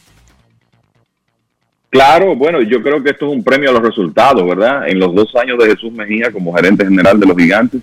Claro, 1.94 2.34
bueno, 2.34 2.60
yo 2.60 2.82
creo 2.82 3.00
que 3.00 3.10
esto 3.10 3.26
es 3.26 3.36
un 3.36 3.44
premio 3.44 3.70
a 3.70 3.72
los 3.72 3.82
resultados, 3.82 4.44
¿verdad? 4.44 4.88
En 4.88 4.98
los 4.98 5.14
dos 5.14 5.32
años 5.36 5.56
de 5.58 5.66
Jesús 5.66 5.92
Mejía 5.92 6.32
como 6.32 6.52
gerente 6.52 6.84
general 6.84 7.20
de 7.20 7.26
los 7.26 7.36
gigantes, 7.36 7.82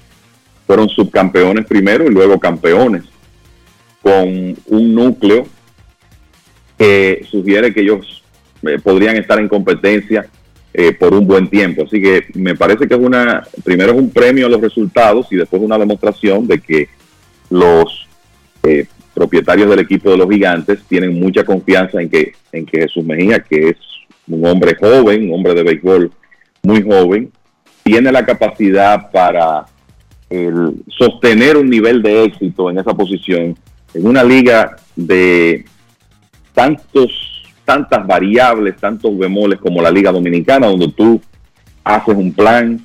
fueron 0.68 0.90
subcampeones 0.90 1.66
primero 1.66 2.06
y 2.06 2.10
luego 2.10 2.38
campeones, 2.38 3.06
con 4.02 4.58
un 4.66 4.94
núcleo 4.94 5.48
que 6.78 7.26
sugiere 7.32 7.74
que 7.74 7.84
ellos 7.84 8.22
eh, 8.64 8.80
podrían 8.84 9.16
estar 9.16 9.40
en 9.40 9.48
competencia 9.48 10.26
eh, 10.74 10.92
por 10.92 11.14
un 11.14 11.26
buen 11.26 11.48
tiempo. 11.48 11.84
Así 11.84 12.02
que 12.02 12.26
me 12.34 12.54
parece 12.56 12.90
que 12.90 12.96
es 12.96 13.00
una, 13.00 13.48
primero 13.64 13.94
es 13.94 13.98
un 13.98 14.12
premio 14.12 14.48
a 14.48 14.50
los 14.50 14.60
resultados 14.60 15.28
y 15.32 15.38
después 15.38 15.62
una 15.62 15.78
demostración 15.78 16.46
de 16.48 16.60
que 16.60 16.90
los 17.50 18.10
eh, 18.64 18.88
propietarios 19.14 19.70
del 19.70 19.80
equipo 19.80 20.12
de 20.12 20.18
los 20.18 20.30
gigantes 20.30 20.84
tienen 20.90 21.18
mucha 21.18 21.46
confianza 21.46 22.02
en 22.02 22.10
que, 22.10 22.34
en 22.52 22.66
que 22.66 22.82
Jesús 22.82 23.06
Mejía, 23.06 23.40
que 23.40 23.70
es 23.70 23.78
un 24.28 24.46
hombre 24.46 24.76
joven, 24.76 25.30
un 25.30 25.36
hombre 25.36 25.54
de 25.54 25.64
béisbol 25.64 26.12
muy 26.64 26.82
joven, 26.82 27.32
tiene 27.84 28.12
la 28.12 28.26
capacidad 28.26 29.12
para 29.12 29.66
el, 30.30 30.84
sostener 30.88 31.58
un 31.58 31.70
nivel 31.70 32.02
de 32.02 32.24
éxito 32.24 32.70
en 32.70 32.80
esa 32.80 32.94
posición 32.94 33.58
en 33.94 34.08
una 34.08 34.24
liga 34.24 34.78
de 34.96 35.66
tantos 36.54 37.32
tantas 37.66 38.06
variables, 38.06 38.76
tantos 38.78 39.18
bemoles 39.18 39.60
como 39.60 39.82
la 39.82 39.92
Liga 39.92 40.12
Dominicana, 40.12 40.68
donde 40.68 40.90
tú 40.90 41.22
haces 41.84 42.16
un 42.16 42.34
plan 42.34 42.80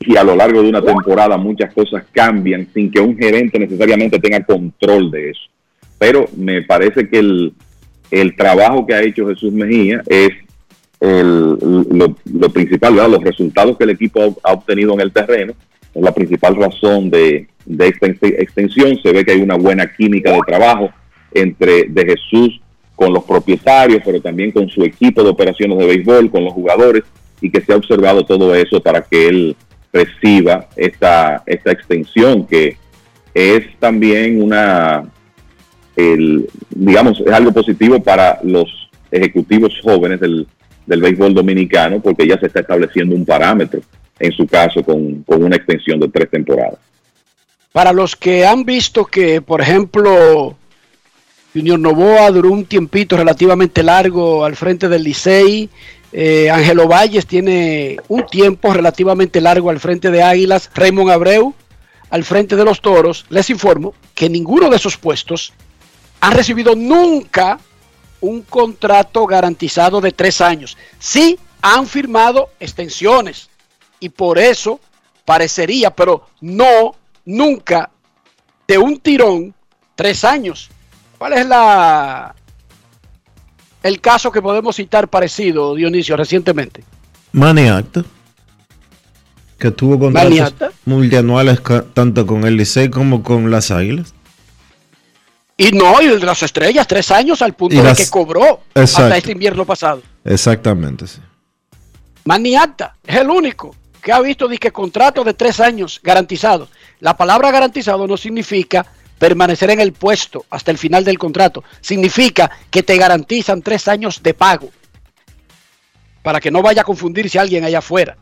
y 0.00 0.16
a 0.16 0.24
lo 0.24 0.34
largo 0.34 0.62
de 0.62 0.68
una 0.68 0.82
temporada 0.82 1.36
muchas 1.36 1.72
cosas 1.72 2.04
cambian 2.12 2.66
sin 2.72 2.90
que 2.90 3.00
un 3.00 3.16
gerente 3.16 3.58
necesariamente 3.58 4.18
tenga 4.18 4.42
control 4.42 5.10
de 5.10 5.30
eso. 5.30 5.42
Pero 5.98 6.26
me 6.36 6.62
parece 6.62 7.08
que 7.08 7.18
el, 7.18 7.52
el 8.10 8.36
trabajo 8.36 8.86
que 8.86 8.94
ha 8.94 9.02
hecho 9.02 9.28
Jesús 9.28 9.52
Mejía 9.52 10.02
es 10.06 10.30
el, 11.00 11.58
lo, 11.90 12.48
principal, 12.50 12.96
los 12.96 13.22
resultados 13.22 13.76
que 13.76 13.84
el 13.84 13.90
equipo 13.90 14.36
ha, 14.44 14.50
ha 14.50 14.52
obtenido 14.54 14.94
en 14.94 15.00
el 15.00 15.12
terreno, 15.12 15.52
es 15.94 16.02
la 16.02 16.12
principal 16.12 16.56
razón 16.56 17.10
de, 17.10 17.48
de 17.64 17.88
esta 17.88 18.06
extensión. 18.06 18.98
Se 19.02 19.12
ve 19.12 19.24
que 19.24 19.32
hay 19.32 19.40
una 19.40 19.56
buena 19.56 19.86
química 19.92 20.32
de 20.32 20.40
trabajo 20.46 20.90
entre 21.32 21.84
de 21.84 22.04
Jesús 22.04 22.60
con 22.96 23.12
los 23.12 23.24
propietarios, 23.24 24.02
pero 24.04 24.20
también 24.20 24.50
con 24.50 24.68
su 24.68 24.82
equipo 24.82 25.22
de 25.22 25.30
operaciones 25.30 25.78
de 25.78 25.86
béisbol, 25.86 26.30
con 26.30 26.44
los 26.44 26.52
jugadores, 26.52 27.04
y 27.40 27.50
que 27.50 27.60
se 27.60 27.72
ha 27.72 27.76
observado 27.76 28.24
todo 28.24 28.54
eso 28.54 28.80
para 28.80 29.02
que 29.02 29.28
él 29.28 29.56
reciba 29.92 30.68
esta, 30.76 31.42
esta 31.46 31.70
extensión, 31.70 32.46
que 32.46 32.76
es 33.34 33.64
también 33.78 34.42
una, 34.42 35.04
el, 35.94 36.48
digamos, 36.70 37.20
es 37.20 37.32
algo 37.32 37.52
positivo 37.52 38.02
para 38.02 38.40
los 38.42 38.90
ejecutivos 39.12 39.72
jóvenes 39.82 40.18
del, 40.18 40.46
del 40.88 41.02
béisbol 41.02 41.34
dominicano, 41.34 42.00
porque 42.00 42.26
ya 42.26 42.38
se 42.40 42.46
está 42.46 42.60
estableciendo 42.60 43.14
un 43.14 43.24
parámetro, 43.24 43.80
en 44.18 44.32
su 44.32 44.46
caso, 44.46 44.82
con, 44.82 45.22
con 45.22 45.44
una 45.44 45.56
extensión 45.56 46.00
de 46.00 46.08
tres 46.08 46.30
temporadas. 46.30 46.78
Para 47.72 47.92
los 47.92 48.16
que 48.16 48.46
han 48.46 48.64
visto 48.64 49.04
que, 49.04 49.42
por 49.42 49.60
ejemplo, 49.60 50.56
Junior 51.54 51.78
Novoa 51.78 52.30
duró 52.30 52.50
un 52.50 52.64
tiempito 52.64 53.16
relativamente 53.16 53.82
largo 53.82 54.44
al 54.44 54.56
frente 54.56 54.88
del 54.88 55.04
Licey. 55.04 55.68
Eh, 56.10 56.48
Ángelo 56.50 56.88
Valles 56.88 57.26
tiene 57.26 57.98
un 58.08 58.24
tiempo 58.26 58.72
relativamente 58.72 59.40
largo 59.42 59.68
al 59.68 59.78
frente 59.78 60.10
de 60.10 60.22
Águilas. 60.22 60.70
Raymond 60.74 61.10
Abreu 61.10 61.54
al 62.10 62.24
frente 62.24 62.56
de 62.56 62.64
los 62.64 62.80
Toros. 62.80 63.26
Les 63.28 63.50
informo 63.50 63.94
que 64.14 64.30
ninguno 64.30 64.70
de 64.70 64.76
esos 64.76 64.96
puestos 64.96 65.52
han 66.20 66.32
recibido 66.32 66.74
nunca 66.74 67.60
un 68.20 68.42
contrato 68.42 69.26
garantizado 69.26 70.00
de 70.00 70.12
tres 70.12 70.40
años. 70.40 70.76
Sí 70.98 71.38
han 71.62 71.86
firmado 71.86 72.50
extensiones 72.60 73.48
y 74.00 74.08
por 74.08 74.38
eso 74.38 74.80
parecería, 75.24 75.90
pero 75.90 76.26
no 76.40 76.94
nunca 77.24 77.90
de 78.66 78.78
un 78.78 78.98
tirón 78.98 79.54
tres 79.94 80.24
años. 80.24 80.70
¿Cuál 81.18 81.32
es 81.34 81.46
la 81.46 82.34
el 83.82 84.00
caso 84.00 84.30
que 84.30 84.42
podemos 84.42 84.76
citar 84.76 85.08
parecido, 85.08 85.74
Dionisio, 85.74 86.16
recientemente? 86.16 86.84
Maniacta. 87.32 88.04
Que 89.58 89.70
tuvo 89.70 89.98
contratos 89.98 90.30
Maniacta. 90.30 90.70
multianuales 90.84 91.60
tanto 91.94 92.26
con 92.26 92.44
el 92.44 92.56
Licey 92.56 92.90
como 92.90 93.22
con 93.22 93.50
las 93.50 93.70
Águilas. 93.70 94.14
Y 95.60 95.72
no, 95.72 96.00
y 96.00 96.04
el 96.06 96.20
de 96.20 96.26
las 96.26 96.40
estrellas, 96.44 96.86
tres 96.86 97.10
años 97.10 97.42
al 97.42 97.52
punto 97.54 97.82
de 97.82 97.92
que 97.94 98.08
cobró 98.08 98.60
Exacto. 98.74 99.02
hasta 99.04 99.16
este 99.16 99.32
invierno 99.32 99.64
pasado. 99.66 100.02
Exactamente, 100.24 101.06
sí. 101.08 101.20
Maniacta 102.24 102.94
es 103.04 103.16
el 103.16 103.28
único 103.28 103.74
que 104.00 104.12
ha 104.12 104.20
visto 104.20 104.46
disque 104.46 104.70
contrato 104.70 105.24
de 105.24 105.34
tres 105.34 105.58
años 105.58 105.98
garantizado. 106.02 106.68
La 107.00 107.16
palabra 107.16 107.50
garantizado 107.50 108.06
no 108.06 108.16
significa 108.16 108.86
permanecer 109.18 109.70
en 109.70 109.80
el 109.80 109.92
puesto 109.92 110.44
hasta 110.48 110.70
el 110.70 110.78
final 110.78 111.04
del 111.04 111.18
contrato. 111.18 111.64
Significa 111.80 112.48
que 112.70 112.84
te 112.84 112.96
garantizan 112.96 113.60
tres 113.60 113.88
años 113.88 114.22
de 114.22 114.34
pago. 114.34 114.70
Para 116.22 116.40
que 116.40 116.52
no 116.52 116.62
vaya 116.62 116.82
a 116.82 116.84
confundirse 116.84 117.38
alguien 117.38 117.64
allá 117.64 117.78
afuera. 117.78 118.16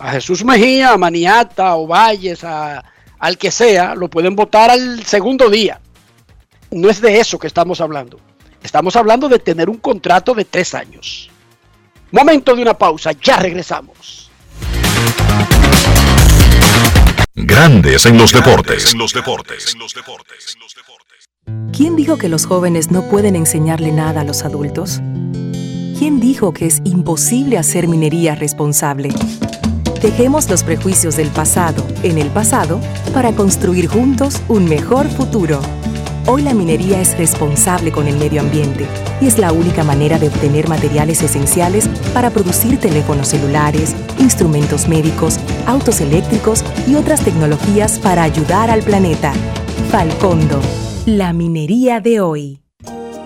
A 0.00 0.10
Jesús 0.10 0.44
Mejía, 0.44 0.90
a 0.92 0.98
Maniata, 0.98 1.76
o 1.76 1.86
Valles, 1.86 2.42
a- 2.42 2.82
al 3.18 3.38
que 3.38 3.50
sea, 3.52 3.94
lo 3.94 4.08
pueden 4.10 4.34
votar 4.34 4.70
al 4.70 5.04
segundo 5.04 5.48
día. 5.48 5.80
No 6.76 6.90
es 6.90 7.00
de 7.00 7.18
eso 7.18 7.38
que 7.38 7.46
estamos 7.46 7.80
hablando. 7.80 8.20
Estamos 8.62 8.96
hablando 8.96 9.30
de 9.30 9.38
tener 9.38 9.70
un 9.70 9.78
contrato 9.78 10.34
de 10.34 10.44
tres 10.44 10.74
años. 10.74 11.30
Momento 12.12 12.54
de 12.54 12.60
una 12.60 12.74
pausa, 12.74 13.12
ya 13.12 13.38
regresamos. 13.38 14.30
Grandes 17.34 18.04
en 18.04 18.18
los 18.18 18.30
deportes. 18.30 18.92
En 18.92 18.98
los 18.98 19.14
deportes. 19.14 19.74
¿Quién 21.74 21.96
dijo 21.96 22.18
que 22.18 22.28
los 22.28 22.44
jóvenes 22.44 22.90
no 22.90 23.08
pueden 23.08 23.36
enseñarle 23.36 23.90
nada 23.90 24.20
a 24.20 24.24
los 24.24 24.44
adultos? 24.44 25.00
¿Quién 25.98 26.20
dijo 26.20 26.52
que 26.52 26.66
es 26.66 26.82
imposible 26.84 27.56
hacer 27.56 27.88
minería 27.88 28.34
responsable? 28.34 29.14
Dejemos 30.02 30.50
los 30.50 30.62
prejuicios 30.62 31.16
del 31.16 31.30
pasado 31.30 31.86
en 32.02 32.18
el 32.18 32.28
pasado 32.28 32.82
para 33.14 33.32
construir 33.32 33.86
juntos 33.86 34.42
un 34.48 34.68
mejor 34.68 35.08
futuro. 35.08 35.62
Hoy 36.28 36.42
la 36.42 36.54
minería 36.54 37.00
es 37.00 37.16
responsable 37.16 37.92
con 37.92 38.08
el 38.08 38.16
medio 38.16 38.40
ambiente 38.40 38.88
y 39.20 39.28
es 39.28 39.38
la 39.38 39.52
única 39.52 39.84
manera 39.84 40.18
de 40.18 40.26
obtener 40.26 40.68
materiales 40.68 41.22
esenciales 41.22 41.88
para 42.12 42.30
producir 42.30 42.80
teléfonos 42.80 43.28
celulares, 43.28 43.94
instrumentos 44.18 44.88
médicos, 44.88 45.38
autos 45.66 46.00
eléctricos 46.00 46.64
y 46.88 46.96
otras 46.96 47.22
tecnologías 47.22 48.00
para 48.00 48.24
ayudar 48.24 48.70
al 48.70 48.82
planeta. 48.82 49.32
Falcondo, 49.92 50.60
la 51.06 51.32
minería 51.32 52.00
de 52.00 52.20
hoy. 52.20 52.60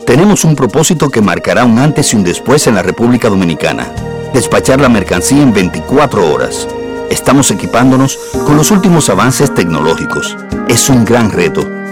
Tenemos 0.04 0.44
un 0.44 0.54
propósito 0.54 1.08
que 1.08 1.22
marcará 1.22 1.64
un 1.64 1.78
antes 1.78 2.12
y 2.12 2.16
un 2.16 2.22
después 2.24 2.66
en 2.66 2.74
la 2.74 2.82
República 2.82 3.30
Dominicana. 3.30 3.90
Despachar 4.34 4.78
la 4.78 4.90
mercancía 4.90 5.42
en 5.42 5.54
24 5.54 6.30
horas. 6.30 6.68
Estamos 7.08 7.50
equipándonos 7.50 8.18
con 8.44 8.58
los 8.58 8.70
últimos 8.70 9.08
avances 9.08 9.54
tecnológicos. 9.54 10.36
Es 10.68 10.90
un 10.90 11.04
gran 11.04 11.30
reto, 11.30 11.79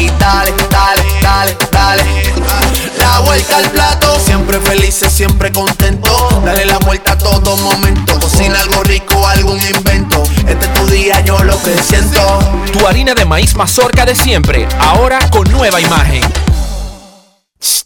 y 0.00 0.10
dale, 0.18 0.52
dale, 0.70 1.02
dale, 1.20 1.56
dale. 1.70 2.04
La 2.98 3.20
vuelta 3.20 3.56
al 3.58 3.70
plato, 3.70 4.18
siempre 4.20 4.60
felices, 4.60 5.12
siempre 5.12 5.52
contento. 5.52 6.42
Dale 6.44 6.64
la 6.66 6.78
vuelta 6.78 7.12
a 7.12 7.18
todo 7.18 7.56
momento. 7.56 8.18
Cocina 8.20 8.58
algo 8.60 8.82
rico, 8.84 9.26
algún 9.26 9.58
invento. 9.62 10.22
Este 10.48 10.66
es 10.66 10.74
tu 10.74 10.86
día, 10.86 11.20
yo 11.20 11.38
lo 11.44 11.60
que 11.62 11.76
siento. 11.78 12.38
Tu 12.72 12.86
harina 12.86 13.14
de 13.14 13.24
maíz 13.24 13.54
mazorca 13.56 14.04
de 14.04 14.14
siempre, 14.14 14.68
ahora 14.78 15.18
con 15.30 15.50
nueva 15.50 15.80
imagen. 15.80 16.22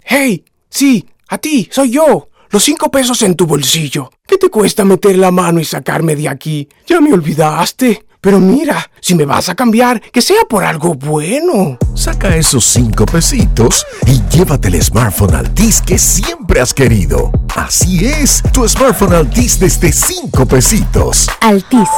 Hey, 0.04 0.44
sí, 0.70 1.06
a 1.28 1.38
ti, 1.38 1.68
soy 1.70 1.90
yo. 1.90 2.28
Los 2.50 2.64
cinco 2.64 2.90
pesos 2.90 3.20
en 3.22 3.34
tu 3.34 3.46
bolsillo. 3.46 4.10
¿Qué 4.26 4.38
te 4.38 4.48
cuesta 4.48 4.84
meter 4.84 5.16
la 5.18 5.30
mano 5.30 5.60
y 5.60 5.64
sacarme 5.64 6.16
de 6.16 6.28
aquí? 6.28 6.66
Ya 6.86 7.00
me 7.00 7.12
olvidaste. 7.12 8.06
Pero 8.20 8.40
mira, 8.40 8.90
si 9.00 9.14
me 9.14 9.24
vas 9.24 9.48
a 9.48 9.54
cambiar, 9.54 10.00
que 10.00 10.20
sea 10.20 10.42
por 10.48 10.64
algo 10.64 10.94
bueno. 10.94 11.78
Saca 11.94 12.34
esos 12.34 12.64
cinco 12.64 13.06
pesitos 13.06 13.86
y 14.06 14.20
llévate 14.28 14.68
el 14.68 14.82
smartphone 14.82 15.36
Altis 15.36 15.80
que 15.80 15.98
siempre 15.98 16.60
has 16.60 16.74
querido. 16.74 17.30
Así 17.54 18.04
es, 18.06 18.42
tu 18.52 18.68
smartphone 18.68 19.14
Altis 19.14 19.60
desde 19.60 19.92
cinco 19.92 20.46
pesitos. 20.46 21.28
Altis, 21.40 21.88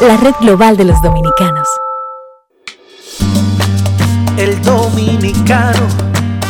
la 0.00 0.16
red 0.16 0.34
global 0.40 0.76
de 0.76 0.84
los 0.84 1.00
dominicanos. 1.00 1.68
El 4.36 4.60
dominicano, 4.62 5.86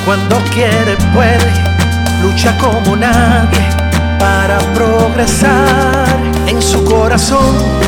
cuando 0.06 0.36
quiere, 0.54 0.96
puede, 1.12 1.52
lucha 2.22 2.56
como 2.58 2.96
nadie 2.96 3.60
para 4.18 4.58
progresar 4.72 6.16
en 6.46 6.62
su 6.62 6.82
corazón. 6.84 7.87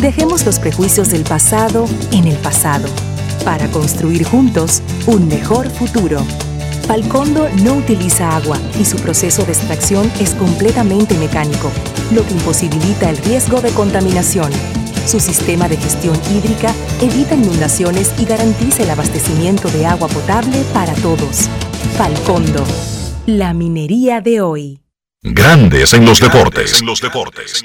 Dejemos 0.00 0.46
los 0.46 0.58
prejuicios 0.58 1.10
del 1.10 1.24
pasado 1.24 1.84
en 2.10 2.26
el 2.26 2.36
pasado, 2.36 2.88
para 3.44 3.68
construir 3.68 4.24
juntos 4.24 4.80
un 5.06 5.28
mejor 5.28 5.68
futuro. 5.68 6.24
Falcondo 6.86 7.48
no 7.64 7.74
utiliza 7.74 8.36
agua 8.36 8.60
y 8.78 8.84
su 8.84 8.96
proceso 8.98 9.44
de 9.44 9.52
extracción 9.52 10.08
es 10.20 10.34
completamente 10.34 11.18
mecánico, 11.18 11.72
lo 12.12 12.24
que 12.24 12.34
imposibilita 12.34 13.10
el 13.10 13.16
riesgo 13.16 13.60
de 13.60 13.72
contaminación. 13.72 14.52
Su 15.04 15.18
sistema 15.18 15.68
de 15.68 15.78
gestión 15.78 16.16
hídrica 16.30 16.72
evita 17.00 17.34
inundaciones 17.34 18.14
y 18.20 18.24
garantiza 18.24 18.84
el 18.84 18.90
abastecimiento 18.90 19.68
de 19.70 19.84
agua 19.84 20.06
potable 20.06 20.62
para 20.72 20.94
todos. 20.94 21.48
Falcondo, 21.98 22.64
la 23.26 23.52
minería 23.52 24.20
de 24.20 24.40
hoy. 24.40 24.80
Grandes 25.22 25.92
en 25.92 26.04
los 26.04 26.20
deportes. 26.20 26.80
En 26.80 26.86
los 26.86 27.00
deportes. 27.00 27.64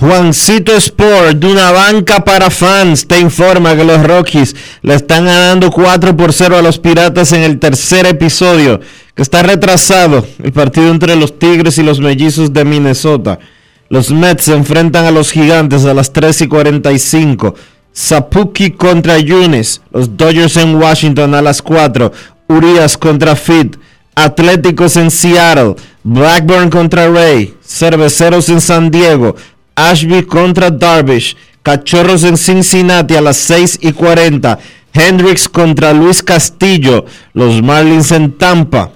Juancito 0.00 0.76
Sport, 0.76 1.38
de 1.38 1.48
una 1.48 1.72
banca 1.72 2.24
para 2.24 2.50
fans, 2.50 3.08
te 3.08 3.18
informa 3.18 3.74
que 3.74 3.82
los 3.82 4.00
Rockies 4.00 4.54
le 4.82 4.94
están 4.94 5.24
ganando 5.24 5.72
4 5.72 6.16
por 6.16 6.32
0 6.32 6.56
a 6.56 6.62
los 6.62 6.78
Piratas 6.78 7.32
en 7.32 7.42
el 7.42 7.58
tercer 7.58 8.06
episodio, 8.06 8.78
que 9.16 9.22
está 9.22 9.42
retrasado 9.42 10.24
el 10.40 10.52
partido 10.52 10.92
entre 10.92 11.16
los 11.16 11.40
Tigres 11.40 11.78
y 11.78 11.82
los 11.82 11.98
Mellizos 11.98 12.52
de 12.52 12.64
Minnesota. 12.64 13.40
Los 13.88 14.12
Mets 14.12 14.44
se 14.44 14.54
enfrentan 14.54 15.04
a 15.04 15.10
los 15.10 15.32
Gigantes 15.32 15.84
a 15.84 15.94
las 15.94 16.12
3 16.12 16.42
y 16.42 16.46
45. 16.46 17.56
Sapuki 17.92 18.70
contra 18.70 19.18
Yunis. 19.18 19.80
Los 19.90 20.16
Dodgers 20.16 20.58
en 20.58 20.76
Washington 20.76 21.34
a 21.34 21.42
las 21.42 21.60
4. 21.60 22.12
Urias 22.46 22.96
contra 22.96 23.34
Fit. 23.34 23.76
Atléticos 24.14 24.96
en 24.96 25.10
Seattle. 25.10 25.74
Blackburn 26.04 26.70
contra 26.70 27.08
Ray. 27.08 27.54
Cerveceros 27.66 28.48
en 28.48 28.60
San 28.60 28.92
Diego. 28.92 29.34
Ashby 29.78 30.24
contra 30.24 30.70
Darvish. 30.70 31.36
Cachorros 31.62 32.24
en 32.24 32.36
Cincinnati 32.36 33.16
a 33.16 33.20
las 33.20 33.36
6 33.36 33.78
y 33.82 33.92
40. 33.92 34.58
Hendricks 34.92 35.48
contra 35.48 35.92
Luis 35.92 36.22
Castillo. 36.22 37.04
Los 37.34 37.62
Marlins 37.62 38.10
en 38.12 38.32
Tampa. 38.32 38.92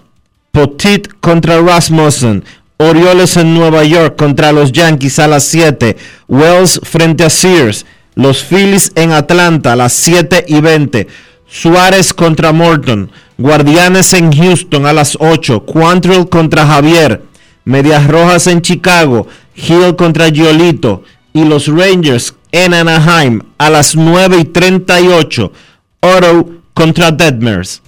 Potit 0.50 1.08
contra 1.20 1.60
Rasmussen. 1.60 2.44
Orioles 2.78 3.36
en 3.36 3.54
Nueva 3.54 3.84
York 3.84 4.16
contra 4.16 4.52
los 4.52 4.72
Yankees 4.72 5.18
a 5.18 5.28
las 5.28 5.44
7. 5.44 5.96
Wells 6.28 6.80
frente 6.82 7.24
a 7.24 7.30
Sears. 7.30 7.86
Los 8.14 8.42
Phillies 8.42 8.92
en 8.94 9.12
Atlanta 9.12 9.72
a 9.72 9.76
las 9.76 9.92
7 9.92 10.44
y 10.48 10.60
20. 10.60 11.06
Suárez 11.52 12.14
contra 12.14 12.50
Morton, 12.52 13.10
Guardianes 13.36 14.14
en 14.14 14.32
Houston 14.32 14.86
a 14.86 14.94
las 14.94 15.18
8, 15.20 15.66
Quantrill 15.66 16.26
contra 16.26 16.66
Javier, 16.66 17.24
Medias 17.64 18.06
Rojas 18.08 18.46
en 18.46 18.62
Chicago, 18.62 19.28
Hill 19.54 19.96
contra 19.96 20.30
Giolito 20.30 21.02
y 21.32 21.44
los 21.44 21.66
Rangers 21.66 22.34
en 22.50 22.74
Anaheim 22.74 23.40
a 23.58 23.70
las 23.70 23.96
9 23.96 24.38
y 24.40 24.44
38, 24.44 25.52
Oro 26.00 26.48
contra 26.74 27.10
Deadmers. 27.10 27.82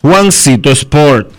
Juancito 0.00 0.70
Sport. 0.70 1.32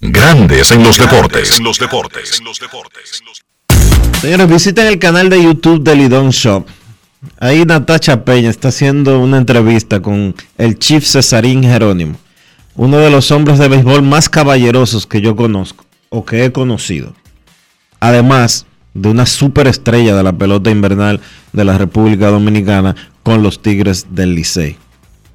Grandes 0.00 0.70
en 0.72 0.82
los 0.82 0.96
deportes. 0.96 1.60
los 1.60 1.78
deportes. 1.78 2.42
Señores, 4.20 4.48
visiten 4.48 4.86
el 4.86 4.98
canal 4.98 5.28
de 5.28 5.42
YouTube 5.42 5.82
de 5.82 5.94
Lidón 5.94 6.30
Shop. 6.30 6.66
Ahí 7.40 7.64
Natacha 7.64 8.24
Peña 8.24 8.50
está 8.50 8.68
haciendo 8.68 9.20
una 9.20 9.38
entrevista 9.38 10.00
con 10.00 10.34
el 10.56 10.78
Chief 10.78 11.04
Cesarín 11.04 11.62
Jerónimo, 11.62 12.16
uno 12.74 12.98
de 12.98 13.10
los 13.10 13.30
hombres 13.30 13.58
de 13.58 13.68
béisbol 13.68 14.02
más 14.02 14.28
caballerosos 14.28 15.06
que 15.06 15.20
yo 15.20 15.36
conozco 15.36 15.84
o 16.08 16.24
que 16.24 16.44
he 16.44 16.52
conocido. 16.52 17.14
Además 18.00 18.66
de 18.94 19.08
una 19.08 19.26
superestrella 19.26 20.16
de 20.16 20.22
la 20.22 20.32
pelota 20.32 20.70
invernal 20.70 21.20
de 21.52 21.64
la 21.64 21.78
República 21.78 22.28
Dominicana 22.28 22.96
con 23.22 23.42
los 23.42 23.62
Tigres 23.62 24.06
del 24.10 24.34
Licey. 24.34 24.76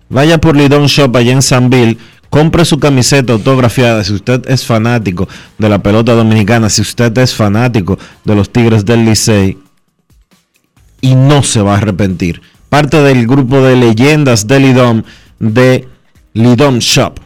Vaya 0.10 0.40
por 0.40 0.56
Lidón 0.56 0.88
Shop 0.88 1.16
allá 1.16 1.32
en 1.32 1.42
Sanville 1.42 1.98
Compre 2.34 2.66
su 2.66 2.80
camiseta 2.80 3.32
autografiada 3.32 4.04
si 4.04 4.12
usted 4.12 4.50
es 4.50 4.66
fanático 4.66 5.30
de 5.60 5.70
la 5.70 5.84
pelota 5.84 6.14
dominicana, 6.14 6.68
si 6.68 6.82
usted 6.82 7.16
es 7.20 7.36
fanático 7.36 8.00
de 8.26 8.34
los 8.34 8.52
Tigres 8.52 8.84
del 8.84 9.06
Licey 9.06 9.60
y 11.04 11.16
no 11.16 11.44
se 11.44 11.62
va 11.62 11.74
a 11.76 11.78
arrepentir. 11.78 12.42
Parte 12.70 13.04
del 13.04 13.28
grupo 13.28 13.62
de 13.62 13.76
leyendas 13.76 14.48
de 14.48 14.60
Lidom 14.62 15.04
de 15.38 15.88
Lidom 16.32 16.80
Shop, 16.80 17.20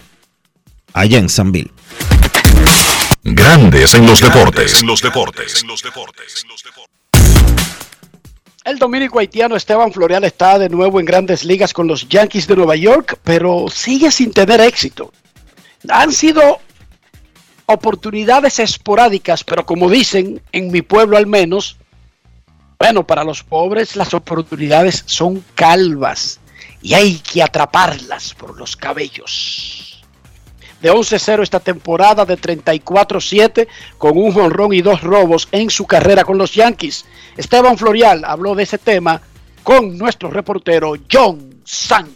allá 0.93 1.19
en 1.19 1.29
Sanville. 1.29 1.71
Grandes 3.23 3.93
en 3.93 4.07
los 4.07 4.19
deportes. 4.19 4.81
En 4.81 4.87
los 4.87 5.01
deportes. 5.01 5.63
El 8.65 8.79
dominico 8.79 9.19
haitiano 9.19 9.55
Esteban 9.55 9.93
Florial 9.93 10.23
está 10.23 10.57
de 10.57 10.69
nuevo 10.69 10.99
en 10.99 11.05
grandes 11.05 11.45
ligas 11.45 11.71
con 11.71 11.87
los 11.87 12.09
Yankees 12.09 12.47
de 12.47 12.55
Nueva 12.55 12.75
York, 12.75 13.19
pero 13.23 13.67
sigue 13.69 14.09
sin 14.09 14.31
tener 14.31 14.59
éxito. 14.59 15.13
Han 15.87 16.11
sido 16.11 16.59
oportunidades 17.67 18.57
esporádicas, 18.57 19.43
pero 19.43 19.67
como 19.67 19.87
dicen 19.87 20.41
en 20.51 20.71
mi 20.71 20.81
pueblo 20.81 21.15
al 21.15 21.27
menos, 21.27 21.77
bueno, 22.79 23.05
para 23.05 23.23
los 23.23 23.43
pobres 23.43 23.95
las 23.95 24.13
oportunidades 24.13 25.03
son 25.05 25.43
calvas 25.55 26.39
y 26.81 26.93
hay 26.93 27.19
que 27.19 27.41
atraparlas 27.41 28.33
por 28.33 28.57
los 28.57 28.75
cabellos 28.75 29.87
de 30.81 30.91
11-0 30.91 31.41
esta 31.41 31.59
temporada 31.59 32.25
de 32.25 32.37
34-7 32.37 33.67
con 33.97 34.17
un 34.17 34.31
jonrón 34.31 34.73
y 34.73 34.81
dos 34.81 35.01
robos 35.01 35.47
en 35.51 35.69
su 35.69 35.85
carrera 35.85 36.23
con 36.23 36.37
los 36.37 36.53
Yankees. 36.53 37.05
Esteban 37.35 37.77
Florial 37.77 38.23
habló 38.25 38.55
de 38.55 38.63
ese 38.63 38.77
tema 38.77 39.21
con 39.63 39.97
nuestro 39.97 40.29
reportero 40.29 40.93
John 41.11 41.61
San. 41.65 42.15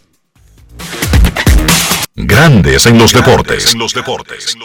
Grandes 2.14 2.86
en 2.86 2.98
los 2.98 3.12
deportes. 3.12 3.72
En 3.72 3.80
los 3.80 3.94
deportes. 3.94 4.56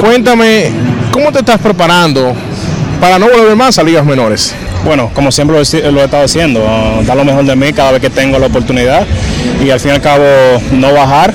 Cuéntame, 0.00 0.70
¿cómo 1.12 1.32
te 1.32 1.38
estás 1.38 1.60
preparando 1.60 2.34
para 3.00 3.18
no 3.18 3.26
volver 3.28 3.56
más 3.56 3.78
a 3.78 3.82
ligas 3.82 4.04
menores? 4.04 4.54
Bueno, 4.84 5.10
como 5.12 5.32
siempre 5.32 5.56
lo, 5.56 6.00
he 6.00 6.04
estado 6.04 6.24
haciendo, 6.24 6.60
uh, 6.60 7.04
dar 7.04 7.16
lo 7.16 7.24
mejor 7.24 7.44
de 7.44 7.56
mí 7.56 7.72
cada 7.72 7.92
vez 7.92 8.00
que 8.00 8.10
tengo 8.10 8.38
la 8.38 8.46
oportunidad 8.46 9.06
y 9.64 9.70
al 9.70 9.80
fin 9.80 9.92
y 9.92 9.94
al 9.94 10.00
cabo 10.00 10.24
no 10.72 10.92
bajar. 10.92 11.34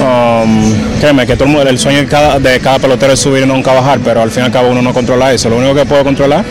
Um, 0.00 0.72
créeme 0.98 1.26
que 1.26 1.36
todo 1.36 1.62
el, 1.62 1.78
sueño 1.78 1.98
de 1.98 2.06
cada, 2.06 2.38
de 2.38 2.58
cada, 2.60 2.78
pelotero 2.78 3.12
es 3.12 3.20
subir 3.20 3.42
y 3.42 3.46
nunca 3.46 3.72
bajar, 3.74 4.00
pero 4.02 4.22
al 4.22 4.30
fin 4.30 4.44
y 4.44 4.46
al 4.46 4.52
cabo 4.52 4.70
uno 4.70 4.80
no 4.80 4.94
controla 4.94 5.32
eso. 5.32 5.50
Lo 5.50 5.58
único 5.58 5.74
que 5.74 5.84
puedo 5.84 6.04
controlar 6.04 6.44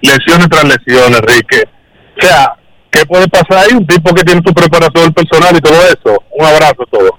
lesiones 0.00 0.48
tras 0.48 0.64
lesiones, 0.64 1.18
Enrique. 1.20 1.64
O 2.16 2.20
sea, 2.20 2.56
¿qué 2.90 3.06
puede 3.06 3.28
pasar 3.28 3.64
ahí? 3.64 3.76
Un 3.76 3.86
tipo 3.86 4.12
que 4.14 4.24
tiene 4.24 4.42
su 4.44 4.52
preparación 4.52 5.12
personal 5.12 5.56
y 5.56 5.60
todo 5.60 5.82
eso. 5.82 6.22
Un 6.32 6.46
abrazo 6.46 6.82
a 6.82 6.86
todos. 6.90 7.10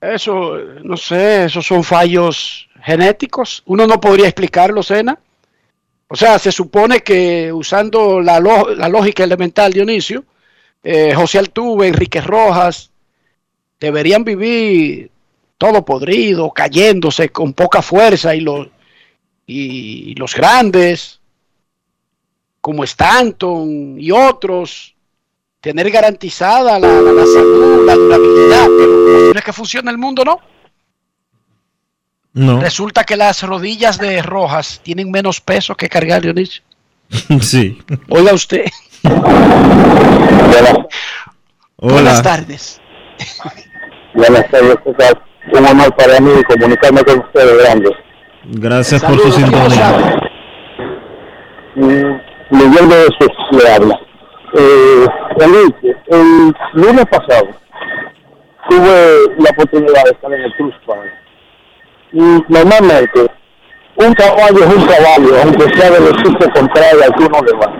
Eso, 0.00 0.56
no 0.82 0.96
sé, 0.96 1.44
esos 1.46 1.66
son 1.66 1.82
fallos 1.82 2.68
genéticos. 2.82 3.62
Uno 3.66 3.86
no 3.86 4.00
podría 4.00 4.26
explicarlo, 4.26 4.82
Sena. 4.82 5.18
O 6.08 6.16
sea, 6.16 6.38
se 6.38 6.52
supone 6.52 7.00
que 7.00 7.50
usando 7.52 8.20
la, 8.20 8.38
la 8.40 8.88
lógica 8.88 9.24
elemental, 9.24 9.72
Dionisio, 9.72 10.24
eh, 10.82 11.14
José 11.14 11.38
Altuve, 11.38 11.88
Enrique 11.88 12.20
Rojas, 12.20 12.90
deberían 13.80 14.22
vivir 14.22 15.10
todo 15.64 15.82
podrido, 15.82 16.50
cayéndose 16.50 17.30
con 17.30 17.54
poca 17.54 17.80
fuerza 17.80 18.34
y 18.34 18.40
los, 18.40 18.68
y 19.46 20.14
los 20.16 20.34
grandes 20.34 21.20
como 22.60 22.84
Stanton 22.84 23.96
y 23.98 24.10
otros, 24.10 24.94
tener 25.62 25.90
garantizada 25.90 26.78
la, 26.78 26.88
la- 27.00 27.12
la 27.12 27.24
salud, 27.24 27.86
la 27.86 27.94
durabilidad, 27.94 28.66
pero 28.78 28.92
como 29.30 29.38
es 29.38 29.44
que 29.44 29.52
funciona 29.54 29.90
el 29.90 29.96
mundo, 29.96 30.22
¿no? 30.22 30.38
No. 32.34 32.60
Resulta 32.60 33.04
que 33.04 33.16
las 33.16 33.42
rodillas 33.42 33.96
de 33.98 34.20
Rojas 34.20 34.80
tienen 34.82 35.10
menos 35.10 35.40
peso 35.40 35.74
que 35.74 35.88
cargar, 35.88 36.20
Dionisio. 36.20 36.62
sí. 37.40 37.78
Oiga 38.10 38.34
usted. 38.34 38.66
Buenas 41.78 42.22
tardes. 42.22 42.80
Buenas 44.14 44.50
tardes, 44.50 44.76
¿qué 44.84 44.92
tal? 44.94 45.22
Un 45.52 45.66
honor 45.66 45.94
para 45.96 46.20
mí 46.20 46.30
comunicarme 46.44 47.02
con 47.02 47.18
ustedes, 47.20 47.62
grandes. 47.62 47.92
Gracias 48.44 49.02
por 49.04 49.18
su 49.18 49.32
sintonía. 49.32 50.16
Mm, 51.74 52.20
Miguel 52.50 52.88
de 52.88 53.08
Jesús 53.18 53.62
le 53.62 53.70
habla. 53.70 54.00
Eh, 54.56 55.06
Enrique, 55.40 55.96
el 56.06 56.54
lunes 56.74 57.04
pasado 57.06 57.48
tuve 58.68 59.34
la 59.38 59.50
oportunidad 59.50 60.04
de 60.04 60.10
estar 60.10 60.32
en 60.32 60.42
el 60.42 60.54
Cruz 60.54 60.74
Park. 60.86 61.12
Y 62.12 62.20
normalmente, 62.48 63.26
un 63.96 64.14
caballo 64.14 64.58
es 64.58 64.74
un 64.74 64.86
caballo, 64.86 65.42
aunque 65.42 65.76
sea 65.76 65.90
del 65.90 66.08
equipo 66.08 66.50
contrario 66.52 67.04
al 67.04 67.14
que 67.14 67.24
uno 67.24 67.40
le 67.42 67.52
va. 67.58 67.72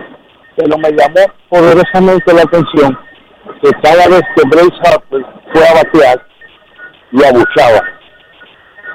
Pero 0.57 0.79
me 0.79 0.91
llamó 0.91 1.33
poderosamente 1.49 2.33
la 2.33 2.43
atención 2.43 2.99
que 3.63 3.71
cada 3.83 4.09
vez 4.09 4.23
que 4.37 4.49
Bryce 4.49 4.79
Harper 4.85 5.25
fue 5.53 5.69
a 5.69 5.75
batear 5.75 6.27
y 7.15 7.25
abuchaba 7.25 7.81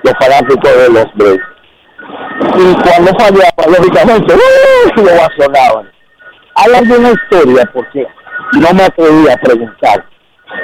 los 0.04 0.14
fanáticos 0.20 0.78
de 0.78 0.90
los 0.90 1.06
Braves. 1.16 1.40
Y 2.58 2.74
cuando 2.82 3.12
fallaba, 3.18 3.78
lógicamente, 3.78 4.34
¡uh! 4.36 5.02
lo 5.02 5.12
vacionaban. 5.12 5.91
Hay 6.56 6.74
alguna 6.74 7.12
historia 7.12 7.70
porque 7.74 8.06
no 8.54 8.74
me 8.74 8.84
atreví 8.84 9.30
a 9.30 9.38
preguntar 9.38 10.06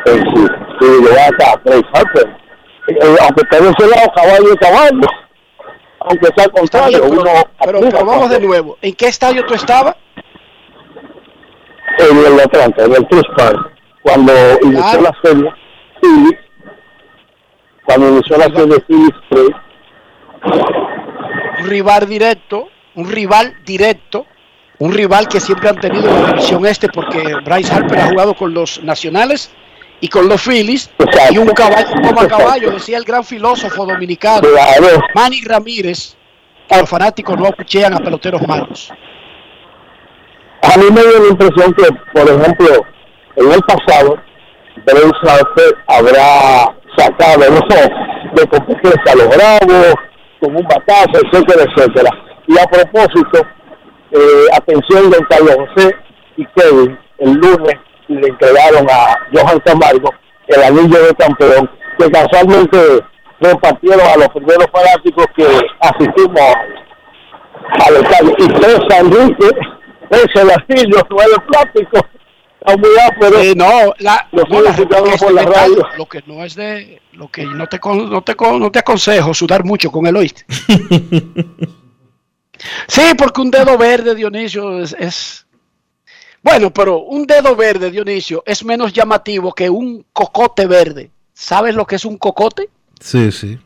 en 0.06 0.24
sí. 0.24 0.48
Y 0.82 0.86
digo, 0.86 1.10
acá, 1.12 1.60
Bryce 1.64 1.88
Harper, 1.94 2.28
eh, 2.88 3.16
aunque 3.22 3.42
esté 3.42 3.88
lado, 3.88 4.12
caballo 4.16 4.54
es 4.54 4.60
caballo. 4.60 5.08
Aunque 6.00 6.28
sea 6.36 6.46
al 6.46 6.52
contrario, 6.52 7.04
uno 7.06 7.24
pero, 7.64 7.80
pero 7.80 8.06
vamos 8.06 8.30
de 8.30 8.40
nuevo. 8.40 8.78
¿En 8.82 8.94
qué 8.94 9.08
estadio 9.08 9.46
tú 9.46 9.54
estabas? 9.54 9.96
en 11.98 12.18
el 12.18 12.40
Atlanta, 12.42 12.84
en 12.84 12.94
el 12.94 13.08
Truist 13.08 13.30
Park, 13.38 13.72
cuando 14.02 14.34
inició 14.64 15.00
Claro. 15.00 15.02
la 15.02 15.18
serie 15.24 15.54
cuando 17.86 18.10
inició 18.10 18.38
la 18.38 18.46
serie 18.46 18.84
un 21.60 21.66
rival 21.70 22.08
directo, 22.08 22.70
un 22.96 23.10
rival 23.10 23.56
directo, 23.66 24.26
un 24.80 24.94
rival 24.94 25.28
que 25.28 25.40
siempre 25.40 25.70
han 25.70 25.78
tenido 25.78 26.10
en 26.10 26.22
la 26.22 26.28
división 26.30 26.66
este 26.66 26.90
porque 26.90 27.36
Bryce 27.44 27.74
Harper 27.74 28.00
ha 28.00 28.08
jugado 28.08 28.36
con 28.36 28.54
los 28.54 28.84
nacionales 28.84 29.52
y 30.02 30.08
con 30.10 30.28
los 30.28 30.42
Phillies 30.42 30.92
y 31.32 31.38
un 31.38 31.48
caballo 31.50 31.88
toma 32.02 32.28
caballo, 32.28 32.72
decía 32.72 32.98
el 32.98 33.06
gran 33.06 33.24
filósofo 33.24 33.86
dominicano 33.86 34.42
Claro. 34.42 35.02
Manny 35.16 35.42
Ramírez, 35.44 36.16
que 36.68 36.78
los 36.78 36.90
fanáticos 36.90 37.38
no 37.38 37.48
acuchean 37.48 37.94
a 37.94 38.00
peloteros 38.00 38.46
malos. 38.48 38.92
a 40.62 40.78
mí 40.78 40.86
me 40.92 41.02
dio 41.02 41.20
la 41.20 41.30
impresión 41.30 41.74
que, 41.74 41.88
por 42.14 42.30
ejemplo, 42.30 42.86
en 43.38 43.52
el 43.52 43.62
pasado, 43.62 44.18
Bryce 44.86 45.30
Harper 45.30 45.78
habrá 45.88 46.76
sacado 46.98 47.52
no 47.52 47.62
sé, 47.70 47.90
de 48.34 48.48
competencia 48.48 49.12
a 49.12 49.16
los 49.16 49.28
Bravos, 49.28 49.96
con 50.40 50.56
un 50.56 50.64
batazo, 50.64 51.22
etcétera, 51.24 51.64
etcétera. 51.64 52.10
Y 52.48 52.60
a 52.60 52.66
propósito, 52.66 53.48
eh, 54.12 54.46
atención 54.54 55.10
de 55.10 55.18
Carlos 55.30 55.56
José 55.56 55.96
y 56.38 56.46
Kevin, 56.56 56.98
el 57.20 57.34
lunes 57.34 57.76
le 58.08 58.28
entregaron 58.28 58.88
a 58.90 59.16
Johan 59.34 59.60
Camargo 59.62 60.14
el 60.48 60.64
anillo 60.64 61.08
de 61.08 61.16
campeón, 61.16 61.70
que 61.98 62.12
casualmente 62.12 62.78
repartieron 63.40 64.06
a 64.08 64.18
los 64.18 64.28
primeros 64.30 64.68
fanáticos 64.72 65.26
que 65.36 65.48
asistimos 65.80 66.56
al 67.88 67.96
estadio. 67.96 68.36
Y 68.38 68.48
tres 68.48 68.80
Enrique, 69.00 69.50
ese 70.12 70.42
anillo, 70.42 71.02
no 71.10 71.18
es 71.18 71.30
de 71.30 71.40
plástico, 71.48 72.08
está 72.66 72.78
muy 72.78 72.90
áspero. 73.00 73.40
Eh, 73.40 73.54
no, 73.56 73.94
la, 74.00 74.28
no, 74.32 74.62
la 74.62 74.70
estoy 74.72 74.86
escuchando 74.86 75.10
es 75.12 75.20
por 75.20 75.28
de 75.30 75.34
la 75.36 75.44
metal, 75.44 75.72
radio. 75.72 75.88
lo 75.98 76.06
que 76.08 76.24
no 76.26 76.44
es 76.44 76.56
de, 76.56 77.02
lo 77.14 77.30
que 77.30 77.46
no 77.46 77.68
te, 77.68 77.80
con- 77.80 78.10
no 78.10 78.22
te, 78.24 78.36
con- 78.36 78.60
no 78.60 78.72
te 78.72 78.80
aconsejo 78.80 79.34
sudar 79.34 79.64
mucho 79.64 79.92
con 79.92 80.06
el 80.08 80.16
oíste. 80.16 80.46
sí, 82.88 83.02
porque 83.18 83.42
un 83.42 83.52
dedo 83.52 83.78
verde, 83.78 84.16
Dionisio, 84.16 84.82
es, 84.82 84.96
es- 84.98 85.46
bueno, 86.42 86.72
pero 86.72 87.00
un 87.00 87.26
dedo 87.26 87.56
verde, 87.56 87.90
Dionisio, 87.90 88.44
es 88.46 88.64
menos 88.64 88.94
llamativo 88.94 89.52
que 89.54 89.70
un 89.70 90.06
cocote 90.14 90.68
verde. 90.68 91.12
¿Sabes 91.34 91.76
lo 91.76 91.86
que 91.86 91.96
es 91.96 92.06
un 92.06 92.18
cocote? 92.18 92.70
Sí, 93.00 93.32
sí. 93.32 93.58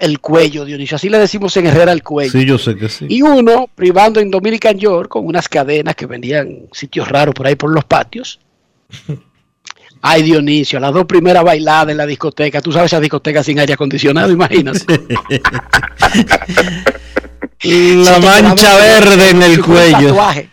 El 0.00 0.18
cuello, 0.18 0.64
Dionisio. 0.64 0.96
Así 0.96 1.10
le 1.10 1.18
decimos 1.18 1.54
en 1.58 1.66
Herrera 1.66 1.92
el 1.92 2.02
cuello. 2.02 2.32
Sí, 2.32 2.46
yo 2.46 2.56
sé 2.56 2.74
que 2.74 2.88
sí. 2.88 3.04
Y 3.06 3.20
uno 3.20 3.68
privando 3.74 4.18
en 4.18 4.30
Dominican 4.30 4.78
York 4.78 5.10
con 5.10 5.26
unas 5.26 5.46
cadenas 5.46 5.94
que 5.94 6.06
vendían 6.06 6.68
sitios 6.72 7.06
raros 7.06 7.34
por 7.34 7.46
ahí 7.46 7.54
por 7.54 7.70
los 7.70 7.84
patios. 7.84 8.40
Ay, 10.02 10.22
Dionisio, 10.22 10.80
las 10.80 10.94
dos 10.94 11.04
primeras 11.04 11.44
bailadas 11.44 11.90
en 11.90 11.98
la 11.98 12.06
discoteca. 12.06 12.62
Tú 12.62 12.72
sabes 12.72 12.90
esa 12.90 12.98
discoteca 12.98 13.42
sin 13.42 13.58
aire 13.58 13.74
acondicionado, 13.74 14.32
imagínate. 14.32 14.80
La 17.62 18.18
mancha 18.20 18.74
verde 18.76 19.28
en 19.28 19.42
el 19.42 19.62
cuello. 19.62 20.08
tatuaje. 20.08 20.48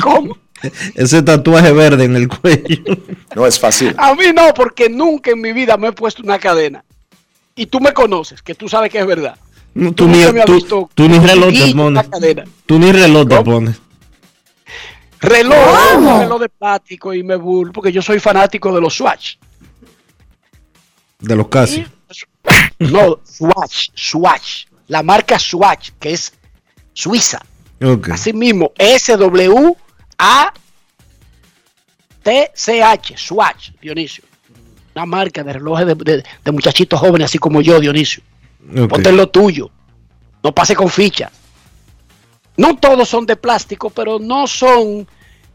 ¿Cómo? 0.00 0.38
Ese 0.94 1.22
tatuaje 1.22 1.72
verde 1.72 2.04
en 2.04 2.14
el 2.14 2.28
cuello. 2.28 2.84
No 3.34 3.46
es 3.46 3.58
fácil. 3.58 3.96
A 3.98 4.14
mí 4.14 4.26
no, 4.32 4.54
porque 4.54 4.88
nunca 4.88 5.32
en 5.32 5.40
mi 5.40 5.52
vida 5.52 5.76
me 5.76 5.88
he 5.88 5.92
puesto 5.92 6.22
una 6.22 6.38
cadena. 6.38 6.84
Y 7.60 7.66
tú 7.66 7.78
me 7.78 7.92
conoces, 7.92 8.40
que 8.40 8.54
tú 8.54 8.70
sabes 8.70 8.90
que 8.90 8.98
es 8.98 9.06
verdad. 9.06 9.36
No, 9.74 9.90
Tú 9.90 10.06
tú, 10.06 10.08
ni, 10.08 10.18
me 10.32 10.44
tú- 10.44 10.54
visto 10.54 10.90
tú 10.94 11.08
ni 11.08 11.18
reloj 11.18 11.52
te 11.52 11.74
pones. 11.74 12.08
Tú 12.64 12.78
ni 12.78 12.90
reloj 12.90 13.28
te 13.28 13.42
pones. 13.42 13.80
Reloj, 15.20 16.20
reloj 16.20 16.40
de 16.40 16.48
plástico 16.48 17.12
y 17.12 17.22
me 17.22 17.36
burlo 17.36 17.70
porque 17.72 17.92
yo 17.92 18.00
soy 18.00 18.18
fanático 18.18 18.74
de 18.74 18.80
los 18.80 18.94
Swatch. 18.94 19.36
De 21.18 21.36
los 21.36 21.48
casi. 21.48 21.84
No, 22.78 23.20
Swatch, 23.24 23.90
Swatch. 23.94 24.64
La 24.88 25.02
marca 25.02 25.38
Swatch, 25.38 25.90
que 26.00 26.14
es 26.14 26.32
suiza. 26.94 27.42
Así 28.10 28.32
mismo, 28.32 28.72
S-W-A-T-C-H, 28.78 29.76
Swatch, 33.18 33.70
Dionisio. 33.80 34.24
Una 34.94 35.06
marca 35.06 35.42
de 35.44 35.52
relojes 35.52 35.86
de, 35.86 35.94
de- 35.94 36.24
de 36.44 36.52
muchachitos 36.52 36.98
jóvenes, 36.98 37.26
así 37.26 37.38
como 37.38 37.60
yo, 37.60 37.78
Dionisio. 37.80 38.22
Ok. 38.76 38.88
Ponte 38.88 39.12
lo 39.12 39.28
tuyo. 39.28 39.70
No 40.42 40.52
pase 40.52 40.74
con 40.74 40.88
ficha. 40.88 41.30
No 42.56 42.76
todos 42.76 43.08
son 43.08 43.24
de 43.26 43.36
plástico, 43.36 43.90
pero 43.90 44.18
no 44.18 44.46
son 44.46 45.06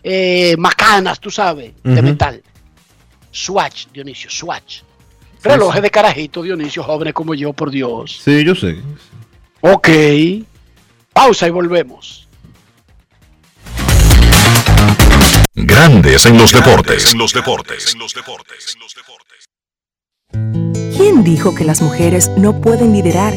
eh, 0.04 0.56
macanas, 0.58 1.20
tú 1.20 1.30
sabes, 1.30 1.74
de 1.84 2.02
metal. 2.02 2.42
Swatch, 3.32 3.88
Dionisio, 3.94 4.30
Swatch. 4.30 4.82
Relojes 5.44 5.82
de 5.82 5.90
carajito, 5.92 6.42
Dionisio, 6.42 6.82
jóvenes 6.84 7.14
como 7.14 7.36
yo, 7.36 7.54
por 7.54 7.70
Dios. 7.70 8.20
Sí, 8.24 8.44
yo 8.44 8.56
sé. 8.56 8.78
Ok. 9.62 9.90
Pausa 11.14 11.48
y 11.48 11.52
volvemos. 11.52 12.28
Grandes 15.58 16.26
en 16.26 16.38
los 16.38 16.52
deportes. 16.52 17.14
En 17.14 17.18
los 17.18 17.32
deportes. 17.34 17.96
¿Quién 20.98 21.24
dijo 21.24 21.56
que 21.56 21.64
las 21.64 21.82
mujeres 21.82 22.30
no 22.36 22.60
pueden 22.60 22.92
liderar? 22.92 23.34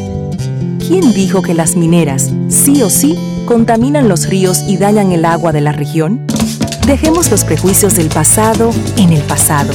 ¿Quién 0.80 1.12
dijo 1.12 1.42
que 1.42 1.54
las 1.54 1.76
mineras, 1.76 2.32
sí 2.48 2.82
o 2.82 2.90
sí, 2.90 3.16
contaminan 3.46 4.08
los 4.08 4.28
ríos 4.28 4.64
y 4.66 4.78
dañan 4.78 5.12
el 5.12 5.24
agua 5.24 5.52
de 5.52 5.60
la 5.60 5.70
región? 5.70 6.26
Dejemos 6.88 7.30
los 7.30 7.44
prejuicios 7.44 7.94
del 7.94 8.08
pasado 8.08 8.72
en 8.96 9.12
el 9.12 9.22
pasado, 9.22 9.72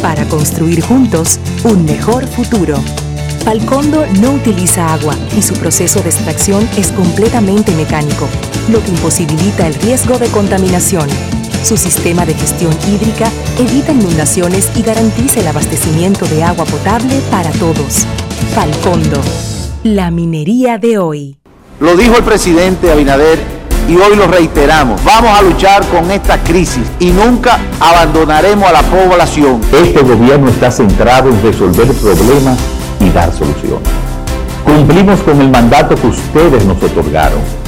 para 0.00 0.24
construir 0.26 0.82
juntos 0.82 1.40
un 1.64 1.84
mejor 1.84 2.24
futuro. 2.28 2.76
Falcondo 3.44 4.06
no 4.20 4.34
utiliza 4.34 4.94
agua 4.94 5.16
y 5.36 5.42
su 5.42 5.54
proceso 5.54 6.00
de 6.02 6.10
extracción 6.10 6.68
es 6.76 6.92
completamente 6.92 7.72
mecánico, 7.72 8.28
lo 8.68 8.80
que 8.80 8.90
imposibilita 8.90 9.66
el 9.66 9.74
riesgo 9.74 10.18
de 10.20 10.28
contaminación. 10.28 11.08
Su 11.62 11.76
sistema 11.76 12.24
de 12.24 12.34
gestión 12.34 12.72
hídrica 12.88 13.30
evita 13.58 13.92
inundaciones 13.92 14.70
y 14.76 14.82
garantiza 14.82 15.40
el 15.40 15.48
abastecimiento 15.48 16.24
de 16.26 16.42
agua 16.42 16.64
potable 16.64 17.20
para 17.30 17.50
todos. 17.52 18.06
Falcondo, 18.54 19.20
la 19.84 20.10
minería 20.10 20.78
de 20.78 20.98
hoy. 20.98 21.38
Lo 21.78 21.96
dijo 21.96 22.16
el 22.16 22.24
presidente 22.24 22.90
Abinader 22.90 23.38
y 23.88 23.96
hoy 23.96 24.16
lo 24.16 24.26
reiteramos. 24.26 25.04
Vamos 25.04 25.38
a 25.38 25.42
luchar 25.42 25.86
con 25.88 26.10
esta 26.10 26.42
crisis 26.42 26.86
y 26.98 27.10
nunca 27.10 27.58
abandonaremos 27.78 28.68
a 28.68 28.72
la 28.72 28.82
población. 28.82 29.60
Este 29.72 30.00
gobierno 30.00 30.48
está 30.48 30.70
centrado 30.70 31.28
en 31.28 31.42
resolver 31.42 31.88
problemas 31.92 32.58
y 33.00 33.10
dar 33.10 33.32
soluciones. 33.32 33.88
Cumplimos 34.64 35.20
con 35.20 35.40
el 35.40 35.50
mandato 35.50 35.94
que 35.94 36.06
ustedes 36.06 36.64
nos 36.64 36.82
otorgaron. 36.82 37.59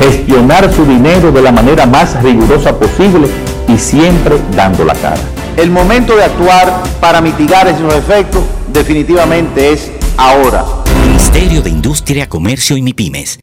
Gestionar 0.00 0.72
su 0.74 0.84
dinero 0.86 1.30
de 1.30 1.42
la 1.42 1.52
manera 1.52 1.86
más 1.86 2.20
rigurosa 2.22 2.76
posible 2.76 3.28
y 3.68 3.78
siempre 3.78 4.36
dando 4.56 4.84
la 4.84 4.94
cara. 4.94 5.20
El 5.56 5.70
momento 5.70 6.16
de 6.16 6.24
actuar 6.24 6.82
para 7.00 7.20
mitigar 7.20 7.68
esos 7.68 7.94
efectos 7.94 8.42
definitivamente 8.72 9.72
es 9.72 9.90
ahora. 10.16 10.64
Ministerio 11.06 11.60
de 11.60 11.70
Industria, 11.70 12.28
Comercio 12.28 12.76
y 12.76 12.82
MIPIMES. 12.82 13.40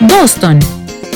Boston, 0.00 0.60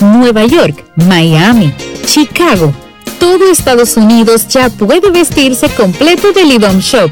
Nueva 0.00 0.44
York, 0.46 0.84
Miami, 0.96 1.72
Chicago. 2.06 2.72
Todo 3.20 3.50
Estados 3.52 3.96
Unidos 3.96 4.48
ya 4.48 4.68
puede 4.70 5.10
vestirse 5.10 5.68
completo 5.68 6.32
de 6.32 6.44
Lidom 6.44 6.78
Shop. 6.80 7.10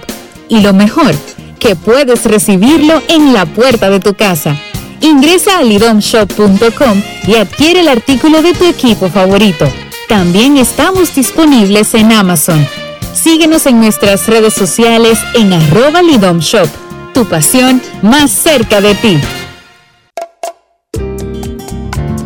Y 0.49 0.61
lo 0.61 0.73
mejor, 0.73 1.15
que 1.61 1.77
puedes 1.77 2.25
recibirlo 2.25 3.03
en 3.09 3.35
la 3.35 3.47
puerta 3.47 3.91
de 3.91 4.01
tu 4.01 4.15
casa. 4.15 4.57
Ingresa 5.01 5.59
a 5.59 5.63
lidomshop.com 5.63 7.03
y 7.27 7.35
adquiere 7.37 7.81
el 7.81 7.89
artículo 7.89 8.43
de 8.43 8.53
tu 8.53 8.65
equipo 8.65 9.09
favorito. 9.09 9.67
También 10.09 10.57
estamos 10.57 11.15
disponibles 11.15 11.95
en 11.95 12.13
Amazon. 12.13 12.67
Síguenos 13.15 13.67
en 13.67 13.81
nuestras 13.81 14.27
redes 14.27 14.55
sociales 14.55 15.19
en 15.35 15.53
arroba 15.53 16.03
lidomshop. 16.03 16.69
Tu 17.15 17.25
pasión 17.27 17.81
más 18.03 18.31
cerca 18.31 18.81
de 18.81 18.95
ti. 18.95 19.21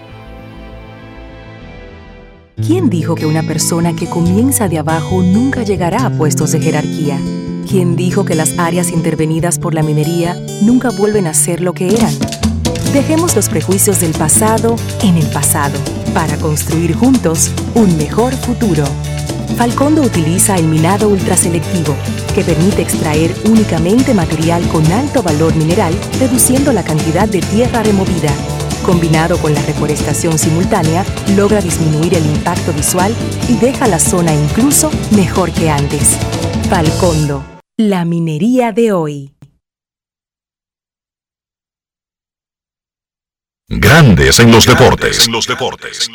¿Quién 2.55 2.89
dijo 2.89 3.15
que 3.15 3.25
una 3.25 3.43
persona 3.43 3.95
que 3.95 4.07
comienza 4.07 4.67
de 4.67 4.77
abajo 4.77 5.23
nunca 5.23 5.63
llegará 5.63 6.05
a 6.05 6.09
puestos 6.11 6.51
de 6.51 6.59
jerarquía? 6.59 7.17
¿Quién 7.67 7.95
dijo 7.95 8.25
que 8.25 8.35
las 8.35 8.59
áreas 8.59 8.91
intervenidas 8.91 9.57
por 9.57 9.73
la 9.73 9.83
minería 9.83 10.35
nunca 10.61 10.89
vuelven 10.89 11.27
a 11.27 11.33
ser 11.33 11.61
lo 11.61 11.73
que 11.73 11.95
eran? 11.95 12.13
Dejemos 12.93 13.35
los 13.35 13.47
prejuicios 13.47 14.01
del 14.01 14.11
pasado 14.11 14.75
en 15.01 15.17
el 15.17 15.25
pasado 15.27 15.79
para 16.13 16.37
construir 16.37 16.93
juntos 16.93 17.49
un 17.73 17.95
mejor 17.97 18.33
futuro. 18.33 18.83
Falcondo 19.57 20.01
utiliza 20.01 20.55
el 20.55 20.67
minado 20.67 21.07
ultraselectivo, 21.07 21.95
que 22.35 22.43
permite 22.43 22.81
extraer 22.81 23.33
únicamente 23.45 24.13
material 24.13 24.67
con 24.67 24.85
alto 24.91 25.23
valor 25.23 25.55
mineral, 25.55 25.93
reduciendo 26.19 26.73
la 26.73 26.83
cantidad 26.83 27.27
de 27.27 27.39
tierra 27.39 27.81
removida. 27.81 28.31
Combinado 28.83 29.37
con 29.37 29.53
la 29.53 29.61
reforestación 29.61 30.39
simultánea, 30.39 31.05
logra 31.35 31.61
disminuir 31.61 32.15
el 32.15 32.25
impacto 32.25 32.73
visual 32.73 33.15
y 33.47 33.55
deja 33.55 33.87
la 33.87 33.99
zona 33.99 34.33
incluso 34.33 34.89
mejor 35.15 35.51
que 35.51 35.69
antes. 35.69 36.17
Falcondo, 36.67 37.43
la 37.77 38.05
minería 38.05 38.71
de 38.71 38.91
hoy. 38.91 39.35
Grandes 43.67 44.39
en 44.39 44.51
los 44.51 44.65
deportes. 44.65 45.27
En 45.27 45.31
los 45.31 45.47
deportes. 45.47 46.09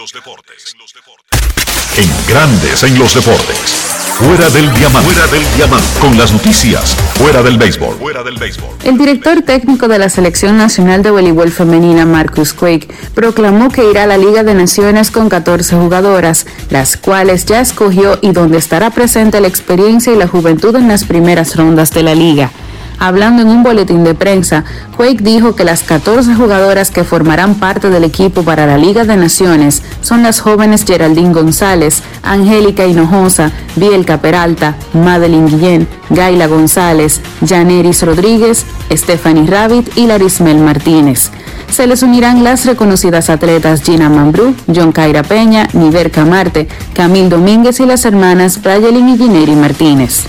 En 1.97 2.11
Grandes 2.29 2.83
en 2.83 2.99
los 2.99 3.15
deportes. 3.15 3.86
Fuera 4.19 4.49
del 4.49 4.73
diamante. 4.73 5.11
Fuera 5.11 5.27
del 5.31 5.43
diamante. 5.57 5.87
Con 6.01 6.17
las 6.17 6.33
noticias. 6.33 6.97
Fuera 7.19 7.43
del 7.43 7.59
béisbol. 7.59 7.97
Fuera 7.97 8.23
del 8.23 8.39
béisbol. 8.39 8.71
El 8.83 8.97
director 8.97 9.43
técnico 9.43 9.89
de 9.89 9.99
la 9.99 10.09
Selección 10.09 10.57
Nacional 10.57 11.03
de 11.03 11.11
Voleibol 11.11 11.51
Femenina, 11.51 12.07
Marcus 12.07 12.55
Quake, 12.55 12.89
proclamó 13.15 13.69
que 13.69 13.91
irá 13.91 14.05
a 14.05 14.07
la 14.07 14.17
Liga 14.17 14.43
de 14.43 14.55
Naciones 14.55 15.11
con 15.11 15.29
14 15.29 15.77
jugadoras, 15.77 16.47
las 16.71 16.97
cuales 16.97 17.45
ya 17.45 17.61
escogió 17.61 18.19
y 18.23 18.33
donde 18.33 18.57
estará 18.57 18.89
presente 18.89 19.39
la 19.43 19.49
experiencia 19.49 20.15
y 20.15 20.17
la 20.17 20.27
juventud 20.27 20.75
en 20.77 20.89
las 20.89 21.05
primeras 21.05 21.55
rondas 21.55 21.91
de 21.91 22.03
la 22.03 22.15
liga. 22.15 22.51
Hablando 22.99 23.43
en 23.43 23.49
un 23.49 23.63
boletín 23.63 24.05
de 24.05 24.15
prensa, 24.15 24.65
Quake 24.97 25.23
dijo 25.23 25.55
que 25.55 25.65
las 25.65 25.83
14 25.83 26.35
jugadoras 26.35 26.91
que 26.91 27.05
formarán 27.05 27.55
parte 27.55 27.91
del 27.91 28.05
equipo 28.05 28.43
para 28.43 28.67
la 28.67 28.79
Liga 28.79 29.05
de 29.05 29.17
Naciones 29.17 29.83
son 30.01 30.23
las 30.23 30.41
jóvenes 30.41 30.85
Geraldine 30.87 31.35
González, 31.35 32.03
Angélica 32.23 32.87
Hinojosa, 32.87 33.53
Bielka 33.77 34.19
Peralta, 34.19 34.77
Madeline 34.95 35.47
Guillén, 35.47 35.89
Gaila 36.09 36.47
González, 36.47 37.21
Janeris 37.47 38.03
Rodríguez, 38.03 38.65
Stephanie 38.91 39.47
Rabbit 39.47 39.97
y 39.97 40.07
Larismel 40.07 40.59
Martínez. 40.59 41.31
Se 41.71 41.87
les 41.87 42.03
unirán 42.03 42.45
las 42.45 42.65
reconocidas 42.65 43.29
atletas 43.29 43.83
Gina 43.83 44.09
Mambrú, 44.09 44.55
John 44.75 44.93
Kaira 44.93 45.23
Peña, 45.23 45.69
Niver 45.75 46.11
Camarte, 46.11 46.69
Camil 46.95 47.29
Domínguez 47.29 47.81
y 47.81 47.87
las 47.87 48.05
hermanas 48.05 48.63
Brayelin 48.63 49.11
y 49.11 49.19
Gineri 49.19 49.55
Martínez. 49.55 50.25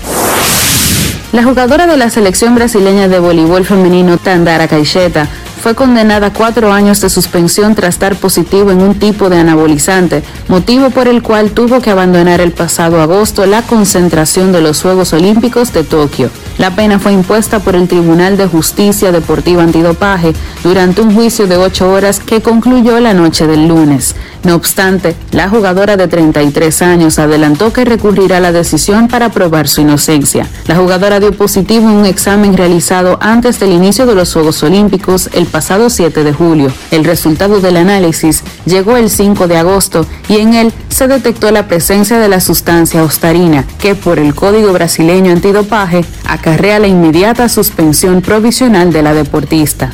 La 1.30 1.44
jugadora 1.44 1.86
de 1.86 1.98
la 1.98 2.08
selección 2.08 2.54
brasileña 2.54 3.06
de 3.06 3.18
voleibol 3.18 3.66
femenino 3.66 4.16
Tandara 4.16 4.66
Caixeta 4.66 5.28
fue 5.58 5.74
condenada 5.74 6.28
a 6.28 6.32
cuatro 6.32 6.72
años 6.72 7.00
de 7.00 7.10
suspensión 7.10 7.74
tras 7.74 7.98
dar 7.98 8.16
positivo 8.16 8.70
en 8.70 8.80
un 8.80 8.98
tipo 8.98 9.28
de 9.28 9.38
anabolizante, 9.38 10.22
motivo 10.48 10.90
por 10.90 11.08
el 11.08 11.22
cual 11.22 11.50
tuvo 11.50 11.80
que 11.80 11.90
abandonar 11.90 12.40
el 12.40 12.52
pasado 12.52 13.00
agosto 13.00 13.44
la 13.46 13.62
concentración 13.62 14.52
de 14.52 14.62
los 14.62 14.80
Juegos 14.80 15.12
Olímpicos 15.12 15.72
de 15.72 15.84
Tokio. 15.84 16.30
La 16.58 16.74
pena 16.74 16.98
fue 16.98 17.12
impuesta 17.12 17.60
por 17.60 17.76
el 17.76 17.86
Tribunal 17.86 18.36
de 18.36 18.46
Justicia 18.46 19.12
Deportiva 19.12 19.62
Antidopaje 19.62 20.32
durante 20.64 21.02
un 21.02 21.14
juicio 21.14 21.46
de 21.46 21.56
ocho 21.56 21.90
horas 21.90 22.20
que 22.20 22.42
concluyó 22.42 22.98
la 23.00 23.14
noche 23.14 23.46
del 23.46 23.68
lunes. 23.68 24.16
No 24.44 24.54
obstante, 24.54 25.16
la 25.32 25.48
jugadora 25.48 25.96
de 25.96 26.08
33 26.08 26.82
años 26.82 27.18
adelantó 27.18 27.72
que 27.72 27.84
recurrirá 27.84 28.38
a 28.38 28.40
la 28.40 28.52
decisión 28.52 29.08
para 29.08 29.30
probar 29.30 29.68
su 29.68 29.80
inocencia. 29.80 30.46
La 30.66 30.76
jugadora 30.76 31.20
dio 31.20 31.32
positivo 31.32 31.88
en 31.88 31.96
un 31.96 32.06
examen 32.06 32.56
realizado 32.56 33.18
antes 33.20 33.58
del 33.60 33.72
inicio 33.72 34.06
de 34.06 34.14
los 34.14 34.32
Juegos 34.32 34.62
Olímpicos 34.62 35.28
el 35.32 35.46
pasado 35.48 35.90
7 35.90 36.24
de 36.24 36.32
julio. 36.32 36.72
El 36.90 37.04
resultado 37.04 37.60
del 37.60 37.76
análisis 37.76 38.42
llegó 38.64 38.96
el 38.96 39.10
5 39.10 39.48
de 39.48 39.56
agosto 39.56 40.06
y 40.28 40.38
en 40.38 40.54
él 40.54 40.72
se 40.88 41.08
detectó 41.08 41.50
la 41.50 41.68
presencia 41.68 42.18
de 42.18 42.28
la 42.28 42.40
sustancia 42.40 43.02
ostarina, 43.02 43.64
que 43.78 43.94
por 43.94 44.18
el 44.18 44.34
Código 44.34 44.72
Brasileño 44.72 45.32
Antidopaje 45.32 46.04
acarrea 46.24 46.78
la 46.78 46.88
inmediata 46.88 47.48
suspensión 47.48 48.22
provisional 48.22 48.92
de 48.92 49.02
la 49.02 49.14
deportista. 49.14 49.92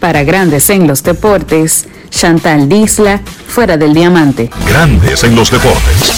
Para 0.00 0.22
Grandes 0.22 0.68
en 0.70 0.86
los 0.86 1.02
Deportes, 1.02 1.86
Chantal 2.10 2.68
Disla, 2.68 3.20
fuera 3.48 3.76
del 3.76 3.94
diamante. 3.94 4.50
Grandes 4.68 5.24
en 5.24 5.34
los 5.34 5.50
deportes. 5.50 6.12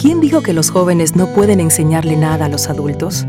¿Quién 0.00 0.20
dijo 0.20 0.42
que 0.42 0.52
los 0.52 0.70
jóvenes 0.70 1.16
no 1.16 1.28
pueden 1.28 1.60
enseñarle 1.60 2.16
nada 2.16 2.46
a 2.46 2.48
los 2.48 2.68
adultos? 2.68 3.24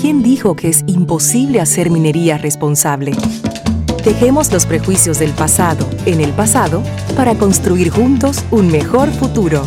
¿Quién 0.00 0.22
dijo 0.22 0.56
que 0.56 0.70
es 0.70 0.82
imposible 0.86 1.60
hacer 1.60 1.90
minería 1.90 2.38
responsable? 2.38 3.12
Dejemos 4.02 4.50
los 4.50 4.64
prejuicios 4.64 5.18
del 5.18 5.32
pasado 5.32 5.86
en 6.06 6.22
el 6.22 6.32
pasado 6.32 6.82
para 7.14 7.34
construir 7.34 7.90
juntos 7.90 8.42
un 8.50 8.68
mejor 8.68 9.10
futuro. 9.10 9.62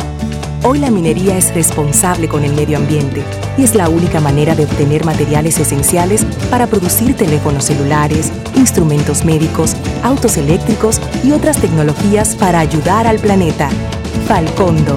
Hoy 0.64 0.80
la 0.80 0.90
minería 0.90 1.38
es 1.38 1.54
responsable 1.54 2.26
con 2.26 2.42
el 2.42 2.52
medio 2.52 2.78
ambiente 2.78 3.22
y 3.56 3.62
es 3.62 3.76
la 3.76 3.88
única 3.88 4.20
manera 4.20 4.56
de 4.56 4.64
obtener 4.64 5.04
materiales 5.04 5.60
esenciales 5.60 6.24
para 6.50 6.66
producir 6.66 7.16
teléfonos 7.16 7.66
celulares, 7.66 8.32
instrumentos 8.56 9.24
médicos, 9.24 9.76
autos 10.02 10.36
eléctricos 10.36 11.00
y 11.22 11.30
otras 11.30 11.60
tecnologías 11.60 12.34
para 12.34 12.58
ayudar 12.58 13.06
al 13.06 13.20
planeta. 13.20 13.68
Falcondo, 14.26 14.96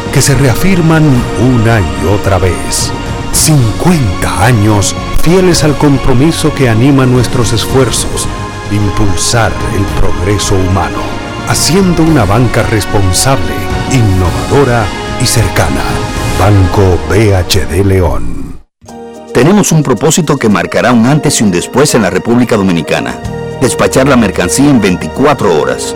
que 0.11 0.21
se 0.21 0.35
reafirman 0.35 1.03
una 1.39 1.79
y 1.79 2.05
otra 2.07 2.37
vez. 2.37 2.91
50 3.31 4.45
años 4.45 4.95
fieles 5.23 5.63
al 5.63 5.77
compromiso 5.77 6.53
que 6.53 6.69
anima 6.69 7.05
nuestros 7.05 7.53
esfuerzos, 7.53 8.27
impulsar 8.71 9.51
el 9.75 9.83
progreso 9.99 10.55
humano, 10.55 10.99
haciendo 11.47 12.03
una 12.03 12.25
banca 12.25 12.63
responsable, 12.63 13.53
innovadora 13.91 14.85
y 15.21 15.25
cercana. 15.25 15.83
Banco 16.39 16.97
BHD 17.09 17.85
León. 17.85 18.59
Tenemos 19.33 19.71
un 19.71 19.81
propósito 19.81 20.37
que 20.37 20.49
marcará 20.49 20.91
un 20.91 21.05
antes 21.05 21.39
y 21.39 21.43
un 21.43 21.51
después 21.51 21.95
en 21.95 22.01
la 22.01 22.09
República 22.09 22.57
Dominicana. 22.57 23.17
Despachar 23.61 24.07
la 24.07 24.17
mercancía 24.17 24.69
en 24.69 24.81
24 24.81 25.61
horas. 25.61 25.95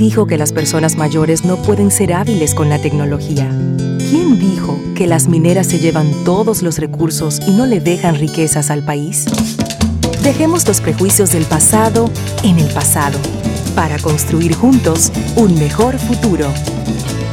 dijo 0.00 0.26
que 0.26 0.38
las 0.38 0.54
personas 0.54 0.96
mayores 0.96 1.44
no 1.44 1.56
pueden 1.58 1.90
ser 1.90 2.14
hábiles 2.14 2.54
con 2.54 2.70
la 2.70 2.78
tecnología? 2.78 3.50
¿Quién 3.98 4.40
dijo 4.40 4.80
que 4.94 5.06
las 5.06 5.28
mineras 5.28 5.66
se 5.66 5.78
llevan 5.78 6.10
todos 6.24 6.62
los 6.62 6.78
recursos 6.78 7.38
y 7.46 7.50
no 7.50 7.66
le 7.66 7.80
dejan 7.80 8.14
riquezas 8.14 8.70
al 8.70 8.82
país? 8.82 9.26
Dejemos 10.22 10.66
los 10.66 10.80
prejuicios 10.80 11.32
del 11.32 11.44
pasado 11.44 12.10
en 12.42 12.58
el 12.58 12.72
pasado 12.72 13.18
para 13.74 13.98
construir 13.98 14.54
juntos 14.54 15.12
un 15.36 15.54
mejor 15.58 15.98
futuro. 15.98 16.46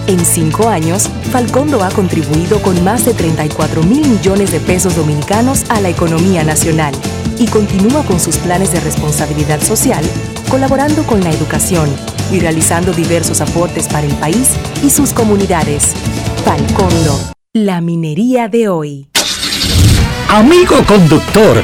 En 0.08 0.20
cinco 0.20 0.68
años, 0.68 1.08
Falcondo 1.32 1.82
ha 1.86 1.90
contribuido 1.92 2.62
con 2.62 2.84
más 2.84 3.06
de 3.06 3.14
34 3.14 3.82
mil 3.84 4.06
millones 4.10 4.52
de 4.52 4.60
pesos 4.60 4.98
dominicanos 4.98 5.64
a 5.70 5.80
la 5.80 5.88
economía 5.88 6.44
nacional 6.44 6.94
y 7.40 7.48
continúa 7.48 8.04
con 8.04 8.20
sus 8.20 8.36
planes 8.36 8.74
de 8.74 8.82
responsabilidad 8.82 9.62
social, 9.62 10.04
colaborando 10.50 11.04
con 11.04 11.24
la 11.24 11.32
educación 11.32 11.88
y 12.32 12.40
realizando 12.40 12.94
diversos 12.94 13.42
aportes 13.42 13.88
para 13.88 14.06
el 14.06 14.14
país 14.16 14.52
y 14.84 14.90
sus 14.90 15.14
comunidades. 15.14 15.94
Falcondo, 16.46 17.20
la 17.54 17.82
minería 17.82 18.48
de 18.48 18.70
hoy. 18.70 19.10
Amigo 20.30 20.76
conductor, 20.86 21.64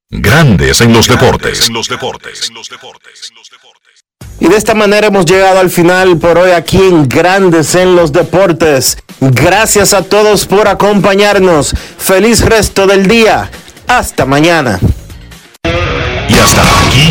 Grandes 0.09 0.81
en 0.81 0.93
los 0.93 1.09
deportes. 1.09 1.69
Y 4.39 4.47
de 4.49 4.57
esta 4.57 4.75
manera 4.75 5.09
hemos 5.09 5.27
llegado 5.27 5.59
al 5.59 5.71
final 5.71 6.17
por 6.19 6.39
hoy 6.39 6.53
aquí 6.53 6.79
en 6.79 7.09
Grandes 7.09 7.75
en 7.75 7.97
los 7.97 8.13
Deportes. 8.13 8.99
Gracias 9.21 9.95
a 9.95 10.03
todos 10.03 10.47
por 10.47 10.69
acompañarnos. 10.69 11.75
Feliz 11.99 12.43
resto 12.43 12.87
del 12.87 13.09
día. 13.09 13.51
Hasta 13.89 14.27
mañana. 14.27 14.79
Y 16.29 16.35
hasta 16.35 16.63
aquí, 16.87 17.11